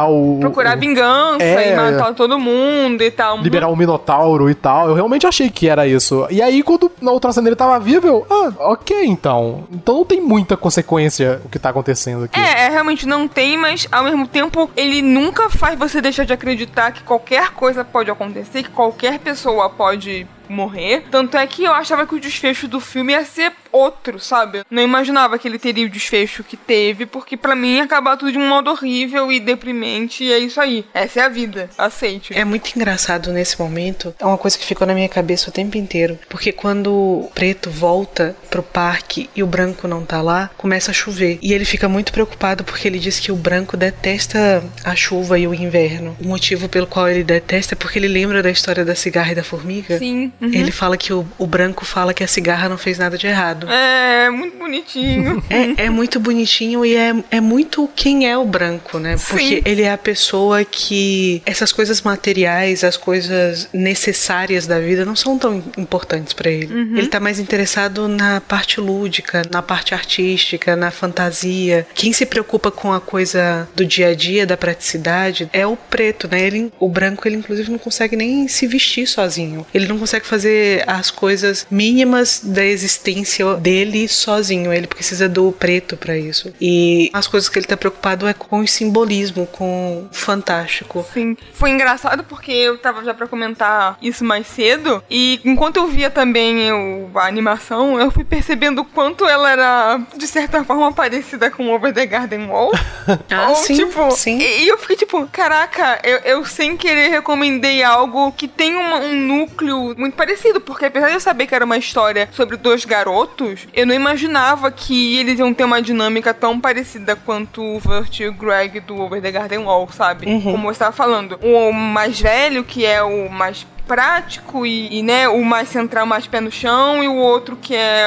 liberar 0.09 0.11
o. 0.11 0.39
Procurar 0.41 0.77
o, 0.77 0.81
vingança 0.81 1.45
É. 1.45 1.73
e 1.73 1.77
matar 1.77 2.15
todo 2.15 2.39
mundo 2.39 3.03
e 3.03 3.11
tal. 3.11 3.39
liberar 3.39 3.69
o 3.69 3.77
Minotauro 3.77 4.51
e 4.51 4.55
tal. 4.55 4.89
Eu 4.89 4.95
realmente 4.95 5.27
achei 5.27 5.51
que 5.51 5.69
era 5.69 5.87
isso. 5.87 6.27
E 6.31 6.43
aí, 6.43 6.63
quando 6.63 6.91
na 7.01 7.13
outra 7.13 7.33
cena 7.33 7.49
ele 7.49 7.57
tava 7.57 7.79
vivo, 7.79 8.07
eu, 8.07 8.27
ah, 8.31 8.53
ok, 8.73 9.05
então. 9.05 9.65
Então 9.73 9.97
não 9.97 10.05
tem 10.05 10.21
muita 10.21 10.57
consequência 10.57 11.41
o 11.45 11.49
que 11.49 11.59
tá 11.59 11.71
acontecendo 11.71 12.25
aqui. 12.25 12.39
É, 12.39 12.67
é, 12.67 12.69
realmente 12.69 13.07
não 13.07 13.29
tem, 13.29 13.57
mas 13.57 13.87
ao 13.91 14.05
mesmo 14.05 14.27
tempo 14.27 14.71
ele 14.77 15.03
nunca 15.03 15.51
faz 15.51 15.79
você 15.79 16.01
deixar 16.01 16.25
de 16.25 16.33
acreditar 16.33 16.93
que 16.93 17.03
qualquer 17.03 17.51
coisa 17.51 17.85
pode 17.85 18.11
acontecer, 18.11 18.63
que 18.63 18.71
qualquer 18.71 19.19
pessoa 19.19 19.69
pode 19.71 20.27
morrer. 20.49 21.05
Tanto 21.11 21.37
é 21.37 21.47
que 21.47 21.65
eu 21.65 21.73
achava 21.73 22.07
que 22.07 22.15
o 22.15 22.21
desfecho 22.21 22.69
do 22.69 22.81
filme 22.81 23.13
ia 23.13 23.25
ser 23.25 23.53
outro, 23.71 24.19
sabe? 24.19 24.63
Não 24.71 24.83
imaginava 24.83 25.39
que 25.39 25.47
ele 25.47 25.59
teria 25.59 25.87
o 25.87 25.91
desfecho 25.91 26.43
que 26.45 26.57
teve, 26.57 27.07
porque 27.07 27.37
pra 27.37 27.55
mim 27.55 27.77
ia 27.77 27.85
acabar 27.85 28.17
tudo 28.17 28.33
de 28.33 28.39
um 28.39 28.49
modo 28.49 28.71
horrível 28.71 29.31
e 29.31 29.41
deprimente, 29.41 30.25
e 30.25 30.33
é 30.33 30.39
isso 30.39 30.61
aí. 30.61 30.85
Essa 30.93 31.21
é 31.21 31.23
a 31.25 31.29
vida. 31.29 31.71
Aceite. 31.77 32.37
É 32.37 32.45
muito 32.45 32.71
engraçado 32.75 33.33
nesse 33.33 33.61
momento. 33.61 34.15
É 34.19 34.25
uma 34.25 34.39
coisa 34.39 34.59
que 34.59 34.65
ficou 34.65 34.87
na 34.87 34.95
minha 34.95 35.09
cabeça 35.09 35.51
o 35.51 35.53
tempo 35.53 35.77
inteiro. 35.77 36.19
Porque 36.29 36.53
quando 36.53 36.93
o 36.93 37.31
preto 37.35 37.71
volta 37.71 38.37
pro 38.51 38.63
parque 38.63 39.29
e 39.35 39.43
o 39.43 39.47
branco 39.47 39.87
não 39.87 40.05
tá 40.05 40.23
lá, 40.23 40.51
começa 40.57 40.91
a 40.91 40.95
chover. 40.95 41.39
E 41.43 41.53
ele 41.53 41.65
fica 41.65 41.89
muito 41.89 42.13
preocupado 42.13 42.65
porque 42.65 42.89
ele 42.89 42.99
diz 42.99 43.21
que 43.21 43.33
o 43.33 43.37
branco 43.37 43.77
detesta 43.77 44.63
a 44.85 44.95
chuva 44.95 45.39
e 45.39 45.47
o 45.47 45.55
inverno. 45.55 46.17
O 46.21 46.27
motivo 46.27 46.69
pelo 46.69 46.87
qual 46.87 47.09
ele 47.09 47.25
detesta 47.25 47.75
é 47.75 47.77
porque 47.77 47.99
ele 47.99 48.09
lembra 48.09 48.43
da 48.43 48.51
história 48.51 48.85
da 48.85 48.95
cigarra 48.95 49.33
e 49.33 49.35
da 49.35 49.45
formiga. 49.45 49.99
Sim. 49.99 50.33
Uhum. 50.41 50.51
Ele 50.53 50.71
fala 50.71 50.97
que 50.97 51.13
o, 51.13 51.27
o 51.37 51.47
branco 51.47 51.85
fala 51.85 52.15
que 52.15 52.23
a 52.23 52.27
cigarra 52.27 52.69
não 52.69 52.79
fez 52.79 52.99
nada 52.99 53.19
de 53.19 53.27
errado. 53.27 53.69
É, 53.71 54.31
muito 54.31 54.57
bonitinho. 54.57 55.43
É, 55.51 55.87
é 55.87 55.91
muito 55.91 56.21
bonitinho 56.21 56.85
e 56.85 56.95
é, 56.95 57.15
é 57.31 57.41
muito 57.41 57.89
quem 57.97 58.29
é 58.29 58.37
o 58.37 58.45
branco, 58.45 58.99
né? 58.99 59.17
Porque 59.29 59.57
Sim. 59.57 59.63
ele 59.65 59.83
é 59.83 59.93
a 59.93 59.99
pessoa 59.99 60.65
que 60.65 61.43
essas 61.47 61.73
coisas 61.73 62.03
materiais, 62.03 62.85
as 62.85 62.97
coisas 62.97 63.69
necessárias 63.73 64.67
da 64.67 64.79
vida 64.79 65.05
não 65.05 65.17
são 65.17 65.39
tão 65.39 65.63
importantes 65.77 66.33
pra 66.33 66.51
ele. 66.51 66.73
Ele 66.97 67.07
tá 67.07 67.19
mais 67.19 67.39
interessado 67.39 68.07
na 68.09 68.41
parte 68.41 68.81
lúdica, 68.81 69.43
na 69.51 69.63
parte 69.63 69.95
artística, 69.95 70.77
na 70.77 70.91
fantasia. 70.91 71.87
Quem 71.95 72.13
se 72.13 72.27
preocupa 72.27 72.71
com 72.71 72.93
a 72.93 73.01
coisa 73.01 73.69
do 73.75 73.87
dia 73.87 74.09
a 74.09 74.15
dia, 74.15 74.47
da 74.47 74.57
praticidade, 74.57 75.49
é 75.53 75.67
o 75.67 75.77
preto, 75.77 76.29
né? 76.31 76.41
Ele, 76.41 76.73
o 76.79 76.89
branco, 76.89 77.27
ele 77.27 77.37
inclusive 77.37 77.71
não 77.71 77.79
consegue 77.79 78.17
nem 78.17 78.47
se 78.49 78.67
vestir 78.67 79.07
sozinho. 79.07 79.67
Ele 79.73 79.87
não 79.87 79.99
consegue 79.99 80.27
fazer 80.29 80.85
as 80.87 81.11
coisas 81.11 81.67
mínimas 81.71 82.41
da 82.45 82.65
existência 82.65 83.55
dele 83.55 84.07
sozinho. 84.09 84.73
Ele 84.73 84.87
precisa 84.87 85.29
do 85.29 85.53
preto 85.53 85.97
pra 85.97 86.17
isso. 86.17 86.53
E 86.61 87.11
as 87.13 87.27
coisas 87.27 87.49
que 87.49 87.59
ele 87.59 87.67
tá 87.67 87.77
preocupado 87.77 88.27
é 88.27 88.35
com 88.35 88.61
o 88.61 88.69
simbolismo, 88.69 89.47
com 89.47 90.07
o 90.11 90.15
fantástico. 90.15 91.05
Sim. 91.13 91.37
Foi 91.53 91.71
engraçado 91.71 92.23
porque 92.25 92.53
eu 92.53 92.79
tava 92.79 93.03
já 93.05 93.13
pra 93.15 93.27
comentar 93.27 93.97
isso 94.03 94.25
mais 94.25 94.47
cedo. 94.47 95.03
E 95.11 95.41
enquanto 95.45 95.77
eu 95.79 95.87
via 95.89 96.11
também 96.11 96.73
o- 96.73 97.11
a 97.15 97.27
animação, 97.27 97.99
eu 98.01 98.11
fui 98.11 98.25
percebendo 98.25 98.83
o 98.83 98.85
quanto 98.85 99.25
ela 99.27 99.51
era, 99.51 100.01
de 100.17 100.27
certa 100.27 100.63
forma, 100.65 100.93
parecida 100.93 101.51
com 101.51 101.71
Over 101.71 101.93
the 101.93 102.07
Garden 102.07 102.47
Wall. 102.47 102.73
Ah, 103.31 103.49
Ou, 103.51 103.57
sim, 103.57 103.75
tipo, 103.75 104.11
sim. 104.11 104.39
E, 104.39 104.65
e 104.65 104.69
eu 104.69 104.77
fiquei 104.77 104.95
tipo, 104.97 105.27
caraca, 105.33 105.99
eu, 106.05 106.19
eu 106.19 106.45
sem 106.45 106.77
querer 106.77 107.09
recomendei 107.09 107.83
algo 107.83 108.31
que 108.33 108.47
tem 108.47 108.75
uma- 108.77 108.99
um 108.99 109.15
núcleo 109.15 109.95
muito 109.97 110.15
parecido. 110.19 110.61
Porque 110.61 110.87
apesar 110.87 111.09
de 111.09 111.15
eu 111.15 111.21
saber 111.21 111.47
que 111.47 111.55
era 111.55 111.65
uma 111.65 111.79
história 111.79 112.29
sobre 112.33 112.57
dois 112.57 112.85
garotos, 112.85 113.67
eu 113.73 113.87
não 113.87 113.95
imaginava 113.95 114.71
que 114.71 115.17
eles 115.19 115.39
iam 115.39 115.55
ter 115.55 115.65
uma 115.65 115.81
dinâmica 115.81 116.35
tão 116.35 116.61
parecida 116.61 117.17
quanto 117.17 117.63
o 117.63 117.79
Vert 117.79 118.21
e 118.21 118.27
o 118.27 118.33
Greg 118.33 118.81
do 118.81 119.01
Over 119.01 119.23
the 119.23 119.31
Garden 119.31 119.61
Wall, 119.61 119.89
sabe? 119.93 120.27
Como 120.43 120.65
você 120.65 120.73
estava 120.73 120.93
falando. 120.93 121.39
O 121.43 121.73
mais 121.73 122.21
velho, 122.21 122.65
que 122.65 122.85
é 122.85 123.03
o 123.03 123.31
mais 123.31 123.65
prático 123.89 124.67
e, 124.67 124.99
e, 124.99 125.03
né, 125.03 125.27
o 125.29 125.43
mais 125.43 125.71
central, 125.71 126.05
mais 126.05 126.27
pé 126.27 126.41
no 126.41 126.53
chão, 126.53 127.03
e 127.03 127.09
o 127.09 127.17
outro 127.17 127.57
que 127.57 127.75
é 127.75 128.05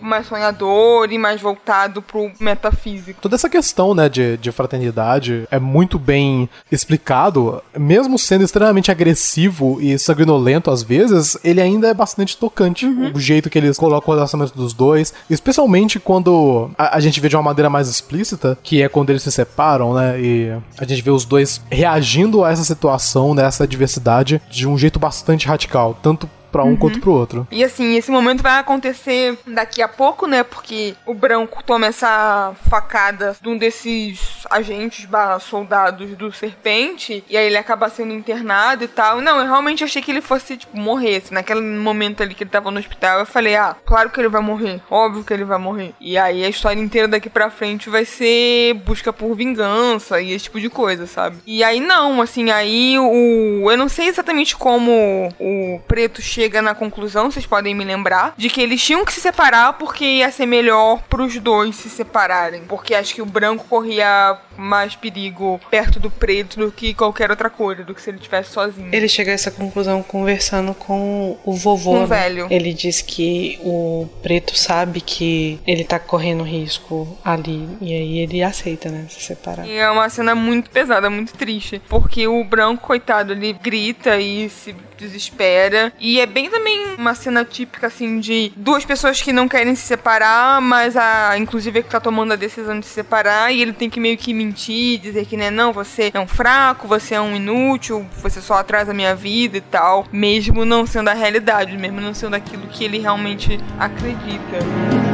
mais 0.00 0.26
sonhador 0.26 1.12
e 1.12 1.16
mais 1.16 1.40
voltado 1.40 2.02
pro 2.02 2.32
metafísico. 2.40 3.20
Toda 3.22 3.36
essa 3.36 3.48
questão, 3.48 3.94
né, 3.94 4.08
de, 4.08 4.36
de 4.36 4.50
fraternidade 4.50 5.46
é 5.50 5.58
muito 5.60 5.98
bem 5.98 6.50
explicado, 6.70 7.62
mesmo 7.78 8.18
sendo 8.18 8.42
extremamente 8.42 8.90
agressivo 8.90 9.78
e 9.80 9.96
sanguinolento 9.98 10.70
às 10.70 10.82
vezes, 10.82 11.38
ele 11.44 11.60
ainda 11.60 11.86
é 11.88 11.94
bastante 11.94 12.36
tocante. 12.36 12.86
O 13.14 13.20
jeito 13.20 13.48
que 13.48 13.58
eles 13.58 13.78
colocam 13.78 14.12
o 14.12 14.16
relacionamento 14.16 14.56
dos 14.56 14.72
dois, 14.72 15.14
especialmente 15.28 16.00
quando 16.00 16.70
a, 16.76 16.96
a 16.96 17.00
gente 17.00 17.20
vê 17.20 17.28
de 17.28 17.36
uma 17.36 17.42
maneira 17.42 17.70
mais 17.70 17.88
explícita, 17.88 18.58
que 18.62 18.82
é 18.82 18.88
quando 18.88 19.10
eles 19.10 19.22
se 19.22 19.30
separam, 19.30 19.94
né, 19.94 20.20
e 20.20 20.52
a 20.76 20.84
gente 20.84 21.02
vê 21.02 21.10
os 21.10 21.24
dois 21.24 21.60
reagindo 21.70 22.44
a 22.44 22.50
essa 22.50 22.64
situação, 22.64 23.32
né, 23.32 23.44
essa 23.44 23.66
diversidade, 23.66 24.42
de 24.50 24.66
um 24.66 24.76
jeito 24.76 24.98
bastante 24.98 25.19
radical, 25.46 25.94
tanto 26.02 26.28
pra 26.50 26.64
um 26.64 26.76
quanto 26.76 27.00
pro 27.00 27.12
outro. 27.12 27.46
E 27.50 27.62
assim, 27.64 27.96
esse 27.96 28.10
momento 28.10 28.42
vai 28.42 28.58
acontecer 28.58 29.38
daqui 29.46 29.82
a 29.82 29.88
pouco, 29.88 30.26
né? 30.26 30.42
Porque 30.42 30.94
o 31.06 31.14
branco 31.14 31.62
toma 31.64 31.86
essa 31.86 32.52
facada 32.68 33.36
de 33.40 33.48
um 33.48 33.56
desses 33.56 34.44
agentes 34.50 35.04
barra 35.04 35.38
soldados 35.38 36.10
do 36.16 36.32
serpente. 36.32 37.24
E 37.28 37.36
aí 37.36 37.46
ele 37.46 37.56
acaba 37.56 37.88
sendo 37.88 38.12
internado 38.12 38.84
e 38.84 38.88
tal. 38.88 39.20
Não, 39.20 39.38
eu 39.38 39.46
realmente 39.46 39.84
achei 39.84 40.02
que 40.02 40.10
ele 40.10 40.20
fosse, 40.20 40.56
tipo, 40.56 40.76
morrer. 40.76 41.16
Assim, 41.16 41.34
naquele 41.34 41.60
momento 41.60 42.22
ali 42.22 42.34
que 42.34 42.44
ele 42.44 42.50
tava 42.50 42.70
no 42.70 42.78
hospital, 42.78 43.20
eu 43.20 43.26
falei, 43.26 43.56
ah, 43.56 43.76
claro 43.84 44.10
que 44.10 44.20
ele 44.20 44.28
vai 44.28 44.42
morrer. 44.42 44.80
Óbvio 44.90 45.24
que 45.24 45.32
ele 45.32 45.44
vai 45.44 45.58
morrer. 45.58 45.94
E 46.00 46.16
aí 46.18 46.44
a 46.44 46.48
história 46.48 46.80
inteira 46.80 47.08
daqui 47.08 47.28
pra 47.28 47.50
frente 47.50 47.88
vai 47.88 48.04
ser 48.04 48.74
busca 48.84 49.12
por 49.12 49.34
vingança 49.34 50.20
e 50.20 50.32
esse 50.32 50.44
tipo 50.44 50.60
de 50.60 50.68
coisa, 50.68 51.06
sabe? 51.06 51.38
E 51.46 51.62
aí 51.62 51.80
não, 51.80 52.20
assim, 52.20 52.50
aí 52.50 52.98
o. 52.98 53.70
Eu 53.70 53.76
não 53.76 53.88
sei 53.88 54.08
exatamente 54.08 54.56
como 54.56 55.28
o 55.38 55.80
preto 55.86 56.20
chega 56.20 56.39
na 56.62 56.74
conclusão, 56.74 57.30
vocês 57.30 57.46
podem 57.46 57.74
me 57.74 57.84
lembrar, 57.84 58.34
de 58.36 58.48
que 58.48 58.60
eles 58.60 58.82
tinham 58.82 59.04
que 59.04 59.12
se 59.12 59.20
separar 59.20 59.74
porque 59.74 60.04
ia 60.04 60.30
ser 60.30 60.46
melhor 60.46 61.02
pros 61.08 61.38
dois 61.38 61.76
se 61.76 61.90
separarem. 61.90 62.64
Porque 62.64 62.94
acho 62.94 63.14
que 63.14 63.22
o 63.22 63.26
branco 63.26 63.66
corria 63.68 64.38
mais 64.60 64.94
perigo 64.94 65.60
perto 65.70 65.98
do 65.98 66.10
preto 66.10 66.58
do 66.58 66.70
que 66.70 66.94
qualquer 66.94 67.30
outra 67.30 67.50
coisa, 67.50 67.82
do 67.82 67.94
que 67.94 68.02
se 68.02 68.10
ele 68.10 68.18
estivesse 68.18 68.52
sozinho. 68.52 68.90
Ele 68.92 69.08
chega 69.08 69.30
a 69.30 69.34
essa 69.34 69.50
conclusão 69.50 70.02
conversando 70.02 70.74
com 70.74 71.38
o 71.44 71.52
vovô. 71.54 71.92
O 71.92 72.00
né? 72.00 72.06
velho. 72.06 72.46
Ele 72.50 72.72
diz 72.72 73.00
que 73.00 73.58
o 73.62 74.08
preto 74.22 74.56
sabe 74.56 75.00
que 75.00 75.58
ele 75.66 75.84
tá 75.84 75.98
correndo 75.98 76.42
risco 76.42 77.18
ali. 77.24 77.68
E 77.80 77.92
aí 77.92 78.18
ele 78.18 78.42
aceita, 78.42 78.88
né? 78.90 79.06
Se 79.08 79.20
separar. 79.20 79.66
E 79.66 79.72
é 79.76 79.90
uma 79.90 80.08
cena 80.08 80.34
muito 80.34 80.70
pesada, 80.70 81.08
muito 81.08 81.32
triste. 81.34 81.80
Porque 81.88 82.26
o 82.26 82.44
branco, 82.44 82.86
coitado, 82.86 83.32
ele 83.32 83.52
grita 83.52 84.18
e 84.18 84.48
se 84.50 84.74
desespera. 84.98 85.92
E 85.98 86.20
é 86.20 86.26
bem 86.26 86.50
também 86.50 86.94
uma 86.96 87.14
cena 87.14 87.44
típica, 87.44 87.86
assim, 87.86 88.20
de 88.20 88.52
duas 88.54 88.84
pessoas 88.84 89.22
que 89.22 89.32
não 89.32 89.48
querem 89.48 89.74
se 89.74 89.82
separar, 89.82 90.60
mas 90.60 90.96
a, 90.96 91.36
inclusive, 91.38 91.78
a 91.78 91.82
que 91.82 91.88
tá 91.88 92.00
tomando 92.00 92.32
a 92.32 92.36
decisão 92.36 92.78
de 92.78 92.86
se 92.86 92.92
separar. 92.92 93.52
E 93.52 93.62
ele 93.62 93.72
tem 93.72 93.88
que 93.88 93.98
meio 93.98 94.18
que 94.18 94.34
mentir, 94.34 94.49
dizer 94.50 95.26
que, 95.26 95.36
né, 95.36 95.50
não, 95.50 95.72
você 95.72 96.10
é 96.12 96.20
um 96.20 96.26
fraco, 96.26 96.88
você 96.88 97.14
é 97.14 97.20
um 97.20 97.36
inútil, 97.36 98.06
você 98.22 98.40
só 98.40 98.54
atrasa 98.54 98.92
a 98.92 98.94
minha 98.94 99.14
vida 99.14 99.56
e 99.56 99.60
tal. 99.60 100.06
Mesmo 100.12 100.64
não 100.64 100.86
sendo 100.86 101.08
a 101.08 101.14
realidade, 101.14 101.76
mesmo 101.76 102.00
não 102.00 102.14
sendo 102.14 102.34
aquilo 102.34 102.66
que 102.68 102.84
ele 102.84 102.98
realmente 102.98 103.58
acredita. 103.78 105.09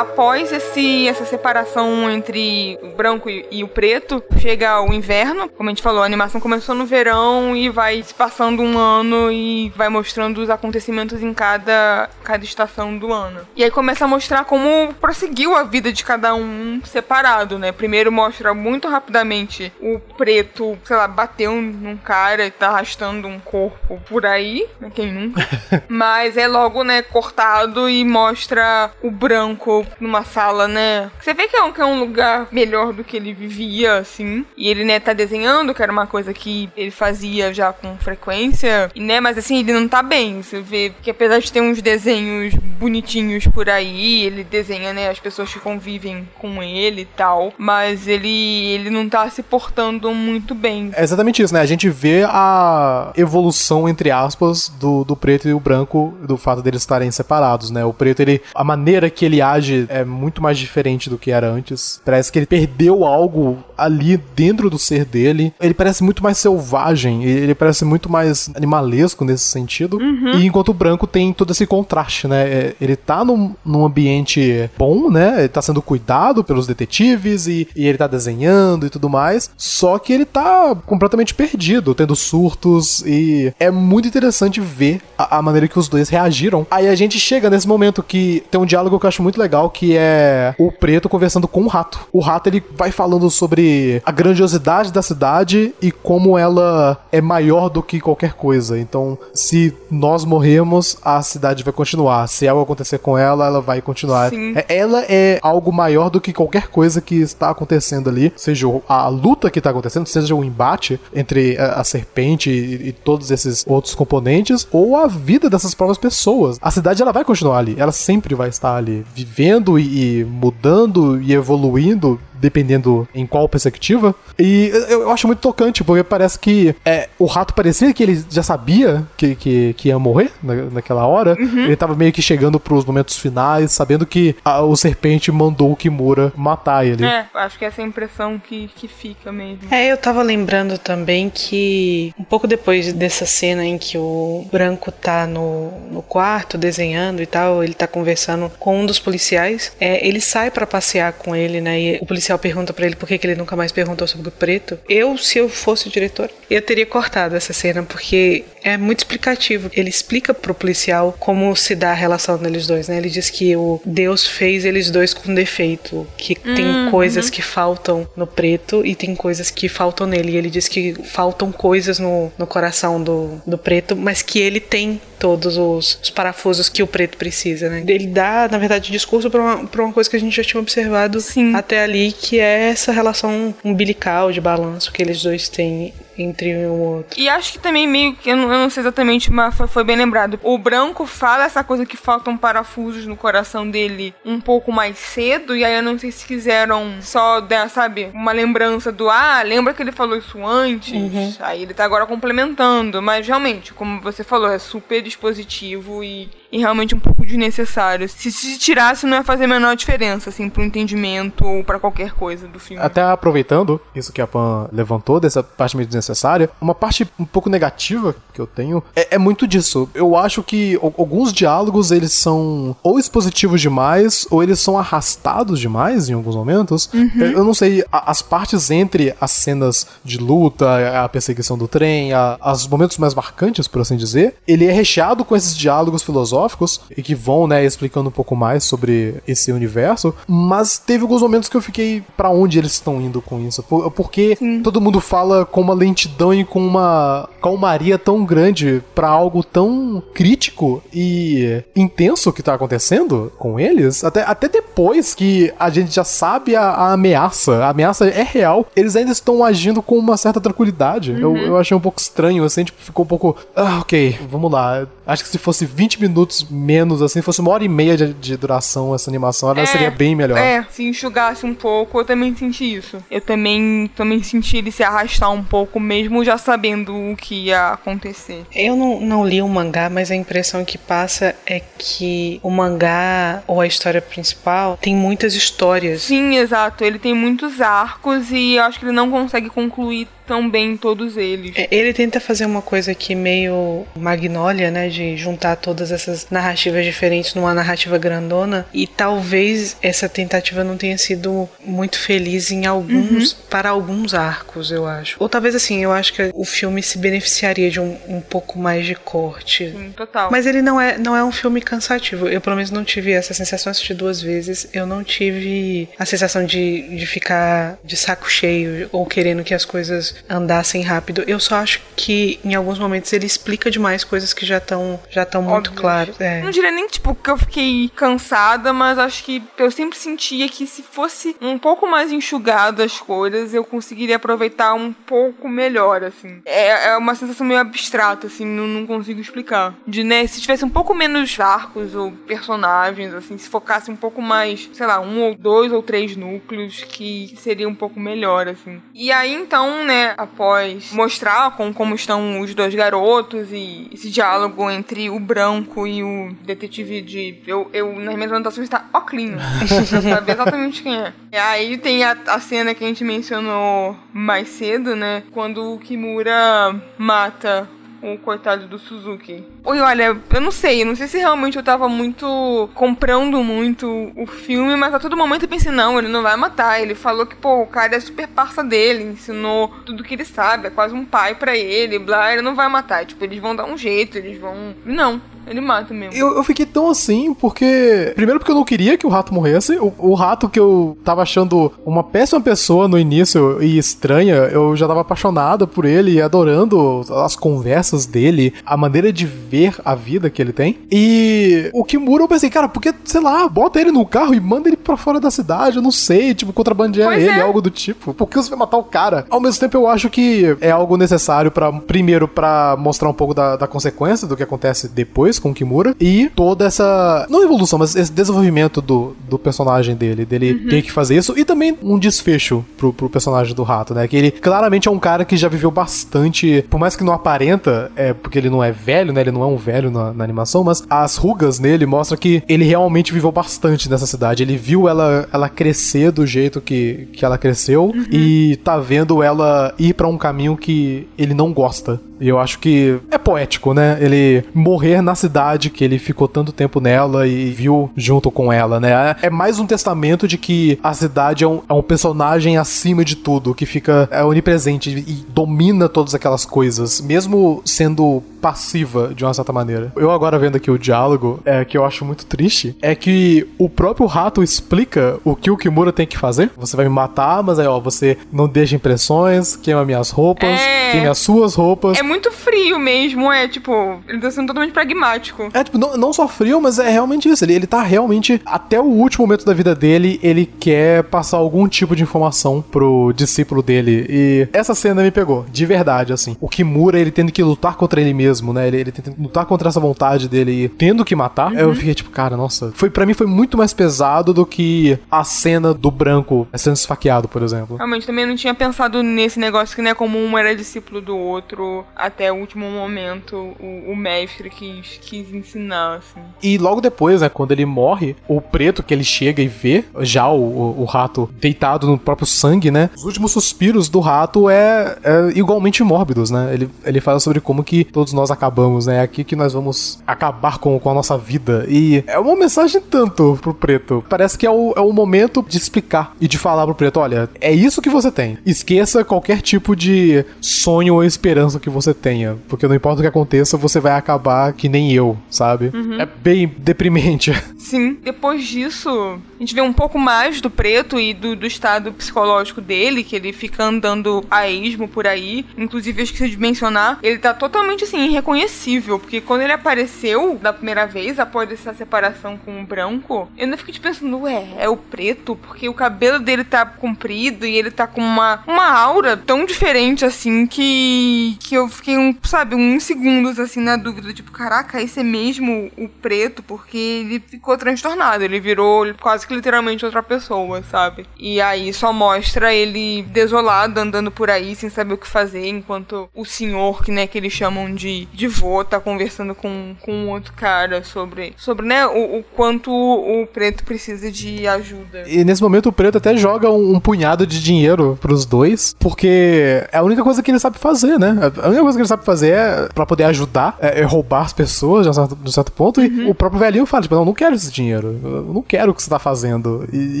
Após 0.00 0.50
esse, 0.50 1.06
essa 1.06 1.26
separação 1.26 2.10
entre 2.10 2.78
o 2.82 2.88
branco 2.96 3.28
e, 3.28 3.44
e, 3.50 3.62
o 3.62 3.68
preto, 3.68 4.24
chega 4.38 4.80
o 4.80 4.94
inverno. 4.94 5.46
Como 5.50 5.68
a 5.68 5.72
gente 5.72 5.82
falou, 5.82 6.02
a 6.02 6.06
animação 6.06 6.40
começou 6.40 6.74
no 6.74 6.86
verão 6.86 7.54
e 7.54 7.68
vai 7.68 8.02
se 8.02 8.14
passando 8.14 8.62
um 8.62 8.78
ano 8.78 9.30
e 9.30 9.70
vai 9.76 9.90
mostrando 9.90 10.38
os 10.38 10.48
acontecimentos 10.48 11.22
em 11.22 11.34
cada, 11.34 12.08
cada 12.24 12.42
estação 12.42 12.96
do 12.96 13.12
ano. 13.12 13.42
E 13.54 13.62
aí 13.62 13.70
começa 13.70 14.06
a 14.06 14.08
mostrar 14.08 14.46
como 14.46 14.94
prosseguiu 14.94 15.54
a 15.54 15.64
vida 15.64 15.92
de 15.92 16.02
cada 16.02 16.34
um 16.34 16.80
separado, 16.82 17.58
né? 17.58 17.70
Primeiro 17.70 18.10
mostra 18.10 18.54
muito 18.54 18.88
rapidamente 18.88 19.70
o 19.82 19.98
preto, 20.16 20.78
sei 20.82 20.96
lá, 20.96 21.06
bateu 21.06 21.52
num 21.52 21.98
cara 21.98 22.46
e 22.46 22.50
tá 22.50 22.68
arrastando 22.68 23.28
um 23.28 23.38
corpo 23.38 24.00
por 24.08 24.24
aí, 24.24 24.66
né? 24.80 24.90
Quem 24.94 25.12
nunca? 25.12 25.46
Mas 25.88 26.38
é 26.38 26.48
logo, 26.48 26.82
né, 26.84 27.02
cortado 27.02 27.86
e 27.86 28.02
mostra 28.02 28.90
o 29.02 29.10
branco 29.10 29.86
numa 29.98 30.24
sala, 30.24 30.68
né? 30.68 31.10
Você 31.20 31.34
vê 31.34 31.48
que 31.48 31.56
é, 31.56 31.62
um, 31.62 31.72
que 31.72 31.80
é 31.80 31.84
um 31.84 32.00
lugar 32.00 32.48
melhor 32.52 32.92
do 32.92 33.04
que 33.04 33.16
ele 33.16 33.32
vivia, 33.32 33.96
assim. 33.96 34.44
E 34.56 34.68
ele, 34.68 34.84
né, 34.84 35.00
tá 35.00 35.12
desenhando, 35.12 35.74
que 35.74 35.82
era 35.82 35.92
uma 35.92 36.06
coisa 36.06 36.32
que 36.32 36.68
ele 36.76 36.90
fazia 36.90 37.52
já 37.52 37.72
com 37.72 37.96
frequência. 37.98 38.90
E, 38.94 39.00
né, 39.00 39.20
mas 39.20 39.38
assim, 39.38 39.58
ele 39.58 39.72
não 39.72 39.88
tá 39.88 40.02
bem. 40.02 40.42
Você 40.42 40.60
vê 40.60 40.92
que 41.02 41.10
apesar 41.10 41.38
de 41.38 41.52
ter 41.52 41.60
uns 41.60 41.80
desenhos 41.80 42.54
bonitinhos 42.54 43.46
por 43.46 43.68
aí, 43.68 44.24
ele 44.24 44.44
desenha, 44.44 44.92
né, 44.92 45.10
as 45.10 45.18
pessoas 45.18 45.52
que 45.52 45.58
convivem 45.58 46.28
com 46.38 46.62
ele 46.62 47.02
e 47.02 47.06
tal. 47.06 47.52
Mas 47.58 48.06
ele, 48.06 48.28
ele 48.28 48.90
não 48.90 49.08
tá 49.08 49.28
se 49.28 49.42
portando 49.42 50.12
muito 50.14 50.54
bem. 50.54 50.90
É 50.94 51.02
exatamente 51.02 51.42
isso, 51.42 51.54
né? 51.54 51.60
A 51.60 51.66
gente 51.66 51.88
vê 51.88 52.24
a 52.26 53.12
evolução, 53.16 53.88
entre 53.88 54.10
aspas, 54.10 54.68
do, 54.68 55.04
do 55.04 55.16
preto 55.16 55.48
e 55.48 55.54
o 55.54 55.60
branco, 55.60 56.14
do 56.22 56.36
fato 56.36 56.62
deles 56.62 56.82
estarem 56.82 57.10
separados, 57.10 57.70
né? 57.70 57.84
O 57.84 57.92
preto, 57.92 58.20
ele. 58.20 58.40
A 58.54 58.64
maneira 58.64 59.10
que 59.10 59.24
ele 59.24 59.40
age 59.40 59.79
hoje 59.80 59.86
é 59.88 60.04
muito 60.04 60.42
mais 60.42 60.58
diferente 60.58 61.08
do 61.08 61.18
que 61.18 61.30
era 61.30 61.50
antes. 61.50 62.00
Parece 62.04 62.30
que 62.30 62.38
ele 62.38 62.46
perdeu 62.46 63.04
algo 63.04 63.58
ali 63.76 64.16
dentro 64.36 64.68
do 64.68 64.78
ser 64.78 65.04
dele. 65.04 65.52
Ele 65.60 65.74
parece 65.74 66.02
muito 66.02 66.22
mais 66.22 66.38
selvagem, 66.38 67.24
ele 67.24 67.54
parece 67.54 67.84
muito 67.84 68.10
mais 68.10 68.50
animalesco 68.54 69.24
nesse 69.24 69.44
sentido. 69.44 69.98
Uhum. 69.98 70.32
E 70.34 70.46
enquanto 70.46 70.70
o 70.70 70.74
branco 70.74 71.06
tem 71.06 71.32
todo 71.32 71.52
esse 71.52 71.66
contraste, 71.66 72.28
né? 72.28 72.48
É, 72.48 72.74
ele 72.80 72.96
tá 72.96 73.24
num, 73.24 73.54
num 73.64 73.84
ambiente 73.84 74.70
bom, 74.76 75.10
né? 75.10 75.40
Ele 75.40 75.48
tá 75.48 75.62
sendo 75.62 75.80
cuidado 75.80 76.44
pelos 76.44 76.66
detetives 76.66 77.46
e, 77.46 77.68
e 77.74 77.86
ele 77.86 77.98
tá 77.98 78.06
desenhando 78.06 78.86
e 78.86 78.90
tudo 78.90 79.08
mais. 79.08 79.50
Só 79.56 79.98
que 79.98 80.12
ele 80.12 80.24
tá 80.24 80.74
completamente 80.86 81.34
perdido, 81.34 81.94
tendo 81.94 82.14
surtos 82.14 83.02
e 83.06 83.52
é 83.58 83.70
muito 83.70 84.08
interessante 84.08 84.60
ver 84.60 85.00
a, 85.16 85.38
a 85.38 85.42
maneira 85.42 85.68
que 85.68 85.78
os 85.78 85.88
dois 85.88 86.08
reagiram. 86.08 86.66
Aí 86.70 86.88
a 86.88 86.94
gente 86.94 87.18
chega 87.18 87.48
nesse 87.48 87.66
momento 87.66 88.02
que 88.02 88.42
tem 88.50 88.60
um 88.60 88.66
diálogo 88.66 88.98
que 88.98 89.06
eu 89.06 89.08
acho 89.08 89.22
muito 89.22 89.40
legal 89.40 89.69
legal 89.70 89.70
que 89.70 89.96
é 89.96 90.54
o 90.58 90.70
preto 90.70 91.08
conversando 91.08 91.46
com 91.46 91.62
o 91.62 91.68
rato. 91.68 92.00
O 92.12 92.20
rato 92.20 92.48
ele 92.48 92.62
vai 92.74 92.90
falando 92.90 93.30
sobre 93.30 94.02
a 94.04 94.10
grandiosidade 94.10 94.92
da 94.92 95.00
cidade 95.00 95.72
e 95.80 95.90
como 95.90 96.36
ela 96.36 96.98
é 97.12 97.20
maior 97.20 97.68
do 97.68 97.82
que 97.82 98.00
qualquer 98.00 98.34
coisa. 98.34 98.78
Então, 98.78 99.16
se 99.32 99.72
nós 99.90 100.24
morrermos, 100.24 100.98
a 101.02 101.22
cidade 101.22 101.62
vai 101.62 101.72
continuar. 101.72 102.26
Se 102.26 102.46
algo 102.46 102.62
acontecer 102.62 102.98
com 102.98 103.16
ela, 103.16 103.46
ela 103.46 103.60
vai 103.60 103.80
continuar. 103.80 104.30
Sim. 104.30 104.54
É, 104.56 104.66
ela 104.68 105.04
é 105.08 105.38
algo 105.42 105.72
maior 105.72 106.10
do 106.10 106.20
que 106.20 106.32
qualquer 106.32 106.68
coisa 106.68 107.00
que 107.00 107.14
está 107.16 107.50
acontecendo 107.50 108.10
ali, 108.10 108.32
seja 108.36 108.66
a 108.88 109.08
luta 109.08 109.50
que 109.50 109.58
está 109.58 109.70
acontecendo, 109.70 110.06
seja 110.06 110.34
o 110.34 110.44
embate 110.44 111.00
entre 111.14 111.56
a, 111.56 111.80
a 111.80 111.84
serpente 111.84 112.50
e, 112.50 112.88
e, 112.88 112.92
todos 112.92 113.30
esses 113.30 113.64
outros 113.66 113.94
componentes, 113.94 114.66
ou 114.72 114.96
a 114.96 115.06
vida 115.06 115.48
dessas 115.48 115.74
próprias 115.74 115.98
pessoas. 115.98 116.58
A 116.60 116.70
cidade 116.70 117.02
ela 117.02 117.12
vai 117.12 117.24
continuar 117.24 117.58
ali, 117.58 117.74
ela 117.78 117.92
sempre 117.92 118.34
vai 118.34 118.48
estar 118.48 118.76
ali, 118.76 119.04
vivendo 119.14 119.49
crescendo 119.50 119.78
e, 119.78 120.24
mudando 120.24 121.20
e 121.20 121.32
evoluindo 121.32 122.20
dependendo 122.40 123.08
em 123.14 123.26
qual 123.26 123.48
perspectiva. 123.48 124.14
E 124.38 124.70
eu, 124.72 125.02
eu 125.02 125.10
acho 125.10 125.26
muito 125.26 125.40
tocante, 125.40 125.84
porque 125.84 126.02
parece 126.02 126.38
que 126.38 126.74
é, 126.84 127.08
o 127.18 127.26
rato 127.26 127.54
parecia 127.54 127.92
que 127.92 128.02
ele 128.02 128.24
já 128.30 128.42
sabia 128.42 129.06
que, 129.16 129.34
que, 129.34 129.74
que 129.74 129.88
ia 129.88 129.98
morrer 129.98 130.30
na, 130.42 130.54
naquela 130.54 131.06
hora. 131.06 131.36
Uhum. 131.38 131.64
Ele 131.64 131.76
tava 131.76 131.94
meio 131.94 132.12
que 132.12 132.22
chegando 132.22 132.58
pros 132.58 132.84
momentos 132.84 133.18
finais, 133.18 133.72
sabendo 133.72 134.06
que 134.06 134.34
a, 134.44 134.62
o 134.62 134.76
serpente 134.76 135.30
mandou 135.30 135.72
o 135.72 135.76
Kimura 135.76 136.32
matar 136.36 136.86
ele. 136.86 137.04
É, 137.04 137.26
acho 137.34 137.58
que 137.58 137.64
essa 137.64 137.80
é 137.80 137.84
a 137.84 137.88
impressão 137.88 138.38
que, 138.38 138.68
que 138.74 138.88
fica 138.88 139.30
mesmo. 139.30 139.60
É, 139.70 139.90
eu 139.90 139.96
tava 139.96 140.22
lembrando 140.22 140.78
também 140.78 141.30
que 141.30 142.12
um 142.18 142.24
pouco 142.24 142.46
depois 142.46 142.92
dessa 142.92 143.26
cena 143.26 143.64
em 143.64 143.78
que 143.78 143.98
o 143.98 144.46
branco 144.50 144.90
tá 144.90 145.26
no, 145.26 145.70
no 145.90 146.02
quarto 146.02 146.56
desenhando 146.56 147.22
e 147.22 147.26
tal, 147.26 147.62
ele 147.62 147.74
tá 147.74 147.86
conversando 147.86 148.50
com 148.58 148.80
um 148.80 148.86
dos 148.86 148.98
policiais, 148.98 149.72
é, 149.80 150.06
ele 150.06 150.20
sai 150.20 150.50
para 150.50 150.66
passear 150.66 151.12
com 151.12 151.34
ele, 151.34 151.60
né? 151.60 151.80
E 151.80 151.98
o 152.00 152.06
policial 152.06 152.29
policial 152.30 152.38
pergunta 152.38 152.72
para 152.72 152.86
ele 152.86 152.96
por 152.96 153.08
que, 153.08 153.18
que 153.18 153.26
ele 153.26 153.34
nunca 153.34 153.56
mais 153.56 153.72
perguntou 153.72 154.06
sobre 154.06 154.28
o 154.28 154.32
preto, 154.32 154.78
eu, 154.88 155.16
se 155.16 155.38
eu 155.38 155.48
fosse 155.48 155.88
o 155.88 155.90
diretor, 155.90 156.30
eu 156.48 156.62
teria 156.62 156.86
cortado 156.86 157.34
essa 157.34 157.52
cena, 157.52 157.82
porque 157.82 158.44
é 158.62 158.76
muito 158.76 159.00
explicativo. 159.00 159.70
Ele 159.72 159.88
explica 159.88 160.32
pro 160.34 160.54
policial 160.54 161.16
como 161.18 161.54
se 161.56 161.74
dá 161.74 161.90
a 161.90 161.94
relação 161.94 162.36
deles 162.38 162.66
dois, 162.66 162.88
né? 162.88 162.98
Ele 162.98 163.08
diz 163.08 163.30
que 163.30 163.56
o 163.56 163.80
Deus 163.84 164.26
fez 164.26 164.64
eles 164.64 164.90
dois 164.90 165.14
com 165.14 165.34
defeito, 165.34 166.06
que 166.16 166.34
tem 166.34 166.66
uhum. 166.66 166.90
coisas 166.90 167.30
que 167.30 167.42
faltam 167.42 168.08
no 168.16 168.26
preto 168.26 168.84
e 168.84 168.94
tem 168.94 169.14
coisas 169.14 169.50
que 169.50 169.68
faltam 169.68 170.06
nele. 170.06 170.32
E 170.32 170.36
ele 170.36 170.50
diz 170.50 170.68
que 170.68 170.94
faltam 171.04 171.50
coisas 171.50 171.98
no, 171.98 172.30
no 172.38 172.46
coração 172.46 173.02
do, 173.02 173.40
do 173.46 173.56
preto, 173.56 173.96
mas 173.96 174.22
que 174.22 174.38
ele 174.38 174.60
tem 174.60 175.00
todos 175.20 175.58
os, 175.58 175.98
os 176.02 176.10
parafusos 176.10 176.70
que 176.70 176.82
o 176.82 176.86
preto 176.86 177.18
precisa, 177.18 177.68
né? 177.68 177.84
Ele 177.86 178.06
dá, 178.06 178.48
na 178.50 178.56
verdade, 178.56 178.90
discurso 178.90 179.30
pra 179.30 179.40
uma, 179.40 179.66
pra 179.66 179.84
uma 179.84 179.92
coisa 179.92 180.08
que 180.08 180.16
a 180.16 180.18
gente 180.18 180.34
já 180.34 180.42
tinha 180.42 180.60
observado 180.60 181.20
Sim. 181.20 181.54
até 181.54 181.84
ali, 181.84 182.10
que 182.10 182.40
é 182.40 182.70
essa 182.70 182.90
relação 182.90 183.54
umbilical 183.62 184.32
de 184.32 184.40
balanço 184.40 184.90
que 184.90 185.02
eles 185.02 185.22
dois 185.22 185.48
têm 185.48 185.92
entre 186.22 186.56
um 186.56 186.62
e 186.62 186.66
outro. 186.66 187.20
E 187.20 187.28
acho 187.28 187.52
que 187.52 187.58
também 187.58 187.86
meio 187.86 188.14
que, 188.14 188.30
eu 188.30 188.36
não, 188.36 188.52
eu 188.52 188.58
não 188.58 188.70
sei 188.70 188.82
exatamente, 188.82 189.30
mas 189.30 189.54
foi, 189.54 189.66
foi, 189.66 189.84
bem 189.84 189.96
lembrado. 189.96 190.38
O 190.42 190.58
branco 190.58 191.06
fala 191.06 191.44
essa 191.44 191.62
coisa 191.64 191.86
que 191.86 191.96
faltam 191.96 192.36
parafusos 192.36 193.06
no 193.06 193.16
coração 193.16 193.68
dele 193.68 194.14
um 194.24 194.40
pouco 194.40 194.72
mais 194.72 194.98
cedo, 194.98 195.56
e 195.56 195.64
aí 195.64 195.74
eu 195.74 195.82
não 195.82 195.98
sei 195.98 196.10
se 196.10 196.26
quiseram 196.26 196.96
só, 197.00 197.40
dar, 197.40 197.68
sabe, 197.68 198.10
uma 198.12 198.32
lembrança 198.32 198.92
do, 198.92 199.08
ah, 199.08 199.42
lembra 199.42 199.74
que 199.74 199.82
ele 199.82 199.92
falou 199.92 200.16
isso 200.16 200.44
antes? 200.46 200.92
Uhum. 200.92 201.34
Aí 201.40 201.62
ele 201.62 201.74
tá 201.74 201.84
agora 201.84 202.06
complementando, 202.06 203.00
mas 203.02 203.26
realmente, 203.26 203.72
como 203.72 204.00
você 204.00 204.22
falou, 204.24 204.50
é 204.50 204.58
super 204.58 205.02
dispositivo 205.02 206.02
e 206.04 206.28
e 206.52 206.58
realmente 206.58 206.94
um 206.94 206.98
pouco 206.98 207.24
desnecessário. 207.24 208.08
Se 208.08 208.30
se 208.32 208.58
tirasse, 208.58 209.06
não 209.06 209.18
ia 209.18 209.24
fazer 209.24 209.44
a 209.44 209.48
menor 209.48 209.76
diferença, 209.76 210.30
assim, 210.30 210.48
pro 210.48 210.64
entendimento 210.64 211.44
ou 211.46 211.62
para 211.62 211.78
qualquer 211.78 212.12
coisa 212.12 212.48
do 212.48 212.58
filme. 212.58 212.82
Até 212.82 213.02
aproveitando 213.02 213.80
isso 213.94 214.12
que 214.12 214.20
a 214.20 214.26
Pan 214.26 214.68
levantou, 214.72 215.20
dessa 215.20 215.42
parte 215.42 215.76
meio 215.76 215.86
desnecessária, 215.86 216.50
uma 216.60 216.74
parte 216.74 217.08
um 217.18 217.24
pouco 217.24 217.48
negativa 217.48 218.14
que 218.32 218.40
eu 218.40 218.46
tenho 218.46 218.82
é, 218.94 219.14
é 219.14 219.18
muito 219.18 219.46
disso. 219.46 219.88
Eu 219.94 220.16
acho 220.16 220.42
que 220.42 220.78
alguns 220.82 221.32
diálogos, 221.32 221.90
eles 221.90 222.12
são 222.12 222.76
ou 222.82 222.98
expositivos 222.98 223.60
demais, 223.60 224.26
ou 224.30 224.42
eles 224.42 224.58
são 224.60 224.78
arrastados 224.78 225.60
demais 225.60 226.08
em 226.08 226.14
alguns 226.14 226.34
momentos. 226.34 226.90
Uhum. 226.92 227.10
Eu, 227.16 227.32
eu, 227.32 227.44
não 227.44 227.54
sei, 227.54 227.84
as 227.92 228.22
partes 228.22 228.70
entre 228.70 229.14
as 229.20 229.30
cenas 229.30 229.86
de 230.04 230.18
luta, 230.18 231.04
a 231.04 231.08
perseguição 231.08 231.56
do 231.56 231.68
trem, 231.68 232.12
a, 232.12 232.38
os 232.52 232.66
momentos 232.66 232.98
mais 232.98 233.14
marcantes, 233.14 233.68
por 233.68 233.82
assim 233.82 233.96
dizer, 233.96 234.34
ele 234.46 234.66
é 234.66 234.72
recheado 234.72 235.24
com 235.24 235.36
esses 235.36 235.56
diálogos 235.56 236.02
filosóficos 236.02 236.39
filosóficos 236.40 236.80
e 236.96 237.02
que 237.02 237.14
vão, 237.14 237.46
né, 237.46 237.64
explicando 237.64 238.08
um 238.08 238.12
pouco 238.12 238.34
mais 238.34 238.64
sobre 238.64 239.14
esse 239.26 239.52
universo, 239.52 240.14
mas 240.26 240.78
teve 240.78 241.02
alguns 241.02 241.22
momentos 241.22 241.48
que 241.48 241.56
eu 241.56 241.60
fiquei 241.60 242.02
para 242.16 242.30
onde 242.30 242.58
eles 242.58 242.72
estão 242.72 243.00
indo 243.00 243.20
com 243.20 243.40
isso, 243.40 243.62
porque 243.94 244.36
Sim. 244.36 244.62
todo 244.62 244.80
mundo 244.80 245.00
fala 245.00 245.44
com 245.44 245.60
uma 245.60 245.74
lentidão 245.74 246.32
e 246.32 246.44
com 246.44 246.64
uma 246.64 247.28
calmaria 247.42 247.98
tão 247.98 248.24
grande 248.24 248.82
para 248.94 249.08
algo 249.08 249.42
tão 249.42 250.02
crítico 250.14 250.82
e 250.92 251.62
intenso 251.74 252.32
que 252.32 252.42
tá 252.42 252.54
acontecendo 252.54 253.32
com 253.38 253.58
eles, 253.58 254.04
até, 254.04 254.22
até 254.22 254.48
depois 254.48 255.14
que 255.14 255.52
a 255.58 255.70
gente 255.70 255.94
já 255.94 256.04
sabe 256.04 256.54
a, 256.56 256.62
a 256.62 256.92
ameaça, 256.92 257.64
a 257.64 257.70
ameaça 257.70 258.08
é 258.08 258.22
real, 258.22 258.66
eles 258.74 258.96
ainda 258.96 259.12
estão 259.12 259.44
agindo 259.44 259.82
com 259.82 259.96
uma 259.96 260.16
certa 260.16 260.40
tranquilidade. 260.40 261.12
Uhum. 261.12 261.18
Eu, 261.18 261.36
eu 261.36 261.56
achei 261.56 261.76
um 261.76 261.80
pouco 261.80 262.00
estranho, 262.00 262.44
assim, 262.44 262.64
tipo, 262.64 262.80
ficou 262.80 263.04
um 263.04 263.08
pouco, 263.08 263.36
ah, 263.54 263.78
ok, 263.80 264.18
vamos 264.30 264.50
lá. 264.50 264.86
Acho 265.06 265.24
que 265.24 265.28
se 265.28 265.38
fosse 265.38 265.66
20 265.66 266.00
minutos 266.00 266.29
minutos 266.30 266.46
menos, 266.50 267.02
assim, 267.02 267.20
fosse 267.20 267.40
uma 267.40 267.50
hora 267.50 267.64
e 267.64 267.68
meia 267.68 267.96
de, 267.96 268.12
de 268.14 268.36
duração 268.36 268.94
essa 268.94 269.10
animação, 269.10 269.50
ela 269.50 269.60
é, 269.60 269.66
seria 269.66 269.90
bem 269.90 270.14
melhor. 270.14 270.38
É, 270.38 270.64
se 270.70 270.84
enxugasse 270.84 271.44
um 271.44 271.54
pouco, 271.54 272.00
eu 272.00 272.04
também 272.04 272.34
senti 272.34 272.74
isso. 272.74 273.02
Eu 273.10 273.20
também, 273.20 273.90
também 273.96 274.22
senti 274.22 274.58
ele 274.58 274.70
se 274.70 274.82
arrastar 274.82 275.30
um 275.30 275.42
pouco, 275.42 275.80
mesmo 275.80 276.24
já 276.24 276.38
sabendo 276.38 276.94
o 276.94 277.16
que 277.16 277.46
ia 277.46 277.70
acontecer. 277.72 278.44
Eu 278.54 278.76
não, 278.76 279.00
não 279.00 279.26
li 279.26 279.42
o 279.42 279.48
mangá, 279.48 279.90
mas 279.90 280.10
a 280.10 280.14
impressão 280.14 280.64
que 280.64 280.78
passa 280.78 281.34
é 281.46 281.60
que 281.60 282.40
o 282.42 282.50
mangá, 282.50 283.42
ou 283.46 283.60
a 283.60 283.66
história 283.66 284.00
principal, 284.00 284.78
tem 284.80 284.94
muitas 284.94 285.34
histórias. 285.34 286.02
Sim, 286.02 286.36
exato. 286.36 286.84
Ele 286.84 286.98
tem 286.98 287.14
muitos 287.14 287.60
arcos 287.60 288.30
e 288.30 288.54
eu 288.54 288.64
acho 288.64 288.78
que 288.78 288.84
ele 288.84 288.92
não 288.92 289.10
consegue 289.10 289.48
concluir 289.48 290.06
tão 290.30 290.48
bem 290.48 290.76
todos 290.76 291.16
eles. 291.16 291.56
É, 291.56 291.66
ele 291.72 291.92
tenta 291.92 292.20
fazer 292.20 292.46
uma 292.46 292.62
coisa 292.62 292.92
aqui 292.92 293.16
meio 293.16 293.84
Magnolia, 293.96 294.70
né? 294.70 294.88
De 294.88 295.16
juntar 295.16 295.56
todas 295.56 295.90
essas 295.90 296.28
narrativas 296.30 296.84
diferentes 296.84 297.34
numa 297.34 297.52
narrativa 297.52 297.98
grandona. 297.98 298.64
E 298.72 298.86
talvez 298.86 299.76
essa 299.82 300.08
tentativa 300.08 300.62
não 300.62 300.76
tenha 300.76 300.96
sido 300.96 301.48
muito 301.64 301.98
feliz 301.98 302.52
em 302.52 302.64
alguns, 302.64 303.32
uhum. 303.32 303.38
para 303.50 303.70
alguns 303.70 304.14
arcos, 304.14 304.70
eu 304.70 304.86
acho. 304.86 305.16
Ou 305.18 305.28
talvez 305.28 305.56
assim, 305.56 305.82
eu 305.82 305.90
acho 305.90 306.12
que 306.12 306.30
o 306.32 306.44
filme 306.44 306.80
se 306.80 306.96
beneficiaria 306.96 307.68
de 307.68 307.80
um, 307.80 307.98
um 308.06 308.20
pouco 308.20 308.56
mais 308.56 308.86
de 308.86 308.94
corte. 308.94 309.72
Sim, 309.72 309.92
total. 309.96 310.30
Mas 310.30 310.46
ele 310.46 310.62
não 310.62 310.80
é, 310.80 310.96
não 310.96 311.16
é 311.16 311.24
um 311.24 311.32
filme 311.32 311.60
cansativo. 311.60 312.28
Eu 312.28 312.40
pelo 312.40 312.54
menos 312.54 312.70
não 312.70 312.84
tive 312.84 313.10
essa 313.10 313.34
sensação, 313.34 313.72
assisti 313.72 313.94
duas 313.94 314.22
vezes. 314.22 314.68
Eu 314.72 314.86
não 314.86 315.02
tive 315.02 315.88
a 315.98 316.06
sensação 316.06 316.44
de, 316.44 316.82
de 316.96 317.04
ficar 317.04 317.80
de 317.82 317.96
saco 317.96 318.30
cheio 318.30 318.88
ou 318.92 319.04
querendo 319.04 319.42
que 319.42 319.52
as 319.52 319.64
coisas 319.64 320.19
andassem 320.28 320.82
rápido. 320.82 321.24
Eu 321.26 321.38
só 321.40 321.56
acho 321.56 321.80
que 321.96 322.38
em 322.44 322.54
alguns 322.54 322.78
momentos 322.78 323.12
ele 323.12 323.26
explica 323.26 323.70
demais 323.70 324.04
coisas 324.04 324.32
que 324.32 324.46
já 324.46 324.58
estão 324.58 325.00
já 325.10 325.22
estão 325.22 325.42
muito 325.42 325.72
claras. 325.72 326.20
É. 326.20 326.40
Não 326.42 326.50
diria 326.50 326.70
nem 326.70 326.86
tipo 326.86 327.14
que 327.14 327.30
eu 327.30 327.36
fiquei 327.36 327.90
cansada, 327.94 328.72
mas 328.72 328.98
acho 328.98 329.24
que 329.24 329.42
eu 329.58 329.70
sempre 329.70 329.98
sentia 329.98 330.48
que 330.48 330.66
se 330.66 330.82
fosse 330.82 331.36
um 331.40 331.58
pouco 331.58 331.86
mais 331.86 332.12
enxugado 332.12 332.82
as 332.82 332.98
coisas, 332.98 333.54
eu 333.54 333.64
conseguiria 333.64 334.16
aproveitar 334.16 334.74
um 334.74 334.92
pouco 334.92 335.48
melhor, 335.48 336.02
assim. 336.04 336.40
É, 336.44 336.90
é 336.90 336.96
uma 336.96 337.14
sensação 337.14 337.46
meio 337.46 337.60
abstrata, 337.60 338.26
assim, 338.26 338.44
não, 338.44 338.66
não 338.66 338.86
consigo 338.86 339.20
explicar. 339.20 339.74
De, 339.86 340.04
né, 340.04 340.26
se 340.26 340.40
tivesse 340.40 340.64
um 340.64 340.68
pouco 340.68 340.94
menos 340.94 341.38
arcos 341.38 341.94
ou 341.94 342.12
personagens, 342.12 343.14
assim, 343.14 343.36
se 343.38 343.48
focasse 343.48 343.90
um 343.90 343.96
pouco 343.96 344.20
mais, 344.22 344.68
sei 344.72 344.86
lá, 344.86 345.00
um 345.00 345.22
ou 345.22 345.34
dois 345.34 345.72
ou 345.72 345.82
três 345.82 346.16
núcleos, 346.16 346.84
que 346.84 347.34
seria 347.36 347.68
um 347.68 347.74
pouco 347.74 347.98
melhor, 347.98 348.48
assim. 348.48 348.80
E 348.94 349.10
aí, 349.12 349.34
então, 349.34 349.84
né, 349.84 350.09
após 350.16 350.92
mostrar 350.92 351.56
com, 351.56 351.72
como 351.72 351.94
estão 351.94 352.40
os 352.40 352.54
dois 352.54 352.74
garotos 352.74 353.48
e 353.52 353.88
esse 353.92 354.10
diálogo 354.10 354.70
entre 354.70 355.10
o 355.10 355.18
branco 355.18 355.86
e 355.86 356.02
o 356.02 356.34
detetive 356.42 357.00
de. 357.02 357.38
Eu, 357.46 357.68
eu 357.72 357.98
nas 357.98 358.14
minhas 358.14 358.32
anotações 358.32 358.64
está 358.64 358.86
Oclinho. 358.92 359.38
pra 359.66 360.00
saber 360.00 360.32
exatamente 360.32 360.82
quem 360.82 360.96
é. 360.96 361.12
E 361.32 361.36
aí 361.36 361.78
tem 361.78 362.04
a, 362.04 362.16
a 362.26 362.40
cena 362.40 362.74
que 362.74 362.84
a 362.84 362.86
gente 362.86 363.04
mencionou 363.04 363.96
mais 364.12 364.48
cedo, 364.48 364.94
né? 364.96 365.22
Quando 365.30 365.74
o 365.74 365.78
Kimura 365.78 366.80
mata 366.98 367.68
o 368.02 368.16
coitado 368.18 368.66
do 368.66 368.78
Suzuki. 368.78 369.44
Oi, 369.64 369.80
olha, 369.80 370.16
eu 370.32 370.40
não 370.40 370.50
sei, 370.50 370.82
eu 370.82 370.86
não 370.86 370.96
sei 370.96 371.06
se 371.06 371.18
realmente 371.18 371.56
eu 371.56 371.62
tava 371.62 371.88
muito 371.88 372.68
comprando 372.74 373.42
muito 373.42 374.12
o 374.16 374.26
filme, 374.26 374.74
mas 374.76 374.94
a 374.94 374.98
todo 374.98 375.16
momento 375.16 375.42
eu 375.42 375.48
pensei, 375.48 375.70
não, 375.70 375.98
ele 375.98 376.08
não 376.08 376.22
vai 376.22 376.36
matar. 376.36 376.80
Ele 376.80 376.94
falou 376.94 377.26
que, 377.26 377.36
pô, 377.36 377.62
o 377.62 377.66
cara 377.66 377.96
é 377.96 378.00
super 378.00 378.26
parça 378.28 378.64
dele, 378.64 379.04
ensinou 379.04 379.68
tudo 379.84 380.02
que 380.02 380.14
ele 380.14 380.24
sabe, 380.24 380.68
é 380.68 380.70
quase 380.70 380.94
um 380.94 381.04
pai 381.04 381.34
para 381.34 381.56
ele, 381.56 381.98
blá, 381.98 382.32
ele 382.32 382.42
não 382.42 382.54
vai 382.54 382.68
matar. 382.68 383.04
Tipo, 383.04 383.24
eles 383.24 383.38
vão 383.38 383.54
dar 383.54 383.66
um 383.66 383.76
jeito, 383.76 384.16
eles 384.18 384.38
vão. 384.38 384.74
Não. 384.84 385.20
Ele 385.50 385.60
mata 385.60 385.92
mesmo. 385.92 386.16
Eu, 386.16 386.36
eu 386.36 386.44
fiquei 386.44 386.64
tão 386.64 386.88
assim 386.88 387.34
porque. 387.34 388.12
Primeiro, 388.14 388.38
porque 388.38 388.52
eu 388.52 388.56
não 388.56 388.64
queria 388.64 388.96
que 388.96 389.04
o 389.04 389.10
rato 389.10 389.34
morresse. 389.34 389.76
O, 389.78 389.92
o, 389.98 390.14
rato 390.14 390.48
que 390.48 390.60
eu 390.60 390.96
tava 391.04 391.22
achando 391.22 391.72
uma 391.84 392.04
péssima 392.04 392.40
pessoa 392.40 392.86
no 392.86 392.96
início 392.96 393.60
e 393.60 393.76
estranha, 393.76 394.34
eu 394.34 394.76
já 394.76 394.86
tava 394.86 395.00
apaixonada 395.00 395.66
por 395.66 395.84
ele 395.84 396.12
e 396.12 396.22
adorando 396.22 397.02
as 397.24 397.34
conversas 397.34 397.89
dele, 398.06 398.54
a 398.64 398.76
maneira 398.76 399.12
de 399.12 399.26
ver 399.26 399.76
a 399.84 399.94
vida 399.94 400.30
que 400.30 400.40
ele 400.40 400.52
tem. 400.52 400.78
E 400.90 401.70
o 401.72 401.84
Kimura 401.84 402.24
eu 402.24 402.28
pensei, 402.28 402.50
cara, 402.50 402.68
porque, 402.68 402.92
sei 403.04 403.20
lá, 403.20 403.48
bota 403.48 403.80
ele 403.80 403.90
no 403.90 404.06
carro 404.06 404.34
e 404.34 404.40
manda 404.40 404.68
ele 404.68 404.76
pra 404.76 404.96
fora 404.96 405.20
da 405.20 405.30
cidade, 405.30 405.76
eu 405.76 405.82
não 405.82 405.90
sei, 405.90 406.34
tipo, 406.34 406.52
contrabandear 406.52 407.08
pois 407.08 407.22
ele, 407.22 407.38
é. 407.38 407.40
algo 407.40 407.60
do 407.60 407.70
tipo. 407.70 408.14
Por 408.14 408.26
que 408.26 408.36
você 408.36 408.50
vai 408.50 408.58
matar 408.58 408.76
o 408.76 408.84
cara? 408.84 409.26
Ao 409.30 409.40
mesmo 409.40 409.60
tempo, 409.60 409.76
eu 409.76 409.86
acho 409.86 410.08
que 410.08 410.56
é 410.60 410.70
algo 410.70 410.96
necessário 410.96 411.50
para 411.50 411.72
primeiro, 411.72 412.26
para 412.26 412.76
mostrar 412.78 413.08
um 413.08 413.14
pouco 413.14 413.34
da, 413.34 413.56
da 413.56 413.66
consequência 413.66 414.26
do 414.26 414.36
que 414.36 414.42
acontece 414.42 414.88
depois 414.88 415.38
com 415.38 415.50
o 415.50 415.54
Kimura 415.54 415.94
e 416.00 416.30
toda 416.34 416.64
essa. 416.64 417.26
Não 417.28 417.42
evolução, 417.42 417.78
mas 417.78 417.94
esse 417.96 418.12
desenvolvimento 418.12 418.80
do, 418.80 419.16
do 419.28 419.38
personagem 419.38 419.94
dele, 419.94 420.24
dele 420.24 420.52
uhum. 420.52 420.68
ter 420.68 420.82
que 420.82 420.92
fazer 420.92 421.16
isso 421.16 421.34
e 421.36 421.44
também 421.44 421.76
um 421.82 421.98
desfecho 421.98 422.64
pro, 422.76 422.92
pro 422.92 423.08
personagem 423.08 423.54
do 423.54 423.62
rato, 423.62 423.94
né? 423.94 424.06
Que 424.06 424.16
ele 424.16 424.30
claramente 424.30 424.88
é 424.88 424.90
um 424.90 424.98
cara 424.98 425.24
que 425.24 425.36
já 425.36 425.48
viveu 425.48 425.70
bastante, 425.70 426.64
por 426.68 426.78
mais 426.78 426.96
que 426.96 427.04
não 427.04 427.12
aparenta, 427.12 427.79
é 427.96 428.12
porque 428.12 428.38
ele 428.38 428.50
não 428.50 428.62
é 428.62 428.72
velho, 428.72 429.12
né? 429.12 429.20
Ele 429.20 429.30
não 429.30 429.42
é 429.42 429.46
um 429.46 429.56
velho 429.56 429.90
na, 429.90 430.12
na 430.12 430.24
animação, 430.24 430.64
mas 430.64 430.84
as 430.88 431.16
rugas 431.16 431.58
nele 431.58 431.86
mostram 431.86 432.18
que 432.18 432.42
ele 432.48 432.64
realmente 432.64 433.12
viveu 433.12 433.30
bastante 433.30 433.88
nessa 433.88 434.06
cidade. 434.06 434.42
Ele 434.42 434.56
viu 434.56 434.88
ela, 434.88 435.28
ela 435.32 435.48
crescer 435.48 436.10
do 436.10 436.26
jeito 436.26 436.60
que, 436.60 437.08
que 437.12 437.24
ela 437.24 437.38
cresceu 437.38 437.86
uhum. 437.86 438.04
e 438.10 438.58
tá 438.64 438.78
vendo 438.78 439.22
ela 439.22 439.74
ir 439.78 439.94
para 439.94 440.08
um 440.08 440.18
caminho 440.18 440.56
que 440.56 441.06
ele 441.16 441.34
não 441.34 441.52
gosta. 441.52 442.00
E 442.20 442.28
eu 442.28 442.38
acho 442.38 442.58
que 442.58 442.98
é 443.10 443.18
poético, 443.18 443.72
né? 443.74 443.98
Ele 444.00 444.44
morrer 444.54 445.00
na 445.00 445.14
cidade 445.14 445.70
que 445.70 445.82
ele 445.82 445.98
ficou 445.98 446.28
tanto 446.28 446.52
tempo 446.52 446.80
nela 446.80 447.26
e 447.26 447.50
viu 447.50 447.90
junto 447.96 448.30
com 448.30 448.52
ela, 448.52 448.78
né? 448.78 449.16
É 449.22 449.30
mais 449.30 449.58
um 449.58 449.66
testamento 449.66 450.28
de 450.28 450.36
que 450.36 450.78
a 450.82 450.92
cidade 450.92 451.44
é 451.44 451.48
um, 451.48 451.62
é 451.68 451.72
um 451.72 451.82
personagem 451.82 452.56
acima 452.56 453.04
de 453.04 453.16
tudo, 453.16 453.54
que 453.54 453.66
fica 453.66 454.08
é 454.10 454.22
onipresente 454.22 454.90
e 454.90 455.24
domina 455.28 455.88
todas 455.88 456.14
aquelas 456.14 456.44
coisas, 456.44 457.00
mesmo 457.00 457.62
sendo 457.64 458.22
passiva 458.40 459.12
de 459.14 459.24
uma 459.24 459.34
certa 459.34 459.52
maneira. 459.52 459.92
Eu 459.96 460.10
agora 460.10 460.38
vendo 460.38 460.56
aqui 460.56 460.70
o 460.70 460.78
diálogo, 460.78 461.40
é 461.44 461.64
que 461.64 461.76
eu 461.76 461.84
acho 461.84 462.04
muito 462.04 462.26
triste, 462.26 462.76
é 462.80 462.94
que 462.94 463.46
o 463.58 463.68
próprio 463.68 464.06
rato 464.06 464.42
explica 464.42 465.18
o 465.24 465.36
que 465.36 465.50
o 465.50 465.56
Kimura 465.56 465.92
tem 465.92 466.06
que 466.06 466.18
fazer. 466.18 466.50
Você 466.56 466.76
vai 466.76 466.86
me 466.86 466.94
matar, 466.94 467.42
mas 467.42 467.58
aí 467.58 467.66
ó, 467.66 467.78
você 467.78 468.16
não 468.32 468.48
deixa 468.48 468.74
impressões, 468.74 469.56
queima 469.56 469.84
minhas 469.84 470.10
roupas, 470.10 470.48
é... 470.48 470.92
queima 470.92 471.10
as 471.10 471.18
suas 471.18 471.54
roupas. 471.54 471.98
É 471.98 472.02
muito 472.10 472.30
frio 472.32 472.78
mesmo, 472.78 473.30
é 473.30 473.46
tipo, 473.46 474.00
ele 474.08 474.20
tá 474.20 474.30
sendo 474.30 474.48
totalmente 474.48 474.72
pragmático. 474.72 475.48
É, 475.54 475.62
tipo, 475.62 475.78
não, 475.78 475.96
não 475.96 476.12
só 476.12 476.26
frio, 476.26 476.60
mas 476.60 476.78
é 476.78 476.88
realmente 476.90 477.28
isso. 477.28 477.44
Ele, 477.44 477.54
ele 477.54 477.66
tá 477.66 477.82
realmente, 477.82 478.40
até 478.44 478.80
o 478.80 478.84
último 478.84 479.26
momento 479.26 479.44
da 479.44 479.54
vida 479.54 479.74
dele, 479.74 480.18
ele 480.22 480.44
quer 480.46 481.04
passar 481.04 481.36
algum 481.36 481.68
tipo 481.68 481.94
de 481.94 482.02
informação 482.02 482.62
pro 482.62 483.12
discípulo 483.12 483.62
dele. 483.62 484.06
E 484.08 484.48
essa 484.52 484.74
cena 484.74 485.02
me 485.02 485.10
pegou, 485.10 485.46
de 485.50 485.64
verdade, 485.64 486.12
assim. 486.12 486.36
O 486.40 486.48
Kimura, 486.48 486.98
ele 486.98 487.10
tendo 487.10 487.32
que 487.32 487.42
lutar 487.42 487.76
contra 487.76 488.00
ele 488.00 488.12
mesmo, 488.12 488.52
né? 488.52 488.66
Ele, 488.66 488.78
ele 488.78 488.92
tendo 488.92 489.14
que 489.14 489.22
lutar 489.22 489.46
contra 489.46 489.68
essa 489.68 489.80
vontade 489.80 490.28
dele 490.28 490.64
e 490.64 490.68
tendo 490.68 491.04
que 491.04 491.14
matar. 491.14 491.52
Uhum. 491.52 491.58
Eu 491.58 491.74
fiquei 491.74 491.94
tipo, 491.94 492.10
cara, 492.10 492.36
nossa. 492.36 492.72
Foi 492.74 492.90
para 492.90 493.06
mim 493.06 493.14
foi 493.14 493.26
muito 493.26 493.56
mais 493.56 493.72
pesado 493.72 494.34
do 494.34 494.44
que 494.44 494.98
a 495.10 495.22
cena 495.22 495.72
do 495.72 495.90
branco 495.90 496.48
sendo 496.54 496.76
esfaqueado, 496.76 497.28
por 497.28 497.42
exemplo. 497.42 497.76
Realmente, 497.76 498.06
também 498.06 498.26
não 498.26 498.34
tinha 498.34 498.54
pensado 498.54 499.02
nesse 499.02 499.38
negócio 499.38 499.76
que, 499.76 499.82
né, 499.82 499.94
como 499.94 500.18
um 500.18 500.36
era 500.36 500.54
discípulo 500.54 501.00
do 501.00 501.16
outro 501.16 501.84
até 502.00 502.32
o 502.32 502.36
último 502.36 502.68
momento 502.70 503.54
o, 503.60 503.92
o 503.92 503.96
mestre 503.96 504.50
quis, 504.50 504.98
quis 505.00 505.32
ensinar, 505.32 505.98
assim. 505.98 506.20
E 506.42 506.58
logo 506.58 506.80
depois, 506.80 507.20
né, 507.20 507.28
quando 507.28 507.52
ele 507.52 507.64
morre, 507.64 508.16
o 508.26 508.40
preto 508.40 508.82
que 508.82 508.92
ele 508.92 509.04
chega 509.04 509.42
e 509.42 509.48
vê, 509.48 509.84
já 510.00 510.28
o, 510.28 510.40
o, 510.40 510.82
o 510.82 510.84
rato 510.84 511.28
deitado 511.38 511.86
no 511.86 511.98
próprio 511.98 512.26
sangue, 512.26 512.70
né? 512.70 512.90
Os 512.96 513.04
últimos 513.04 513.32
suspiros 513.32 513.88
do 513.88 514.00
rato 514.00 514.48
é, 514.48 514.98
é, 515.02 515.30
igualmente 515.34 515.82
mórbidos, 515.82 516.30
né? 516.30 516.50
Ele, 516.52 516.70
ele 516.84 517.00
fala 517.00 517.20
sobre 517.20 517.40
como 517.40 517.62
que 517.62 517.84
todos 517.84 518.12
nós 518.12 518.30
acabamos, 518.30 518.86
né? 518.86 518.96
É 518.96 519.00
aqui 519.00 519.24
que 519.24 519.36
nós 519.36 519.52
vamos 519.52 520.02
acabar 520.06 520.58
com, 520.58 520.78
com 520.78 520.90
a 520.90 520.94
nossa 520.94 521.16
vida. 521.16 521.64
E 521.68 522.02
é 522.06 522.18
uma 522.18 522.36
mensagem 522.36 522.80
tanto 522.80 523.38
pro 523.40 523.54
preto. 523.54 524.04
Parece 524.08 524.38
que 524.38 524.46
é 524.46 524.50
o, 524.50 524.72
é 524.76 524.80
o 524.80 524.92
momento 524.92 525.44
de 525.46 525.56
explicar 525.56 526.14
e 526.20 526.26
de 526.26 526.38
falar 526.38 526.64
pro 526.64 526.74
preto: 526.74 527.00
olha, 527.00 527.28
é 527.40 527.52
isso 527.52 527.82
que 527.82 527.90
você 527.90 528.10
tem. 528.10 528.38
Esqueça 528.44 529.04
qualquer 529.04 529.40
tipo 529.40 529.76
de 529.76 530.24
sonho 530.40 530.94
ou 530.94 531.04
esperança 531.04 531.60
que 531.60 531.70
você 531.70 531.89
tenha. 531.94 532.38
Porque 532.48 532.66
não 532.66 532.74
importa 532.74 533.00
o 533.00 533.02
que 533.02 533.08
aconteça, 533.08 533.56
você 533.56 533.80
vai 533.80 533.92
acabar 533.92 534.52
que 534.52 534.68
nem 534.68 534.92
eu, 534.92 535.16
sabe? 535.28 535.70
Uhum. 535.74 536.00
É 536.00 536.06
bem 536.06 536.52
deprimente. 536.58 537.32
Sim. 537.58 537.98
Depois 538.02 538.44
disso, 538.46 538.90
a 538.90 539.38
gente 539.38 539.54
vê 539.54 539.60
um 539.60 539.72
pouco 539.72 539.98
mais 539.98 540.40
do 540.40 540.50
preto 540.50 540.98
e 540.98 541.14
do, 541.14 541.36
do 541.36 541.46
estado 541.46 541.92
psicológico 541.92 542.60
dele, 542.60 543.04
que 543.04 543.16
ele 543.16 543.32
fica 543.32 543.64
andando 543.64 544.24
a 544.30 544.48
esmo 544.48 544.88
por 544.88 545.06
aí. 545.06 545.44
Inclusive, 545.56 546.00
eu 546.00 546.04
esqueci 546.04 546.30
de 546.30 546.36
mencionar, 546.36 546.98
ele 547.02 547.18
tá 547.18 547.32
totalmente 547.32 547.84
assim, 547.84 548.06
irreconhecível. 548.06 548.98
Porque 548.98 549.20
quando 549.20 549.42
ele 549.42 549.52
apareceu 549.52 550.38
da 550.40 550.52
primeira 550.52 550.86
vez, 550.86 551.18
após 551.18 551.50
essa 551.50 551.72
separação 551.74 552.36
com 552.36 552.60
o 552.60 552.66
branco, 552.66 553.28
eu 553.36 553.44
ainda 553.44 553.56
fiquei 553.56 553.74
pensando, 553.80 554.20
ué, 554.20 554.48
é 554.58 554.68
o 554.68 554.76
preto? 554.76 555.36
Porque 555.36 555.68
o 555.68 555.74
cabelo 555.74 556.18
dele 556.18 556.44
tá 556.44 556.64
comprido 556.66 557.46
e 557.46 557.56
ele 557.56 557.70
tá 557.70 557.86
com 557.86 558.00
uma, 558.00 558.42
uma 558.46 558.70
aura 558.72 559.16
tão 559.16 559.44
diferente 559.44 560.04
assim 560.04 560.46
que, 560.46 561.36
que 561.40 561.54
eu 561.54 561.68
fiquei 561.80 561.98
um 561.98 562.14
sabe, 562.22 562.54
uns 562.54 562.84
segundos 562.84 563.38
assim 563.38 563.60
na 563.60 563.76
dúvida, 563.76 564.12
tipo, 564.12 564.30
caraca, 564.30 564.80
esse 564.80 565.00
é 565.00 565.02
mesmo 565.02 565.70
o 565.76 565.88
preto, 565.88 566.42
porque 566.42 566.76
ele 566.76 567.20
ficou 567.20 567.56
transtornado, 567.56 568.22
ele 568.22 568.38
virou 568.38 568.86
quase 569.00 569.26
que 569.26 569.34
literalmente 569.34 569.84
outra 569.84 570.02
pessoa, 570.02 570.62
sabe? 570.62 571.06
E 571.18 571.40
aí 571.40 571.72
só 571.72 571.92
mostra 571.92 572.54
ele 572.54 573.02
desolado, 573.02 573.80
andando 573.80 574.10
por 574.10 574.30
aí, 574.30 574.54
sem 574.54 574.70
saber 574.70 574.94
o 574.94 574.98
que 574.98 575.08
fazer, 575.08 575.46
enquanto 575.48 576.08
o 576.14 576.24
senhor, 576.24 576.84
que, 576.84 576.92
né, 576.92 577.06
que 577.06 577.18
eles 577.18 577.32
chamam 577.32 577.74
de, 577.74 578.06
de 578.12 578.28
vô, 578.28 578.62
tá 578.62 578.78
conversando 578.78 579.34
com, 579.34 579.74
com 579.80 579.92
um 579.92 580.10
outro 580.10 580.32
cara 580.34 580.84
sobre, 580.84 581.32
sobre 581.36 581.66
né, 581.66 581.86
o, 581.86 582.18
o 582.18 582.22
quanto 582.22 582.70
o 582.70 583.26
preto 583.26 583.64
precisa 583.64 584.10
de 584.10 584.46
ajuda. 584.46 585.04
E 585.06 585.24
nesse 585.24 585.42
momento 585.42 585.70
o 585.70 585.72
preto 585.72 585.98
até 585.98 586.16
joga 586.16 586.50
um, 586.50 586.74
um 586.74 586.80
punhado 586.80 587.26
de 587.26 587.42
dinheiro 587.42 587.98
pros 588.00 588.26
dois, 588.26 588.74
porque 588.78 589.66
é 589.72 589.78
a 589.78 589.82
única 589.82 590.02
coisa 590.02 590.22
que 590.22 590.30
ele 590.30 590.38
sabe 590.38 590.58
fazer, 590.58 590.98
né? 590.98 591.16
A 591.42 591.48
única 591.60 591.64
coisa 591.64 591.78
que 591.78 591.82
ele 591.82 591.88
sabe 591.88 592.04
fazer 592.04 592.32
é, 592.32 592.68
pra 592.74 592.86
poder 592.86 593.04
ajudar, 593.04 593.56
é, 593.60 593.80
é 593.80 593.84
roubar 593.84 594.22
as 594.22 594.32
pessoas 594.32 594.84
de 594.84 594.90
um 594.90 594.92
certo, 594.92 595.16
de 595.16 595.28
um 595.28 595.32
certo 595.32 595.52
ponto, 595.52 595.80
uhum. 595.80 595.86
e 595.86 596.10
o 596.10 596.14
próprio 596.14 596.40
velhinho 596.40 596.66
fala, 596.66 596.82
tipo, 596.82 596.94
não, 596.94 597.04
não 597.04 597.14
quero 597.14 597.34
esse 597.34 597.50
dinheiro, 597.50 597.98
eu 598.02 598.34
não 598.34 598.42
quero 598.42 598.72
o 598.72 598.74
que 598.74 598.82
você 598.82 598.90
tá 598.90 598.98
fazendo. 598.98 599.68
E, 599.72 600.00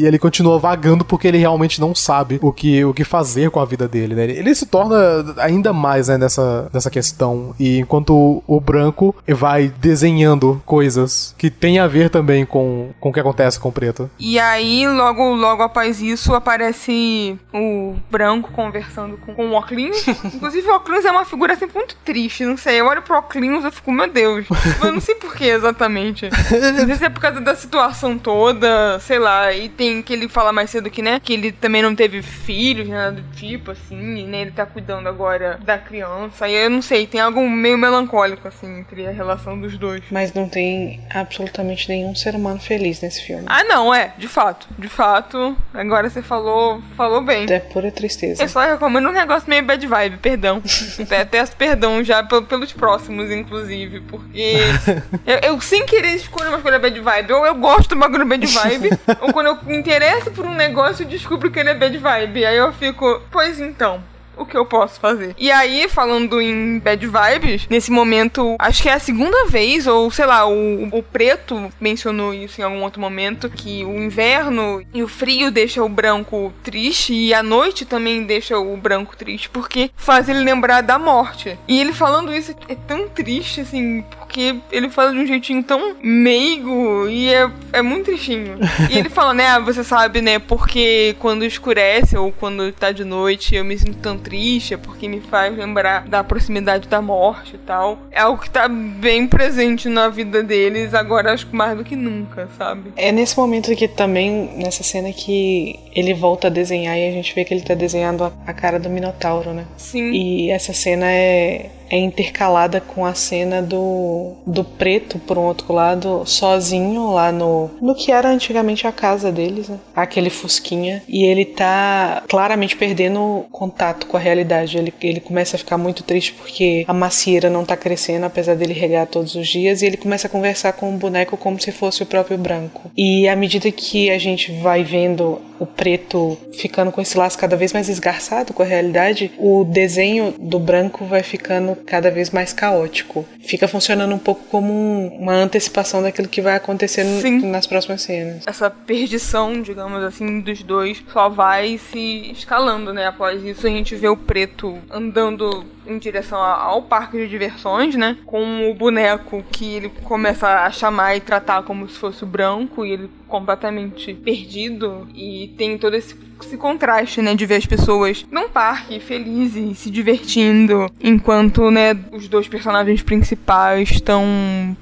e, 0.00 0.06
ele 0.06 0.18
continua 0.18 0.58
vagando 0.58 1.04
porque 1.04 1.28
ele 1.28 1.38
realmente 1.38 1.80
não 1.80 1.94
sabe 1.94 2.38
o 2.42 2.52
que, 2.52 2.84
o 2.84 2.94
que 2.94 3.04
fazer 3.04 3.50
com 3.50 3.60
a 3.60 3.64
vida 3.64 3.86
dele, 3.86 4.14
né? 4.14 4.24
Ele 4.24 4.54
se 4.54 4.66
torna 4.66 4.96
ainda 5.38 5.72
mais, 5.72 6.08
né, 6.08 6.18
nessa, 6.18 6.68
nessa 6.72 6.90
questão, 6.90 7.54
e 7.58 7.78
enquanto 7.78 8.14
o, 8.14 8.42
o 8.46 8.60
branco 8.60 9.14
vai 9.28 9.72
desenhando 9.80 10.60
coisas 10.64 11.34
que 11.38 11.50
tem 11.50 11.78
a 11.78 11.86
ver 11.86 12.10
também 12.10 12.44
com, 12.44 12.90
com 13.00 13.10
o 13.10 13.12
que 13.12 13.20
acontece 13.20 13.58
com 13.58 13.68
o 13.68 13.72
preto. 13.72 14.10
E 14.18 14.38
aí, 14.38 14.86
logo, 14.88 15.34
logo 15.34 15.62
após 15.62 16.00
isso, 16.00 16.34
aparece 16.34 17.38
o 17.52 17.94
branco 18.10 18.50
conversando 18.52 19.16
com, 19.18 19.34
com 19.34 19.50
o 19.50 19.58
Oclins. 19.58 20.06
Inclusive, 20.24 20.68
o 20.68 20.76
Oclins 20.76 21.04
é 21.04 21.10
uma 21.10 21.24
figura 21.24 21.49
sempre 21.56 21.76
muito 21.76 21.96
triste, 22.04 22.44
não 22.44 22.56
sei. 22.56 22.80
Eu 22.80 22.86
olho 22.86 23.02
pro 23.02 23.18
Oclins 23.18 23.64
e 23.64 23.70
fico, 23.70 23.92
meu 23.92 24.08
Deus. 24.08 24.46
Eu 24.82 24.92
não 24.92 25.00
sei 25.00 25.14
porquê 25.14 25.46
exatamente. 25.46 26.28
Não 26.30 26.86
sei 26.86 26.96
se 26.96 27.04
é 27.04 27.08
por 27.08 27.20
causa 27.20 27.40
da 27.40 27.54
situação 27.54 28.18
toda, 28.18 28.98
sei 29.00 29.18
lá. 29.18 29.52
E 29.52 29.68
tem 29.68 30.02
que 30.02 30.12
ele 30.12 30.28
fala 30.28 30.52
mais 30.52 30.70
cedo 30.70 30.90
que, 30.90 31.02
né, 31.02 31.20
que 31.22 31.32
ele 31.32 31.52
também 31.52 31.82
não 31.82 31.94
teve 31.94 32.22
filhos, 32.22 32.88
nada 32.88 33.12
do 33.12 33.22
tipo, 33.34 33.70
assim, 33.70 34.26
né? 34.26 34.42
Ele 34.42 34.50
tá 34.50 34.66
cuidando 34.66 35.08
agora 35.08 35.58
da 35.62 35.78
criança. 35.78 36.48
E 36.48 36.54
eu 36.54 36.70
não 36.70 36.82
sei, 36.82 37.06
tem 37.06 37.20
algo 37.20 37.48
meio 37.48 37.78
melancólico, 37.78 38.46
assim, 38.48 38.80
entre 38.80 39.06
a 39.06 39.10
relação 39.10 39.58
dos 39.60 39.76
dois. 39.76 40.02
Mas 40.10 40.32
não 40.32 40.48
tem 40.48 41.04
absolutamente 41.10 41.88
nenhum 41.88 42.14
ser 42.14 42.34
humano 42.34 42.60
feliz 42.60 43.00
nesse 43.00 43.22
filme. 43.22 43.44
Ah, 43.46 43.64
não, 43.64 43.94
é, 43.94 44.12
de 44.16 44.28
fato. 44.28 44.68
De 44.78 44.88
fato. 44.88 45.56
Agora 45.72 46.08
você 46.08 46.22
falou, 46.22 46.82
falou 46.96 47.20
bem. 47.20 47.46
É 47.50 47.58
pura 47.58 47.90
tristeza. 47.90 48.42
Eu 48.42 48.48
só 48.48 48.60
recomendo 48.60 49.08
um 49.08 49.12
negócio 49.12 49.48
meio 49.48 49.64
bad 49.64 49.86
vibe, 49.86 50.16
perdão. 50.18 50.62
Até 51.20 51.39
peço 51.40 51.56
perdão 51.56 52.04
já 52.04 52.22
pelos 52.22 52.72
próximos, 52.72 53.30
inclusive, 53.30 54.00
porque 54.00 54.58
eu, 55.26 55.38
eu, 55.42 55.60
sem 55.60 55.86
querer 55.86 56.14
escolho 56.14 56.48
uma 56.48 56.58
escolha 56.58 56.78
bad 56.78 57.00
vibe. 57.00 57.32
Ou 57.32 57.46
eu 57.46 57.54
gosto 57.54 57.90
do 57.90 57.96
bagulho 57.96 58.26
bad 58.26 58.46
vibe, 58.46 58.90
ou 59.22 59.32
quando 59.32 59.46
eu 59.46 59.58
me 59.64 59.76
interesso 59.76 60.30
por 60.30 60.44
um 60.44 60.54
negócio, 60.54 61.04
eu 61.04 61.08
descubro 61.08 61.50
que 61.50 61.58
ele 61.58 61.70
é 61.70 61.74
bad 61.74 61.96
vibe. 61.96 62.44
Aí 62.44 62.56
eu 62.56 62.72
fico, 62.72 63.22
pois 63.30 63.58
então 63.58 64.02
o 64.40 64.46
que 64.46 64.56
eu 64.56 64.64
posso 64.64 64.98
fazer. 64.98 65.34
E 65.38 65.50
aí, 65.50 65.88
falando 65.88 66.40
em 66.40 66.78
bad 66.78 67.06
vibes, 67.06 67.66
nesse 67.68 67.90
momento, 67.90 68.56
acho 68.58 68.82
que 68.82 68.88
é 68.88 68.94
a 68.94 68.98
segunda 68.98 69.46
vez, 69.46 69.86
ou 69.86 70.10
sei 70.10 70.26
lá, 70.26 70.48
o, 70.48 70.88
o 70.90 71.02
Preto 71.02 71.70
mencionou 71.80 72.32
isso 72.32 72.60
em 72.60 72.64
algum 72.64 72.82
outro 72.82 73.00
momento, 73.00 73.50
que 73.50 73.84
o 73.84 73.96
inverno 73.98 74.82
e 74.94 75.02
o 75.02 75.08
frio 75.08 75.50
deixa 75.50 75.84
o 75.84 75.88
branco 75.88 76.52
triste, 76.62 77.12
e 77.12 77.34
a 77.34 77.42
noite 77.42 77.84
também 77.84 78.24
deixa 78.24 78.58
o 78.58 78.76
branco 78.76 79.16
triste, 79.16 79.50
porque 79.50 79.90
faz 79.96 80.28
ele 80.28 80.40
lembrar 80.40 80.80
da 80.80 80.98
morte. 80.98 81.58
E 81.68 81.80
ele 81.80 81.92
falando 81.92 82.34
isso 82.34 82.54
é 82.68 82.74
tão 82.74 83.08
triste, 83.08 83.60
assim, 83.60 84.02
porque 84.18 84.56
ele 84.70 84.88
fala 84.88 85.12
de 85.12 85.18
um 85.18 85.26
jeitinho 85.26 85.62
tão 85.62 85.96
meigo 86.02 87.08
e 87.08 87.32
é, 87.32 87.50
é 87.72 87.82
muito 87.82 88.06
tristinho. 88.06 88.58
E 88.88 88.98
ele 88.98 89.08
fala, 89.08 89.34
né, 89.34 89.46
ah, 89.48 89.58
você 89.58 89.84
sabe, 89.84 90.22
né, 90.22 90.38
porque 90.38 91.14
quando 91.18 91.44
escurece 91.44 92.16
ou 92.16 92.32
quando 92.32 92.70
tá 92.72 92.92
de 92.92 93.04
noite 93.04 93.54
eu 93.54 93.64
me 93.64 93.76
sinto 93.78 93.98
tão 93.98 94.16
triste, 94.16 94.29
é 94.74 94.76
porque 94.76 95.08
me 95.08 95.20
faz 95.20 95.56
lembrar 95.56 96.06
da 96.06 96.22
proximidade 96.22 96.88
da 96.88 97.02
morte 97.02 97.56
e 97.56 97.58
tal. 97.58 97.98
É 98.10 98.20
algo 98.20 98.40
que 98.42 98.50
tá 98.50 98.68
bem 98.68 99.26
presente 99.26 99.88
na 99.88 100.08
vida 100.08 100.42
deles 100.42 100.94
agora, 100.94 101.32
acho 101.32 101.46
que 101.46 101.56
mais 101.56 101.76
do 101.76 101.84
que 101.84 101.96
nunca, 101.96 102.48
sabe? 102.56 102.92
É 102.96 103.10
nesse 103.10 103.36
momento 103.36 103.74
que 103.74 103.88
também, 103.88 104.50
nessa 104.56 104.82
cena 104.82 105.12
que 105.12 105.78
ele 105.94 106.14
volta 106.14 106.46
a 106.46 106.50
desenhar 106.50 106.96
e 106.96 107.08
a 107.08 107.12
gente 107.12 107.34
vê 107.34 107.44
que 107.44 107.52
ele 107.52 107.62
tá 107.62 107.74
desenhando 107.74 108.32
a 108.46 108.52
cara 108.52 108.78
do 108.78 108.88
Minotauro, 108.88 109.52
né? 109.52 109.66
Sim. 109.76 110.10
E 110.12 110.50
essa 110.50 110.72
cena 110.72 111.10
é 111.10 111.70
é 111.90 111.98
intercalada 111.98 112.80
com 112.80 113.04
a 113.04 113.14
cena 113.14 113.60
do, 113.60 114.32
do 114.46 114.64
preto, 114.64 115.18
por 115.18 115.36
um 115.36 115.42
outro 115.42 115.72
lado, 115.72 116.22
sozinho 116.24 117.10
lá 117.10 117.32
no, 117.32 117.70
no 117.82 117.94
que 117.94 118.12
era 118.12 118.28
antigamente 118.28 118.86
a 118.86 118.92
casa 118.92 119.32
deles, 119.32 119.68
né? 119.68 119.78
Aquele 119.94 120.30
fusquinha. 120.30 121.02
E 121.08 121.24
ele 121.24 121.44
tá 121.44 122.22
claramente 122.28 122.76
perdendo 122.76 123.44
contato 123.50 124.06
com 124.06 124.16
a 124.16 124.20
realidade. 124.20 124.78
Ele, 124.78 124.94
ele 125.02 125.20
começa 125.20 125.56
a 125.56 125.58
ficar 125.58 125.76
muito 125.76 126.02
triste 126.04 126.32
porque 126.32 126.84
a 126.86 126.94
macieira 126.94 127.50
não 127.50 127.64
tá 127.64 127.76
crescendo, 127.76 128.24
apesar 128.24 128.54
dele 128.54 128.72
regar 128.72 129.06
todos 129.06 129.34
os 129.34 129.48
dias. 129.48 129.82
E 129.82 129.86
ele 129.86 129.96
começa 129.96 130.28
a 130.28 130.30
conversar 130.30 130.72
com 130.74 130.94
o 130.94 130.98
boneco 130.98 131.36
como 131.36 131.60
se 131.60 131.72
fosse 131.72 132.02
o 132.02 132.06
próprio 132.06 132.38
branco. 132.38 132.90
E 132.96 133.28
à 133.28 133.34
medida 133.34 133.70
que 133.72 134.10
a 134.10 134.18
gente 134.18 134.52
vai 134.60 134.84
vendo 134.84 135.40
o 135.58 135.66
preto 135.66 136.38
ficando 136.54 136.90
com 136.90 137.02
esse 137.02 137.18
laço 137.18 137.38
cada 137.38 137.56
vez 137.56 137.72
mais 137.72 137.88
esgarçado 137.88 138.54
com 138.54 138.62
a 138.62 138.66
realidade, 138.66 139.30
o 139.38 139.64
desenho 139.64 140.34
do 140.38 140.58
branco 140.58 141.04
vai 141.04 141.22
ficando 141.22 141.76
cada 141.86 142.10
vez 142.10 142.30
mais 142.30 142.52
caótico. 142.52 143.26
Fica 143.40 143.66
funcionando 143.66 144.14
um 144.14 144.18
pouco 144.18 144.44
como 144.50 144.72
um, 144.72 145.08
uma 145.20 145.34
antecipação 145.34 146.02
daquilo 146.02 146.28
que 146.28 146.40
vai 146.40 146.56
acontecer 146.56 147.04
Sim. 147.20 147.50
nas 147.50 147.66
próximas 147.66 148.02
cenas. 148.02 148.44
Essa 148.46 148.70
perdição, 148.70 149.60
digamos 149.62 150.02
assim, 150.02 150.40
dos 150.40 150.62
dois 150.62 151.02
só 151.12 151.28
vai 151.28 151.78
se 151.78 152.30
escalando, 152.32 152.92
né? 152.92 153.06
Após 153.06 153.42
isso, 153.44 153.66
a 153.66 153.70
gente 153.70 153.94
vê 153.96 154.08
o 154.08 154.16
preto 154.16 154.78
andando 154.90 155.64
em 155.86 155.98
direção 155.98 156.38
ao 156.38 156.82
parque 156.82 157.18
de 157.18 157.28
diversões, 157.28 157.94
né? 157.96 158.16
Com 158.26 158.70
o 158.70 158.74
boneco 158.74 159.42
que 159.50 159.74
ele 159.74 159.88
começa 160.04 160.64
a 160.64 160.70
chamar 160.70 161.16
e 161.16 161.20
tratar 161.20 161.62
como 161.62 161.88
se 161.88 161.98
fosse 161.98 162.22
o 162.22 162.26
branco 162.26 162.84
e 162.84 162.92
ele 162.92 163.10
completamente 163.26 164.12
perdido 164.14 165.08
e 165.14 165.54
tem 165.56 165.78
todo 165.78 165.94
esse 165.94 166.14
esse 166.46 166.56
contraste, 166.56 167.22
né, 167.22 167.34
de 167.34 167.46
ver 167.46 167.56
as 167.56 167.66
pessoas 167.66 168.26
num 168.30 168.48
parque 168.48 169.00
felizes, 169.00 169.78
se 169.78 169.90
divertindo, 169.90 170.90
enquanto, 171.02 171.70
né, 171.70 171.96
os 172.12 172.28
dois 172.28 172.48
personagens 172.48 173.02
principais 173.02 173.90
estão 173.90 174.24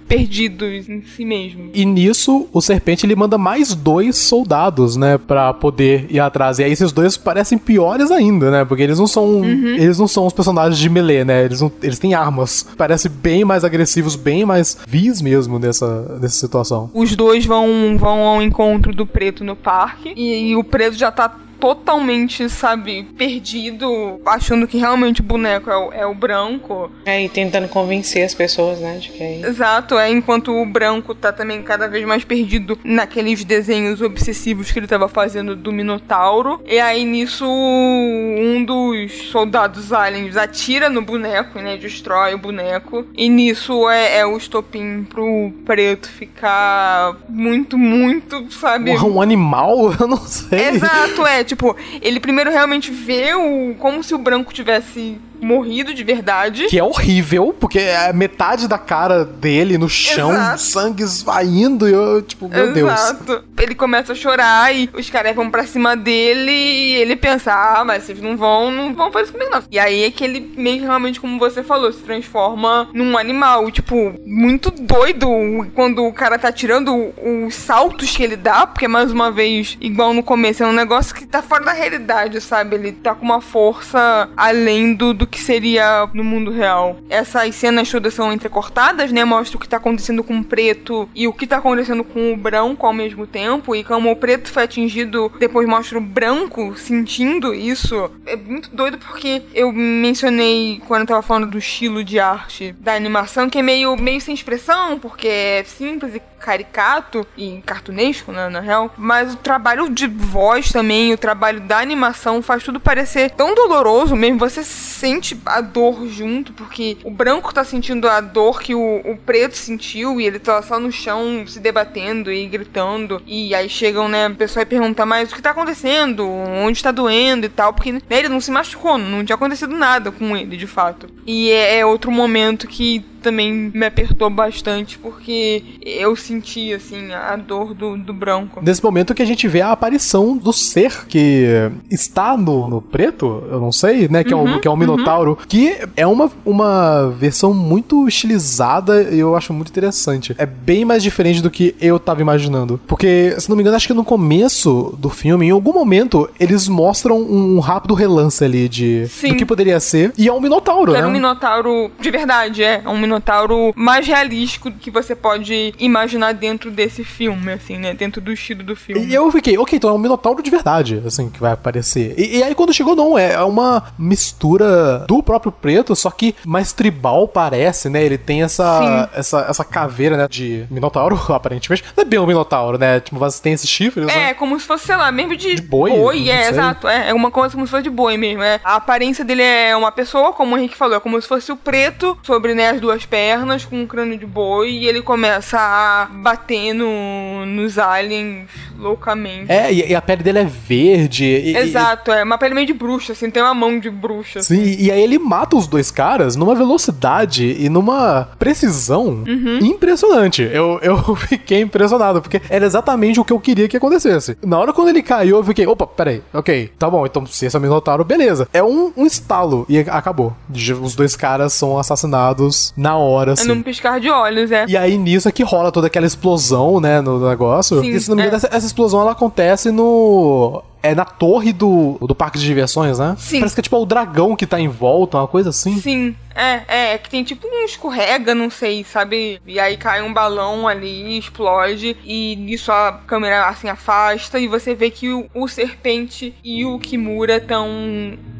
perdidos 0.06 0.88
em 0.88 1.02
si 1.02 1.24
mesmos. 1.24 1.70
E 1.74 1.84
nisso, 1.84 2.48
o 2.52 2.60
Serpente 2.60 3.04
ele 3.04 3.14
manda 3.14 3.36
mais 3.36 3.74
dois 3.74 4.16
soldados, 4.16 4.96
né, 4.96 5.18
para 5.18 5.52
poder 5.52 6.06
ir 6.08 6.20
atrás. 6.20 6.58
E 6.58 6.64
aí 6.64 6.72
esses 6.72 6.92
dois 6.92 7.16
parecem 7.16 7.58
piores 7.58 8.10
ainda, 8.10 8.50
né, 8.50 8.64
porque 8.64 8.82
eles 8.82 8.98
não 8.98 9.06
são, 9.06 9.24
uhum. 9.24 9.76
eles 9.76 9.98
não 9.98 10.08
são 10.08 10.26
os 10.26 10.32
personagens 10.32 10.78
de 10.78 10.88
melee, 10.88 11.24
né? 11.24 11.44
Eles 11.44 11.60
não, 11.60 11.70
eles 11.82 11.98
têm 11.98 12.14
armas. 12.14 12.66
Parecem 12.76 13.10
bem 13.10 13.44
mais 13.44 13.64
agressivos, 13.64 14.16
bem 14.16 14.44
mais 14.44 14.78
vis 14.86 15.20
mesmo 15.20 15.58
nessa, 15.58 16.18
nessa 16.20 16.34
situação. 16.34 16.90
Os 16.94 17.14
dois 17.14 17.44
vão 17.44 17.96
vão 17.98 18.20
ao 18.20 18.42
encontro 18.42 18.94
do 18.94 19.06
preto 19.06 19.44
no 19.44 19.56
parque 19.56 20.12
e, 20.16 20.50
e 20.50 20.56
o 20.56 20.64
preto 20.64 20.96
já 20.96 21.10
tá 21.10 21.28
totalmente, 21.58 22.48
sabe, 22.48 23.04
perdido, 23.16 24.20
achando 24.24 24.66
que 24.66 24.78
realmente 24.78 25.20
o 25.20 25.24
boneco 25.24 25.70
é 25.70 25.76
o, 25.76 25.92
é 25.92 26.06
o 26.06 26.14
branco. 26.14 26.90
É, 27.04 27.24
e 27.24 27.28
tentando 27.28 27.68
convencer 27.68 28.24
as 28.24 28.34
pessoas, 28.34 28.78
né, 28.80 28.98
de 28.98 29.10
que 29.10 29.22
é 29.22 29.40
Exato, 29.40 29.98
é, 29.98 30.10
enquanto 30.10 30.52
o 30.52 30.64
branco 30.64 31.14
tá 31.14 31.32
também 31.32 31.62
cada 31.62 31.88
vez 31.88 32.04
mais 32.06 32.24
perdido 32.24 32.78
naqueles 32.84 33.44
desenhos 33.44 34.00
obsessivos 34.00 34.70
que 34.70 34.78
ele 34.78 34.86
tava 34.86 35.08
fazendo 35.08 35.54
do 35.56 35.72
Minotauro. 35.72 36.60
E 36.66 36.78
aí, 36.78 37.04
nisso, 37.04 37.46
um 37.46 38.64
dos 38.64 39.12
soldados 39.30 39.92
aliens 39.92 40.36
atira 40.36 40.88
no 40.88 41.02
boneco, 41.02 41.58
né, 41.58 41.76
destrói 41.76 42.34
o 42.34 42.38
boneco. 42.38 43.06
E 43.16 43.28
nisso 43.28 43.88
é, 43.88 44.18
é 44.18 44.26
o 44.26 44.36
estopim 44.36 45.04
pro 45.04 45.52
preto 45.64 46.08
ficar 46.08 47.16
muito, 47.28 47.76
muito, 47.76 48.50
sabe... 48.52 48.96
Um 48.98 49.20
animal? 49.20 49.94
Eu 49.98 50.06
não 50.06 50.18
sei. 50.18 50.68
Exato, 50.68 51.26
é, 51.26 51.44
tipo, 51.48 51.76
ele 52.00 52.20
primeiro 52.20 52.50
realmente 52.50 52.90
vê 52.90 53.34
o 53.34 53.74
como 53.78 54.02
se 54.02 54.14
o 54.14 54.18
branco 54.18 54.52
tivesse 54.52 55.18
morrido 55.40 55.94
de 55.94 56.04
verdade. 56.04 56.66
Que 56.66 56.78
é 56.78 56.84
horrível, 56.84 57.54
porque 57.58 57.78
é 57.78 58.12
metade 58.12 58.68
da 58.68 58.78
cara 58.78 59.24
dele 59.24 59.78
no 59.78 59.88
chão, 59.88 60.32
Exato. 60.32 60.62
sangue 60.62 61.02
esvaindo, 61.02 61.88
e 61.88 61.92
eu, 61.92 62.22
tipo, 62.22 62.48
meu 62.48 62.64
Exato. 62.64 62.74
Deus. 62.74 62.92
Exato. 62.92 63.44
Ele 63.58 63.74
começa 63.74 64.12
a 64.12 64.16
chorar 64.16 64.74
e 64.74 64.88
os 64.92 65.10
caras 65.10 65.34
vão 65.34 65.50
pra 65.50 65.66
cima 65.66 65.96
dele 65.96 66.52
e 66.52 66.94
ele 66.94 67.16
pensa, 67.16 67.52
ah, 67.52 67.84
mas 67.84 68.04
vocês 68.04 68.20
não 68.20 68.36
vão, 68.36 68.70
não 68.70 68.94
vão 68.94 69.10
fazer 69.10 69.24
isso 69.24 69.32
comigo, 69.32 69.50
não. 69.50 69.62
E 69.70 69.78
aí 69.78 70.04
é 70.04 70.10
que 70.10 70.24
ele 70.24 70.52
meio 70.56 70.82
realmente, 70.82 71.20
como 71.20 71.38
você 71.38 71.62
falou, 71.62 71.92
se 71.92 72.00
transforma 72.00 72.88
num 72.92 73.16
animal, 73.16 73.70
tipo, 73.70 74.14
muito 74.26 74.70
doido 74.70 75.28
quando 75.74 76.04
o 76.04 76.12
cara 76.12 76.38
tá 76.38 76.50
tirando 76.52 77.12
os 77.22 77.54
saltos 77.54 78.16
que 78.16 78.22
ele 78.22 78.36
dá, 78.36 78.66
porque 78.66 78.88
mais 78.88 79.12
uma 79.12 79.30
vez, 79.30 79.76
igual 79.80 80.12
no 80.12 80.22
começo, 80.22 80.62
é 80.62 80.66
um 80.66 80.72
negócio 80.72 81.14
que 81.14 81.26
tá 81.26 81.42
fora 81.42 81.64
da 81.64 81.72
realidade, 81.72 82.40
sabe? 82.40 82.76
Ele 82.76 82.92
tá 82.92 83.14
com 83.14 83.24
uma 83.24 83.40
força 83.40 84.28
além 84.36 84.94
do, 84.94 85.12
do 85.12 85.26
que 85.28 85.40
seria 85.40 86.08
no 86.12 86.24
mundo 86.24 86.50
real. 86.50 86.96
Essas 87.08 87.54
cenas 87.54 87.90
todas 87.90 88.14
são 88.14 88.32
entrecortadas, 88.32 89.12
né? 89.12 89.24
Mostra 89.24 89.56
o 89.56 89.60
que 89.60 89.68
tá 89.68 89.76
acontecendo 89.76 90.24
com 90.24 90.38
o 90.38 90.44
preto 90.44 91.08
e 91.14 91.26
o 91.26 91.32
que 91.32 91.46
tá 91.46 91.58
acontecendo 91.58 92.04
com 92.04 92.32
o 92.32 92.36
branco 92.36 92.86
ao 92.86 92.92
mesmo 92.92 93.26
tempo. 93.26 93.74
E 93.74 93.84
como 93.84 94.10
o 94.10 94.16
preto 94.16 94.50
foi 94.50 94.64
atingido, 94.64 95.32
depois 95.38 95.68
mostra 95.68 95.98
o 95.98 96.00
branco 96.00 96.76
sentindo 96.76 97.54
isso. 97.54 98.10
É 98.26 98.36
muito 98.36 98.70
doido 98.74 98.98
porque 98.98 99.42
eu 99.54 99.72
mencionei 99.72 100.80
quando 100.86 101.02
eu 101.02 101.06
tava 101.06 101.22
falando 101.22 101.46
do 101.46 101.58
estilo 101.58 102.02
de 102.02 102.18
arte 102.18 102.74
da 102.78 102.94
animação, 102.94 103.50
que 103.50 103.58
é 103.58 103.62
meio, 103.62 103.96
meio 103.96 104.20
sem 104.20 104.34
expressão, 104.34 104.98
porque 104.98 105.28
é 105.28 105.64
simples 105.64 106.14
e 106.14 106.22
caricato 106.38 107.26
e 107.36 107.60
cartunesco, 107.66 108.32
né, 108.32 108.48
na 108.48 108.60
real. 108.60 108.92
Mas 108.96 109.34
o 109.34 109.36
trabalho 109.36 109.90
de 109.90 110.06
voz 110.06 110.72
também, 110.72 111.12
o 111.12 111.18
trabalho 111.18 111.60
da 111.60 111.78
animação 111.78 112.40
faz 112.40 112.62
tudo 112.62 112.80
parecer 112.80 113.30
tão 113.30 113.54
doloroso 113.54 114.16
mesmo. 114.16 114.38
Você 114.38 114.62
sente 114.64 115.17
a 115.46 115.60
dor 115.60 116.06
junto, 116.08 116.52
porque 116.52 116.96
o 117.04 117.10
branco 117.10 117.52
tá 117.52 117.64
sentindo 117.64 118.08
a 118.08 118.20
dor 118.20 118.60
que 118.60 118.74
o, 118.74 119.00
o 119.04 119.16
preto 119.16 119.56
sentiu 119.56 120.20
e 120.20 120.26
ele 120.26 120.38
tá 120.38 120.60
só 120.62 120.78
no 120.78 120.90
chão 120.90 121.46
se 121.46 121.60
debatendo 121.60 122.32
e 122.32 122.46
gritando. 122.46 123.22
E 123.26 123.54
aí 123.54 123.68
chegam, 123.68 124.08
né, 124.08 124.26
a 124.26 124.30
pessoa 124.30 124.62
e 124.62 124.66
pergunta, 124.66 125.04
mas 125.04 125.30
o 125.30 125.34
que 125.34 125.42
tá 125.42 125.50
acontecendo? 125.50 126.28
Onde 126.28 126.82
tá 126.82 126.90
doendo 126.90 127.46
e 127.46 127.48
tal? 127.48 127.72
Porque 127.72 127.92
né, 127.92 128.00
ele 128.10 128.28
não 128.28 128.40
se 128.40 128.50
machucou, 128.50 128.98
não 128.98 129.24
tinha 129.24 129.36
acontecido 129.36 129.74
nada 129.74 130.10
com 130.10 130.36
ele, 130.36 130.56
de 130.56 130.66
fato. 130.66 131.08
E 131.26 131.50
é, 131.50 131.78
é 131.78 131.86
outro 131.86 132.10
momento 132.10 132.66
que 132.66 133.04
também 133.22 133.70
me 133.74 133.86
apertou 133.86 134.30
bastante, 134.30 134.98
porque 134.98 135.62
eu 135.82 136.14
senti, 136.16 136.72
assim, 136.72 137.12
a 137.12 137.36
dor 137.36 137.74
do, 137.74 137.96
do 137.96 138.12
branco. 138.12 138.60
Nesse 138.62 138.82
momento 138.82 139.14
que 139.14 139.22
a 139.22 139.26
gente 139.26 139.46
vê 139.48 139.60
a 139.60 139.72
aparição 139.72 140.36
do 140.36 140.52
ser 140.52 141.06
que 141.06 141.70
está 141.90 142.36
no, 142.36 142.68
no 142.68 142.80
preto, 142.80 143.44
eu 143.50 143.60
não 143.60 143.72
sei, 143.72 144.08
né? 144.08 144.24
Que, 144.24 144.34
uhum, 144.34 144.48
é, 144.48 144.56
o, 144.56 144.60
que 144.60 144.68
é 144.68 144.70
o 144.70 144.76
Minotauro, 144.76 145.30
uhum. 145.30 145.46
que 145.46 145.76
é 145.96 146.06
uma, 146.06 146.30
uma 146.44 147.10
versão 147.10 147.52
muito 147.52 148.06
estilizada 148.08 149.02
e 149.02 149.18
eu 149.18 149.36
acho 149.36 149.52
muito 149.52 149.68
interessante. 149.68 150.34
É 150.38 150.46
bem 150.46 150.84
mais 150.84 151.02
diferente 151.02 151.42
do 151.42 151.50
que 151.50 151.74
eu 151.80 151.98
tava 151.98 152.20
imaginando. 152.20 152.80
Porque, 152.86 153.34
se 153.38 153.48
não 153.48 153.56
me 153.56 153.62
engano, 153.62 153.76
acho 153.76 153.86
que 153.86 153.94
no 153.94 154.04
começo 154.04 154.96
do 154.98 155.08
filme, 155.08 155.46
em 155.46 155.50
algum 155.50 155.72
momento, 155.72 156.28
eles 156.38 156.68
mostram 156.68 157.20
um 157.20 157.58
rápido 157.58 157.94
relance 157.94 158.44
ali 158.44 158.68
de 158.68 159.06
Sim. 159.08 159.28
do 159.28 159.36
que 159.36 159.44
poderia 159.44 159.80
ser. 159.80 160.12
E 160.16 160.28
é 160.28 160.32
um 160.32 160.40
Minotauro, 160.40 160.92
que 160.92 160.98
né? 160.98 161.04
É 161.04 161.06
um 161.06 161.10
Minotauro 161.10 161.90
de 162.00 162.10
verdade, 162.10 162.62
é. 162.62 162.82
É 162.84 162.88
um 162.88 162.98
Minotauro 163.08 163.72
mais 163.74 164.06
realístico 164.06 164.70
que 164.70 164.90
você 164.90 165.14
pode 165.14 165.74
imaginar 165.78 166.32
dentro 166.34 166.70
desse 166.70 167.02
filme, 167.04 167.52
assim, 167.52 167.78
né? 167.78 167.94
Dentro 167.94 168.20
do 168.20 168.32
estilo 168.32 168.62
do 168.62 168.76
filme. 168.76 169.04
E 169.06 169.14
eu 169.14 169.30
fiquei, 169.32 169.56
ok, 169.58 169.76
então 169.76 169.90
é 169.90 169.92
um 169.92 169.98
Minotauro 169.98 170.42
de 170.42 170.50
verdade, 170.50 171.02
assim, 171.06 171.28
que 171.30 171.40
vai 171.40 171.52
aparecer. 171.52 172.14
E, 172.18 172.38
e 172.38 172.42
aí 172.42 172.54
quando 172.54 172.72
chegou, 172.72 172.94
não, 172.94 173.18
é, 173.18 173.32
é 173.32 173.42
uma 173.42 173.84
mistura 173.98 175.04
do 175.06 175.22
próprio 175.22 175.50
preto, 175.50 175.96
só 175.96 176.10
que 176.10 176.34
mais 176.44 176.72
tribal 176.72 177.26
parece, 177.26 177.88
né? 177.88 178.02
Ele 178.04 178.18
tem 178.18 178.42
essa, 178.42 179.10
essa, 179.14 179.40
essa 179.48 179.64
caveira, 179.64 180.16
né, 180.16 180.26
de 180.28 180.66
Minotauro, 180.70 181.18
aparentemente. 181.32 181.84
Não 181.96 182.02
é 182.02 182.04
bem 182.04 182.18
um 182.18 182.26
Minotauro, 182.26 182.78
né? 182.78 183.00
Tipo, 183.00 183.18
você 183.18 183.42
tem 183.42 183.52
esses 183.52 183.68
chifres, 183.68 184.08
É, 184.08 184.16
né? 184.16 184.34
como 184.34 184.58
se 184.58 184.66
fosse, 184.66 184.86
sei 184.86 184.96
lá, 184.96 185.10
mesmo 185.10 185.36
de, 185.36 185.54
de 185.54 185.62
boi. 185.62 185.90
Boi, 185.90 186.28
é, 186.28 186.42
sei. 186.42 186.50
exato. 186.50 186.88
É, 186.88 187.10
é 187.10 187.14
uma 187.14 187.30
coisa 187.30 187.54
como 187.54 187.66
se 187.66 187.70
fosse 187.70 187.82
de 187.84 187.90
boi 187.90 188.16
mesmo. 188.16 188.42
É. 188.42 188.60
A 188.62 188.76
aparência 188.76 189.24
dele 189.24 189.42
é 189.42 189.76
uma 189.76 189.90
pessoa, 189.90 190.32
como 190.32 190.54
o 190.54 190.58
Henrique 190.58 190.76
falou, 190.76 190.96
é 190.96 191.00
como 191.00 191.20
se 191.20 191.26
fosse 191.26 191.50
o 191.50 191.56
preto 191.56 192.18
sobre, 192.22 192.54
né, 192.54 192.70
as 192.70 192.80
duas 192.80 192.97
duas 192.98 193.06
pernas 193.06 193.64
com 193.64 193.80
um 193.80 193.86
crânio 193.86 194.18
de 194.18 194.26
boi 194.26 194.70
e 194.70 194.88
ele 194.88 195.02
começa 195.02 195.58
a 195.58 196.08
bater 196.10 196.72
no, 196.72 197.46
nos 197.46 197.78
aliens 197.78 198.48
loucamente. 198.78 199.50
É, 199.50 199.72
e, 199.72 199.90
e 199.90 199.94
a 199.94 200.02
pele 200.02 200.22
dele 200.22 200.40
é 200.40 200.44
verde. 200.44 201.24
E, 201.24 201.56
Exato, 201.56 202.10
e, 202.10 202.14
é 202.14 202.24
uma 202.24 202.38
pele 202.38 202.54
meio 202.54 202.66
de 202.66 202.72
bruxa, 202.72 203.12
assim, 203.12 203.30
tem 203.30 203.42
uma 203.42 203.54
mão 203.54 203.78
de 203.78 203.90
bruxa. 203.90 204.42
Sim, 204.42 204.60
assim. 204.60 204.76
e 204.78 204.90
aí 204.90 205.02
ele 205.02 205.18
mata 205.18 205.56
os 205.56 205.66
dois 205.66 205.90
caras 205.90 206.36
numa 206.36 206.54
velocidade 206.54 207.56
e 207.58 207.68
numa 207.68 208.28
precisão 208.38 209.24
uhum. 209.26 209.58
impressionante. 209.62 210.42
Eu, 210.42 210.78
eu 210.82 211.14
fiquei 211.16 211.60
impressionado, 211.60 212.20
porque 212.20 212.40
era 212.48 212.64
exatamente 212.64 213.20
o 213.20 213.24
que 213.24 213.32
eu 213.32 213.40
queria 213.40 213.68
que 213.68 213.76
acontecesse. 213.76 214.36
Na 214.44 214.58
hora 214.58 214.72
quando 214.72 214.88
ele 214.88 215.02
caiu, 215.02 215.36
eu 215.36 215.44
fiquei, 215.44 215.66
opa, 215.66 215.86
peraí, 215.86 216.22
ok, 216.32 216.72
tá 216.78 216.88
bom, 216.88 217.04
então 217.04 217.26
se 217.26 217.46
esse 217.46 217.56
é 217.56 217.58
o 217.58 217.62
Minotauro, 217.62 218.04
beleza. 218.04 218.48
É 218.52 218.62
um, 218.62 218.92
um 218.96 219.06
estalo 219.06 219.66
e 219.68 219.78
acabou. 219.78 220.36
Os 220.82 220.94
dois 220.94 221.16
caras 221.16 221.52
são 221.52 221.78
assassinados 221.78 222.72
na 222.76 222.87
hora, 222.96 223.32
assim. 223.32 223.50
É 223.50 223.54
num 223.54 223.62
piscar 223.62 224.00
de 224.00 224.10
olhos, 224.10 224.50
é. 224.50 224.66
E 224.68 224.76
aí 224.76 224.96
nisso 224.96 225.28
é 225.28 225.32
que 225.32 225.42
rola 225.42 225.72
toda 225.72 225.86
aquela 225.86 226.06
explosão, 226.06 226.80
né, 226.80 227.00
no 227.00 227.28
negócio. 227.28 227.80
Sim, 227.80 227.90
e 227.90 228.00
se 228.00 228.08
não 228.08 228.16
me 228.16 228.22
engano, 228.22 228.36
é. 228.36 228.38
essa, 228.38 228.48
essa 228.52 228.66
explosão 228.66 229.00
ela 229.00 229.12
acontece 229.12 229.70
no 229.70 230.62
é 230.82 230.94
na 230.94 231.04
torre 231.04 231.52
do, 231.52 231.98
do 232.00 232.14
parque 232.14 232.38
de 232.38 232.44
diversões, 232.44 232.98
né? 232.98 233.16
Sim. 233.18 233.40
Parece 233.40 233.54
que 233.54 233.60
é 233.60 233.62
tipo 233.62 233.76
o 233.76 233.86
dragão 233.86 234.36
que 234.36 234.46
tá 234.46 234.60
em 234.60 234.68
volta, 234.68 235.18
uma 235.18 235.26
coisa 235.26 235.50
assim. 235.50 235.80
Sim, 235.80 236.14
é, 236.34 236.62
é, 236.68 236.94
é 236.94 236.98
que 236.98 237.10
tem 237.10 237.24
tipo 237.24 237.46
um 237.46 237.64
escorrega, 237.64 238.34
não 238.34 238.48
sei, 238.48 238.84
sabe? 238.84 239.40
E 239.46 239.58
aí 239.58 239.76
cai 239.76 240.02
um 240.02 240.12
balão 240.12 240.68
ali, 240.68 241.18
explode, 241.18 241.96
e 242.04 242.36
nisso 242.36 242.70
a 242.70 243.00
câmera 243.06 243.46
assim 243.48 243.68
afasta, 243.68 244.38
e 244.38 244.46
você 244.46 244.74
vê 244.74 244.90
que 244.90 245.10
o, 245.10 245.26
o 245.34 245.48
serpente 245.48 246.34
e 246.44 246.64
o 246.64 246.78
Kimura 246.78 247.36
estão 247.38 247.68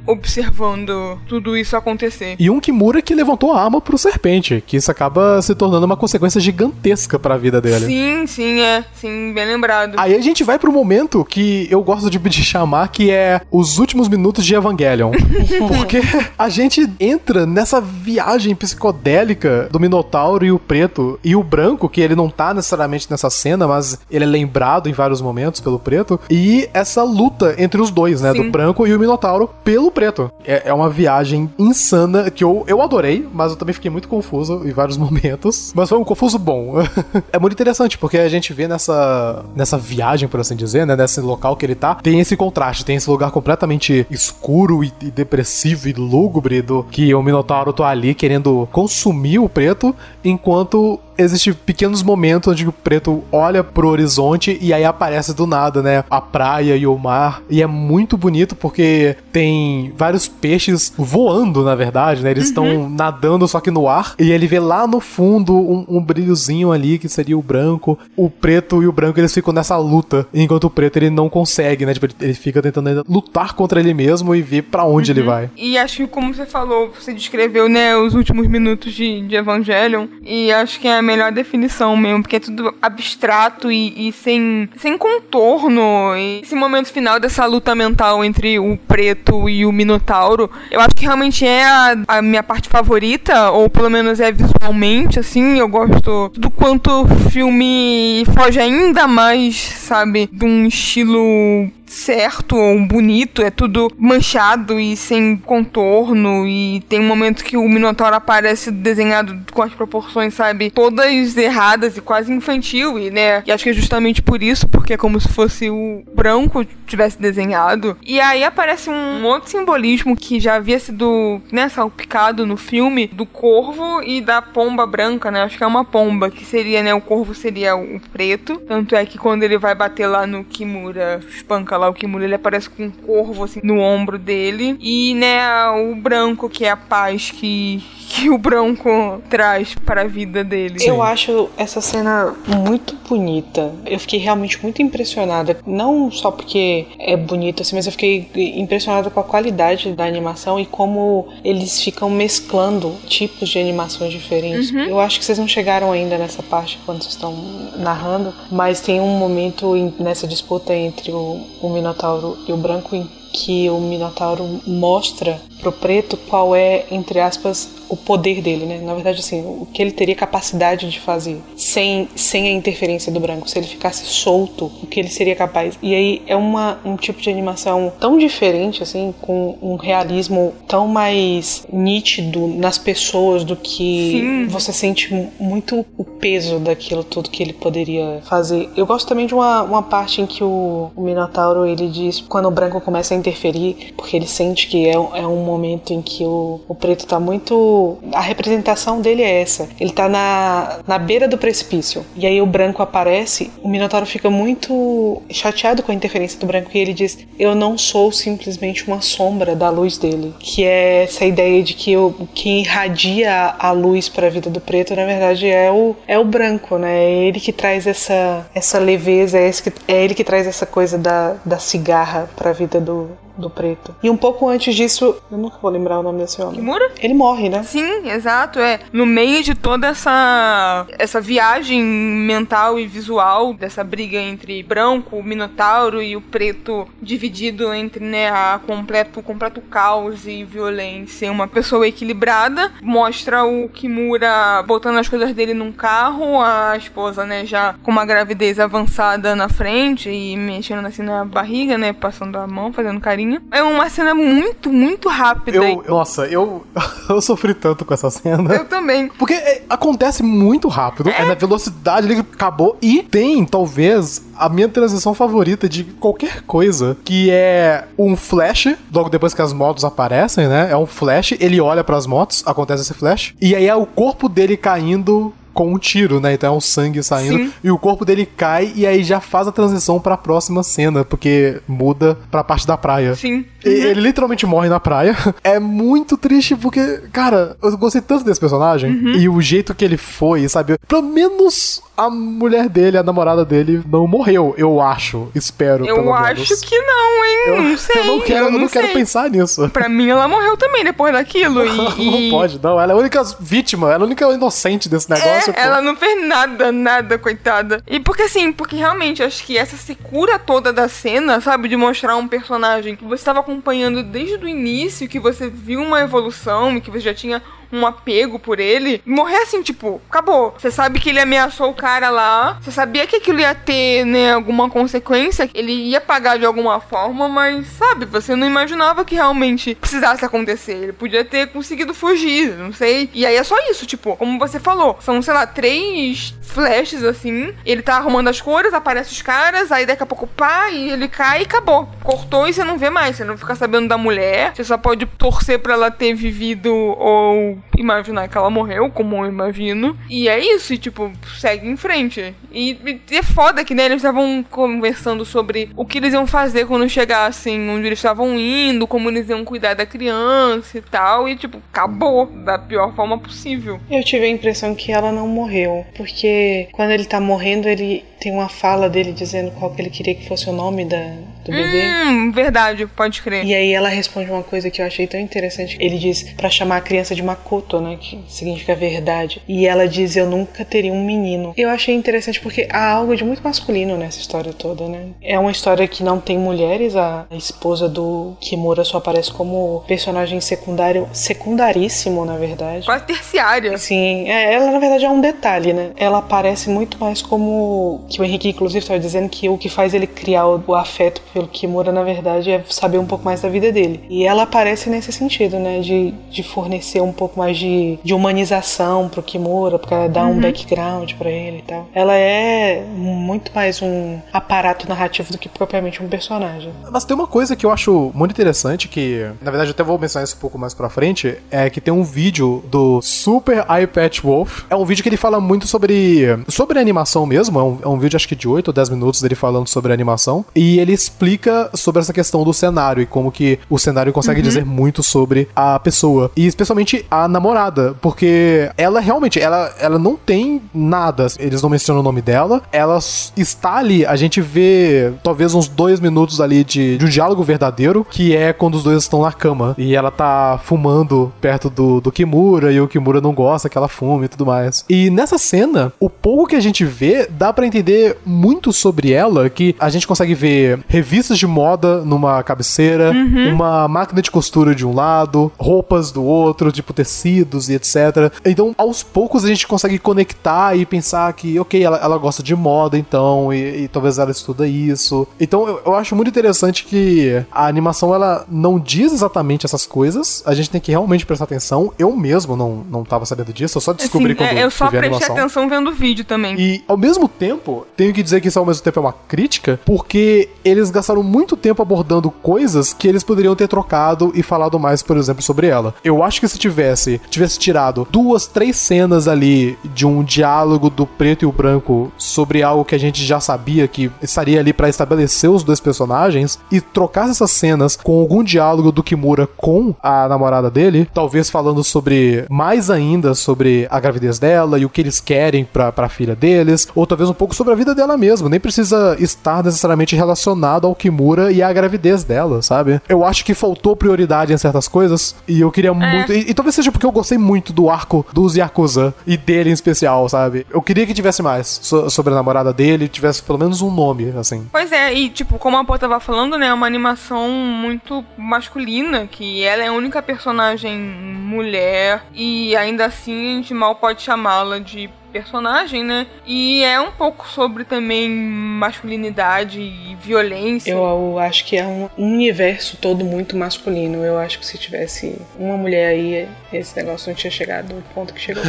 observando 0.08 1.18
tudo 1.28 1.56
isso 1.56 1.76
acontecer. 1.76 2.34
E 2.38 2.48
um 2.50 2.58
Kimura 2.58 3.02
que 3.02 3.14
levantou 3.14 3.52
a 3.52 3.62
arma 3.62 3.80
pro 3.80 3.98
serpente, 3.98 4.62
que 4.66 4.78
isso 4.78 4.90
acaba 4.90 5.40
se 5.42 5.54
tornando 5.54 5.84
uma 5.84 5.96
consequência 5.96 6.40
gigantesca 6.40 7.18
para 7.18 7.34
a 7.34 7.38
vida 7.38 7.60
dele. 7.60 7.86
Sim, 7.86 8.26
sim, 8.26 8.60
é. 8.60 8.84
Sim, 8.94 9.32
bem 9.34 9.46
lembrado. 9.46 9.94
Aí 9.98 10.14
a 10.14 10.20
gente 10.20 10.42
vai 10.42 10.58
pro 10.58 10.72
momento 10.72 11.24
que 11.24 11.68
eu 11.70 11.82
gosto 11.82 12.08
de, 12.08 12.18
de 12.28 12.44
chamar 12.44 12.88
que 12.88 13.10
é 13.10 13.42
os 13.50 13.78
últimos 13.78 14.08
minutos 14.08 14.44
de 14.44 14.54
Evangelion. 14.54 15.12
Porque 15.76 16.00
a 16.38 16.48
gente 16.48 16.88
entra 16.98 17.44
nessa 17.44 17.80
viagem 17.80 18.54
psicodélica 18.54 19.68
do 19.70 19.78
Minotauro 19.78 20.44
e 20.44 20.50
o 20.50 20.58
preto 20.58 21.20
e 21.22 21.36
o 21.36 21.42
branco, 21.42 21.88
que 21.88 22.00
ele 22.00 22.16
não 22.16 22.30
tá 22.30 22.54
necessariamente 22.54 23.06
nessa 23.10 23.28
cena, 23.28 23.66
mas 23.66 23.98
ele 24.10 24.24
é 24.24 24.28
lembrado 24.28 24.88
em 24.88 24.92
vários 24.92 25.20
momentos 25.20 25.60
pelo 25.60 25.78
preto, 25.78 26.18
e 26.30 26.68
essa 26.72 27.02
luta 27.02 27.54
entre 27.58 27.80
os 27.80 27.90
dois, 27.90 28.20
né? 28.22 28.32
Sim. 28.32 28.42
Do 28.42 28.50
branco 28.50 28.86
e 28.86 28.94
o 28.94 28.98
Minotauro 28.98 29.50
pelo 29.62 29.90
preto. 29.98 30.30
É, 30.46 30.68
é 30.68 30.72
uma 30.72 30.88
viagem 30.88 31.50
insana 31.58 32.30
que 32.30 32.44
eu, 32.44 32.62
eu 32.68 32.80
adorei, 32.80 33.26
mas 33.34 33.50
eu 33.50 33.56
também 33.56 33.72
fiquei 33.72 33.90
muito 33.90 34.06
confuso 34.06 34.62
em 34.64 34.70
vários 34.70 34.96
momentos. 34.96 35.72
Mas 35.74 35.88
foi 35.88 35.98
um 35.98 36.04
confuso 36.04 36.38
bom. 36.38 36.74
é 37.32 37.38
muito 37.38 37.54
interessante, 37.54 37.98
porque 37.98 38.16
a 38.16 38.28
gente 38.28 38.52
vê 38.52 38.68
nessa, 38.68 39.44
nessa 39.56 39.76
viagem, 39.76 40.28
por 40.28 40.38
assim 40.38 40.54
dizer, 40.54 40.86
né? 40.86 40.94
Nesse 40.94 41.20
local 41.20 41.56
que 41.56 41.66
ele 41.66 41.74
tá, 41.74 41.96
tem 41.96 42.20
esse 42.20 42.36
contraste, 42.36 42.84
tem 42.84 42.94
esse 42.94 43.10
lugar 43.10 43.32
completamente 43.32 44.06
escuro 44.08 44.84
e, 44.84 44.92
e 45.02 45.10
depressivo 45.10 45.88
e 45.88 45.92
lúgubre 45.92 46.62
do 46.62 46.84
que 46.84 47.12
o 47.12 47.20
Minotauro 47.20 47.72
tá 47.72 47.88
ali 47.88 48.14
querendo 48.14 48.68
consumir 48.70 49.40
o 49.40 49.48
preto, 49.48 49.92
enquanto 50.24 51.00
existem 51.18 51.52
pequenos 51.52 52.02
momentos 52.02 52.52
onde 52.52 52.66
o 52.66 52.72
preto 52.72 53.24
olha 53.32 53.64
pro 53.64 53.88
horizonte 53.88 54.56
e 54.60 54.72
aí 54.72 54.84
aparece 54.84 55.34
do 55.34 55.46
nada, 55.46 55.82
né? 55.82 56.04
A 56.08 56.20
praia 56.20 56.76
e 56.76 56.86
o 56.86 56.96
mar. 56.96 57.42
E 57.50 57.60
é 57.60 57.66
muito 57.66 58.16
bonito 58.16 58.54
porque 58.54 59.16
tem 59.32 59.87
vários 59.96 60.28
peixes 60.28 60.92
voando, 60.96 61.64
na 61.64 61.74
verdade, 61.74 62.22
né? 62.22 62.30
Eles 62.30 62.44
estão 62.44 62.64
uhum. 62.64 62.88
nadando 62.88 63.46
só 63.46 63.60
que 63.60 63.70
no 63.70 63.88
ar. 63.88 64.14
E 64.18 64.30
ele 64.30 64.46
vê 64.46 64.60
lá 64.60 64.86
no 64.86 65.00
fundo 65.00 65.54
um, 65.54 65.84
um, 65.88 66.02
brilhozinho 66.02 66.72
ali 66.72 66.98
que 66.98 67.08
seria 67.08 67.36
o 67.36 67.42
branco. 67.42 67.98
O 68.16 68.30
preto 68.30 68.82
e 68.82 68.86
o 68.86 68.92
branco 68.92 69.18
eles 69.18 69.32
ficam 69.32 69.52
nessa 69.52 69.76
luta. 69.76 70.26
Enquanto 70.32 70.64
o 70.64 70.70
preto 70.70 70.96
ele 70.96 71.10
não 71.10 71.28
consegue, 71.28 71.84
né? 71.86 71.94
Tipo, 71.94 72.08
ele 72.20 72.34
fica 72.34 72.62
tentando 72.62 73.04
lutar 73.08 73.54
contra 73.54 73.80
ele 73.80 73.94
mesmo 73.94 74.34
e 74.34 74.42
ver 74.42 74.62
para 74.62 74.84
onde 74.84 75.10
uhum. 75.10 75.18
ele 75.18 75.26
vai. 75.26 75.50
E 75.56 75.78
acho 75.78 75.98
que, 75.98 76.06
como 76.06 76.34
você 76.34 76.46
falou, 76.46 76.92
você 76.98 77.12
descreveu, 77.12 77.68
né? 77.68 77.96
Os 77.96 78.14
últimos 78.14 78.46
minutos 78.46 78.92
de, 78.94 79.22
de 79.22 79.36
Evangelion. 79.36 80.06
E 80.22 80.52
acho 80.52 80.80
que 80.80 80.88
é 80.88 80.98
a 80.98 81.02
melhor 81.02 81.32
definição 81.32 81.96
mesmo, 81.96 82.22
porque 82.22 82.36
é 82.36 82.40
tudo 82.40 82.74
abstrato 82.80 83.70
e, 83.70 84.08
e 84.08 84.12
sem, 84.12 84.68
sem 84.76 84.96
contorno. 84.96 86.16
E 86.16 86.40
esse 86.42 86.54
momento 86.54 86.92
final 86.92 87.20
dessa 87.20 87.44
luta 87.46 87.74
mental 87.74 88.24
entre 88.24 88.58
o 88.58 88.76
preto 88.76 89.48
e 89.48 89.64
o 89.64 89.72
minotauro, 89.78 90.50
eu 90.70 90.80
acho 90.80 90.94
que 90.96 91.04
realmente 91.04 91.46
é 91.46 91.64
a, 91.64 91.96
a 92.08 92.22
minha 92.22 92.42
parte 92.42 92.68
favorita, 92.68 93.50
ou 93.52 93.70
pelo 93.70 93.88
menos 93.88 94.18
é 94.18 94.32
visualmente, 94.32 95.20
assim, 95.20 95.58
eu 95.58 95.68
gosto 95.68 96.30
do 96.34 96.50
quanto 96.50 96.90
o 96.90 97.30
filme 97.30 98.24
foge 98.34 98.58
ainda 98.58 99.06
mais, 99.06 99.56
sabe, 99.56 100.28
de 100.32 100.44
um 100.44 100.66
estilo 100.66 101.70
certo 101.88 102.56
ou 102.56 102.80
bonito, 102.86 103.42
é 103.42 103.50
tudo 103.50 103.90
manchado 103.98 104.78
e 104.78 104.96
sem 104.96 105.36
contorno 105.36 106.46
e 106.46 106.82
tem 106.88 107.00
um 107.00 107.06
momento 107.06 107.44
que 107.44 107.56
o 107.56 107.68
Minotauro 107.68 108.16
aparece 108.16 108.70
desenhado 108.70 109.38
com 109.52 109.62
as 109.62 109.72
proporções, 109.72 110.34
sabe, 110.34 110.70
todas 110.70 111.36
erradas 111.36 111.96
e 111.96 112.00
quase 112.00 112.32
infantil 112.32 112.98
e, 112.98 113.10
né, 113.10 113.42
e 113.46 113.52
acho 113.52 113.64
que 113.64 113.70
é 113.70 113.72
justamente 113.72 114.22
por 114.22 114.42
isso, 114.42 114.68
porque 114.68 114.94
é 114.94 114.96
como 114.96 115.20
se 115.20 115.28
fosse 115.28 115.70
o 115.70 116.02
branco 116.14 116.64
tivesse 116.88 117.20
desenhado. 117.20 117.96
E 118.02 118.20
aí 118.20 118.42
aparece 118.42 118.90
um 118.90 119.24
outro 119.24 119.50
simbolismo 119.50 120.16
que 120.16 120.40
já 120.40 120.56
havia 120.56 120.78
sido, 120.78 121.40
né, 121.52 121.68
salpicado 121.68 122.46
no 122.46 122.56
filme 122.56 123.06
do 123.06 123.26
corvo 123.26 124.02
e 124.02 124.20
da 124.20 124.40
pomba 124.40 124.86
branca, 124.86 125.30
né? 125.30 125.42
Acho 125.42 125.56
que 125.56 125.64
é 125.64 125.66
uma 125.66 125.84
pomba, 125.84 126.30
que 126.30 126.44
seria, 126.44 126.82
né, 126.82 126.94
o 126.94 127.00
corvo 127.00 127.34
seria 127.34 127.76
o 127.76 128.00
preto, 128.12 128.56
tanto 128.66 128.96
é 128.96 129.04
que 129.04 129.18
quando 129.18 129.42
ele 129.42 129.58
vai 129.58 129.74
bater 129.74 130.06
lá 130.06 130.26
no 130.26 130.42
Kimura, 130.44 131.20
espanca 131.28 131.76
lá, 131.78 131.88
o 131.88 131.94
Kimura, 131.94 132.24
ele 132.24 132.34
aparece 132.34 132.68
com 132.68 132.84
um 132.84 132.90
corvo, 132.90 133.44
assim, 133.44 133.60
no 133.62 133.80
ombro 133.80 134.18
dele. 134.18 134.76
E, 134.80 135.14
né, 135.14 135.40
o 135.70 135.94
branco, 135.96 136.48
que 136.48 136.64
é 136.64 136.70
a 136.70 136.76
paz 136.76 137.30
que, 137.30 137.82
que 138.08 138.30
o 138.30 138.38
branco 138.38 139.22
traz 139.28 139.74
para 139.74 140.02
a 140.02 140.06
vida 140.06 140.42
dele. 140.44 140.78
Eu 140.80 141.02
acho 141.02 141.48
essa 141.56 141.80
cena 141.80 142.34
muito 142.46 142.96
bonita. 143.08 143.72
Eu 143.86 143.98
fiquei 143.98 144.18
realmente 144.18 144.62
muito 144.62 144.82
impressionada. 144.82 145.58
Não 145.66 146.10
só 146.10 146.30
porque 146.30 146.86
é 146.98 147.16
bonito, 147.16 147.62
assim, 147.62 147.76
mas 147.76 147.86
eu 147.86 147.92
fiquei 147.92 148.28
impressionada 148.56 149.10
com 149.10 149.20
a 149.20 149.24
qualidade 149.24 149.92
da 149.92 150.04
animação 150.04 150.58
e 150.58 150.66
como 150.66 151.28
eles 151.44 151.82
ficam 151.82 152.10
mesclando 152.10 152.94
tipos 153.06 153.48
de 153.48 153.58
animações 153.58 154.12
diferentes. 154.12 154.70
Uhum. 154.70 154.84
Eu 154.84 155.00
acho 155.00 155.18
que 155.18 155.24
vocês 155.24 155.38
não 155.38 155.48
chegaram 155.48 155.92
ainda 155.92 156.18
nessa 156.18 156.42
parte 156.42 156.78
quando 156.84 157.02
vocês 157.02 157.14
estão 157.14 157.34
narrando, 157.76 158.34
mas 158.50 158.80
tem 158.80 159.00
um 159.00 159.18
momento 159.18 159.74
nessa 159.98 160.26
disputa 160.26 160.74
entre 160.74 161.12
o, 161.12 161.40
o 161.60 161.67
Minotauro 161.70 162.38
e 162.46 162.52
o 162.52 162.56
Branco 162.56 162.94
em 162.94 163.08
que 163.32 163.68
o 163.70 163.80
Minotauro 163.80 164.60
mostra 164.66 165.40
pro 165.60 165.72
preto 165.72 166.16
qual 166.16 166.54
é, 166.54 166.84
entre 166.90 167.20
aspas, 167.20 167.68
o 167.88 167.96
poder 167.96 168.42
dele, 168.42 168.66
né? 168.66 168.80
Na 168.82 168.94
verdade, 168.94 169.20
assim, 169.20 169.40
o 169.40 169.66
que 169.72 169.80
ele 169.80 169.92
teria 169.92 170.14
capacidade 170.14 170.88
de 170.90 171.00
fazer 171.00 171.40
sem, 171.56 172.08
sem 172.14 172.48
a 172.48 172.52
interferência 172.52 173.10
do 173.10 173.18
branco. 173.18 173.48
Se 173.48 173.58
ele 173.58 173.66
ficasse 173.66 174.04
solto, 174.06 174.70
o 174.82 174.86
que 174.86 175.00
ele 175.00 175.08
seria 175.08 175.34
capaz. 175.34 175.78
E 175.82 175.94
aí 175.94 176.22
é 176.26 176.36
uma, 176.36 176.78
um 176.84 176.96
tipo 176.96 177.20
de 177.20 177.30
animação 177.30 177.92
tão 177.98 178.18
diferente, 178.18 178.82
assim, 178.82 179.14
com 179.20 179.56
um 179.62 179.76
realismo 179.76 180.54
tão 180.66 180.86
mais 180.86 181.66
nítido 181.72 182.46
nas 182.46 182.76
pessoas 182.76 183.42
do 183.44 183.56
que 183.56 184.10
Sim. 184.12 184.46
você 184.48 184.72
sente 184.72 185.14
muito 185.40 185.84
o 185.96 186.04
peso 186.04 186.58
daquilo 186.58 187.02
tudo 187.02 187.30
que 187.30 187.42
ele 187.42 187.52
poderia 187.52 188.20
fazer. 188.24 188.68
Eu 188.76 188.86
gosto 188.86 189.08
também 189.08 189.26
de 189.26 189.34
uma, 189.34 189.62
uma 189.62 189.82
parte 189.82 190.20
em 190.20 190.26
que 190.26 190.44
o, 190.44 190.90
o 190.94 191.00
Minotauro 191.00 191.66
ele 191.66 191.88
diz 191.88 192.20
quando 192.20 192.46
o 192.46 192.50
branco 192.50 192.80
começa 192.80 193.14
a 193.14 193.16
interferir, 193.16 193.94
porque 193.96 194.16
ele 194.16 194.26
sente 194.26 194.66
que 194.66 194.86
é, 194.86 194.92
é 194.92 195.26
um 195.26 195.47
momento 195.48 195.92
em 195.92 196.02
que 196.02 196.24
o, 196.24 196.60
o 196.68 196.74
preto 196.74 197.06
tá 197.06 197.18
muito. 197.18 197.98
A 198.12 198.20
representação 198.20 199.00
dele 199.00 199.22
é 199.22 199.40
essa. 199.40 199.68
Ele 199.80 199.92
tá 199.92 200.08
na, 200.08 200.80
na 200.86 200.98
beira 200.98 201.26
do 201.26 201.38
precipício. 201.38 202.04
E 202.16 202.26
aí 202.26 202.40
o 202.40 202.46
branco 202.46 202.82
aparece, 202.82 203.50
o 203.62 203.68
Minotauro 203.68 204.06
fica 204.06 204.30
muito 204.30 205.22
chateado 205.30 205.82
com 205.82 205.92
a 205.92 205.94
interferência 205.94 206.38
do 206.38 206.46
branco 206.46 206.70
e 206.74 206.78
ele 206.78 206.92
diz: 206.92 207.18
Eu 207.38 207.54
não 207.54 207.76
sou 207.78 208.12
simplesmente 208.12 208.86
uma 208.86 209.00
sombra 209.00 209.54
da 209.54 209.70
luz 209.70 209.98
dele. 209.98 210.34
Que 210.38 210.64
é 210.64 211.04
essa 211.04 211.24
ideia 211.24 211.62
de 211.62 211.74
que 211.74 211.96
o, 211.96 212.12
quem 212.34 212.60
irradia 212.60 213.54
a 213.58 213.72
luz 213.72 214.08
para 214.08 214.26
a 214.26 214.30
vida 214.30 214.50
do 214.50 214.60
preto, 214.60 214.94
na 214.94 215.04
verdade, 215.04 215.48
é 215.48 215.70
o, 215.70 215.96
é 216.06 216.18
o 216.18 216.24
branco, 216.24 216.76
né? 216.78 217.04
É 217.04 217.10
ele 217.26 217.40
que 217.40 217.52
traz 217.52 217.86
essa, 217.86 218.46
essa 218.54 218.78
leveza, 218.78 219.38
é, 219.38 219.50
que, 219.50 219.72
é 219.86 220.04
ele 220.04 220.14
que 220.14 220.24
traz 220.24 220.46
essa 220.46 220.66
coisa 220.66 220.98
da, 220.98 221.36
da 221.44 221.58
cigarra 221.58 222.28
para 222.36 222.50
a 222.50 222.52
vida 222.52 222.80
do, 222.80 223.10
do 223.38 223.48
preto. 223.48 223.94
E 224.02 224.10
um 224.10 224.16
pouco 224.16 224.48
antes 224.48 224.74
disso, 224.74 225.16
eu 225.30 225.38
nunca 225.38 225.56
vou 225.60 225.70
lembrar 225.70 226.00
o 226.00 226.02
nome 226.02 226.18
desse 226.18 226.42
homem. 226.42 226.56
Kimura? 226.56 226.90
Ele 227.00 227.14
morre, 227.14 227.48
né? 227.48 227.62
Sim, 227.62 228.10
exato, 228.10 228.58
é. 228.58 228.80
No 228.92 229.06
meio 229.06 229.42
de 229.42 229.54
toda 229.54 229.86
essa 229.86 230.86
essa 230.98 231.20
viagem 231.20 231.82
mental 231.82 232.78
e 232.78 232.86
visual 232.86 233.54
dessa 233.54 233.84
briga 233.84 234.18
entre 234.18 234.62
branco, 234.62 235.16
o 235.16 235.22
minotauro 235.22 236.02
e 236.02 236.16
o 236.16 236.20
preto 236.20 236.88
dividido 237.00 237.72
entre, 237.72 238.04
né, 238.04 238.28
a 238.30 238.60
completo, 238.66 239.22
completo 239.22 239.60
caos 239.60 240.26
e 240.26 240.44
violência. 240.44 241.30
Uma 241.30 241.46
pessoa 241.46 241.86
equilibrada 241.86 242.72
mostra 242.82 243.44
o 243.44 243.68
Kimura 243.68 244.62
botando 244.66 244.98
as 244.98 245.08
coisas 245.08 245.32
dele 245.32 245.54
num 245.54 245.72
carro, 245.72 246.40
a 246.40 246.76
esposa, 246.76 247.24
né, 247.24 247.46
já 247.46 247.74
com 247.82 247.90
uma 247.90 248.04
gravidez 248.04 248.58
avançada 248.58 249.36
na 249.36 249.48
frente 249.48 250.10
e 250.10 250.36
mexendo 250.36 250.84
assim 250.86 251.02
na 251.02 251.24
barriga, 251.24 251.78
né, 251.78 251.92
passando 251.92 252.36
a 252.36 252.46
mão, 252.46 252.72
fazendo 252.72 253.00
carinho 253.00 253.27
é 253.50 253.62
uma 253.62 253.88
cena 253.90 254.14
muito, 254.14 254.70
muito 254.70 255.08
rápida. 255.08 255.58
Eu, 255.58 255.84
nossa, 255.88 256.26
eu, 256.26 256.64
eu 257.08 257.20
sofri 257.20 257.54
tanto 257.54 257.84
com 257.84 257.94
essa 257.94 258.10
cena. 258.10 258.54
Eu 258.54 258.64
também. 258.64 259.08
Porque 259.08 259.34
é, 259.34 259.62
acontece 259.68 260.22
muito 260.22 260.68
rápido, 260.68 261.10
é. 261.10 261.22
é 261.22 261.24
na 261.24 261.34
velocidade 261.34 262.08
que 262.08 262.20
acabou. 262.20 262.76
E 262.80 263.02
tem, 263.02 263.44
talvez, 263.44 264.22
a 264.36 264.48
minha 264.48 264.68
transição 264.68 265.14
favorita 265.14 265.68
de 265.68 265.84
qualquer 265.84 266.42
coisa, 266.42 266.96
que 267.04 267.30
é 267.30 267.84
um 267.98 268.16
flash, 268.16 268.68
logo 268.92 269.08
depois 269.08 269.34
que 269.34 269.42
as 269.42 269.52
motos 269.52 269.84
aparecem, 269.84 270.48
né? 270.48 270.68
É 270.70 270.76
um 270.76 270.86
flash, 270.86 271.32
ele 271.40 271.60
olha 271.60 271.82
para 271.82 271.96
as 271.96 272.06
motos, 272.06 272.42
acontece 272.46 272.82
esse 272.82 272.94
flash, 272.94 273.34
e 273.40 273.54
aí 273.54 273.66
é 273.66 273.74
o 273.74 273.86
corpo 273.86 274.28
dele 274.28 274.56
caindo 274.56 275.32
com 275.58 275.74
um 275.74 275.76
tiro, 275.76 276.20
né? 276.20 276.34
Então 276.34 276.54
é 276.54 276.56
o 276.56 276.60
sangue 276.60 277.02
saindo 277.02 277.36
Sim. 277.36 277.52
e 277.64 277.68
o 277.68 277.76
corpo 277.76 278.04
dele 278.04 278.24
cai 278.24 278.72
e 278.76 278.86
aí 278.86 279.02
já 279.02 279.18
faz 279.18 279.48
a 279.48 279.50
transição 279.50 279.98
para 279.98 280.14
a 280.14 280.16
próxima 280.16 280.62
cena, 280.62 281.04
porque 281.04 281.60
muda 281.66 282.16
para 282.30 282.42
a 282.42 282.44
parte 282.44 282.64
da 282.64 282.76
praia. 282.76 283.16
Sim. 283.16 283.44
E, 283.64 283.68
uhum. 283.68 283.74
Ele 283.74 284.00
literalmente 284.00 284.46
morre 284.46 284.68
na 284.68 284.78
praia. 284.78 285.16
É 285.42 285.58
muito 285.58 286.16
triste 286.18 286.54
porque, 286.54 287.02
cara, 287.10 287.56
eu 287.62 287.76
gostei 287.78 288.02
tanto 288.02 288.24
desse 288.24 288.38
personagem 288.38 288.90
uhum. 288.90 289.14
e 289.14 289.28
o 289.28 289.40
jeito 289.40 289.74
que 289.74 289.84
ele 289.84 289.96
foi, 289.96 290.46
sabe? 290.46 290.76
Pelo 290.86 291.02
menos 291.02 291.82
a 291.98 292.08
mulher 292.08 292.68
dele, 292.68 292.96
a 292.96 293.02
namorada 293.02 293.44
dele, 293.44 293.82
não 293.84 294.06
morreu, 294.06 294.54
eu 294.56 294.80
acho. 294.80 295.28
Espero, 295.34 295.84
Eu 295.84 296.14
acho 296.14 296.60
que 296.60 296.78
não, 296.78 297.24
hein? 297.24 297.44
Eu, 297.48 297.62
não 297.62 297.76
sei. 297.78 298.00
Eu 298.00 298.04
não 298.04 298.20
quero, 298.20 298.44
eu 298.46 298.52
não, 298.52 298.60
não 298.60 298.68
quero 298.68 298.88
pensar 298.92 299.28
nisso. 299.28 299.68
Pra 299.70 299.88
mim, 299.88 300.08
ela 300.08 300.28
morreu 300.28 300.56
também 300.56 300.84
depois 300.84 301.12
daquilo. 301.12 301.64
E, 301.64 301.70
não 302.28 302.38
pode, 302.38 302.60
não. 302.62 302.80
Ela 302.80 302.92
é 302.92 302.94
a 302.94 302.98
única 302.98 303.20
vítima, 303.40 303.92
ela 303.92 304.04
é 304.04 304.04
a 304.04 304.06
única 304.06 304.24
inocente 304.32 304.88
desse 304.88 305.10
negócio. 305.10 305.47
É, 305.47 305.47
ela 305.54 305.80
não 305.80 305.96
fez 305.96 306.26
nada, 306.26 306.72
nada, 306.72 307.18
coitada. 307.18 307.82
E 307.86 308.00
porque 308.00 308.22
assim, 308.22 308.52
porque 308.52 308.76
realmente 308.76 309.22
acho 309.22 309.44
que 309.44 309.56
essa 309.56 309.76
secura 309.76 310.38
toda 310.38 310.72
da 310.72 310.88
cena, 310.88 311.40
sabe? 311.40 311.68
De 311.68 311.76
mostrar 311.76 312.16
um 312.16 312.28
personagem 312.28 312.96
que 312.96 313.04
você 313.04 313.20
estava 313.20 313.40
acompanhando 313.40 314.02
desde 314.02 314.44
o 314.44 314.48
início, 314.48 315.08
que 315.08 315.20
você 315.20 315.48
viu 315.48 315.82
uma 315.82 316.00
evolução, 316.00 316.80
que 316.80 316.90
você 316.90 317.00
já 317.00 317.14
tinha 317.14 317.42
um 317.72 317.86
apego 317.86 318.38
por 318.38 318.58
ele, 318.58 319.02
morrer 319.04 319.38
assim, 319.38 319.62
tipo, 319.62 320.00
acabou. 320.08 320.54
Você 320.58 320.70
sabe 320.70 321.00
que 321.00 321.10
ele 321.10 321.20
ameaçou 321.20 321.70
o 321.70 321.74
cara 321.74 322.10
lá, 322.10 322.58
você 322.60 322.70
sabia 322.70 323.06
que 323.06 323.16
aquilo 323.16 323.40
ia 323.40 323.54
ter, 323.54 324.04
né, 324.04 324.32
alguma 324.32 324.68
consequência, 324.70 325.48
ele 325.54 325.72
ia 325.72 326.00
pagar 326.00 326.38
de 326.38 326.46
alguma 326.46 326.80
forma, 326.80 327.28
mas, 327.28 327.66
sabe, 327.68 328.04
você 328.04 328.34
não 328.34 328.46
imaginava 328.46 329.04
que 329.04 329.14
realmente 329.14 329.74
precisasse 329.74 330.24
acontecer. 330.24 330.74
Ele 330.74 330.92
podia 330.92 331.24
ter 331.24 331.48
conseguido 331.48 331.94
fugir, 331.94 332.56
não 332.56 332.72
sei. 332.72 333.10
E 333.12 333.26
aí 333.26 333.36
é 333.36 333.44
só 333.44 333.56
isso, 333.70 333.86
tipo, 333.86 334.16
como 334.16 334.38
você 334.38 334.58
falou, 334.58 334.98
são, 335.00 335.20
sei 335.20 335.34
lá, 335.34 335.46
três 335.46 336.34
flashes 336.40 337.04
assim, 337.04 337.54
ele 337.64 337.82
tá 337.82 337.96
arrumando 337.96 338.28
as 338.28 338.40
cores, 338.40 338.72
aparece 338.72 339.12
os 339.12 339.22
caras, 339.22 339.70
aí 339.70 339.84
daqui 339.84 340.02
a 340.02 340.06
pouco 340.06 340.26
pá, 340.26 340.70
e 340.70 340.90
ele 340.90 341.08
cai 341.08 341.40
e 341.40 341.44
acabou. 341.44 341.88
Cortou 342.02 342.48
e 342.48 342.52
você 342.52 342.64
não 342.64 342.78
vê 342.78 342.90
mais, 342.90 343.16
você 343.16 343.24
não 343.24 343.36
fica 343.36 343.54
sabendo 343.54 343.88
da 343.88 343.98
mulher, 343.98 344.54
você 344.54 344.64
só 344.64 344.78
pode 344.78 345.06
torcer 345.06 345.58
para 345.58 345.74
ela 345.74 345.90
ter 345.90 346.14
vivido 346.14 346.74
ou 346.74 347.57
imaginar 347.76 348.28
que 348.28 348.36
ela 348.36 348.50
morreu, 348.50 348.90
como 348.90 349.16
eu 349.16 349.28
imagino. 349.28 349.96
E 350.08 350.28
é 350.28 350.38
isso, 350.38 350.74
e 350.74 350.78
tipo, 350.78 351.12
segue 351.38 351.68
em 351.68 351.76
frente. 351.76 352.34
E, 352.52 353.00
e 353.10 353.16
é 353.16 353.22
foda 353.22 353.64
que, 353.64 353.74
né, 353.74 353.86
eles 353.86 353.98
estavam 353.98 354.44
conversando 354.48 355.24
sobre 355.24 355.70
o 355.76 355.84
que 355.84 355.98
eles 355.98 356.12
iam 356.12 356.26
fazer 356.26 356.66
quando 356.66 356.88
chegassem 356.88 357.68
onde 357.70 357.86
eles 357.86 357.98
estavam 357.98 358.38
indo, 358.38 358.86
como 358.86 359.08
eles 359.10 359.28
iam 359.28 359.44
cuidar 359.44 359.74
da 359.74 359.86
criança 359.86 360.78
e 360.78 360.82
tal. 360.82 361.28
E, 361.28 361.36
tipo, 361.36 361.60
acabou 361.72 362.26
da 362.26 362.58
pior 362.58 362.94
forma 362.94 363.18
possível. 363.18 363.80
Eu 363.90 364.02
tive 364.02 364.24
a 364.24 364.30
impressão 364.30 364.74
que 364.74 364.92
ela 364.92 365.12
não 365.12 365.28
morreu, 365.28 365.86
porque 365.96 366.68
quando 366.72 366.90
ele 366.90 367.04
tá 367.04 367.20
morrendo, 367.20 367.68
ele 367.68 368.04
tem 368.20 368.32
uma 368.32 368.48
fala 368.48 368.88
dele 368.88 369.12
dizendo 369.12 369.50
qual 369.52 369.72
que 369.74 369.80
ele 369.80 369.90
queria 369.90 370.14
que 370.14 370.26
fosse 370.26 370.48
o 370.48 370.52
nome 370.52 370.84
da, 370.84 371.16
do 371.50 371.56
bebê. 371.56 371.82
Hum, 372.06 372.32
verdade, 372.32 372.86
pode 372.86 373.22
crer. 373.22 373.44
E 373.44 373.54
aí 373.54 373.72
ela 373.72 373.88
responde 373.88 374.30
uma 374.30 374.42
coisa 374.42 374.70
que 374.70 374.80
eu 374.80 374.86
achei 374.86 375.06
tão 375.06 375.18
interessante. 375.20 375.76
Ele 375.80 375.98
diz 375.98 376.22
para 376.36 376.50
chamar 376.50 376.76
a 376.76 376.80
criança 376.80 377.14
de 377.14 377.22
Makoto, 377.22 377.80
né, 377.80 377.96
que 378.00 378.20
significa 378.28 378.74
verdade. 378.74 379.42
E 379.48 379.66
ela 379.66 379.88
diz 379.88 380.16
eu 380.16 380.26
nunca 380.26 380.64
teria 380.64 380.92
um 380.92 381.04
menino. 381.04 381.52
Eu 381.56 381.68
achei 381.70 381.94
interessante 381.94 382.40
porque 382.40 382.68
há 382.70 382.92
algo 382.92 383.16
de 383.16 383.24
muito 383.24 383.42
masculino 383.42 383.96
nessa 383.96 384.18
história 384.18 384.52
toda, 384.52 384.88
né? 384.88 385.08
É 385.22 385.38
uma 385.38 385.50
história 385.50 385.86
que 385.86 386.02
não 386.02 386.20
tem 386.20 386.38
mulheres, 386.38 386.96
a 386.96 387.26
esposa 387.30 387.88
do 387.88 388.36
Kimura 388.40 388.84
só 388.84 388.98
aparece 388.98 389.32
como 389.32 389.84
personagem 389.86 390.40
secundário, 390.40 391.08
secundaríssimo, 391.12 392.24
na 392.24 392.36
verdade. 392.36 392.86
Quase 392.86 393.04
terciária. 393.04 393.76
Sim, 393.78 394.28
é, 394.28 394.54
ela 394.54 394.70
na 394.70 394.78
verdade 394.78 395.04
é 395.04 395.10
um 395.10 395.20
detalhe, 395.20 395.72
né? 395.72 395.90
Ela 395.96 396.18
aparece 396.18 396.68
muito 396.70 396.98
mais 396.98 397.22
como 397.22 398.04
que 398.08 398.20
o 398.20 398.24
Henrique 398.24 398.48
inclusive 398.48 398.80
estava 398.80 398.98
dizendo 398.98 399.28
que 399.28 399.48
o 399.48 399.58
que 399.58 399.68
faz 399.68 399.94
ele 399.94 400.06
criar 400.06 400.46
o, 400.46 400.62
o, 400.66 400.74
afeto 400.74 401.22
pelo 401.38 401.48
Kimura 401.48 401.92
na 401.92 402.02
verdade 402.02 402.50
é 402.50 402.64
saber 402.68 402.98
um 402.98 403.06
pouco 403.06 403.24
mais 403.24 403.40
da 403.40 403.48
vida 403.48 403.70
dele. 403.70 404.00
E 404.10 404.24
ela 404.24 404.42
aparece 404.42 404.90
nesse 404.90 405.12
sentido, 405.12 405.58
né, 405.58 405.80
de, 405.80 406.12
de 406.30 406.42
fornecer 406.42 407.00
um 407.00 407.12
pouco 407.12 407.38
mais 407.38 407.56
de, 407.56 407.98
de 408.02 408.12
humanização 408.12 409.08
pro 409.08 409.22
Kimura, 409.22 409.78
porque 409.78 409.94
ela 409.94 410.08
dá 410.08 410.24
uhum. 410.24 410.32
um 410.32 410.40
background 410.40 411.12
para 411.14 411.30
ele 411.30 411.58
e 411.58 411.62
tal. 411.62 411.86
Ela 411.94 412.14
é 412.14 412.84
muito 412.94 413.52
mais 413.54 413.80
um 413.80 414.18
aparato 414.32 414.88
narrativo 414.88 415.30
do 415.32 415.38
que 415.38 415.48
propriamente 415.48 416.02
um 416.02 416.08
personagem. 416.08 416.72
Mas 416.90 417.04
tem 417.04 417.14
uma 417.14 417.26
coisa 417.26 417.54
que 417.54 417.64
eu 417.64 417.70
acho 417.70 418.10
muito 418.14 418.32
interessante 418.32 418.88
que, 418.88 419.30
na 419.40 419.50
verdade, 419.50 419.70
eu 419.70 419.74
até 419.74 419.82
vou 419.82 419.98
mencionar 419.98 420.24
isso 420.24 420.36
um 420.36 420.40
pouco 420.40 420.58
mais 420.58 420.74
para 420.74 420.88
frente, 420.88 421.36
é 421.50 421.70
que 421.70 421.80
tem 421.80 421.92
um 421.92 422.02
vídeo 422.02 422.64
do 422.68 423.00
Super 423.00 423.64
iPad 423.82 424.18
Wolf. 424.20 424.64
É 424.70 424.76
um 424.76 424.84
vídeo 424.84 425.02
que 425.02 425.08
ele 425.08 425.16
fala 425.16 425.40
muito 425.40 425.66
sobre 425.66 426.38
sobre 426.48 426.78
animação 426.78 427.26
mesmo, 427.26 427.58
é 427.58 427.62
um, 427.62 427.78
é 427.82 427.88
um 427.88 427.98
vídeo 427.98 428.16
acho 428.16 428.26
que 428.26 428.36
de 428.36 428.48
8 428.48 428.68
ou 428.68 428.74
10 428.74 428.90
minutos 428.90 429.22
dele 429.22 429.34
falando 429.34 429.68
sobre 429.68 429.92
animação. 429.92 430.44
E 430.54 430.78
ele 430.78 430.92
explica 430.92 431.27
explica 431.28 431.70
sobre 431.74 432.00
essa 432.00 432.12
questão 432.12 432.42
do 432.42 432.54
cenário 432.54 433.02
e 433.02 433.06
como 433.06 433.30
que 433.30 433.58
o 433.68 433.78
cenário 433.78 434.12
consegue 434.12 434.40
dizer 434.40 434.64
muito 434.64 435.02
sobre 435.02 435.48
a 435.54 435.78
pessoa. 435.78 436.30
E 436.36 436.46
especialmente 436.46 437.04
a 437.10 437.28
namorada, 437.28 437.94
porque 438.00 438.70
ela 438.76 439.00
realmente, 439.00 439.38
ela, 439.38 439.72
ela 439.78 439.98
não 439.98 440.16
tem 440.16 440.62
nada. 440.72 441.26
Eles 441.38 441.60
não 441.60 441.68
mencionam 441.68 442.00
o 442.00 442.04
nome 442.04 442.22
dela. 442.22 442.62
Ela 442.72 442.98
está 443.36 443.76
ali, 443.76 444.06
a 444.06 444.16
gente 444.16 444.40
vê 444.40 445.12
talvez 445.22 445.54
uns 445.54 445.68
dois 445.68 446.00
minutos 446.00 446.40
ali 446.40 446.64
de, 446.64 446.96
de 446.96 447.04
um 447.04 447.08
diálogo 447.08 447.42
verdadeiro, 447.42 448.06
que 448.08 448.34
é 448.34 448.52
quando 448.52 448.76
os 448.76 448.82
dois 448.82 449.02
estão 449.02 449.22
na 449.22 449.32
cama. 449.32 449.74
E 449.76 449.94
ela 449.94 450.10
tá 450.10 450.58
fumando 450.64 451.32
perto 451.40 451.68
do, 451.68 452.00
do 452.00 452.10
Kimura, 452.10 452.72
e 452.72 452.80
o 452.80 452.88
Kimura 452.88 453.20
não 453.20 453.34
gosta 453.34 453.68
que 453.68 453.76
ela 453.76 453.88
fume 453.88 454.26
e 454.26 454.28
tudo 454.28 454.46
mais. 454.46 454.84
E 454.88 455.10
nessa 455.10 455.36
cena, 455.36 455.92
o 456.00 456.08
pouco 456.08 456.48
que 456.48 456.56
a 456.56 456.60
gente 456.60 456.84
vê, 456.84 457.26
dá 457.28 457.52
pra 457.52 457.66
entender 457.66 458.16
muito 458.24 458.72
sobre 458.72 459.12
ela, 459.12 459.50
que 459.50 459.74
a 459.78 459.88
gente 459.90 460.06
consegue 460.06 460.34
ver 460.34 460.80
revistas 461.08 461.38
de 461.38 461.46
moda 461.46 462.02
numa 462.02 462.42
cabeceira, 462.42 463.12
uma 463.50 463.88
máquina 463.88 464.20
de 464.20 464.30
costura 464.30 464.74
de 464.74 464.86
um 464.86 464.94
lado, 464.94 465.50
roupas 465.58 466.12
do 466.12 466.22
outro, 466.22 466.70
tipo 466.70 466.92
tecidos 466.92 467.70
e 467.70 467.74
etc. 467.74 468.30
Então, 468.44 468.74
aos 468.76 469.02
poucos 469.02 469.42
a 469.42 469.48
gente 469.48 469.66
consegue 469.66 469.98
conectar 469.98 470.76
e 470.76 470.84
pensar 470.84 471.32
que, 471.32 471.58
ok, 471.58 471.82
ela, 471.82 471.96
ela 471.96 472.18
gosta 472.18 472.42
de 472.42 472.54
moda, 472.54 472.98
então, 472.98 473.52
e, 473.52 473.84
e 473.84 473.88
talvez 473.88 474.18
ela 474.18 474.30
estuda 474.30 474.68
isso. 474.68 475.26
Então, 475.40 475.66
eu, 475.66 475.80
eu 475.86 475.94
acho 475.94 476.14
muito 476.14 476.28
interessante 476.28 476.84
que 476.84 477.42
a 477.50 477.66
animação 477.66 478.14
ela 478.14 478.44
não 478.50 478.78
diz 478.78 479.12
exatamente 479.12 479.64
essas 479.64 479.86
coisas. 479.86 480.42
A 480.44 480.54
gente 480.54 480.68
tem 480.68 480.80
que 480.80 480.90
realmente 480.90 481.24
prestar 481.24 481.44
atenção. 481.44 481.92
Eu 481.98 482.14
mesmo 482.14 482.54
não, 482.54 482.84
não 482.90 483.02
tava 483.02 483.24
sabendo 483.24 483.52
disso, 483.52 483.78
eu 483.78 483.80
só 483.80 483.94
descobri 483.94 484.32
Assim, 484.32 484.36
quando 484.36 484.58
é, 484.58 484.64
eu 484.64 484.70
só 484.70 484.88
prestei 484.88 485.08
animação. 485.08 485.36
atenção 485.36 485.68
vendo 485.70 485.88
o 485.88 485.94
vídeo 485.94 486.24
também. 486.24 486.54
E 486.58 486.84
ao 486.86 486.98
mesmo 486.98 487.26
tempo, 487.28 487.86
tenho 487.96 488.12
que 488.12 488.22
dizer 488.22 488.42
que 488.42 488.48
isso 488.48 488.58
ao 488.58 488.66
mesmo 488.66 488.82
tempo 488.82 488.98
é 488.98 489.02
uma 489.02 489.12
crítica, 489.12 489.80
porque 489.86 490.50
eles 490.62 490.90
gastaram 490.98 491.22
muito 491.22 491.56
tempo 491.56 491.80
abordando 491.80 492.30
coisas 492.30 492.92
que 492.92 493.06
eles 493.06 493.22
poderiam 493.22 493.54
ter 493.54 493.68
trocado 493.68 494.32
e 494.34 494.42
falado 494.42 494.78
mais, 494.78 495.02
por 495.02 495.16
exemplo, 495.16 495.42
sobre 495.42 495.68
ela. 495.68 495.94
Eu 496.02 496.22
acho 496.22 496.40
que 496.40 496.48
se 496.48 496.58
tivesse, 496.58 497.20
tivesse 497.30 497.58
tirado 497.58 498.06
duas, 498.10 498.46
três 498.46 498.76
cenas 498.76 499.28
ali 499.28 499.78
de 499.94 500.04
um 500.04 500.24
diálogo 500.24 500.90
do 500.90 501.06
preto 501.06 501.44
e 501.44 501.46
o 501.46 501.52
branco 501.52 502.10
sobre 502.18 502.62
algo 502.62 502.84
que 502.84 502.94
a 502.94 502.98
gente 502.98 503.24
já 503.24 503.38
sabia 503.38 503.86
que 503.86 504.10
estaria 504.20 504.58
ali 504.58 504.72
pra 504.72 504.88
estabelecer 504.88 505.48
os 505.48 505.62
dois 505.62 505.78
personagens 505.78 506.58
e 506.70 506.80
trocasse 506.80 507.30
essas 507.30 507.50
cenas 507.50 507.96
com 507.96 508.20
algum 508.20 508.42
diálogo 508.42 508.90
do 508.90 509.02
Kimura 509.02 509.46
com 509.46 509.94
a 510.02 510.26
namorada 510.28 510.70
dele, 510.70 511.08
talvez 511.14 511.48
falando 511.48 511.84
sobre 511.84 512.44
mais 512.50 512.90
ainda 512.90 513.34
sobre 513.34 513.86
a 513.90 514.00
gravidez 514.00 514.38
dela 514.38 514.78
e 514.78 514.84
o 514.84 514.90
que 514.90 515.00
eles 515.00 515.20
querem 515.20 515.64
pra, 515.64 515.92
pra 515.92 516.08
filha 516.08 516.34
deles, 516.34 516.88
ou 516.94 517.06
talvez 517.06 517.30
um 517.30 517.34
pouco 517.34 517.54
sobre 517.54 517.72
a 517.72 517.76
vida 517.76 517.94
dela 517.94 518.16
mesma. 518.16 518.48
Nem 518.48 518.58
precisa 518.58 519.16
estar 519.20 519.62
necessariamente 519.62 520.16
relacionado 520.16 520.87
ao 520.88 520.94
Kimura 520.94 521.52
e 521.52 521.62
à 521.62 521.72
gravidez 521.72 522.24
dela, 522.24 522.62
sabe? 522.62 523.00
Eu 523.08 523.24
acho 523.24 523.44
que 523.44 523.54
faltou 523.54 523.94
prioridade 523.96 524.52
em 524.52 524.58
certas 524.58 524.88
coisas 524.88 525.34
e 525.46 525.60
eu 525.60 525.70
queria 525.70 525.94
muito. 525.94 526.32
E, 526.32 526.50
e 526.50 526.54
talvez 526.54 526.74
seja 526.74 526.90
porque 526.90 527.06
eu 527.06 527.12
gostei 527.12 527.38
muito 527.38 527.72
do 527.72 527.88
arco 527.90 528.26
dos 528.32 528.56
Yakuza 528.56 529.14
e 529.26 529.36
dele 529.36 529.70
em 529.70 529.72
especial, 529.72 530.28
sabe? 530.28 530.66
Eu 530.70 530.82
queria 530.82 531.06
que 531.06 531.14
tivesse 531.14 531.42
mais 531.42 531.80
so- 531.82 532.08
sobre 532.10 532.32
a 532.32 532.36
namorada 532.36 532.72
dele, 532.72 533.08
tivesse 533.08 533.42
pelo 533.42 533.58
menos 533.58 533.80
um 533.82 533.90
nome, 533.90 534.32
assim. 534.38 534.66
Pois 534.70 534.90
é, 534.92 535.12
e 535.14 535.28
tipo, 535.28 535.58
como 535.58 535.76
a 535.76 535.84
Pô 535.84 535.98
tava 535.98 536.20
falando, 536.20 536.58
né, 536.58 536.66
é 536.68 536.74
uma 536.74 536.86
animação 536.86 537.48
muito 537.48 538.24
masculina, 538.36 539.26
que 539.26 539.62
ela 539.64 539.82
é 539.82 539.86
a 539.88 539.92
única 539.92 540.20
personagem 540.22 540.98
mulher, 540.98 542.22
e 542.34 542.74
ainda 542.76 543.06
assim 543.06 543.52
a 543.52 543.56
gente 543.56 543.74
mal 543.74 543.94
pode 543.94 544.22
chamá-la 544.22 544.78
de 544.78 545.08
personagem, 545.38 546.02
né? 546.02 546.26
E 546.44 546.82
é 546.82 547.00
um 547.00 547.12
pouco 547.12 547.48
sobre 547.48 547.84
também 547.84 548.28
masculinidade 548.28 549.80
e 549.80 550.16
violência. 550.20 550.90
Eu, 550.90 550.98
eu 550.98 551.38
acho 551.38 551.64
que 551.64 551.76
é 551.76 551.86
um 551.86 552.08
universo 552.18 552.96
todo 552.96 553.24
muito 553.24 553.56
masculino. 553.56 554.24
Eu 554.24 554.38
acho 554.38 554.58
que 554.58 554.66
se 554.66 554.76
tivesse 554.76 555.40
uma 555.58 555.76
mulher 555.76 556.08
aí, 556.08 556.48
esse 556.72 556.96
negócio 556.96 557.28
não 557.28 557.36
tinha 557.36 557.50
chegado 557.50 557.94
no 557.94 558.02
ponto 558.14 558.34
que 558.34 558.40
chegou. 558.40 558.62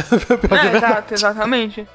É, 0.50 0.76
exato, 0.76 1.14
exatamente. 1.14 1.86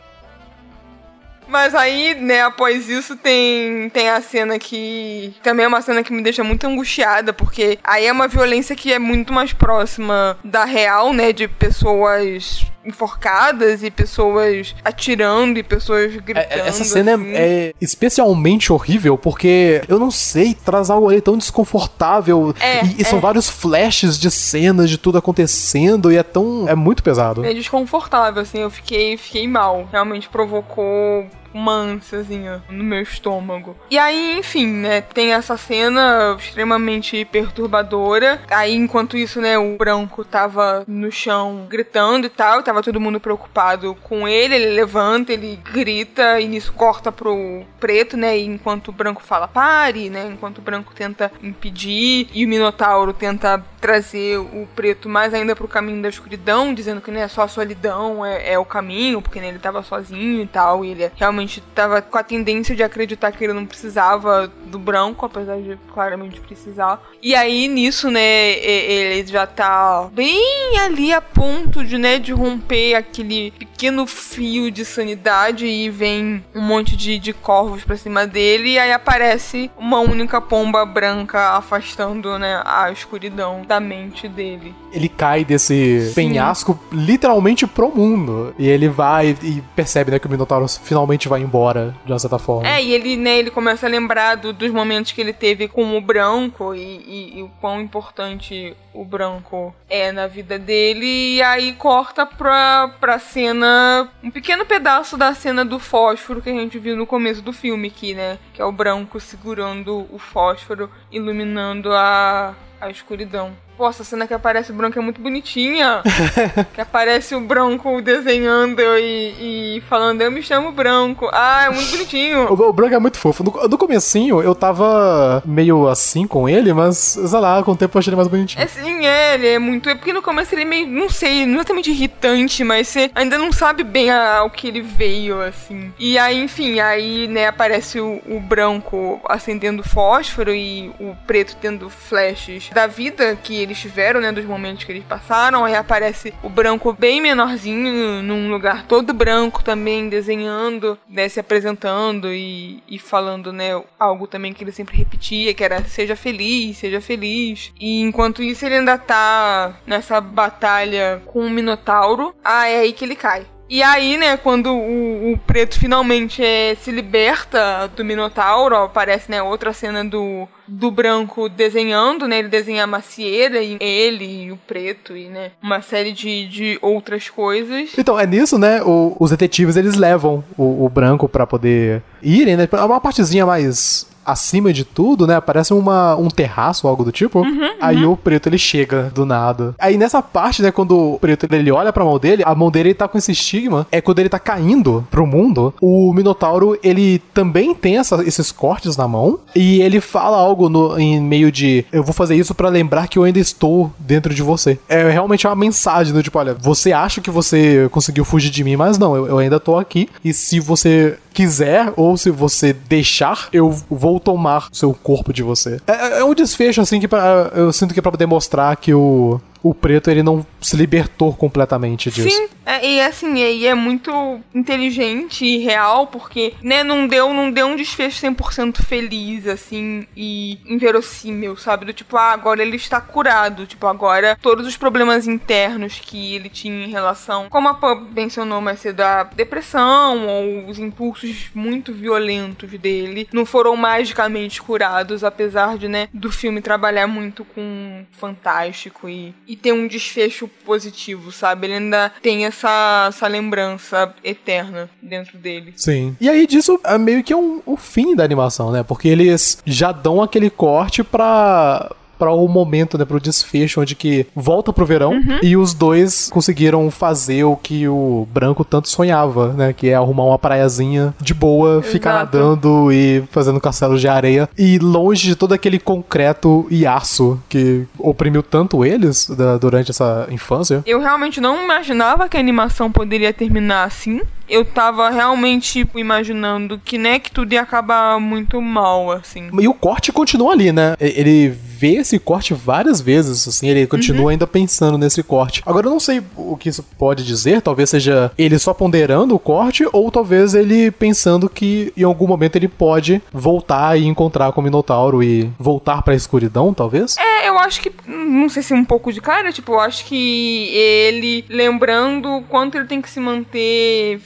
Mas 1.48 1.76
aí, 1.76 2.16
né, 2.16 2.42
após 2.42 2.90
isso 2.90 3.16
tem, 3.16 3.90
tem 3.90 4.10
a 4.10 4.22
cena 4.22 4.58
que 4.58 5.34
também 5.44 5.66
é 5.66 5.68
uma 5.68 5.82
cena 5.82 6.04
que 6.04 6.12
me 6.12 6.22
deixa 6.22 6.44
muito 6.44 6.66
angustiada, 6.66 7.32
porque 7.32 7.78
aí 7.84 8.08
é 8.08 8.12
uma 8.12 8.28
violência 8.28 8.76
que 8.76 8.92
é 8.92 8.98
muito 8.98 9.32
mais 9.32 9.54
próxima 9.54 10.38
da 10.44 10.66
real, 10.66 11.14
né, 11.14 11.32
de 11.32 11.48
pessoas 11.48 12.66
enforcadas 12.86 13.84
e 13.84 13.90
pessoas 13.90 14.76
atirando 14.84 15.58
e 15.58 15.64
pessoas 15.64 16.16
gritando. 16.16 16.46
É, 16.50 16.60
é, 16.60 16.68
Essa 16.68 16.84
cena 16.84 17.16
assim. 17.16 17.32
é, 17.32 17.68
é 17.68 17.74
especialmente 17.82 18.72
horrível 18.72 19.18
porque 19.18 19.82
eu 19.88 20.00
não 20.00 20.12
sei, 20.12 20.54
traz 20.54 20.90
algo 20.90 21.10
ali 21.10 21.22
tão 21.22 21.38
desconfortável. 21.38 22.54
É, 22.60 22.86
e, 22.86 23.02
e 23.02 23.06
são 23.06 23.20
é. 23.20 23.22
vários 23.22 23.50
flashes 23.50 24.18
de 24.18 24.30
cenas 24.30 24.90
de 24.90 24.98
tudo 24.98 25.18
acontecendo 25.18 26.12
e 26.12 26.18
é 26.18 26.24
tão. 26.24 26.68
É 26.68 26.76
muito 26.76 27.04
pesado. 27.04 27.44
É 27.44 27.54
desconfortável, 27.54 28.42
assim, 28.42 28.60
eu 28.60 28.70
fiquei, 28.70 29.18
fiquei 29.18 29.48
mal. 29.48 29.88
Realmente 29.92 30.30
provocou 30.30 31.28
uma 31.56 31.72
ânsiazinha 31.72 32.62
no 32.70 32.84
meu 32.84 33.02
estômago. 33.02 33.78
E 33.90 33.98
aí, 33.98 34.38
enfim, 34.38 34.68
né, 34.68 35.00
tem 35.00 35.34
essa 35.34 35.56
cena 35.56 36.36
extremamente 36.38 37.24
perturbadora. 37.24 38.42
Aí, 38.52 38.76
enquanto 38.76 39.16
isso, 39.16 39.40
né, 39.40 39.58
o 39.58 39.78
branco 39.78 40.26
tava 40.26 40.84
no 40.86 41.10
chão 41.10 41.66
gritando 41.70 42.28
e 42.28 42.30
tal, 42.30 42.62
tava 42.62 42.84
todo 42.84 43.00
mundo 43.00 43.22
preocupado 43.22 43.96
com 44.04 44.28
ele, 44.28 44.56
ele 44.56 44.76
levanta, 44.76 45.32
ele 45.32 45.58
grita 45.72 46.42
e 46.42 46.48
nisso 46.48 46.74
corta 46.74 47.10
pro 47.10 47.64
preto, 47.80 48.18
né, 48.18 48.38
e 48.38 48.46
enquanto 48.46 48.90
o 48.90 48.92
branco 48.92 49.24
fala 49.24 49.48
pare, 49.48 50.10
né, 50.10 50.28
enquanto 50.30 50.58
o 50.58 50.62
branco 50.62 50.94
tenta 50.94 51.32
impedir 51.42 52.28
e 52.34 52.46
o 52.46 52.50
Minotauro 52.50 53.14
tenta 53.14 53.64
trazer 53.86 54.40
o 54.40 54.68
preto 54.76 55.08
mais 55.08 55.32
ainda 55.32 55.56
pro 55.56 55.68
caminho 55.68 56.02
da 56.02 56.10
escuridão, 56.10 56.74
dizendo 56.74 57.00
que 57.00 57.12
né, 57.12 57.28
só 57.28 57.44
a 57.44 57.48
solidão 57.48 58.26
é, 58.26 58.54
é 58.54 58.58
o 58.58 58.66
caminho, 58.66 59.22
porque 59.22 59.40
né, 59.40 59.50
ele 59.50 59.60
tava 59.60 59.84
sozinho 59.84 60.42
e 60.42 60.48
tal, 60.48 60.84
e 60.84 60.90
ele 60.90 61.12
realmente 61.16 61.62
tava 61.76 62.02
com 62.02 62.18
a 62.18 62.24
tendência 62.24 62.76
de 62.76 62.82
acreditar 62.82 63.32
que 63.32 63.44
ele 63.44 63.54
não 63.54 63.64
precisava 63.64 64.52
do 64.66 64.80
branco, 64.80 65.28
apesar 65.28 65.58
de 65.58 65.78
claramente 65.94 66.42
precisar. 66.42 67.00
E 67.22 67.36
aí 67.36 67.68
nisso, 67.68 68.10
né, 68.10 68.58
ele 68.58 69.28
já 69.28 69.46
tá 69.46 70.10
bem 70.12 70.80
ali 70.80 71.14
a 71.14 71.22
ponto 71.22 71.86
de, 71.86 72.00
né, 72.00 72.18
de 72.18 72.34
romper 72.34 72.96
aquele 72.96 73.52
pequeno 73.52 74.08
fio 74.08 74.72
de 74.72 74.84
sanidade 74.84 75.68
e 75.68 75.92
vem 75.92 76.44
um 76.56 76.62
monte 76.62 76.98
de, 76.98 77.20
de 77.20 77.34
corvos 77.34 77.84
pra 77.84 77.96
cima 77.96 78.26
dele 78.26 78.72
e 78.72 78.80
aí 78.80 78.92
aparece 78.92 79.70
uma 79.78 80.00
única 80.00 80.42
pomba 80.42 80.84
branca 80.88 81.52
afastando, 81.52 82.40
né, 82.40 82.64
a 82.66 82.92
escuridão 82.92 83.62
da 83.62 83.75
mente 83.80 84.28
dele. 84.28 84.74
Ele 84.92 85.10
cai 85.10 85.44
desse 85.46 86.12
penhasco 86.16 86.80
literalmente 86.92 87.66
pro 87.68 87.90
mundo. 87.94 88.54
E 88.58 88.68
ele 88.68 88.88
vai 88.88 89.36
e 89.42 89.62
percebe, 89.76 90.12
né, 90.12 90.20
que 90.20 90.28
o 90.28 90.30
Minotauro 90.30 90.68
finalmente 90.68 91.28
vai 91.28 91.42
embora, 91.42 91.96
de 92.06 92.12
uma 92.12 92.20
certa 92.20 92.40
forma. 92.40 92.68
É, 92.68 92.82
e 92.84 92.94
ele, 92.94 93.16
né, 93.18 93.38
ele 93.38 93.52
começa 93.52 93.86
a 93.86 93.90
lembrar 93.90 94.36
do- 94.36 94.54
dos 94.54 94.72
momentos 94.72 95.12
que 95.12 95.22
ele 95.22 95.34
teve 95.34 95.68
com 95.68 95.98
o 95.98 96.02
branco 96.02 96.74
e, 96.74 96.80
e- 96.80 97.40
e 97.40 97.44
o 97.44 97.50
quão 97.62 97.82
importante 97.82 98.76
o 98.94 99.04
branco 99.04 99.76
é 99.90 100.12
na 100.12 100.28
vida 100.28 100.58
dele. 100.58 101.36
E 101.36 101.42
aí 101.42 101.74
corta 101.74 102.26
pra, 102.26 102.96
pra 103.00 103.20
cena, 103.20 104.10
um 104.24 104.32
pequeno 104.32 104.66
pedaço 104.66 105.18
da 105.18 105.34
cena 105.34 105.66
do 105.66 105.80
fósforo 105.80 106.42
que 106.42 106.50
a 106.50 106.54
gente 106.54 106.80
viu 106.80 106.96
no 106.96 107.06
começo 107.06 107.42
do 107.42 107.52
filme 107.52 107.88
aqui, 107.90 108.14
né? 108.14 108.38
Que 108.54 108.62
é 108.62 108.66
o 108.66 108.72
branco 108.72 109.20
segurando 109.20 110.06
o 110.12 110.18
fósforo, 110.18 110.90
iluminando 111.12 111.92
a, 111.92 112.54
a 112.80 112.90
escuridão. 112.90 113.52
Pô, 113.78 113.90
essa 113.90 114.04
cena 114.06 114.26
que 114.26 114.34
aparece 114.34 114.72
o 114.72 114.76
branco 114.76 114.98
é 114.98 115.02
muito 115.02 115.20
bonitinha. 115.22 116.02
que 116.74 116.80
aparece 116.80 117.36
o 117.36 117.42
branco 117.42 118.02
desenhando 118.02 118.82
e, 118.98 119.78
e 119.78 119.84
falando, 119.90 120.22
eu 120.22 120.32
me 120.32 120.42
chamo 120.42 120.72
branco. 120.72 121.30
Ah, 121.34 121.66
é 121.66 121.70
muito 121.70 121.92
bonitinho. 121.92 122.46
O, 122.56 122.70
o 122.70 122.74
branco 122.74 122.96
é 122.96 123.00
muito 123.00 123.18
fofo. 123.18 123.44
No, 123.44 123.68
no 123.68 123.78
comecinho, 123.78 124.42
eu 124.42 124.56
tava 124.56 125.44
meio 125.46 125.88
assim 125.90 126.26
com 126.26 126.48
ele, 126.48 126.72
mas, 126.74 126.98
sei 126.98 127.40
lá, 127.40 127.62
com 127.64 127.72
o 127.72 127.76
tempo 127.76 127.98
eu 127.98 128.00
achei 128.00 128.10
ele 128.12 128.16
mais 128.16 128.28
bonitinho. 128.30 128.64
É 128.64 128.68
sim, 128.68 129.06
é, 129.06 129.34
ele 129.34 129.48
é 129.48 129.60
muito. 129.60 129.90
É 129.90 129.96
porque 129.96 130.14
no 130.14 130.22
começo 130.22 130.56
ele 130.56 130.62
é 130.62 130.66
meio, 130.66 130.88
não 130.88 131.10
sei, 131.10 131.46
não 131.46 131.56
é 131.56 131.58
exatamente 131.58 131.92
irritante, 131.92 132.64
mas 132.64 132.88
você 132.88 133.12
ainda 133.14 133.38
não 133.38 133.52
sabe 133.52 133.84
bem 133.84 134.10
a- 134.10 134.38
ao 134.38 134.50
que 134.50 134.68
ele 134.68 134.82
veio, 134.82 135.42
assim. 135.42 135.92
E 136.00 136.18
aí, 136.18 136.42
enfim, 136.42 136.80
aí, 136.80 137.28
né, 137.28 137.48
aparece 137.48 138.00
o, 138.00 138.22
o 138.28 138.40
branco 138.40 139.20
acendendo 139.28 139.84
fósforo 139.84 140.54
e 140.54 140.90
o 141.00 141.16
preto 141.28 141.58
tendo 141.60 141.90
flashes 141.90 142.70
da 142.74 142.88
vida 142.88 143.36
que 143.42 143.56
eles 143.66 143.80
tiveram, 143.80 144.22
né, 144.22 144.32
dos 144.32 144.46
momentos 144.46 144.84
que 144.84 144.92
eles 144.92 145.04
passaram. 145.04 145.66
Aí 145.66 145.76
aparece 145.76 146.34
o 146.42 146.50
branco 146.50 146.94
bem 146.94 147.22
menorzinho, 147.22 148.22
num 148.22 148.50
lugar 148.50 148.86
todo 148.86 149.14
branco 149.14 149.64
também, 149.64 150.10
desenhando, 150.10 150.98
né, 151.10 151.28
se 151.28 151.40
apresentando 151.40 152.34
e, 152.34 152.82
e 152.88 152.98
falando, 152.98 153.52
né, 153.52 153.82
algo 154.00 154.28
também 154.28 154.54
que 154.54 154.64
ele 154.64 154.72
sempre 154.72 154.96
repetia, 154.98 155.54
que 155.54 155.64
era 155.64 155.84
seja 155.86 156.16
feliz, 156.16 156.78
seja 156.78 157.02
feliz. 157.02 157.74
E 157.80 158.02
enquanto 158.02 158.42
isso 158.42 158.66
ele 158.66 158.76
ainda 158.76 158.98
tá 158.98 159.78
nessa 159.86 160.22
batalha 160.22 161.22
com 161.26 161.40
o 161.46 161.50
Minotauro. 161.50 162.36
Ah, 162.44 162.68
é 162.68 162.80
aí 162.80 162.94
que 162.94 163.06
ele 163.06 163.16
cai. 163.16 163.46
E 163.68 163.82
aí, 163.82 164.16
né, 164.16 164.38
quando 164.38 164.68
o, 164.72 165.34
o 165.34 165.38
preto 165.40 165.80
finalmente 165.80 166.44
é, 166.44 166.76
se 166.76 166.92
liberta 166.92 167.90
do 167.96 168.06
Minotauro, 168.06 168.76
aparece, 168.76 169.32
né, 169.32 169.42
outra 169.42 169.74
cena 169.74 170.06
do, 170.06 170.48
do 170.68 170.92
branco 170.92 171.50
desenhando, 171.50 172.28
né? 172.28 172.38
Ele 172.40 172.48
desenha 172.48 172.84
a 172.84 172.88
macieira 172.88 173.60
e 173.64 173.76
ele 173.82 174.44
e 174.46 174.52
o 174.52 174.58
preto 174.68 175.18
e, 175.18 175.26
né, 175.30 175.52
uma 175.64 175.82
série 175.82 176.12
de, 176.12 176.48
de 176.48 176.78
outras 176.80 177.28
coisas. 177.30 177.90
Então, 177.98 178.20
é 178.20 178.28
nisso, 178.28 178.60
né, 178.60 178.84
o- 178.84 179.16
os 179.20 179.32
detetives, 179.32 179.76
eles 179.78 179.96
levam 179.96 180.44
o, 180.56 180.86
o 180.86 180.90
branco 180.90 181.28
pra 181.28 181.48
poder 181.48 182.04
irem, 182.22 182.56
né? 182.56 182.70
Uma 182.72 183.02
partezinha 183.02 183.46
mais 183.48 184.06
acima 184.26 184.72
de 184.74 184.84
tudo, 184.84 185.28
né? 185.28 185.40
Parece 185.40 185.74
uma, 185.74 186.16
um 186.16 186.28
terraço, 186.30 186.88
algo 186.88 187.04
do 187.04 187.12
tipo. 187.12 187.44
Aí 187.82 188.06
o 188.06 188.18
preto 188.18 188.48
ele 188.50 188.58
chega 188.58 189.12
do 189.14 189.26
nada. 189.26 189.76
Aí 189.80 189.98
nessa 189.98 190.22
parte, 190.22 190.62
né, 190.62 190.72
quando 190.72 190.98
o 191.14 191.20
preto 191.20 191.48
ele 191.54 191.72
olha 191.72 191.92
pra 191.94 192.04
mão 192.06 192.18
dele, 192.18 192.44
a 192.46 192.56
mão 192.56 192.72
dele 192.72 192.94
tá 192.94 193.08
com 193.08 193.18
esse 193.18 193.32
estigma. 193.32 193.86
É 193.92 194.02
quando 194.02 194.20
ele 194.20 194.30
tá 194.30 194.40
caindo 194.40 195.06
pro 195.12 195.26
mundo, 195.28 195.74
o 195.82 196.14
Minotauro 196.14 196.78
ele 196.84 197.20
também 197.34 197.74
tem 197.76 197.98
essa- 197.98 198.24
esses 198.24 198.52
cortes 198.52 198.98
na 198.98 199.08
mão. 199.08 199.40
E 199.56 199.82
ele 199.82 200.00
fala 200.02 200.38
algo 200.38 200.70
no- 200.70 200.98
em 201.00 201.22
meio 201.22 201.52
de: 201.52 201.86
Eu 201.92 202.04
vou 202.04 202.14
fazer 202.14 202.36
isso 202.36 202.54
pra 202.56 202.70
lembrar 202.70 203.08
que 203.08 203.18
eu 203.20 203.24
ainda 203.24 203.40
estou 203.40 203.92
dentro 204.00 204.34
de 204.34 204.42
você. 204.42 204.80
É 204.90 205.10
realmente 205.10 205.46
uma 205.48 205.56
mensagem 205.56 206.14
do 206.14 206.24
tipo: 206.24 206.38
Olha, 206.40 206.54
você 206.60 206.92
acha 206.92 207.22
que 207.22 207.30
você 207.30 207.88
conseguiu 207.92 208.26
fugir 208.26 208.50
de 208.50 208.64
mim, 208.64 208.76
mas 208.76 208.98
não, 208.98 209.16
eu, 209.16 209.28
eu 209.28 209.38
ainda 209.38 209.60
tô 209.60 209.78
aqui. 209.78 210.10
E 210.24 210.34
se 210.34 210.60
você 210.60 211.18
quiser, 211.36 211.92
ou 211.98 212.16
se 212.18 212.30
você 212.32 212.72
deixar, 212.74 213.50
eu 213.52 213.70
vou 213.90 214.20
tomar 214.20 214.70
seu 214.72 214.94
corpo 214.94 215.34
de 215.34 215.44
você. 215.44 215.80
É, 215.86 216.20
é 216.20 216.24
um 216.24 216.34
desfecho, 216.34 216.80
assim, 216.82 217.00
que 217.00 217.08
pra- 217.08 217.52
eu 217.54 217.72
sinto 217.74 217.94
que 217.94 218.00
é 218.00 218.02
pra 218.02 218.12
poder 218.12 218.26
mostrar 218.26 218.76
que 218.78 218.94
o, 218.94 219.40
o 219.66 219.74
preto 219.74 220.12
ele 220.12 220.22
não 220.22 220.46
se 220.62 220.78
libertou 220.78 221.34
completamente 221.34 222.12
disso. 222.12 222.30
Sim, 222.30 222.48
é, 222.64 222.88
e 222.88 223.02
assim, 223.02 223.34
e 223.36 223.66
é 223.66 223.74
muito 223.74 224.40
inteligente 224.54 225.44
e 225.44 225.58
real, 225.58 226.06
porque, 226.06 226.54
né, 226.62 226.84
não 226.84 227.08
deu, 227.08 227.34
não 227.34 227.50
deu 227.50 227.66
um 227.66 227.76
desfecho 227.76 228.24
100% 228.24 228.84
feliz, 228.84 229.48
assim, 229.48 230.06
e 230.16 230.60
inverossímil, 230.68 231.58
sabe? 231.58 231.86
Do 231.86 231.94
tipo, 231.94 232.16
ah, 232.16 232.32
agora 232.32 232.62
ele 232.62 232.76
está 232.76 233.02
curado, 233.02 233.66
tipo, 233.66 233.88
agora 233.88 234.38
todos 234.40 234.68
os 234.68 234.78
problemas 234.78 235.28
internos 235.28 236.00
que 236.00 236.36
ele 236.36 236.48
tinha 236.48 236.86
em 236.86 236.92
relação, 236.92 237.48
como 237.50 237.68
a 237.68 237.74
Pam 237.74 238.08
mencionou 238.16 238.62
mais 238.62 238.80
cedo, 238.82 239.02
a 239.02 239.24
depressão 239.24 240.28
ou 240.28 240.70
os 240.70 240.78
impulsos 240.78 241.50
muito 241.56 241.92
violentos 241.92 242.70
dele, 242.70 243.28
não 243.34 243.48
foram 243.48 243.76
magicamente 243.76 244.62
curados, 244.62 245.24
apesar 245.24 245.76
de, 245.76 245.88
né, 245.88 246.08
do 246.14 246.32
filme 246.32 246.62
trabalhar 246.62 247.08
muito 247.08 247.44
com 247.44 248.06
fantástico 248.12 249.10
e, 249.10 249.34
e 249.48 249.55
ter 249.56 249.72
um 249.72 249.88
desfecho 249.88 250.48
positivo, 250.66 251.32
sabe? 251.32 251.68
Ele 251.68 251.76
ainda 251.76 252.12
tem 252.22 252.46
essa, 252.46 253.06
essa 253.10 253.28
lembrança 253.28 254.14
eterna 254.24 254.90
dentro 255.02 255.38
dele. 255.38 255.74
Sim. 255.76 256.16
E 256.20 256.30
aí 256.30 256.46
disso 256.46 256.80
é 256.84 256.98
meio 256.98 257.24
que 257.24 257.34
um, 257.34 257.62
o 257.66 257.76
fim 257.78 258.16
da 258.16 258.24
animação, 258.24 258.72
né? 258.72 258.84
Porque 258.84 259.08
eles 259.08 259.62
já 259.66 259.92
dão 259.92 260.22
aquele 260.22 260.50
corte 260.50 261.04
pra 261.04 261.96
para 262.18 262.32
o 262.32 262.48
momento, 262.48 262.98
né, 262.98 263.06
pro 263.06 263.20
desfecho 263.20 263.82
onde 263.82 263.96
que 263.96 264.26
volta 264.36 264.72
pro 264.74 264.86
verão 264.86 265.14
e 265.42 265.56
os 265.58 265.74
dois 265.74 266.30
conseguiram 266.32 266.90
fazer 266.92 267.44
o 267.44 267.56
que 267.56 267.88
o 267.88 268.28
branco 268.34 268.64
tanto 268.64 268.90
sonhava, 268.90 269.54
né, 269.54 269.74
que 269.74 269.90
é 269.90 269.96
arrumar 269.96 270.24
uma 270.26 270.40
praiazinha 270.40 271.14
de 271.22 271.34
boa, 271.34 271.82
ficar 271.82 272.12
Exato. 272.12 272.38
nadando 272.38 272.92
e 272.92 273.24
fazendo 273.32 273.60
castelos 273.60 274.00
de 274.02 274.08
areia 274.08 274.50
e 274.58 274.78
longe 274.80 275.28
de 275.28 275.36
todo 275.36 275.54
aquele 275.54 275.80
concreto 275.80 276.66
e 276.70 276.86
aço 276.86 277.40
que 277.50 277.86
oprimiu 278.00 278.42
tanto 278.44 278.86
eles 278.86 279.28
da- 279.30 279.58
durante 279.58 279.92
essa 279.92 280.28
infância. 280.32 280.84
Eu 280.86 281.00
realmente 281.00 281.40
não 281.42 281.64
imaginava 281.64 282.28
que 282.30 282.38
a 282.38 282.40
animação 282.40 282.92
poderia 282.92 283.34
terminar 283.34 283.84
assim. 283.86 284.22
Eu 284.48 284.66
tava 284.66 285.10
realmente 285.10 285.88
imaginando 285.96 286.80
que, 286.84 286.98
né, 286.98 287.20
que 287.20 287.32
tudo 287.32 287.54
ia 287.54 287.62
acabar 287.62 288.20
muito 288.20 288.62
mal, 288.62 289.12
assim. 289.12 289.50
E 289.60 289.68
o 289.68 289.74
corte 289.74 290.12
continua 290.12 290.54
ali, 290.54 290.72
né? 290.72 290.96
Ele 291.00 291.50
vê 291.76 291.96
esse 291.96 292.18
corte 292.18 292.54
várias 292.54 293.02
vezes, 293.02 293.48
assim, 293.48 293.68
ele 293.68 293.86
continua 293.86 294.32
ainda 294.32 294.48
pensando 294.48 294.98
nesse 294.98 295.22
corte. 295.22 295.62
Agora 295.66 295.88
eu 295.88 295.92
não 295.92 296.00
sei 296.00 296.22
o 296.36 296.56
que 296.56 296.70
isso 296.70 296.82
pode 296.98 297.26
dizer, 297.26 297.62
talvez 297.62 297.90
seja 297.90 298.32
ele 298.38 298.58
só 298.58 298.74
ponderando 298.74 299.36
o 299.36 299.40
corte, 299.40 299.86
ou 299.92 300.10
talvez 300.10 300.56
ele 300.56 300.90
pensando 300.92 301.50
que 301.50 301.92
em 301.98 302.04
algum 302.04 302.28
momento 302.28 302.56
ele 302.56 302.68
pode 302.68 303.22
voltar 303.32 304.00
e 304.00 304.06
encontrar 304.06 304.52
com 304.54 304.62
o 304.62 304.64
Minotauro 304.64 305.22
e 305.22 305.50
voltar 305.60 306.02
pra 306.02 306.16
escuridão, 306.16 306.74
talvez? 306.74 307.18
É, 307.18 307.50
eu 307.50 307.60
acho 307.60 307.82
que. 307.82 307.92
Não 308.08 308.48
sei 308.48 308.64
se 308.64 308.74
um 308.74 308.86
pouco 308.86 309.12
de 309.12 309.20
cara, 309.20 309.52
tipo, 309.52 309.74
eu 309.74 309.80
acho 309.80 310.06
que 310.06 310.70
ele 310.74 311.46
lembrando 311.50 312.38
o 312.38 312.42
quanto 312.44 312.76
ele 312.78 312.86
tem 312.86 313.02
que 313.02 313.10
se 313.10 313.20
manter 313.20 314.22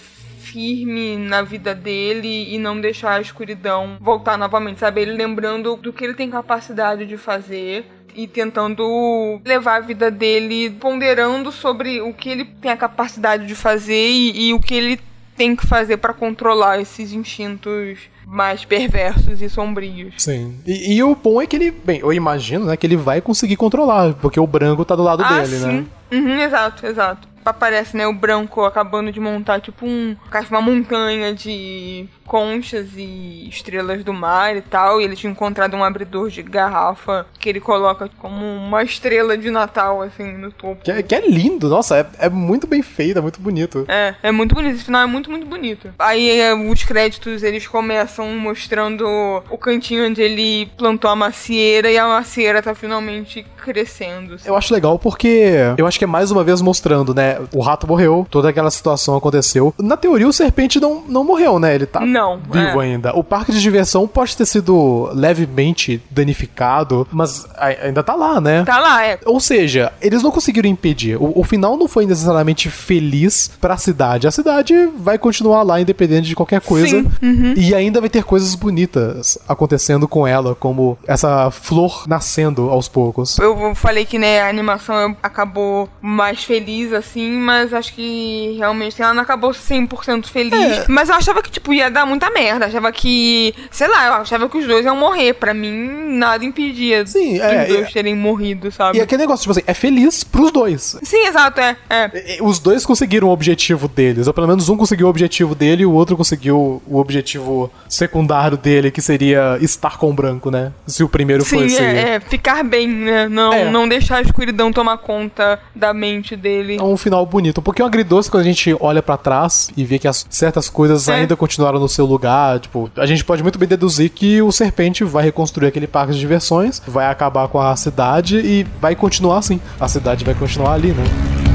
firme 0.50 1.18
na 1.18 1.42
vida 1.42 1.74
dele 1.76 2.54
e 2.54 2.58
não 2.58 2.80
deixar 2.80 3.14
a 3.14 3.22
escuridão 3.22 3.98
voltar 4.00 4.38
novamente, 4.38 4.80
sabe? 4.80 5.02
Ele 5.02 5.14
lembrando 5.14 5.76
do 5.76 5.94
que 5.94 6.04
ele 6.04 6.14
tem 6.16 6.30
capacidade 6.30 7.06
de 7.06 7.18
fazer 7.18 7.86
e 8.16 8.28
tentando 8.28 9.40
levar 9.46 9.76
a 9.78 9.80
vida 9.82 10.10
dele 10.10 10.72
ponderando 10.72 11.52
sobre 11.52 12.02
o 12.02 12.14
que 12.14 12.30
ele 12.30 12.46
tem 12.46 12.72
a 12.72 12.78
capacidade 12.78 13.46
de 13.46 13.54
fazer 13.56 14.10
e, 14.10 14.50
e 14.50 14.54
o 14.54 14.60
que 14.60 14.74
ele 14.74 15.00
tem 15.38 15.56
que 15.56 15.66
fazer 15.66 15.98
pra 15.98 16.14
controlar 16.14 16.82
esses 16.82 17.14
instintos 17.14 18.00
mais 18.28 18.66
perversos 18.66 19.42
e 19.42 19.48
sombrios. 19.50 20.16
Sim. 20.18 20.56
E, 20.68 20.96
e 20.96 21.04
o 21.04 21.16
bom 21.16 21.42
é 21.42 21.48
que 21.48 21.56
ele, 21.56 21.72
bem, 21.72 22.00
eu 22.00 22.12
imagino, 22.12 22.66
né, 22.66 22.76
que 22.76 22.86
ele 22.86 22.98
vai 22.98 23.22
conseguir 23.22 23.56
controlar, 23.56 24.14
porque 24.16 24.40
o 24.40 24.46
branco 24.46 24.84
tá 24.84 24.96
do 24.98 25.04
lado 25.04 25.24
Ah, 25.24 25.40
dele, 25.40 25.58
né? 25.60 25.72
sim. 25.72 25.88
Uhum, 26.18 26.42
exato, 26.42 26.86
exato. 26.86 27.28
Aparece, 27.46 27.96
né, 27.96 28.06
o 28.08 28.14
branco 28.14 28.64
acabando 28.64 29.12
de 29.12 29.20
montar, 29.20 29.60
tipo, 29.62 29.86
um, 29.86 30.16
uma 30.50 30.62
montanha 30.62 31.34
de 31.34 32.08
conchas 32.26 32.90
e 32.96 33.48
estrelas 33.50 34.04
do 34.04 34.14
mar 34.14 34.56
e 34.56 34.62
tal. 34.62 35.02
E 35.02 35.04
ele 35.04 35.16
tinha 35.16 35.32
encontrado 35.32 35.76
um 35.76 35.84
abridor 35.84 36.30
de 36.30 36.44
garrafa 36.44 37.26
que 37.40 37.50
ele 37.50 37.60
coloca 37.60 38.10
como 38.20 38.46
uma 38.46 38.84
estrela 38.84 39.38
de 39.38 39.50
Natal, 39.50 40.02
assim, 40.02 40.32
no 40.34 40.52
topo. 40.52 40.84
Que, 40.84 40.92
é- 40.92 41.02
que 41.04 41.16
é 41.16 41.28
lindo, 41.28 41.68
nossa, 41.70 41.98
é, 41.98 42.06
é 42.26 42.30
muito 42.30 42.68
bem 42.68 42.82
feito, 42.84 43.18
é 43.18 43.22
muito 43.22 43.40
bonito. 43.42 43.86
É, 43.88 44.14
é 44.22 44.32
muito 44.32 44.54
bonito. 44.54 44.76
Esse 44.76 44.84
final 44.86 45.02
é 45.02 45.08
muito, 45.08 45.32
muito 45.32 45.48
bonito. 45.48 45.92
Aí 45.98 46.40
é, 46.40 46.54
os 46.54 46.84
créditos, 46.84 47.42
eles 47.42 47.66
começam 47.68 48.28
mostrando 48.38 49.06
o 49.50 49.58
cantinho 49.58 50.06
onde 50.08 50.22
ele 50.22 50.68
plantou 50.78 51.10
a 51.10 51.16
macieira 51.16 51.90
e 51.92 51.98
a 51.98 52.08
macieira 52.08 52.62
tá 52.62 52.76
finalmente 52.76 53.46
crescendo. 53.64 54.36
assim. 54.36 54.48
Eu 54.48 54.56
acho 54.56 54.74
legal 54.74 55.00
porque 55.00 55.52
eu 55.78 55.88
acho 55.88 55.98
que 55.98 56.04
é 56.04 56.08
mais 56.08 56.32
uma 56.32 56.44
vez 56.44 56.62
mostrando, 56.62 57.14
né? 57.14 57.29
O 57.54 57.62
rato 57.62 57.88
morreu, 57.88 58.26
toda 58.30 58.50
aquela 58.50 58.72
situação 58.72 59.16
aconteceu. 59.16 59.74
Na 59.78 59.98
teoria, 59.98 60.28
o 60.28 60.34
serpente 60.34 60.80
não, 60.80 61.04
não 61.08 61.24
morreu, 61.24 61.60
né? 61.60 61.76
Ele 61.76 61.86
tá 61.86 62.02
Não, 62.02 62.40
vivo 62.52 62.82
é. 62.82 62.86
ainda. 62.86 63.16
O 63.16 63.24
parque 63.24 63.52
de 63.52 63.62
diversão 63.62 64.08
pode 64.08 64.36
ter 64.36 64.46
sido 64.46 65.10
levemente 65.14 66.02
danificado, 66.10 67.08
mas 67.12 67.46
a- 67.56 67.68
ainda 67.86 68.04
tá 68.04 68.16
lá, 68.16 68.40
né? 68.40 68.64
Tá 68.64 68.80
lá, 68.80 69.06
é. 69.06 69.20
Ou 69.26 69.40
seja, 69.40 69.92
eles 70.02 70.22
não 70.24 70.32
conseguiram 70.32 70.70
impedir. 70.70 71.16
O, 71.18 71.40
o 71.40 71.44
final 71.44 71.78
não 71.78 71.88
foi 71.88 72.06
necessariamente 72.06 72.70
feliz 72.70 73.52
pra 73.60 73.78
cidade. 73.78 74.28
A 74.28 74.32
cidade 74.32 74.74
vai 74.98 75.18
continuar 75.18 75.64
lá, 75.64 75.80
independente 75.82 76.28
de 76.28 76.36
qualquer 76.36 76.62
coisa. 76.62 76.98
Uhum. 77.22 77.54
E 77.56 77.74
ainda 77.76 78.00
vai 78.00 78.10
ter 78.10 78.24
coisas 78.24 78.56
bonitas 78.56 79.38
acontecendo 79.48 80.08
com 80.08 80.26
ela, 80.26 80.56
como 80.56 80.98
essa 81.08 81.50
flor 81.52 82.04
nascendo 82.08 82.70
aos 82.70 82.88
poucos. 82.88 83.38
Eu 83.40 83.74
falei 83.76 84.06
que, 84.06 84.18
né, 84.18 84.42
a 84.42 84.50
animação 84.50 85.16
acabou 85.22 85.90
mais 86.02 86.44
feliz, 86.44 86.94
assim, 86.94 87.19
mas 87.28 87.74
acho 87.74 87.94
que 87.94 88.56
realmente 88.58 89.02
ela 89.02 89.14
não 89.14 89.24
acabou 89.24 89.52
100% 89.52 90.28
feliz. 90.28 90.54
É. 90.54 90.86
Mas 90.88 91.10
eu 91.10 91.16
achava 91.16 91.42
que, 91.42 91.50
tipo, 91.52 91.74
ia 91.74 91.90
dar 91.90 92.06
muita 92.06 92.30
merda. 92.30 92.66
Achava 92.68 92.92
que, 92.92 93.54
sei 93.72 93.88
lá, 93.88 94.08
eu 94.08 94.14
achava 94.14 94.48
que 94.50 94.58
os 94.58 94.66
dois 94.68 94.86
iam 94.86 94.96
morrer. 94.96 95.34
Pra 95.34 95.54
mim, 95.54 95.72
nada 96.18 96.44
impedia 96.46 97.06
Sim, 97.06 97.34
dos 97.34 97.42
é, 97.42 97.66
dois 97.66 97.90
e- 97.90 97.94
terem 97.94 98.16
morrido, 98.16 98.72
sabe? 98.72 98.98
E 98.98 99.02
aquele 99.02 99.22
negócio, 99.22 99.42
tipo 99.44 99.52
assim, 99.52 99.64
é 99.66 99.74
feliz 99.74 100.24
pros 100.24 100.52
dois. 100.52 100.98
Sim, 101.04 101.26
exato, 101.28 101.60
é. 101.62 101.76
é. 101.90 102.10
Os 102.42 102.60
dois 102.60 102.86
conseguiram 102.86 103.28
o 103.28 103.32
objetivo 103.32 103.88
deles. 103.88 104.28
Ou 104.28 104.34
pelo 104.34 104.48
menos 104.48 104.70
um 104.70 104.78
conseguiu 104.78 105.08
o 105.08 105.10
objetivo 105.10 105.56
dele 105.56 105.84
e 105.84 105.86
o 105.86 105.92
outro 105.94 106.16
conseguiu 106.18 106.82
o 106.88 106.98
objetivo 106.98 107.72
secundário 107.88 108.58
dele, 108.58 108.92
que 108.92 109.02
seria 109.02 109.58
estar 109.62 109.98
com 109.98 110.10
o 110.10 110.14
branco, 110.14 110.50
né? 110.52 110.72
Se 110.88 111.04
o 111.04 111.10
primeiro 111.10 111.44
Sim, 111.44 111.64
fosse. 111.64 111.80
é, 111.82 112.16
é, 112.16 112.20
ficar 112.20 112.64
bem, 112.64 112.88
né? 112.88 113.28
Não, 113.28 113.54
É. 113.54 113.70
não 113.70 113.88
deixar 113.88 114.18
a 114.18 114.22
escuridão 114.22 114.72
tomar 114.72 114.98
conta 114.98 115.60
da 115.76 115.94
mente 115.94 116.36
dele. 116.36 116.78
É 116.80 116.84
um 116.84 116.98
final 117.10 117.26
bonito. 117.26 117.60
Um 117.60 117.64
pouquinho 117.64 117.88
agridoce 117.88 118.30
quando 118.30 118.42
a 118.42 118.46
gente 118.46 118.76
olha 118.80 119.02
pra 119.02 119.18
trás 119.18 119.70
e 119.76 119.84
vê 119.84 119.98
que 120.00 120.08
as 120.08 120.26
certas 120.30 120.70
coisas 120.70 121.08
É. 121.08 121.16
ainda 121.16 121.36
continuaram 121.36 121.80
no 121.80 121.90
seu 121.90 122.06
lugar. 122.06 122.60
Tipo, 122.60 122.90
a 122.96 123.06
gente 123.06 123.26
pode 123.26 123.42
muito 123.44 123.58
bem 123.58 123.68
deduzir 123.68 124.10
que 124.10 124.42
o 124.42 124.52
Serpente 124.52 125.04
vai 125.04 125.24
reconstruir 125.24 125.68
aquele 125.68 125.88
parque 125.88 126.14
de 126.14 126.20
diversões, 126.20 126.82
vai 126.88 127.08
acabar 127.08 127.48
com 127.48 127.60
a 127.60 127.76
cidade 127.76 128.38
e 128.38 128.66
vai 128.80 128.96
continuar 128.96 129.40
assim. 129.40 129.60
A 129.80 129.88
cidade 129.88 130.24
vai 130.24 130.36
continuar 130.36 130.74
ali, 130.74 130.92
né? 130.92 131.49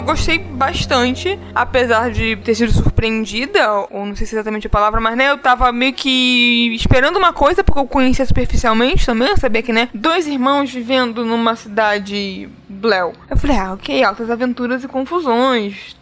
Eu 0.00 0.04
gostei 0.04 0.38
bastante, 0.38 1.38
apesar 1.54 2.10
de 2.10 2.34
ter 2.36 2.54
sido 2.54 2.72
surpreendida, 2.72 3.70
ou 3.90 4.06
não 4.06 4.16
sei 4.16 4.26
se 4.26 4.34
é 4.34 4.38
exatamente 4.38 4.66
a 4.66 4.70
palavra, 4.70 5.00
mas 5.00 5.16
né, 5.16 5.30
eu 5.30 5.38
tava 5.38 5.70
meio 5.70 5.92
que 5.92 6.74
esperando 6.74 7.18
uma 7.18 7.32
coisa, 7.32 7.62
porque 7.62 7.78
eu 7.78 7.86
conhecia 7.86 8.24
superficialmente 8.24 9.04
também, 9.04 9.28
eu 9.28 9.36
sabia 9.36 9.62
que, 9.62 9.72
né, 9.72 9.88
dois 9.92 10.26
irmãos 10.26 10.72
vivendo 10.72 11.24
numa 11.24 11.54
cidade 11.54 12.48
Bleu. 12.68 13.12
Eu 13.28 13.36
falei, 13.36 13.58
ah, 13.58 13.74
ok, 13.74 14.02
altas 14.02 14.30
aventuras 14.30 14.82
e 14.82 14.88
confusões, 14.88 15.94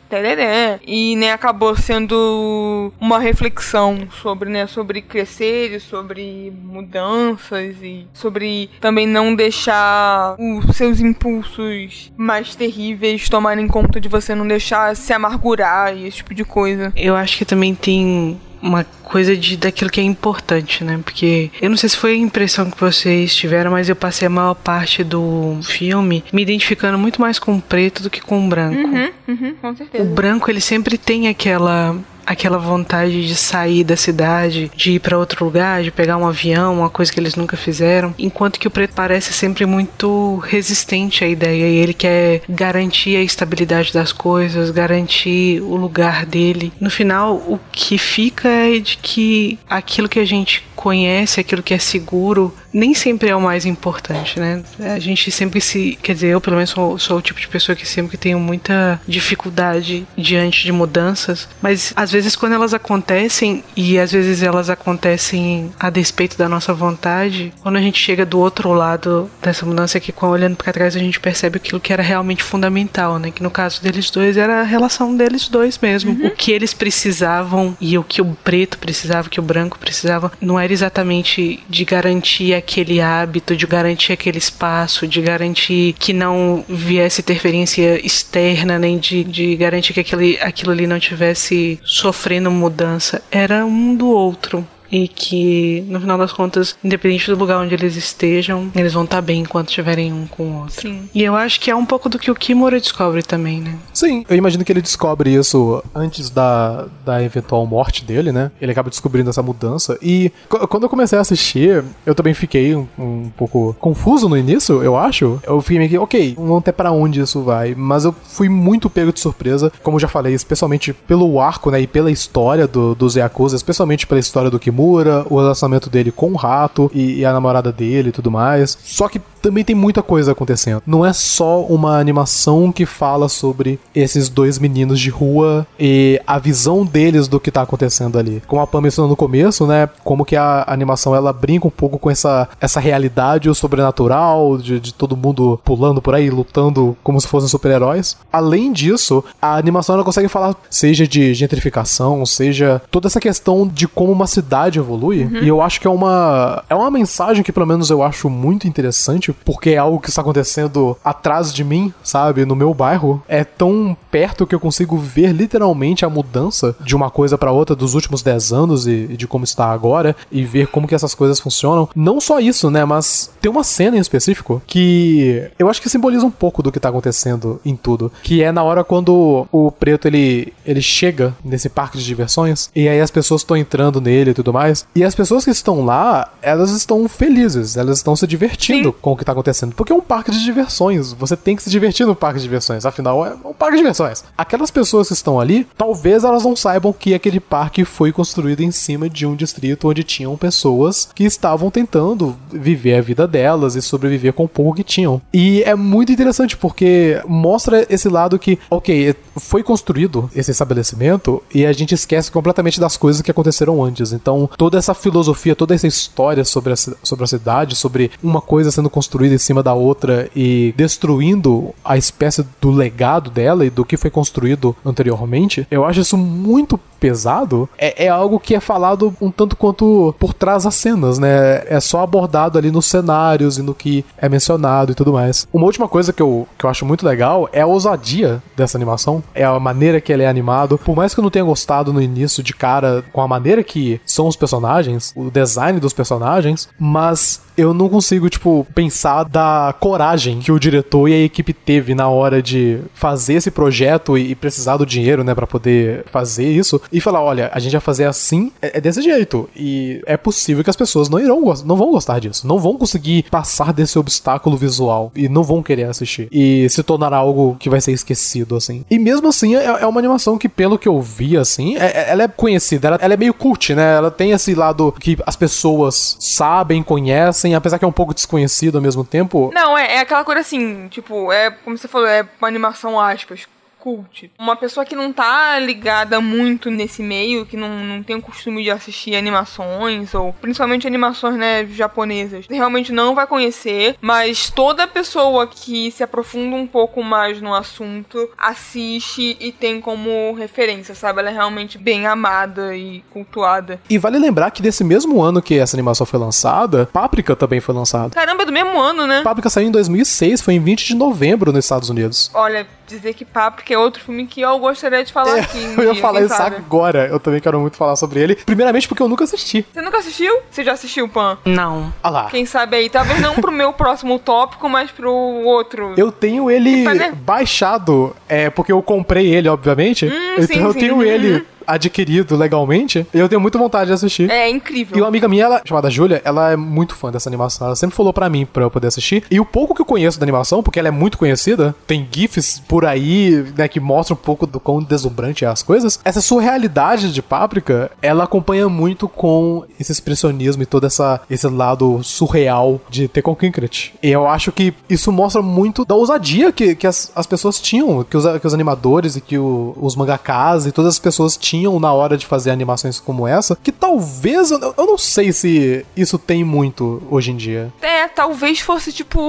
E, 0.87 1.17
né, 1.17 1.33
acabou 1.33 1.77
sendo 1.77 2.93
uma 3.01 3.19
reflexão 3.19 4.09
sobre, 4.23 4.51
né, 4.51 4.67
sobre 4.67 5.03
crescer 5.03 5.75
e 5.75 5.81
sobre 5.81 6.53
mudanças 6.63 7.77
e 7.83 8.07
sobre 8.13 8.71
também 8.81 9.07
não 9.07 9.35
deixar 9.35 10.37
os 10.39 10.77
seus 10.77 11.01
impulsos 11.01 12.13
mais 12.17 12.55
terríveis 12.55 13.29
tomarem 13.29 13.67
conta 13.69 14.01
de 14.01 14.09
você, 14.09 14.35
não 14.35 14.47
deixar 14.47 14.95
se 14.97 15.13
amargurar 15.13 15.97
e 15.97 16.07
esse 16.07 16.19
tipo 16.19 16.35
de 16.35 16.45
coisa. 16.45 16.93
Eu 16.97 17.15
acho 17.15 17.39
que 17.39 17.45
também 17.45 17.75
tem 17.75 18.39
uma 18.63 18.85
coisa 19.03 19.37
de 19.37 19.57
daquilo 19.57 19.91
que 19.91 20.01
é 20.01 20.05
importante, 20.05 20.85
né? 20.85 21.01
Porque 21.03 21.51
eu 21.61 21.71
não 21.71 21.77
sei 21.77 21.89
se 21.89 21.97
foi 21.97 22.13
a 22.13 22.17
impressão 22.17 22.71
que 22.71 22.81
vocês 22.81 23.35
tiveram, 23.35 23.71
mas 23.71 23.89
eu 23.89 23.97
passei 23.97 24.27
a 24.27 24.31
maior 24.31 24.55
parte 24.55 25.03
do 25.03 25.59
filme 25.63 26.25
me 26.33 26.43
identificando 26.43 26.99
muito 26.99 27.21
mais 27.21 27.39
com 27.39 27.57
o 27.57 27.61
preto 27.61 28.03
do 28.03 28.11
que 28.11 28.21
com 28.21 28.45
o 28.45 28.49
branco. 28.49 28.77
Uhum, 28.77 29.11
uhum, 29.29 29.55
com 29.61 29.77
certeza. 29.77 30.05
O 30.05 30.07
branco, 30.07 30.51
ele 30.51 30.61
sempre 30.61 30.99
tem 30.99 31.29
aquela 31.29 31.97
aquela 32.29 32.59
vontade 32.59 33.27
de 33.27 33.35
sair 33.35 33.83
da 33.83 33.97
cidade, 33.97 34.71
de 34.77 34.93
ir 34.93 34.99
para 34.99 35.19
outro 35.19 35.47
lugar, 35.47 35.83
de 35.83 35.91
pegar 35.91 36.19
um 36.19 36.27
avião, 36.27 36.75
uma 36.75 36.91
coisa 36.91 37.11
que 37.11 37.19
eles 37.19 37.35
nunca 37.35 37.57
fizeram, 37.57 38.15
enquanto 38.19 38.61
que 38.61 38.69
o 38.69 38.71
preto 38.71 38.93
parece 38.95 39.33
sempre 39.33 39.65
muito 39.65 40.37
resistente 40.37 41.25
à 41.25 41.29
ideia 41.29 41.67
e 41.67 41.77
ele 41.77 41.95
quer 41.95 42.43
garantir 42.47 43.17
a 43.17 43.23
estabilidade 43.23 43.95
das 43.95 44.13
coisas, 44.13 44.71
garantir 44.71 45.63
o 45.63 45.75
lugar 45.75 46.27
dele. 46.27 46.71
No 46.79 46.91
final, 46.91 47.37
o 47.37 47.59
que 47.73 47.97
fica 47.97 48.49
é 48.49 48.79
de 48.79 48.99
que 48.99 49.59
aquilo 49.69 50.09
que 50.09 50.21
a 50.21 50.25
gente 50.27 50.63
conhece, 50.77 51.41
aquilo 51.41 51.63
que 51.63 51.75
é 51.75 51.79
seguro, 51.79 52.55
nem 52.73 52.95
sempre 52.95 53.29
é 53.29 53.37
o 53.37 53.41
mais 53.41 53.67
importante, 53.67 54.39
né? 54.39 54.63
A 54.81 54.99
gente 54.99 55.31
sempre 55.31 55.61
se. 55.61 55.99
Quer 56.03 56.15
dizer, 56.15 56.29
eu 56.29 56.41
pelo 56.41 56.57
menos 56.57 56.71
sou, 56.71 56.99
sou 56.99 57.19
o 57.19 57.23
tipo 57.23 57.41
de 57.41 57.49
pessoa 57.49 57.75
que 57.75 57.87
sempre 57.87 58.17
tenho 58.17 58.39
muita 58.39 59.01
dificuldade 59.07 60.07
diante 60.17 60.63
de 60.63 60.73
mudanças, 60.73 61.49
mas 61.61 61.93
às 61.97 62.13
vezes 62.13 62.37
quando 62.37 62.53
elas 62.53 62.73
acontecem, 62.73 63.65
e 63.77 63.99
às 63.99 64.13
vezes 64.13 64.43
elas 64.43 64.71
acontecem 64.71 65.71
a 65.79 65.91
despeito 65.91 66.39
da 66.39 66.49
nossa 66.49 66.73
vontade, 66.73 67.53
quando 67.63 67.77
a 67.77 67.81
gente 67.81 67.99
chega 68.01 68.25
do 68.25 68.39
outro 68.39 68.73
lado 68.73 69.31
dessa 69.43 69.67
mudança 69.67 69.99
aqui, 69.99 70.15
olhando 70.21 70.57
para 70.57 70.73
trás, 70.73 70.95
a 70.95 70.99
gente 70.99 71.19
percebe 71.19 71.57
aquilo 71.57 71.81
que 71.81 71.93
era 71.93 72.03
realmente 72.03 72.43
fundamental, 72.43 73.19
né? 73.19 73.31
Que 73.31 73.43
no 73.43 73.51
caso 73.51 73.83
deles 73.83 74.11
dois 74.11 74.37
era 74.37 74.61
a 74.61 74.65
relação 74.65 75.17
deles 75.17 75.49
dois 75.49 75.79
mesmo. 75.79 76.13
Uhum. 76.13 76.29
O 76.29 76.31
que 76.31 76.53
eles 76.53 76.75
precisavam 76.75 77.77
e 77.81 77.97
o 77.97 78.05
que 78.05 78.21
o 78.21 78.37
preto 78.45 78.79
precisava, 78.79 79.29
o 79.29 79.31
que 79.31 79.41
o 79.41 79.43
branco 79.43 79.79
precisava, 79.79 80.31
não 80.41 80.59
era 80.59 80.69
era 80.69 80.73
exatamente 80.73 81.61
de 81.69 81.85
garantir 81.85 82.53
aquele 82.59 83.01
hábito, 83.01 83.57
de 83.57 83.67
garantir 83.67 84.13
aquele 84.13 84.39
espaço, 84.39 85.07
de 85.07 85.21
garantir 85.21 85.95
que 85.99 86.13
não 86.13 86.65
viesse 86.69 87.21
interferência 87.21 88.05
externa, 88.05 88.79
nem 88.79 88.99
de, 88.99 89.25
de 89.25 89.57
garantir 89.57 89.93
que 89.93 90.01
aquele, 90.01 90.39
aquilo 90.41 90.73
ali 90.73 90.87
não 90.87 90.99
tivesse 90.99 91.81
sofrendo 91.85 92.51
mudança. 92.51 93.23
Era 93.31 93.65
um 93.65 93.95
do 93.95 94.09
outro 94.09 94.67
e 94.91 95.09
que 95.09 95.85
no 95.89 96.01
final 96.01 96.19
das 96.19 96.33
contas, 96.33 96.77
independente 96.83 97.31
do 97.31 97.37
lugar 97.37 97.59
onde 97.59 97.75
eles 97.75 97.97
estejam, 97.97 98.71
eles 98.75 98.93
vão 98.93 99.05
estar 99.05 99.17
tá 99.17 99.23
bem 99.23 99.41
enquanto 99.41 99.69
tiverem 99.69 100.13
um 100.13 100.27
com 100.27 100.43
o 100.45 100.59
outro. 100.61 100.83
Sim. 100.83 101.09
E 101.15 101.23
eu 101.23 101.37
acho 101.37 101.61
que 101.61 101.71
é 101.71 101.77
um 101.77 101.85
pouco 101.85 102.09
do 102.09 102.19
que 102.19 102.31
o 102.31 102.35
Kimura 102.35 102.81
descobre 102.81 103.23
também, 103.23 103.61
né? 103.61 103.77
Sim, 103.93 104.25
eu 104.29 104.37
imagino 104.37 104.65
que 104.65 104.73
ele 104.73 104.83
descobre 104.83 105.35
isso 105.35 105.83
antes 105.95 106.31
da, 106.31 106.87
da 107.05 107.23
eventual 107.23 107.67
morte 107.67 108.05
dele, 108.05 108.33
né? 108.33 108.51
Ele 108.61 108.73
acaba 108.73 108.91
descobrindo 108.91 109.31
essa 109.31 109.43
mudança. 109.43 109.99
E 110.03 110.33
quando 110.49 110.85
eu 110.85 110.89
comecei 110.89 111.19
a 111.19 111.21
assistir, 111.21 111.85
eu 112.07 112.15
também 112.15 112.35
fiquei 112.35 112.75
um, 112.75 112.87
um 112.99 113.31
pouco 113.37 113.77
confuso 113.79 114.29
no 114.29 114.37
início, 114.37 114.83
eu 114.83 114.97
acho. 114.97 115.41
Eu 115.45 115.61
fiquei 115.61 115.79
meio 115.79 115.91
que, 115.91 115.99
ok, 115.99 116.37
não 116.39 116.59
até 116.59 116.73
para 116.73 116.93
onde 116.93 117.21
isso 117.21 117.43
vai. 117.43 117.75
Mas 117.75 118.05
eu 118.05 118.13
fui 118.13 118.49
muito 118.49 118.89
pego 118.89 119.13
de 119.13 119.21
surpresa, 119.21 119.73
como 119.83 120.01
já 120.01 120.09
falei, 120.09 120.35
especialmente 120.35 120.93
pelo 120.93 121.41
arco, 121.41 121.71
né? 121.71 121.81
E 121.81 121.87
pela 121.87 122.11
história 122.11 122.67
do, 122.67 122.95
dos 122.95 123.17
Yakuza, 123.17 123.57
especialmente 123.57 124.07
pela 124.07 124.21
história 124.21 124.51
do 124.51 124.59
Kimura 124.59 124.78
O 124.83 125.39
relacionamento 125.39 125.91
dele 125.91 126.13
com 126.13 126.33
o 126.33 126.37
rato 126.37 126.91
e, 126.95 127.21
e 127.21 127.25
a 127.25 127.33
namorada 127.33 127.73
dele 127.73 128.11
e 128.11 128.13
tudo 128.13 128.31
mais. 128.31 128.79
Só 128.83 129.09
que 129.09 129.21
também 129.49 129.65
tem 129.65 129.75
muita 129.75 130.03
coisa 130.03 130.33
acontecendo. 130.33 130.83
Não 130.87 131.07
é 131.07 131.13
só 131.13 131.63
uma 131.63 131.99
animação 131.99 132.71
que 132.71 132.85
fala 132.85 133.31
sobre 133.31 133.81
esses 133.95 134.29
dois 134.29 134.59
meninos 134.59 135.01
de 135.01 135.09
rua 135.09 135.67
e 135.81 136.21
a 136.27 136.39
visão 136.39 136.85
deles 136.85 137.29
do 137.29 137.41
que 137.41 137.51
tá 137.51 137.63
acontecendo 137.63 138.19
ali. 138.19 138.43
Como 138.47 138.61
a 138.61 138.67
Pam 138.67 138.83
mencionou 138.83 139.09
no 139.09 139.17
começo, 139.17 139.67
né? 139.67 139.89
Como 140.05 140.25
que 140.25 140.37
a 140.37 140.65
animação 140.67 141.15
ela 141.15 141.33
brinca 141.33 141.67
um 141.67 141.71
pouco 141.71 141.99
com 141.99 142.11
essa, 142.11 142.47
essa 142.61 142.79
realidade 142.79 143.49
o 143.49 143.55
sobrenatural, 143.55 144.59
de, 144.59 144.79
de 144.79 144.93
todo 144.93 145.17
mundo 145.17 145.59
pulando 145.65 146.03
por 146.03 146.15
aí, 146.15 146.29
lutando 146.29 146.95
como 147.03 147.19
se 147.19 147.27
fossem 147.27 147.49
super-heróis. 147.49 148.19
Além 148.31 148.71
disso, 148.71 149.25
a 149.41 149.57
animação 149.57 149.95
ela 149.95 150.05
consegue 150.05 150.29
falar, 150.29 150.55
seja 150.69 151.09
de 151.09 151.33
gentrificação, 151.33 152.27
seja 152.27 152.83
toda 152.91 153.07
essa 153.07 153.19
questão 153.19 153.67
de 153.67 153.89
como 153.89 154.13
uma 154.13 154.27
cidade 154.27 154.79
evolui. 154.79 155.25
Uhum. 155.25 155.43
E 155.43 155.49
eu 155.49 155.63
acho 155.63 155.81
que 155.81 155.87
é 155.87 155.91
uma, 155.91 156.63
é 156.69 156.75
uma 156.75 156.91
mensagem 156.91 157.43
que, 157.43 157.53
pelo 157.53 157.67
menos, 157.67 157.89
eu 157.89 158.03
acho 158.03 158.29
muito 158.29 158.69
interessante 158.69 159.35
porque 159.45 159.71
é 159.71 159.79
algo 159.79 160.01
que 160.01 160.09
está 160.09 160.21
acontecendo 160.23 160.97
atrás 161.05 161.53
de 161.53 161.65
mim, 161.65 161.93
sabe? 162.03 162.45
No 162.45 162.57
meu 162.57 162.73
bairro. 162.75 163.23
É 163.29 163.45
tão 163.45 163.97
perto 164.11 164.47
que 164.47 164.55
eu 164.55 164.61
consigo 164.61 164.97
ver 164.97 165.33
literalmente 165.33 166.05
a 166.05 166.11
mudança 166.11 166.75
de 166.81 166.95
uma 166.97 167.11
coisa 167.11 167.37
para 167.37 167.53
outra 167.53 167.77
dos 167.77 167.95
últimos 167.95 168.23
10 168.23 168.53
anos 168.53 168.87
e, 168.87 169.09
e, 169.11 169.17
de 169.17 169.27
como 169.27 169.45
está 169.45 169.67
agora 169.67 170.17
e 170.31 170.45
ver 170.45 170.69
como 170.69 170.87
que 170.87 170.95
essas 170.95 171.15
coisas 171.15 171.41
funcionam. 171.41 171.89
Não 171.95 172.21
só 172.21 172.41
isso, 172.41 172.71
né? 172.71 172.85
Mas 172.85 173.31
tem 173.41 173.51
uma 173.51 173.65
cena 173.65 173.97
em 173.97 174.01
específico 174.01 174.63
que 174.67 175.49
eu 175.59 175.69
acho 175.69 175.81
que 175.81 175.89
simboliza 175.89 176.27
um 176.27 176.31
pouco 176.31 176.63
do 176.63 176.73
que 176.73 176.81
tá 176.81 176.89
acontecendo 176.89 177.61
em 177.65 177.77
tudo. 177.77 178.11
Que 178.23 178.43
é 178.43 178.53
na 178.53 178.63
hora 178.63 178.85
quando 178.85 179.47
o 179.53 179.71
preto 179.71 180.07
ele, 180.07 180.53
ele 180.65 180.83
chega 180.83 181.35
nesse 181.45 181.69
parque 181.69 181.99
de 181.99 182.05
diversões 182.05 182.71
e 182.75 182.89
aí 182.89 183.01
as 183.01 183.11
pessoas 183.11 183.43
estão 183.43 183.57
entrando 183.57 184.01
nele 184.01 184.31
e 184.31 184.35
tudo 184.35 184.53
mais. 184.53 184.87
E 184.95 185.05
as 185.05 185.15
pessoas 185.15 185.45
que 185.45 185.51
estão 185.51 185.85
lá, 185.85 186.33
elas 186.43 186.71
estão 186.71 187.09
felizes, 187.09 187.77
elas 187.77 187.99
estão 187.99 188.17
se 188.17 188.27
divertindo 188.27 188.91
Sim. 188.91 188.95
com 189.01 189.17
que 189.19 189.25
tá 189.25 189.33
acontecendo. 189.33 189.75
Porque 189.75 189.93
é 189.93 189.97
um 189.97 190.01
parque 190.01 190.31
de 190.31 190.43
diversões. 190.43 191.13
Você 191.13 191.37
tem 191.37 191.57
que 191.57 191.63
se 191.63 191.71
divertir 191.71 192.07
no 192.07 192.15
parque 192.15 192.39
de 192.39 192.45
diversões. 192.45 192.87
Afinal, 192.87 193.25
é 193.25 193.35
um 193.45 193.53
parque 193.53 193.77
de 193.77 193.83
diversões. 193.83 194.25
Aquelas 194.37 194.71
pessoas 194.71 195.09
que 195.09 195.15
estão 195.15 195.39
ali, 195.41 195.67
talvez 195.77 196.25
elas 196.25 196.45
não 196.45 196.57
saibam 196.57 196.93
que 196.93 197.15
aquele 197.15 197.41
parque 197.41 197.85
foi 197.85 198.13
construído 198.13 198.63
em 198.63 198.71
cima 198.71 199.09
de 199.09 199.27
um 199.27 199.37
distrito 199.37 199.89
onde 199.89 200.05
tinham 200.05 200.37
pessoas 200.37 201.09
que 201.15 201.25
estavam 201.25 201.71
tentando 201.71 202.37
viver 202.51 202.95
a 202.95 203.01
vida 203.01 203.27
delas 203.27 203.75
e 203.75 203.83
sobreviver 203.83 204.33
com 204.33 204.45
o 204.45 204.49
pouco 204.49 204.77
que 204.77 204.85
tinham. 204.85 205.21
E 205.33 205.63
é 205.63 205.75
muito 205.75 206.13
interessante 206.13 206.57
porque 206.57 207.21
mostra 207.27 207.87
esse 207.91 208.09
lado 208.09 208.39
que, 208.39 208.59
ok, 208.71 209.15
foi 209.37 209.63
construído 209.63 210.31
esse 210.35 210.51
estabelecimento 210.51 211.43
e 211.55 211.67
a 211.67 211.73
gente 211.73 211.95
esquece 211.95 212.31
completamente 212.31 212.81
das 212.81 212.97
coisas 212.97 213.23
que 213.23 213.31
aconteceram 213.31 213.83
antes. 213.83 214.13
Então, 214.13 214.49
toda 214.57 214.79
essa 214.79 214.95
filosofia, 214.95 215.57
toda 215.57 215.75
essa 215.75 215.87
história 215.87 216.45
sobre 216.45 216.73
a, 216.73 216.77
sobre 216.77 217.25
a 217.25 217.27
cidade, 217.27 217.77
sobre 217.77 218.11
uma 218.23 218.41
coisa 218.41 218.71
sendo 218.71 218.89
construída 218.89 219.08
construída 219.09 219.35
em 219.35 219.39
cima 219.39 219.63
da 219.63 219.73
outra 219.73 220.29
e 220.37 220.75
destruindo 220.77 221.75
a 221.83 221.97
espécie 221.97 222.47
do 222.61 222.71
legado 222.71 223.31
dela 223.31 223.65
e 223.65 223.71
do 223.71 223.85
que 223.85 223.97
foi 223.97 224.11
construído 224.11 224.77
anteriormente, 224.85 225.67
eu 225.71 225.85
acho 225.85 226.01
isso 226.01 226.17
muito 226.19 226.79
pesado, 226.99 227.69
é, 227.79 228.07
é, 228.07 228.09
algo 228.09 228.41
que 228.41 228.55
é 228.55 228.61
falado 228.61 229.15
um 229.21 229.31
tanto 229.31 229.57
quanto 229.57 230.15
por 230.19 230.33
trás 230.35 230.65
das 230.65 230.75
cenas, 230.75 231.19
né? 231.19 231.63
É 231.67 231.81
só 231.81 232.03
abordado 232.03 232.59
ali 232.59 232.71
nos 232.71 232.87
cenários 232.87 233.59
e 233.59 233.63
no 233.63 233.75
que 233.75 234.05
é 234.17 234.29
mencionado 234.29 234.93
e 234.93 234.95
tudo 234.95 235.13
mais. 235.13 235.47
Uma 235.53 235.67
última 235.67 235.89
coisa 235.89 236.13
que 236.13 236.23
eu, 236.23 236.47
que 236.59 236.65
eu 236.65 236.71
acho 236.71 236.85
muito 236.85 237.07
legal 237.07 237.49
é 237.53 237.61
a 237.61 237.67
ousadia 237.67 238.43
dessa 238.57 238.77
animação, 238.77 239.23
é 239.35 239.45
a 239.45 239.59
maneira 239.59 240.01
que 240.01 240.13
ele 240.13 240.23
é 240.23 240.29
animado. 240.29 240.79
Por 240.79 240.97
mais 240.97 241.15
que 241.15 241.21
eu 241.21 241.23
não 241.23 241.31
tenha 241.31 241.45
gostado 241.45 241.93
no 241.93 242.03
início 242.03 242.43
de 242.43 242.55
cara 242.55 243.05
com 243.13 243.21
a 243.21 243.29
maneira 243.29 243.63
que 243.63 244.01
são 244.05 244.27
os 244.27 244.37
personagens, 244.37 245.13
o 245.17 245.31
design 245.31 245.81
dos 245.81 245.93
personagens, 245.93 246.69
mas 246.79 247.41
eu 247.59 247.75
não 247.75 247.89
consigo, 247.89 248.31
tipo, 248.31 248.65
pensar 248.73 249.25
da 249.25 249.75
coragem 249.81 250.39
que 250.39 250.53
o 250.53 250.61
diretor 250.61 251.09
e 251.09 251.13
a 251.13 251.25
equipe 251.25 251.53
teve 251.53 251.93
na 251.93 252.09
hora 252.09 252.41
de 252.41 252.79
fazer 252.95 253.35
esse 253.35 253.51
projeto 253.51 254.17
e 254.17 254.33
precisar 254.37 254.77
do 254.77 254.87
dinheiro, 254.87 255.25
né, 255.25 255.35
para 255.35 255.47
poder 255.47 256.05
fazer 256.07 256.49
isso 256.49 256.81
e 256.93 257.01
falar, 257.01 257.23
olha, 257.23 257.51
a 257.53 257.59
gente 257.59 257.73
vai 257.73 257.81
fazer 257.81 258.05
assim, 258.05 258.53
é, 258.61 258.79
é, 258.79 258.81
desse 258.81 259.03
jeito. 259.03 259.49
E 259.55 260.03
é 260.07 260.17
possível 260.17 260.63
que 260.65 260.71
as 260.71 260.77
pessoas 260.77 261.09
não 261.09 261.19
irão, 261.19 261.43
não 261.65 261.77
vão 261.77 261.91
gostar 261.91 262.19
disso, 262.19 262.47
não 262.47 262.59
vão 262.59 262.77
conseguir 262.77 263.25
passar 263.31 263.73
desse 263.73 263.99
obstáculo 263.99 264.57
visual 264.57 265.13
e 265.15 265.29
não 265.29 265.43
vão 265.43 265.63
querer 265.63 265.85
assistir 265.85 266.29
e 266.31 266.69
se 266.69 266.83
tornar 266.83 267.13
algo 267.13 267.57
que 267.59 267.71
vai 267.71 267.81
ser 267.81 267.93
esquecido 267.93 268.57
assim. 268.57 268.85
E 268.91 268.99
mesmo 268.99 269.29
assim 269.29 269.57
é, 269.57 269.65
é 269.65 269.87
uma 269.87 270.01
animação 270.01 270.39
que 270.39 270.49
pelo 270.49 270.79
que 270.79 270.89
eu 270.89 271.01
vi 271.01 271.37
assim, 271.37 271.77
é, 271.77 271.87
é, 271.87 272.11
ela 272.11 272.23
é 272.25 272.29
conhecida, 272.29 272.89
ela, 272.89 272.99
ela, 273.01 273.15
é 273.15 273.17
meio 273.17 273.35
cult, 273.35 273.75
né? 273.75 273.97
Ela 273.97 274.11
tem 274.11 274.33
esse 274.33 274.55
lado 274.55 274.93
que 274.99 275.17
as 275.27 275.37
pessoas 275.37 276.17
sabem, 276.21 276.83
conhecem, 276.83 277.55
apesar 277.55 277.79
que 277.79 277.85
é 277.85 277.89
um 277.89 277.93
pouco 277.93 278.15
desconhecido 278.15 278.77
ao 278.77 278.83
mesmo 278.83 279.05
tempo. 279.05 279.51
Não, 279.55 279.77
é, 279.77 279.97
é 279.97 280.01
aquela 280.01 280.25
coisa 280.25 280.41
assim, 280.41 280.89
tipo, 280.89 281.33
é 281.33 281.51
como 281.51 281.77
você 281.77 281.89
falou, 281.89 282.07
é 282.07 282.27
uma 282.41 282.49
animação 282.49 282.99
aspas 282.99 283.47
cult. 283.79 284.31
Uma 284.39 284.57
pessoa 284.57 284.85
que 284.85 284.97
não 284.97 285.13
tá 285.13 285.59
ligada 285.59 286.21
muito 286.21 286.71
nesse 286.71 287.03
meio, 287.03 287.47
que 287.47 287.57
não, 287.57 287.69
não 287.85 288.03
tem 288.03 288.17
o 288.17 288.23
costume 288.23 288.63
de 288.63 288.71
assistir 288.71 289.17
animações, 289.17 290.15
ou 290.15 290.33
principalmente 290.33 290.87
animações, 290.87 291.37
né, 291.37 291.67
japonesas, 291.67 292.47
realmente 292.49 292.93
não 292.93 293.15
vai 293.15 293.27
conhecer, 293.27 293.97
mas 294.01 294.51
toda 294.51 294.87
pessoa 294.87 295.47
que 295.47 295.91
se 295.91 296.03
aprofunda 296.03 296.57
um 296.57 296.67
pouco 296.67 297.03
mais 297.03 297.41
no 297.41 297.55
assunto 297.55 298.29
assiste 298.37 299.37
e 299.41 299.53
tem 299.53 299.81
como 299.81 300.33
referência, 300.35 300.95
sabe? 300.95 301.21
Ela 301.21 301.31
é 301.31 301.33
realmente 301.33 301.79
bem 301.79 302.07
amada 302.07 302.77
e 302.77 303.03
cultuada. 303.11 303.81
E 303.89 303.99
vale 303.99 304.19
lembrar 304.19 304.51
que 304.51 304.63
desse 304.63 304.85
mesmo 304.85 305.23
ano 305.23 305.43
que 305.43 305.59
essa 305.59 305.77
animação 305.77 306.07
foi 306.07 306.19
lançada, 306.19 306.89
Páprica 306.93 307.37
também 307.37 307.61
foi 307.61 307.75
lançada. 307.75 308.11
Caramba, 308.11 308.43
é 308.43 308.47
do 308.47 308.53
mesmo 308.53 308.81
ano, 308.81 309.07
né? 309.07 309.23
Páprica 309.23 309.51
saiu 309.51 309.69
em 309.69 309.71
2006, 309.71 310.41
foi 310.41 310.55
em 310.55 310.61
20 310.61 310.87
de 310.87 310.95
novembro 310.95 311.53
nos 311.53 311.65
Estados 311.65 311.89
Unidos. 311.89 312.31
Olha, 312.35 312.67
dizer 312.87 313.15
que 313.15 313.25
Páprica 313.25 313.75
é 313.75 313.78
outro 313.79 314.03
filme 314.03 314.27
que 314.27 314.41
eu 314.41 314.59
gostaria 314.59 315.03
de 315.05 315.13
falar 315.13 315.39
É, 315.39 315.41
aqui. 315.41 315.59
um 315.59 315.75
eu 315.81 315.85
ia 315.85 315.93
dia, 315.93 316.03
falar 316.03 316.21
isso 316.23 316.35
sabe? 316.37 316.57
agora. 316.57 317.07
Eu 317.07 317.19
também 317.21 317.41
quero 317.41 317.59
muito 317.61 317.77
falar 317.77 317.97
sobre 317.97 318.21
ele. 318.21 318.35
Primeiramente 318.35 318.87
porque 318.89 319.03
eu 319.03 319.09
nunca 319.09 319.25
assisti. 319.25 319.65
Você 319.73 319.81
nunca 319.83 319.99
assistiu? 319.99 320.41
Você 320.51 320.63
já 320.65 320.73
assistiu, 320.73 321.09
Pan? 321.09 321.39
Não. 321.45 321.93
Ah 322.03 322.11
lá. 322.11 322.25
Quem 322.31 322.45
sabe 322.47 322.77
aí? 322.77 322.89
Talvez 322.91 323.21
não 323.21 323.35
pro 323.37 323.53
meu 323.53 323.73
próximo 323.73 324.19
tópico, 324.19 324.69
mas 324.69 324.91
pro 324.91 325.13
outro. 325.13 325.95
Eu 325.99 326.11
tenho 326.13 326.51
ele 326.51 326.83
Epa, 326.83 326.95
né? 326.95 327.13
baixado, 327.13 328.15
é, 328.29 328.51
porque 328.51 328.71
eu 328.73 328.83
comprei 328.83 329.35
ele, 329.35 329.49
obviamente. 329.49 330.07
então 330.07 330.47
sim, 330.47 330.63
eu 330.63 330.73
sim. 330.73 330.79
tenho 330.79 330.95
Uhum. 330.97 331.03
ele 331.03 331.47
adquirido 331.69 332.37
legalmente. 332.37 333.07
E 333.15 333.19
eu 333.19 333.29
tenho 333.29 333.41
muita 333.41 333.59
vontade 333.59 333.87
de 333.89 333.93
assistir. 333.93 334.31
É 334.31 334.49
E 334.49 334.53
incrível. 334.53 334.99
uma 334.99 335.09
amiga 335.09 335.29
minha, 335.29 335.45
ela, 335.45 335.63
chamada 335.65 335.91
Júlia, 335.91 336.21
ela 336.25 336.51
é 336.53 336.57
muito 336.57 336.95
fã 336.95 337.11
dessa 337.13 337.29
animação. 337.29 337.67
Ela 337.69 337.77
sempre 337.77 337.95
falou 337.97 338.13
pra 338.13 338.29
mim 338.29 338.47
pra 338.47 338.65
eu 338.65 338.71
poder 338.71 338.89
assistir. 338.89 339.23
E 339.31 339.39
o 339.39 339.45
pouco 339.45 339.75
que 339.75 339.81
eu 339.81 339.87
conheço 339.87 340.19
da 340.19 340.25
animação, 340.25 340.63
porque 340.63 340.79
ela 340.79 340.89
é 340.89 340.93
muito 340.93 341.19
conhecida, 341.19 341.75
tem 341.87 342.07
GIFs 342.11 342.61
por 342.67 342.85
aí, 342.85 343.45
né, 343.57 343.69
que 343.69 343.79
mostram 343.81 344.17
um 344.17 344.21
pouco 344.25 344.47
do 344.47 344.59
quão 344.59 344.83
deslumbrante 344.83 345.45
é 345.45 345.49
as 345.49 345.63
coisas. 345.63 346.01
Essa 346.05 346.21
surrealidade 346.21 347.13
de 347.13 347.23
Páprica, 347.23 347.91
ela 348.01 348.25
acompanha 348.25 348.69
muito 348.69 349.09
com 349.09 349.65
esse 349.79 349.93
expressionismo 349.93 350.63
e 350.63 350.67
todo 350.67 350.87
essa, 350.87 351.21
esse 351.31 351.47
lado 351.47 352.01
surreal 352.03 352.81
de 352.89 353.07
Tekken 353.09 353.35
Kinkret. 353.35 353.93
E 354.03 354.11
eu 354.11 354.27
acho 354.27 354.51
que 354.53 354.73
isso 354.89 355.13
mostra 355.13 355.43
muito 355.43 355.85
da 355.85 355.95
ousadia 355.95 356.51
que, 356.53 356.75
que 356.75 356.87
as, 356.87 357.13
as 357.15 357.27
pessoas 357.27 357.61
tinham, 357.61 358.03
que 358.05 358.17
os, 358.17 358.25
que 358.41 358.47
os 358.47 358.55
animadores 358.55 359.17
e 359.17 359.21
que 359.21 359.39
o- 359.39 359.77
os 359.81 359.95
mangakas 359.95 360.67
e 360.67 360.73
todas 360.73 360.95
as 360.95 360.99
pessoas 360.99 361.37
tinham 361.37 361.58
na 361.81 361.93
hora 361.93 362.17
de 362.17 362.27
fazer 362.27 362.51
animações 362.51 363.01
como 363.01 363.27
essa, 363.27 363.57
que 363.57 363.73
talvez, 363.73 364.51
eu, 364.51 364.59
eu 364.77 364.87
não 364.87 364.99
sei 364.99 365.33
se 365.33 365.85
isso 365.97 366.19
tem 366.19 366.45
muito 366.45 367.03
hoje 367.11 367.31
em 367.33 367.37
dia. 367.37 367.73
É, 367.81 368.07
talvez 368.09 368.61
fosse 368.61 368.93
tipo 368.93 369.21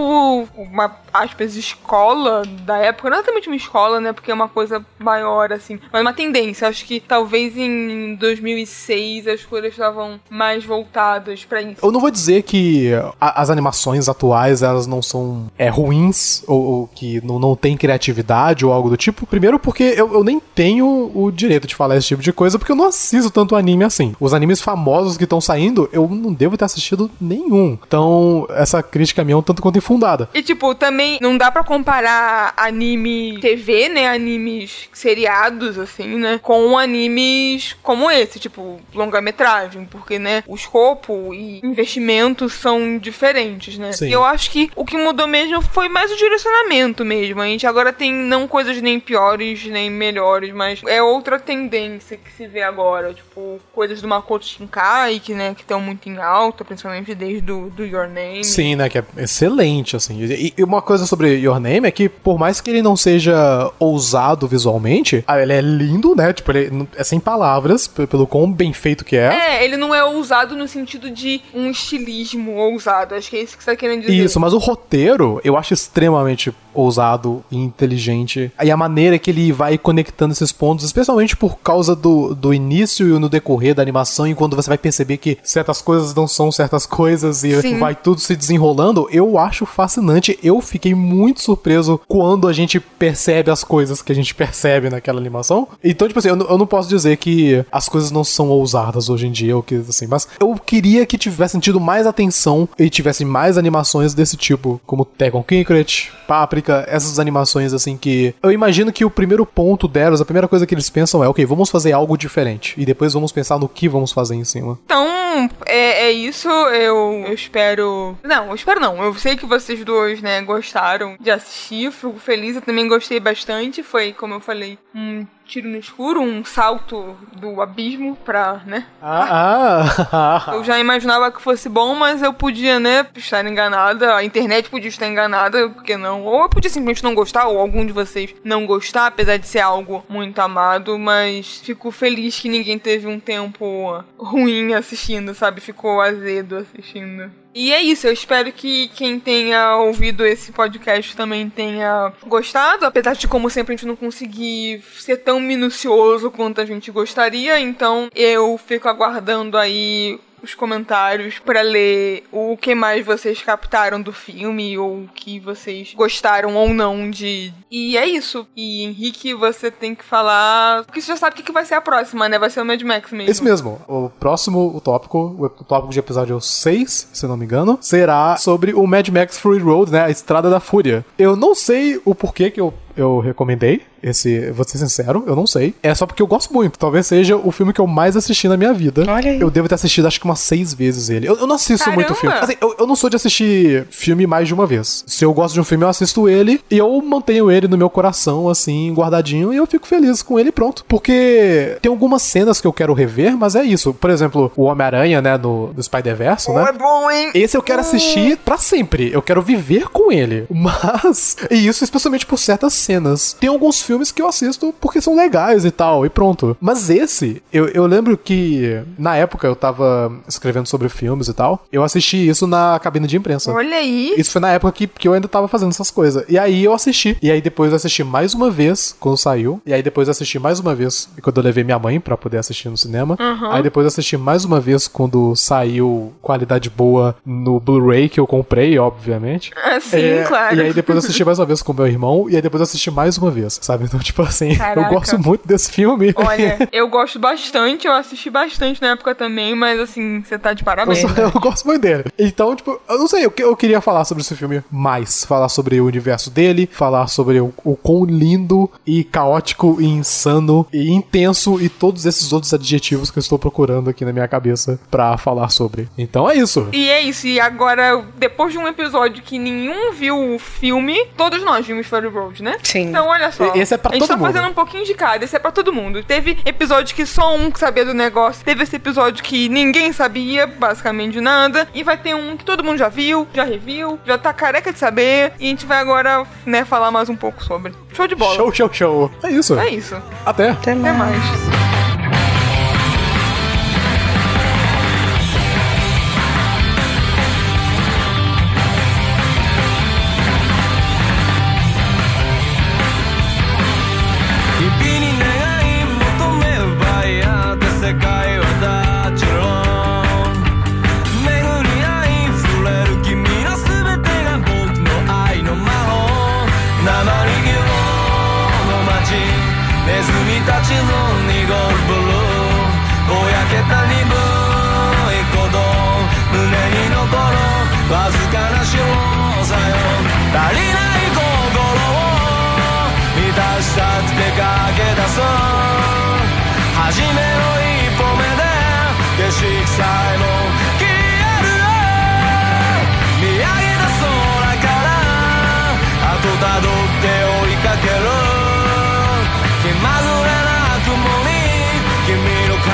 uma, 0.57 0.95
aspas, 1.13 1.55
escola 1.55 2.43
da 2.65 2.77
época. 2.77 3.09
Não 3.09 3.17
exatamente 3.17 3.47
uma 3.47 3.55
escola, 3.55 3.99
né? 3.99 4.13
Porque 4.13 4.31
é 4.31 4.33
uma 4.33 4.47
coisa 4.49 4.85
maior, 4.99 5.51
assim. 5.53 5.79
Mas 5.91 6.01
uma 6.01 6.13
tendência. 6.13 6.67
Acho 6.67 6.85
que 6.85 6.99
talvez 6.99 7.57
em 7.57 8.15
2006 8.15 9.27
as 9.27 9.43
coisas 9.43 9.71
estavam 9.71 10.19
mais 10.29 10.63
voltadas 10.65 11.45
pra 11.45 11.61
isso. 11.61 11.79
Eu 11.83 11.91
não 11.91 11.99
vou 11.99 12.11
dizer 12.11 12.43
que 12.43 12.91
a- 13.19 13.41
as 13.41 13.49
animações 13.49 14.07
atuais 14.09 14.61
elas 14.63 14.87
não 14.87 15.01
são 15.01 15.47
é, 15.57 15.69
ruins 15.69 16.43
ou, 16.47 16.61
ou 16.63 16.87
que 16.87 17.23
não, 17.25 17.39
não 17.39 17.55
tem 17.55 17.75
criatividade 17.77 18.65
ou 18.65 18.71
algo 18.73 18.89
do 18.89 18.97
tipo. 18.97 19.25
Primeiro 19.25 19.59
porque 19.59 19.83
eu, 19.95 20.13
eu 20.13 20.23
nem 20.23 20.39
tenho 20.39 21.11
o 21.13 21.31
direito 21.31 21.67
de 21.67 21.75
falar 21.75 21.97
esse 21.97 22.07
tipo 22.07 22.18
de 22.21 22.33
coisa 22.33 22.57
porque 22.57 22.71
eu 22.71 22.75
não 22.75 22.87
assisto 22.87 23.29
tanto 23.29 23.55
anime 23.55 23.83
assim. 23.83 24.15
Os 24.19 24.33
animes 24.33 24.61
famosos 24.61 25.17
que 25.17 25.23
estão 25.23 25.41
saindo 25.41 25.89
eu 25.91 26.07
não 26.07 26.33
devo 26.33 26.57
ter 26.57 26.65
assistido 26.65 27.09
nenhum. 27.19 27.77
Então 27.85 28.47
essa 28.51 28.81
crítica 28.81 29.23
minha 29.23 29.35
é 29.35 29.37
um 29.37 29.41
tanto 29.41 29.61
quanto 29.61 29.77
infundada. 29.77 30.29
E, 30.33 30.41
tipo, 30.41 30.73
também 30.75 31.17
não 31.21 31.37
dá 31.37 31.51
pra 31.51 31.63
comparar 31.63 32.53
anime 32.57 33.39
TV, 33.39 33.89
né? 33.89 34.07
Animes 34.09 34.89
seriados, 34.93 35.77
assim, 35.77 36.17
né? 36.17 36.39
Com 36.41 36.77
animes 36.77 37.75
como 37.81 38.09
esse, 38.09 38.39
tipo, 38.39 38.79
longa-metragem. 38.93 39.85
Porque, 39.85 40.19
né? 40.19 40.43
O 40.47 40.55
escopo 40.55 41.33
e 41.33 41.59
investimento 41.63 42.49
são 42.49 42.97
diferentes, 42.97 43.77
né? 43.77 43.91
Sim. 43.91 44.07
E 44.07 44.11
eu 44.11 44.23
acho 44.23 44.51
que 44.51 44.69
o 44.75 44.85
que 44.85 44.97
mudou 44.97 45.27
mesmo 45.27 45.61
foi 45.61 45.89
mais 45.89 46.11
o 46.11 46.17
direcionamento 46.17 47.03
mesmo. 47.05 47.41
A 47.41 47.45
gente 47.45 47.65
agora 47.67 47.93
tem 47.93 48.13
não 48.13 48.47
coisas 48.47 48.81
nem 48.81 48.99
piores 48.99 49.65
nem 49.65 49.89
melhores, 49.89 50.53
mas 50.53 50.81
é 50.85 51.01
outra 51.01 51.39
tendência 51.39 52.08
que 52.17 52.31
se 52.31 52.47
vê 52.47 52.61
agora. 52.61 53.13
Tipo, 53.13 53.59
coisas 53.73 54.01
do 54.01 54.07
Makoto 54.07 54.45
Shinkai, 54.45 55.19
que, 55.19 55.33
né? 55.33 55.53
Que 55.53 55.61
estão 55.61 55.79
muito 55.79 56.07
em 56.09 56.17
alta, 56.17 56.63
principalmente 56.63 57.13
desde 57.15 57.51
o 57.51 57.69
do 57.69 57.85
Your 57.85 58.07
Name. 58.07 58.43
Sim, 58.43 58.75
né? 58.75 58.89
Que 58.89 58.99
é 58.99 59.03
excelente, 59.17 59.95
assim. 59.95 60.23
E, 60.23 60.53
e 60.57 60.63
uma 60.63 60.81
coisa 60.81 61.05
sobre 61.05 61.35
Your 61.35 61.59
Name 61.59 61.87
é 61.87 61.91
que, 61.91 62.09
por 62.09 62.37
mais 62.37 62.61
que 62.61 62.69
ele 62.69 62.81
não 62.81 62.95
seja 62.95 63.71
ousado 63.79 64.47
visualmente, 64.47 65.23
ah, 65.27 65.41
ele 65.41 65.53
é 65.53 65.61
lindo, 65.61 66.15
né? 66.15 66.33
Tipo, 66.33 66.51
ele 66.51 66.87
é 66.95 67.03
sem 67.03 67.19
palavras, 67.19 67.87
pelo 67.87 68.27
quão 68.27 68.51
bem 68.51 68.73
feito 68.73 69.05
que 69.05 69.15
é. 69.15 69.33
É, 69.33 69.65
ele 69.65 69.77
não 69.77 69.93
é 69.93 70.03
ousado 70.03 70.55
no 70.55 70.67
sentido 70.67 71.09
de 71.09 71.41
um 71.53 71.69
estilismo 71.69 72.55
ousado. 72.55 73.15
Acho 73.15 73.29
que 73.29 73.37
é 73.37 73.41
isso 73.41 73.57
que 73.57 73.63
você 73.63 73.71
tá 73.71 73.77
querendo 73.77 74.01
dizer. 74.01 74.13
Isso, 74.13 74.39
mas 74.39 74.53
o 74.53 74.57
roteiro 74.57 75.39
eu 75.43 75.57
acho 75.57 75.73
extremamente 75.73 76.53
ousado 76.79 77.43
e 77.51 77.57
inteligente. 77.57 78.51
E 78.63 78.71
a 78.71 78.77
maneira 78.77 79.17
que 79.19 79.29
ele 79.31 79.51
vai 79.51 79.77
conectando 79.77 80.33
esses 80.33 80.51
pontos, 80.51 80.85
especialmente 80.85 81.35
por 81.35 81.57
causa 81.59 81.95
do, 81.95 82.33
do 82.35 82.53
início 82.53 83.07
e 83.15 83.19
no 83.19 83.29
decorrer 83.29 83.73
da 83.75 83.81
animação, 83.81 84.27
e 84.27 84.35
quando 84.35 84.55
você 84.55 84.69
vai 84.69 84.77
perceber 84.77 85.17
que 85.17 85.37
certas 85.43 85.81
coisas 85.81 86.13
não 86.13 86.27
são 86.27 86.51
certas 86.51 86.85
coisas 86.87 87.43
e 87.43 87.61
Sim. 87.61 87.77
vai 87.79 87.95
tudo 87.95 88.19
se 88.21 88.35
desenrolando, 88.35 89.07
eu 89.11 89.37
acho 89.37 89.65
fascinante. 89.65 90.37
Eu 90.43 90.61
fiquei 90.61 90.93
muito 90.93 91.41
surpreso 91.41 91.99
quando 92.07 92.47
a 92.47 92.53
gente 92.53 92.79
percebe 92.79 93.51
as 93.51 93.63
coisas 93.63 94.01
que 94.01 94.11
a 94.11 94.15
gente 94.15 94.33
percebe 94.35 94.89
naquela 94.89 95.19
animação. 95.19 95.67
Então, 95.83 96.07
tipo 96.07 96.19
assim, 96.19 96.29
eu, 96.29 96.35
não- 96.35 96.47
eu 96.47 96.57
não 96.57 96.67
posso 96.67 96.89
dizer 96.89 97.17
que 97.17 97.63
as 97.71 97.87
coisas 97.89 98.11
não 98.11 98.23
são 98.23 98.49
ousadas 98.49 99.09
hoje 99.09 99.27
em 99.27 99.31
dia, 99.31 99.55
ou 99.55 99.63
que 99.63 99.75
assim, 99.75 100.07
mas 100.07 100.27
eu 100.39 100.53
queria 100.55 101.05
que 101.05 101.17
tivessem 101.17 101.59
tido 101.59 101.79
mais 101.79 102.05
atenção 102.07 102.67
e 102.77 102.89
tivessem 102.89 103.25
mais 103.25 103.57
animações 103.57 104.13
desse 104.13 104.37
tipo, 104.37 104.79
como 104.85 105.05
Tekken 105.05 105.43
Kinkret, 105.43 106.11
Paprika, 106.27 106.68
essas 106.87 107.19
animações 107.19 107.73
assim 107.73 107.97
que 107.97 108.33
eu 108.41 108.51
imagino 108.51 108.91
que 108.91 109.05
o 109.05 109.09
primeiro 109.09 109.45
ponto 109.45 109.87
delas, 109.87 110.21
a 110.21 110.25
primeira 110.25 110.47
coisa 110.47 110.65
que 110.65 110.73
eles 110.73 110.89
pensam 110.89 111.23
é, 111.23 111.27
ok, 111.27 111.45
vamos 111.45 111.69
fazer 111.69 111.91
algo 111.91 112.17
diferente 112.17 112.73
e 112.77 112.85
depois 112.85 113.13
vamos 113.13 113.31
pensar 113.31 113.57
no 113.59 113.67
que 113.67 113.87
vamos 113.87 114.11
fazer 114.11 114.35
em 114.35 114.43
cima. 114.43 114.77
Então, 114.85 115.49
é, 115.65 116.07
é 116.07 116.11
isso. 116.11 116.49
Eu, 116.49 117.23
eu 117.27 117.33
espero. 117.33 118.17
Não, 118.23 118.47
eu 118.47 118.55
espero 118.55 118.79
não. 118.79 119.01
Eu 119.03 119.13
sei 119.15 119.35
que 119.35 119.45
vocês 119.45 119.83
dois, 119.85 120.21
né, 120.21 120.41
gostaram 120.41 121.15
de 121.19 121.29
assistir. 121.29 121.91
Fico 121.91 122.19
feliz. 122.19 122.55
Eu 122.55 122.61
também 122.61 122.87
gostei 122.87 123.19
bastante. 123.19 123.83
Foi, 123.83 124.13
como 124.13 124.33
eu 124.33 124.39
falei, 124.39 124.77
um 124.93 125.25
tiro 125.49 125.67
no 125.67 125.77
escuro, 125.77 126.21
um 126.21 126.45
salto 126.45 127.17
do 127.35 127.59
abismo 127.59 128.15
pra, 128.15 128.61
né? 128.65 128.85
Ah, 129.01 129.83
ah. 130.11 130.45
Eu 130.53 130.63
já 130.63 130.79
imaginava 130.79 131.31
que 131.31 131.41
fosse 131.41 131.67
bom, 131.67 131.95
mas 131.95 132.21
eu 132.21 132.33
podia, 132.33 132.79
né, 132.79 133.05
estar 133.15 133.45
enganada. 133.45 134.15
A 134.15 134.23
internet 134.23 134.69
podia 134.69 134.89
estar 134.89 135.07
enganada, 135.07 135.69
por 135.69 135.83
que 135.83 135.97
não? 135.97 136.23
Ou 136.23 136.43
eu 136.43 136.49
podia 136.49 136.69
simplesmente 136.69 137.03
não 137.03 137.15
gostar, 137.15 137.47
ou 137.47 137.57
algum 137.57 137.85
de 137.85 137.91
vocês 137.91 138.35
não 138.43 138.65
gostar, 138.65 139.07
apesar 139.07 139.37
de 139.37 139.47
ser 139.47 139.59
algo 139.59 140.03
muito 140.07 140.39
amado. 140.39 140.97
Mas 140.99 141.61
fico 141.63 141.91
feliz 141.91 142.39
que 142.39 142.49
ninguém 142.49 142.77
teve 142.77 143.07
um 143.07 143.19
tempo 143.19 144.03
ruim 144.17 144.73
assistindo, 144.73 145.33
sabe? 145.33 145.61
Ficou 145.61 145.99
azedo 146.01 146.57
assistindo. 146.57 147.31
E 147.53 147.73
é 147.73 147.81
isso, 147.81 148.05
eu 148.05 148.13
espero 148.13 148.51
que 148.51 148.89
quem 148.89 149.19
tenha 149.19 149.75
ouvido 149.77 150.25
esse 150.25 150.51
podcast 150.51 151.15
também 151.15 151.49
tenha 151.49 152.13
gostado, 152.27 152.85
apesar 152.85 153.15
de, 153.15 153.27
como 153.27 153.49
sempre, 153.49 153.73
a 153.73 153.75
gente 153.75 153.87
não 153.87 153.95
conseguir 153.95 154.83
ser 154.99 155.17
tão 155.17 155.39
minucioso 155.39 156.29
quanto 156.29 156.61
a 156.61 156.65
gente 156.65 156.91
gostaria, 156.91 157.59
então 157.59 158.07
eu 158.15 158.57
fico 158.57 158.87
aguardando 158.87 159.57
aí 159.57 160.19
os 160.41 160.55
comentários 160.55 161.39
pra 161.39 161.61
ler 161.61 162.23
o 162.31 162.57
que 162.57 162.75
mais 162.75 163.05
vocês 163.05 163.41
captaram 163.41 164.01
do 164.01 164.13
filme 164.13 164.77
ou 164.77 165.03
o 165.03 165.09
que 165.13 165.39
vocês 165.39 165.93
gostaram 165.95 166.55
ou 166.55 166.73
não 166.73 167.09
de. 167.09 167.53
E 167.71 167.97
é 167.97 168.05
isso. 168.07 168.47
E 168.55 168.83
Henrique, 168.83 169.33
você 169.33 169.69
tem 169.71 169.95
que 169.95 170.03
falar. 170.03 170.83
Porque 170.85 171.01
você 171.01 171.07
já 171.07 171.17
sabe 171.17 171.33
o 171.33 171.37
que 171.37 171.43
que 171.43 171.51
vai 171.51 171.65
ser 171.65 171.75
a 171.75 171.81
próxima, 171.81 172.27
né? 172.27 172.39
Vai 172.39 172.49
ser 172.49 172.61
o 172.61 172.65
Mad 172.65 172.81
Max 172.81 173.11
mesmo. 173.11 173.31
Esse 173.31 173.43
mesmo. 173.43 173.81
O 173.87 174.09
próximo 174.09 174.75
o 174.75 174.81
tópico, 174.81 175.35
o 175.39 175.63
tópico 175.63 175.93
de 175.93 175.99
episódio 175.99 176.39
6, 176.39 177.09
se 177.13 177.27
não 177.27 177.37
me 177.37 177.45
engano, 177.45 177.77
será 177.81 178.37
sobre 178.37 178.73
o 178.73 178.85
Mad 178.85 179.07
Max 179.09 179.37
Fury 179.37 179.59
Road, 179.59 179.91
né? 179.91 180.03
A 180.03 180.09
Estrada 180.09 180.49
da 180.49 180.59
Fúria. 180.59 181.05
Eu 181.17 181.35
não 181.35 181.53
sei 181.53 182.01
o 182.05 182.15
porquê 182.15 182.49
que 182.51 182.59
eu 182.59 182.73
eu 182.99 183.19
recomendei. 183.19 183.81
Esse, 184.01 184.51
vou 184.51 184.65
ser 184.67 184.77
sincero, 184.77 185.23
eu 185.27 185.35
não 185.35 185.47
sei. 185.47 185.73
É 185.81 185.93
só 185.93 186.05
porque 186.05 186.21
eu 186.21 186.27
gosto 186.27 186.53
muito. 186.53 186.77
Talvez 186.77 187.07
seja 187.07 187.35
o 187.35 187.51
filme 187.51 187.73
que 187.73 187.81
eu 187.81 187.87
mais 187.87 188.15
assisti 188.15 188.47
na 188.47 188.57
minha 188.57 188.73
vida. 188.73 189.03
Olha 189.07 189.31
aí. 189.31 189.39
Eu 189.39 189.49
devo 189.49 189.67
ter 189.67 189.75
assistido 189.75 190.07
acho 190.07 190.19
que 190.19 190.25
umas 190.25 190.39
seis 190.39 190.73
vezes 190.73 191.09
ele. 191.09 191.27
Eu, 191.27 191.37
eu 191.37 191.47
não 191.47 191.55
assisto 191.55 191.85
Caramba! 191.85 192.01
muito 192.01 192.15
filme. 192.15 192.35
Assim, 192.35 192.55
eu, 192.61 192.75
eu 192.79 192.87
não 192.87 192.95
sou 192.95 193.09
de 193.09 193.15
assistir 193.15 193.85
filme 193.89 194.25
mais 194.25 194.47
de 194.47 194.53
uma 194.53 194.65
vez. 194.65 195.03
Se 195.07 195.23
eu 195.23 195.33
gosto 195.33 195.53
de 195.53 195.61
um 195.61 195.63
filme, 195.63 195.83
eu 195.83 195.89
assisto 195.89 196.27
ele 196.27 196.61
e 196.69 196.77
eu 196.77 197.01
mantenho 197.01 197.51
ele 197.51 197.67
no 197.67 197.77
meu 197.77 197.89
coração, 197.89 198.49
assim, 198.49 198.93
guardadinho, 198.93 199.53
e 199.53 199.57
eu 199.57 199.65
fico 199.67 199.87
feliz 199.87 200.21
com 200.21 200.39
ele 200.39 200.51
pronto. 200.51 200.85
Porque 200.87 201.77
tem 201.81 201.89
algumas 201.89 202.21
cenas 202.21 202.59
que 202.61 202.67
eu 202.67 202.73
quero 202.73 202.93
rever, 202.93 203.37
mas 203.37 203.55
é 203.55 203.63
isso. 203.63 203.93
Por 203.93 204.09
exemplo, 204.09 204.51
o 204.55 204.63
Homem-Aranha, 204.63 205.21
né, 205.21 205.37
do, 205.37 205.67
do 205.67 205.81
Spider-Verse, 205.81 206.51
né? 206.51 206.65
É 206.69 206.73
bom, 206.73 207.11
hein? 207.11 207.31
Esse 207.33 207.57
eu 207.57 207.61
quero 207.61 207.81
assistir 207.81 208.37
pra 208.37 208.57
sempre. 208.57 209.11
Eu 209.11 209.21
quero 209.21 209.41
viver 209.41 209.89
com 209.89 210.11
ele. 210.11 210.45
Mas. 210.49 211.37
E 211.49 211.67
isso 211.67 211.83
especialmente 211.83 212.25
por 212.25 212.37
certas 212.37 212.73
cenas. 212.73 213.35
Tem 213.39 213.49
alguns 213.49 213.81
filmes 213.89 214.11
que 214.11 214.21
eu 214.21 214.27
assisto 214.27 214.71
porque 214.79 215.01
são 215.01 215.15
legais 215.15 215.65
e 215.65 215.71
tal, 215.71 216.05
e 216.05 216.09
pronto. 216.09 216.55
Mas 216.61 216.91
esse, 216.91 217.41
eu, 217.51 217.67
eu 217.69 217.87
lembro 217.87 218.15
que 218.15 218.79
na 218.99 219.15
época 219.15 219.47
eu 219.47 219.55
tava 219.55 220.11
escrevendo 220.27 220.67
sobre 220.67 220.87
filmes 220.89 221.27
e 221.27 221.33
tal. 221.33 221.65
Eu 221.71 221.83
assisti 221.83 222.27
isso 222.29 222.45
na 222.45 222.79
cabine 222.79 223.07
de 223.07 223.17
imprensa. 223.17 223.51
Olha 223.51 223.77
aí. 223.77 224.13
Isso 224.15 224.31
foi 224.31 224.41
na 224.41 224.51
época 224.51 224.71
que, 224.73 224.85
que 224.85 225.07
eu 225.07 225.13
ainda 225.13 225.27
tava 225.27 225.47
fazendo 225.47 225.69
essas 225.71 225.89
coisas. 225.89 226.23
E 226.29 226.37
aí 226.37 226.63
eu 226.63 226.71
assisti. 226.73 227.17
E 227.19 227.31
aí 227.31 227.41
depois 227.41 227.71
eu 227.71 227.77
assisti 227.77 228.03
mais 228.03 228.35
uma 228.35 228.51
vez 228.51 228.95
quando 228.99 229.17
saiu. 229.17 229.59
E 229.65 229.73
aí 229.73 229.81
depois 229.81 230.07
eu 230.07 230.11
assisti 230.11 230.37
mais 230.37 230.59
uma 230.59 230.75
vez 230.75 231.09
quando 231.23 231.37
eu 231.37 231.43
levei 231.43 231.63
minha 231.63 231.79
mãe 231.79 231.99
pra 231.99 232.15
poder 232.15 232.37
assistir 232.37 232.69
no 232.69 232.77
cinema. 232.77 233.17
Aí 233.51 233.63
depois 233.63 233.85
eu 233.85 233.87
assisti 233.87 234.17
mais 234.17 234.45
uma 234.45 234.59
vez 234.59 234.87
quando 234.87 235.35
saiu 235.35 236.13
qualidade 236.21 236.69
boa 236.69 237.15
no 237.25 237.59
Blu-ray 237.59 238.07
que 238.07 238.19
eu 238.19 238.27
comprei, 238.27 238.77
obviamente. 238.77 239.51
Ah, 239.55 239.79
Sim, 239.79 239.97
É, 239.97 240.23
claro. 240.23 240.55
E 240.55 240.61
aí 240.61 240.73
depois 240.73 240.95
eu 240.95 240.99
assisti 240.99 241.25
mais 241.25 241.39
uma 241.39 241.45
vez 241.45 241.61
com 241.63 241.73
meu 241.73 241.87
irmão. 241.87 242.27
E 242.29 242.35
aí 242.35 242.41
depois 242.41 242.59
eu 242.61 242.63
assisti 242.65 242.91
mais 242.91 243.17
uma 243.17 243.31
vez, 243.31 243.59
sabe? 243.61 243.78
Então, 243.85 243.99
tipo 243.99 244.21
assim, 244.21 244.55
Caraca. 244.55 244.81
eu 244.81 244.93
gosto 244.93 245.19
muito 245.19 245.47
desse 245.47 245.71
filme. 245.71 246.13
Olha, 246.15 246.67
eu 246.71 246.87
gosto 246.87 247.19
bastante, 247.19 247.87
eu 247.87 247.93
assisti 247.93 248.29
bastante 248.29 248.81
na 248.81 248.89
época 248.89 249.13
também, 249.15 249.55
mas 249.55 249.79
assim, 249.79 250.21
você 250.21 250.37
tá 250.37 250.53
de 250.53 250.61
Eu, 250.61 250.65
parabéns. 250.65 250.99
sou- 250.99 251.09
eu 251.17 251.31
gosto 251.31 251.65
muito 251.65 251.81
dele. 251.81 252.05
Então, 252.17 252.55
tipo, 252.55 252.79
eu 252.89 252.97
não 252.97 253.07
sei, 253.07 253.25
eu, 253.25 253.31
que- 253.31 253.43
eu 253.43 253.55
queria 253.55 253.81
falar 253.81 254.05
sobre 254.05 254.21
esse 254.21 254.35
filme 254.35 254.61
mais. 254.71 255.23
Falar 255.25 255.49
sobre 255.49 255.79
o 255.79 255.85
universo 255.85 256.29
dele, 256.29 256.69
falar 256.71 257.07
sobre 257.07 257.39
o, 257.39 257.53
o 257.63 257.75
quão 257.75 258.05
lindo 258.05 258.69
e 258.85 259.03
caótico 259.03 259.77
e 259.79 259.85
insano 259.85 260.65
e 260.73 260.91
intenso 260.91 261.59
e 261.61 261.69
todos 261.69 262.05
esses 262.05 262.31
outros 262.33 262.53
adjetivos 262.53 263.11
que 263.11 263.17
eu 263.17 263.21
estou 263.21 263.37
procurando 263.39 263.89
aqui 263.89 264.03
na 264.05 264.11
minha 264.13 264.27
cabeça 264.27 264.79
pra 264.89 265.17
falar 265.17 265.49
sobre. 265.49 265.87
Então 265.97 266.29
é 266.29 266.35
isso. 266.35 266.67
E 266.71 266.89
é 266.89 267.01
isso, 267.01 267.27
e 267.27 267.39
agora, 267.39 268.03
depois 268.17 268.51
de 268.51 268.57
um 268.57 268.67
episódio 268.67 269.21
que 269.23 269.37
nenhum 269.39 269.91
viu 269.93 270.35
o 270.35 270.39
filme, 270.39 270.97
todos 271.17 271.43
nós 271.43 271.65
vimos 271.65 271.87
Fury 271.87 272.07
Road, 272.07 272.41
né? 272.43 272.57
Sim. 272.63 272.89
Então, 272.89 273.07
olha 273.07 273.31
só. 273.31 273.55
E- 273.55 273.59
esse 273.69 273.73
é 273.75 273.77
pra 273.77 273.91
A 273.91 273.93
gente 273.93 274.01
todo 274.01 274.09
tá 274.09 274.17
mundo. 274.17 274.33
fazendo 274.33 274.49
um 274.49 274.53
pouquinho 274.53 274.83
de 274.83 274.93
cada, 274.95 275.23
esse 275.23 275.35
é 275.35 275.39
pra 275.39 275.51
todo 275.51 275.71
mundo. 275.71 276.03
Teve 276.03 276.39
episódio 276.43 276.95
que 276.95 277.05
só 277.05 277.35
um 277.35 277.53
sabia 277.55 277.85
do 277.85 277.93
negócio, 277.93 278.43
teve 278.43 278.63
esse 278.63 278.75
episódio 278.75 279.23
que 279.23 279.47
ninguém 279.47 279.93
sabia, 279.93 280.47
basicamente 280.47 281.13
de 281.13 281.21
nada, 281.21 281.67
e 281.73 281.83
vai 281.83 281.97
ter 281.97 282.15
um 282.15 282.35
que 282.35 282.43
todo 282.43 282.63
mundo 282.63 282.77
já 282.77 282.89
viu, 282.89 283.27
já 283.33 283.43
reviu, 283.43 283.99
já 284.05 284.17
tá 284.17 284.33
careca 284.33 284.73
de 284.73 284.79
saber, 284.79 285.33
e 285.39 285.45
a 285.45 285.49
gente 285.49 285.65
vai 285.65 285.77
agora, 285.79 286.25
né, 286.45 286.65
falar 286.65 286.89
mais 286.89 287.09
um 287.09 287.15
pouco 287.15 287.43
sobre. 287.43 287.73
Show 287.93 288.07
de 288.07 288.15
bola. 288.15 288.35
Show, 288.35 288.51
show, 288.53 288.69
show. 288.73 289.11
É 289.23 289.29
isso. 289.31 289.59
É 289.59 289.69
isso. 289.69 289.95
Até. 290.25 290.49
Até 290.49 290.71
Até 290.71 290.91
mais. 290.93 291.88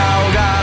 salgado. 0.06 0.55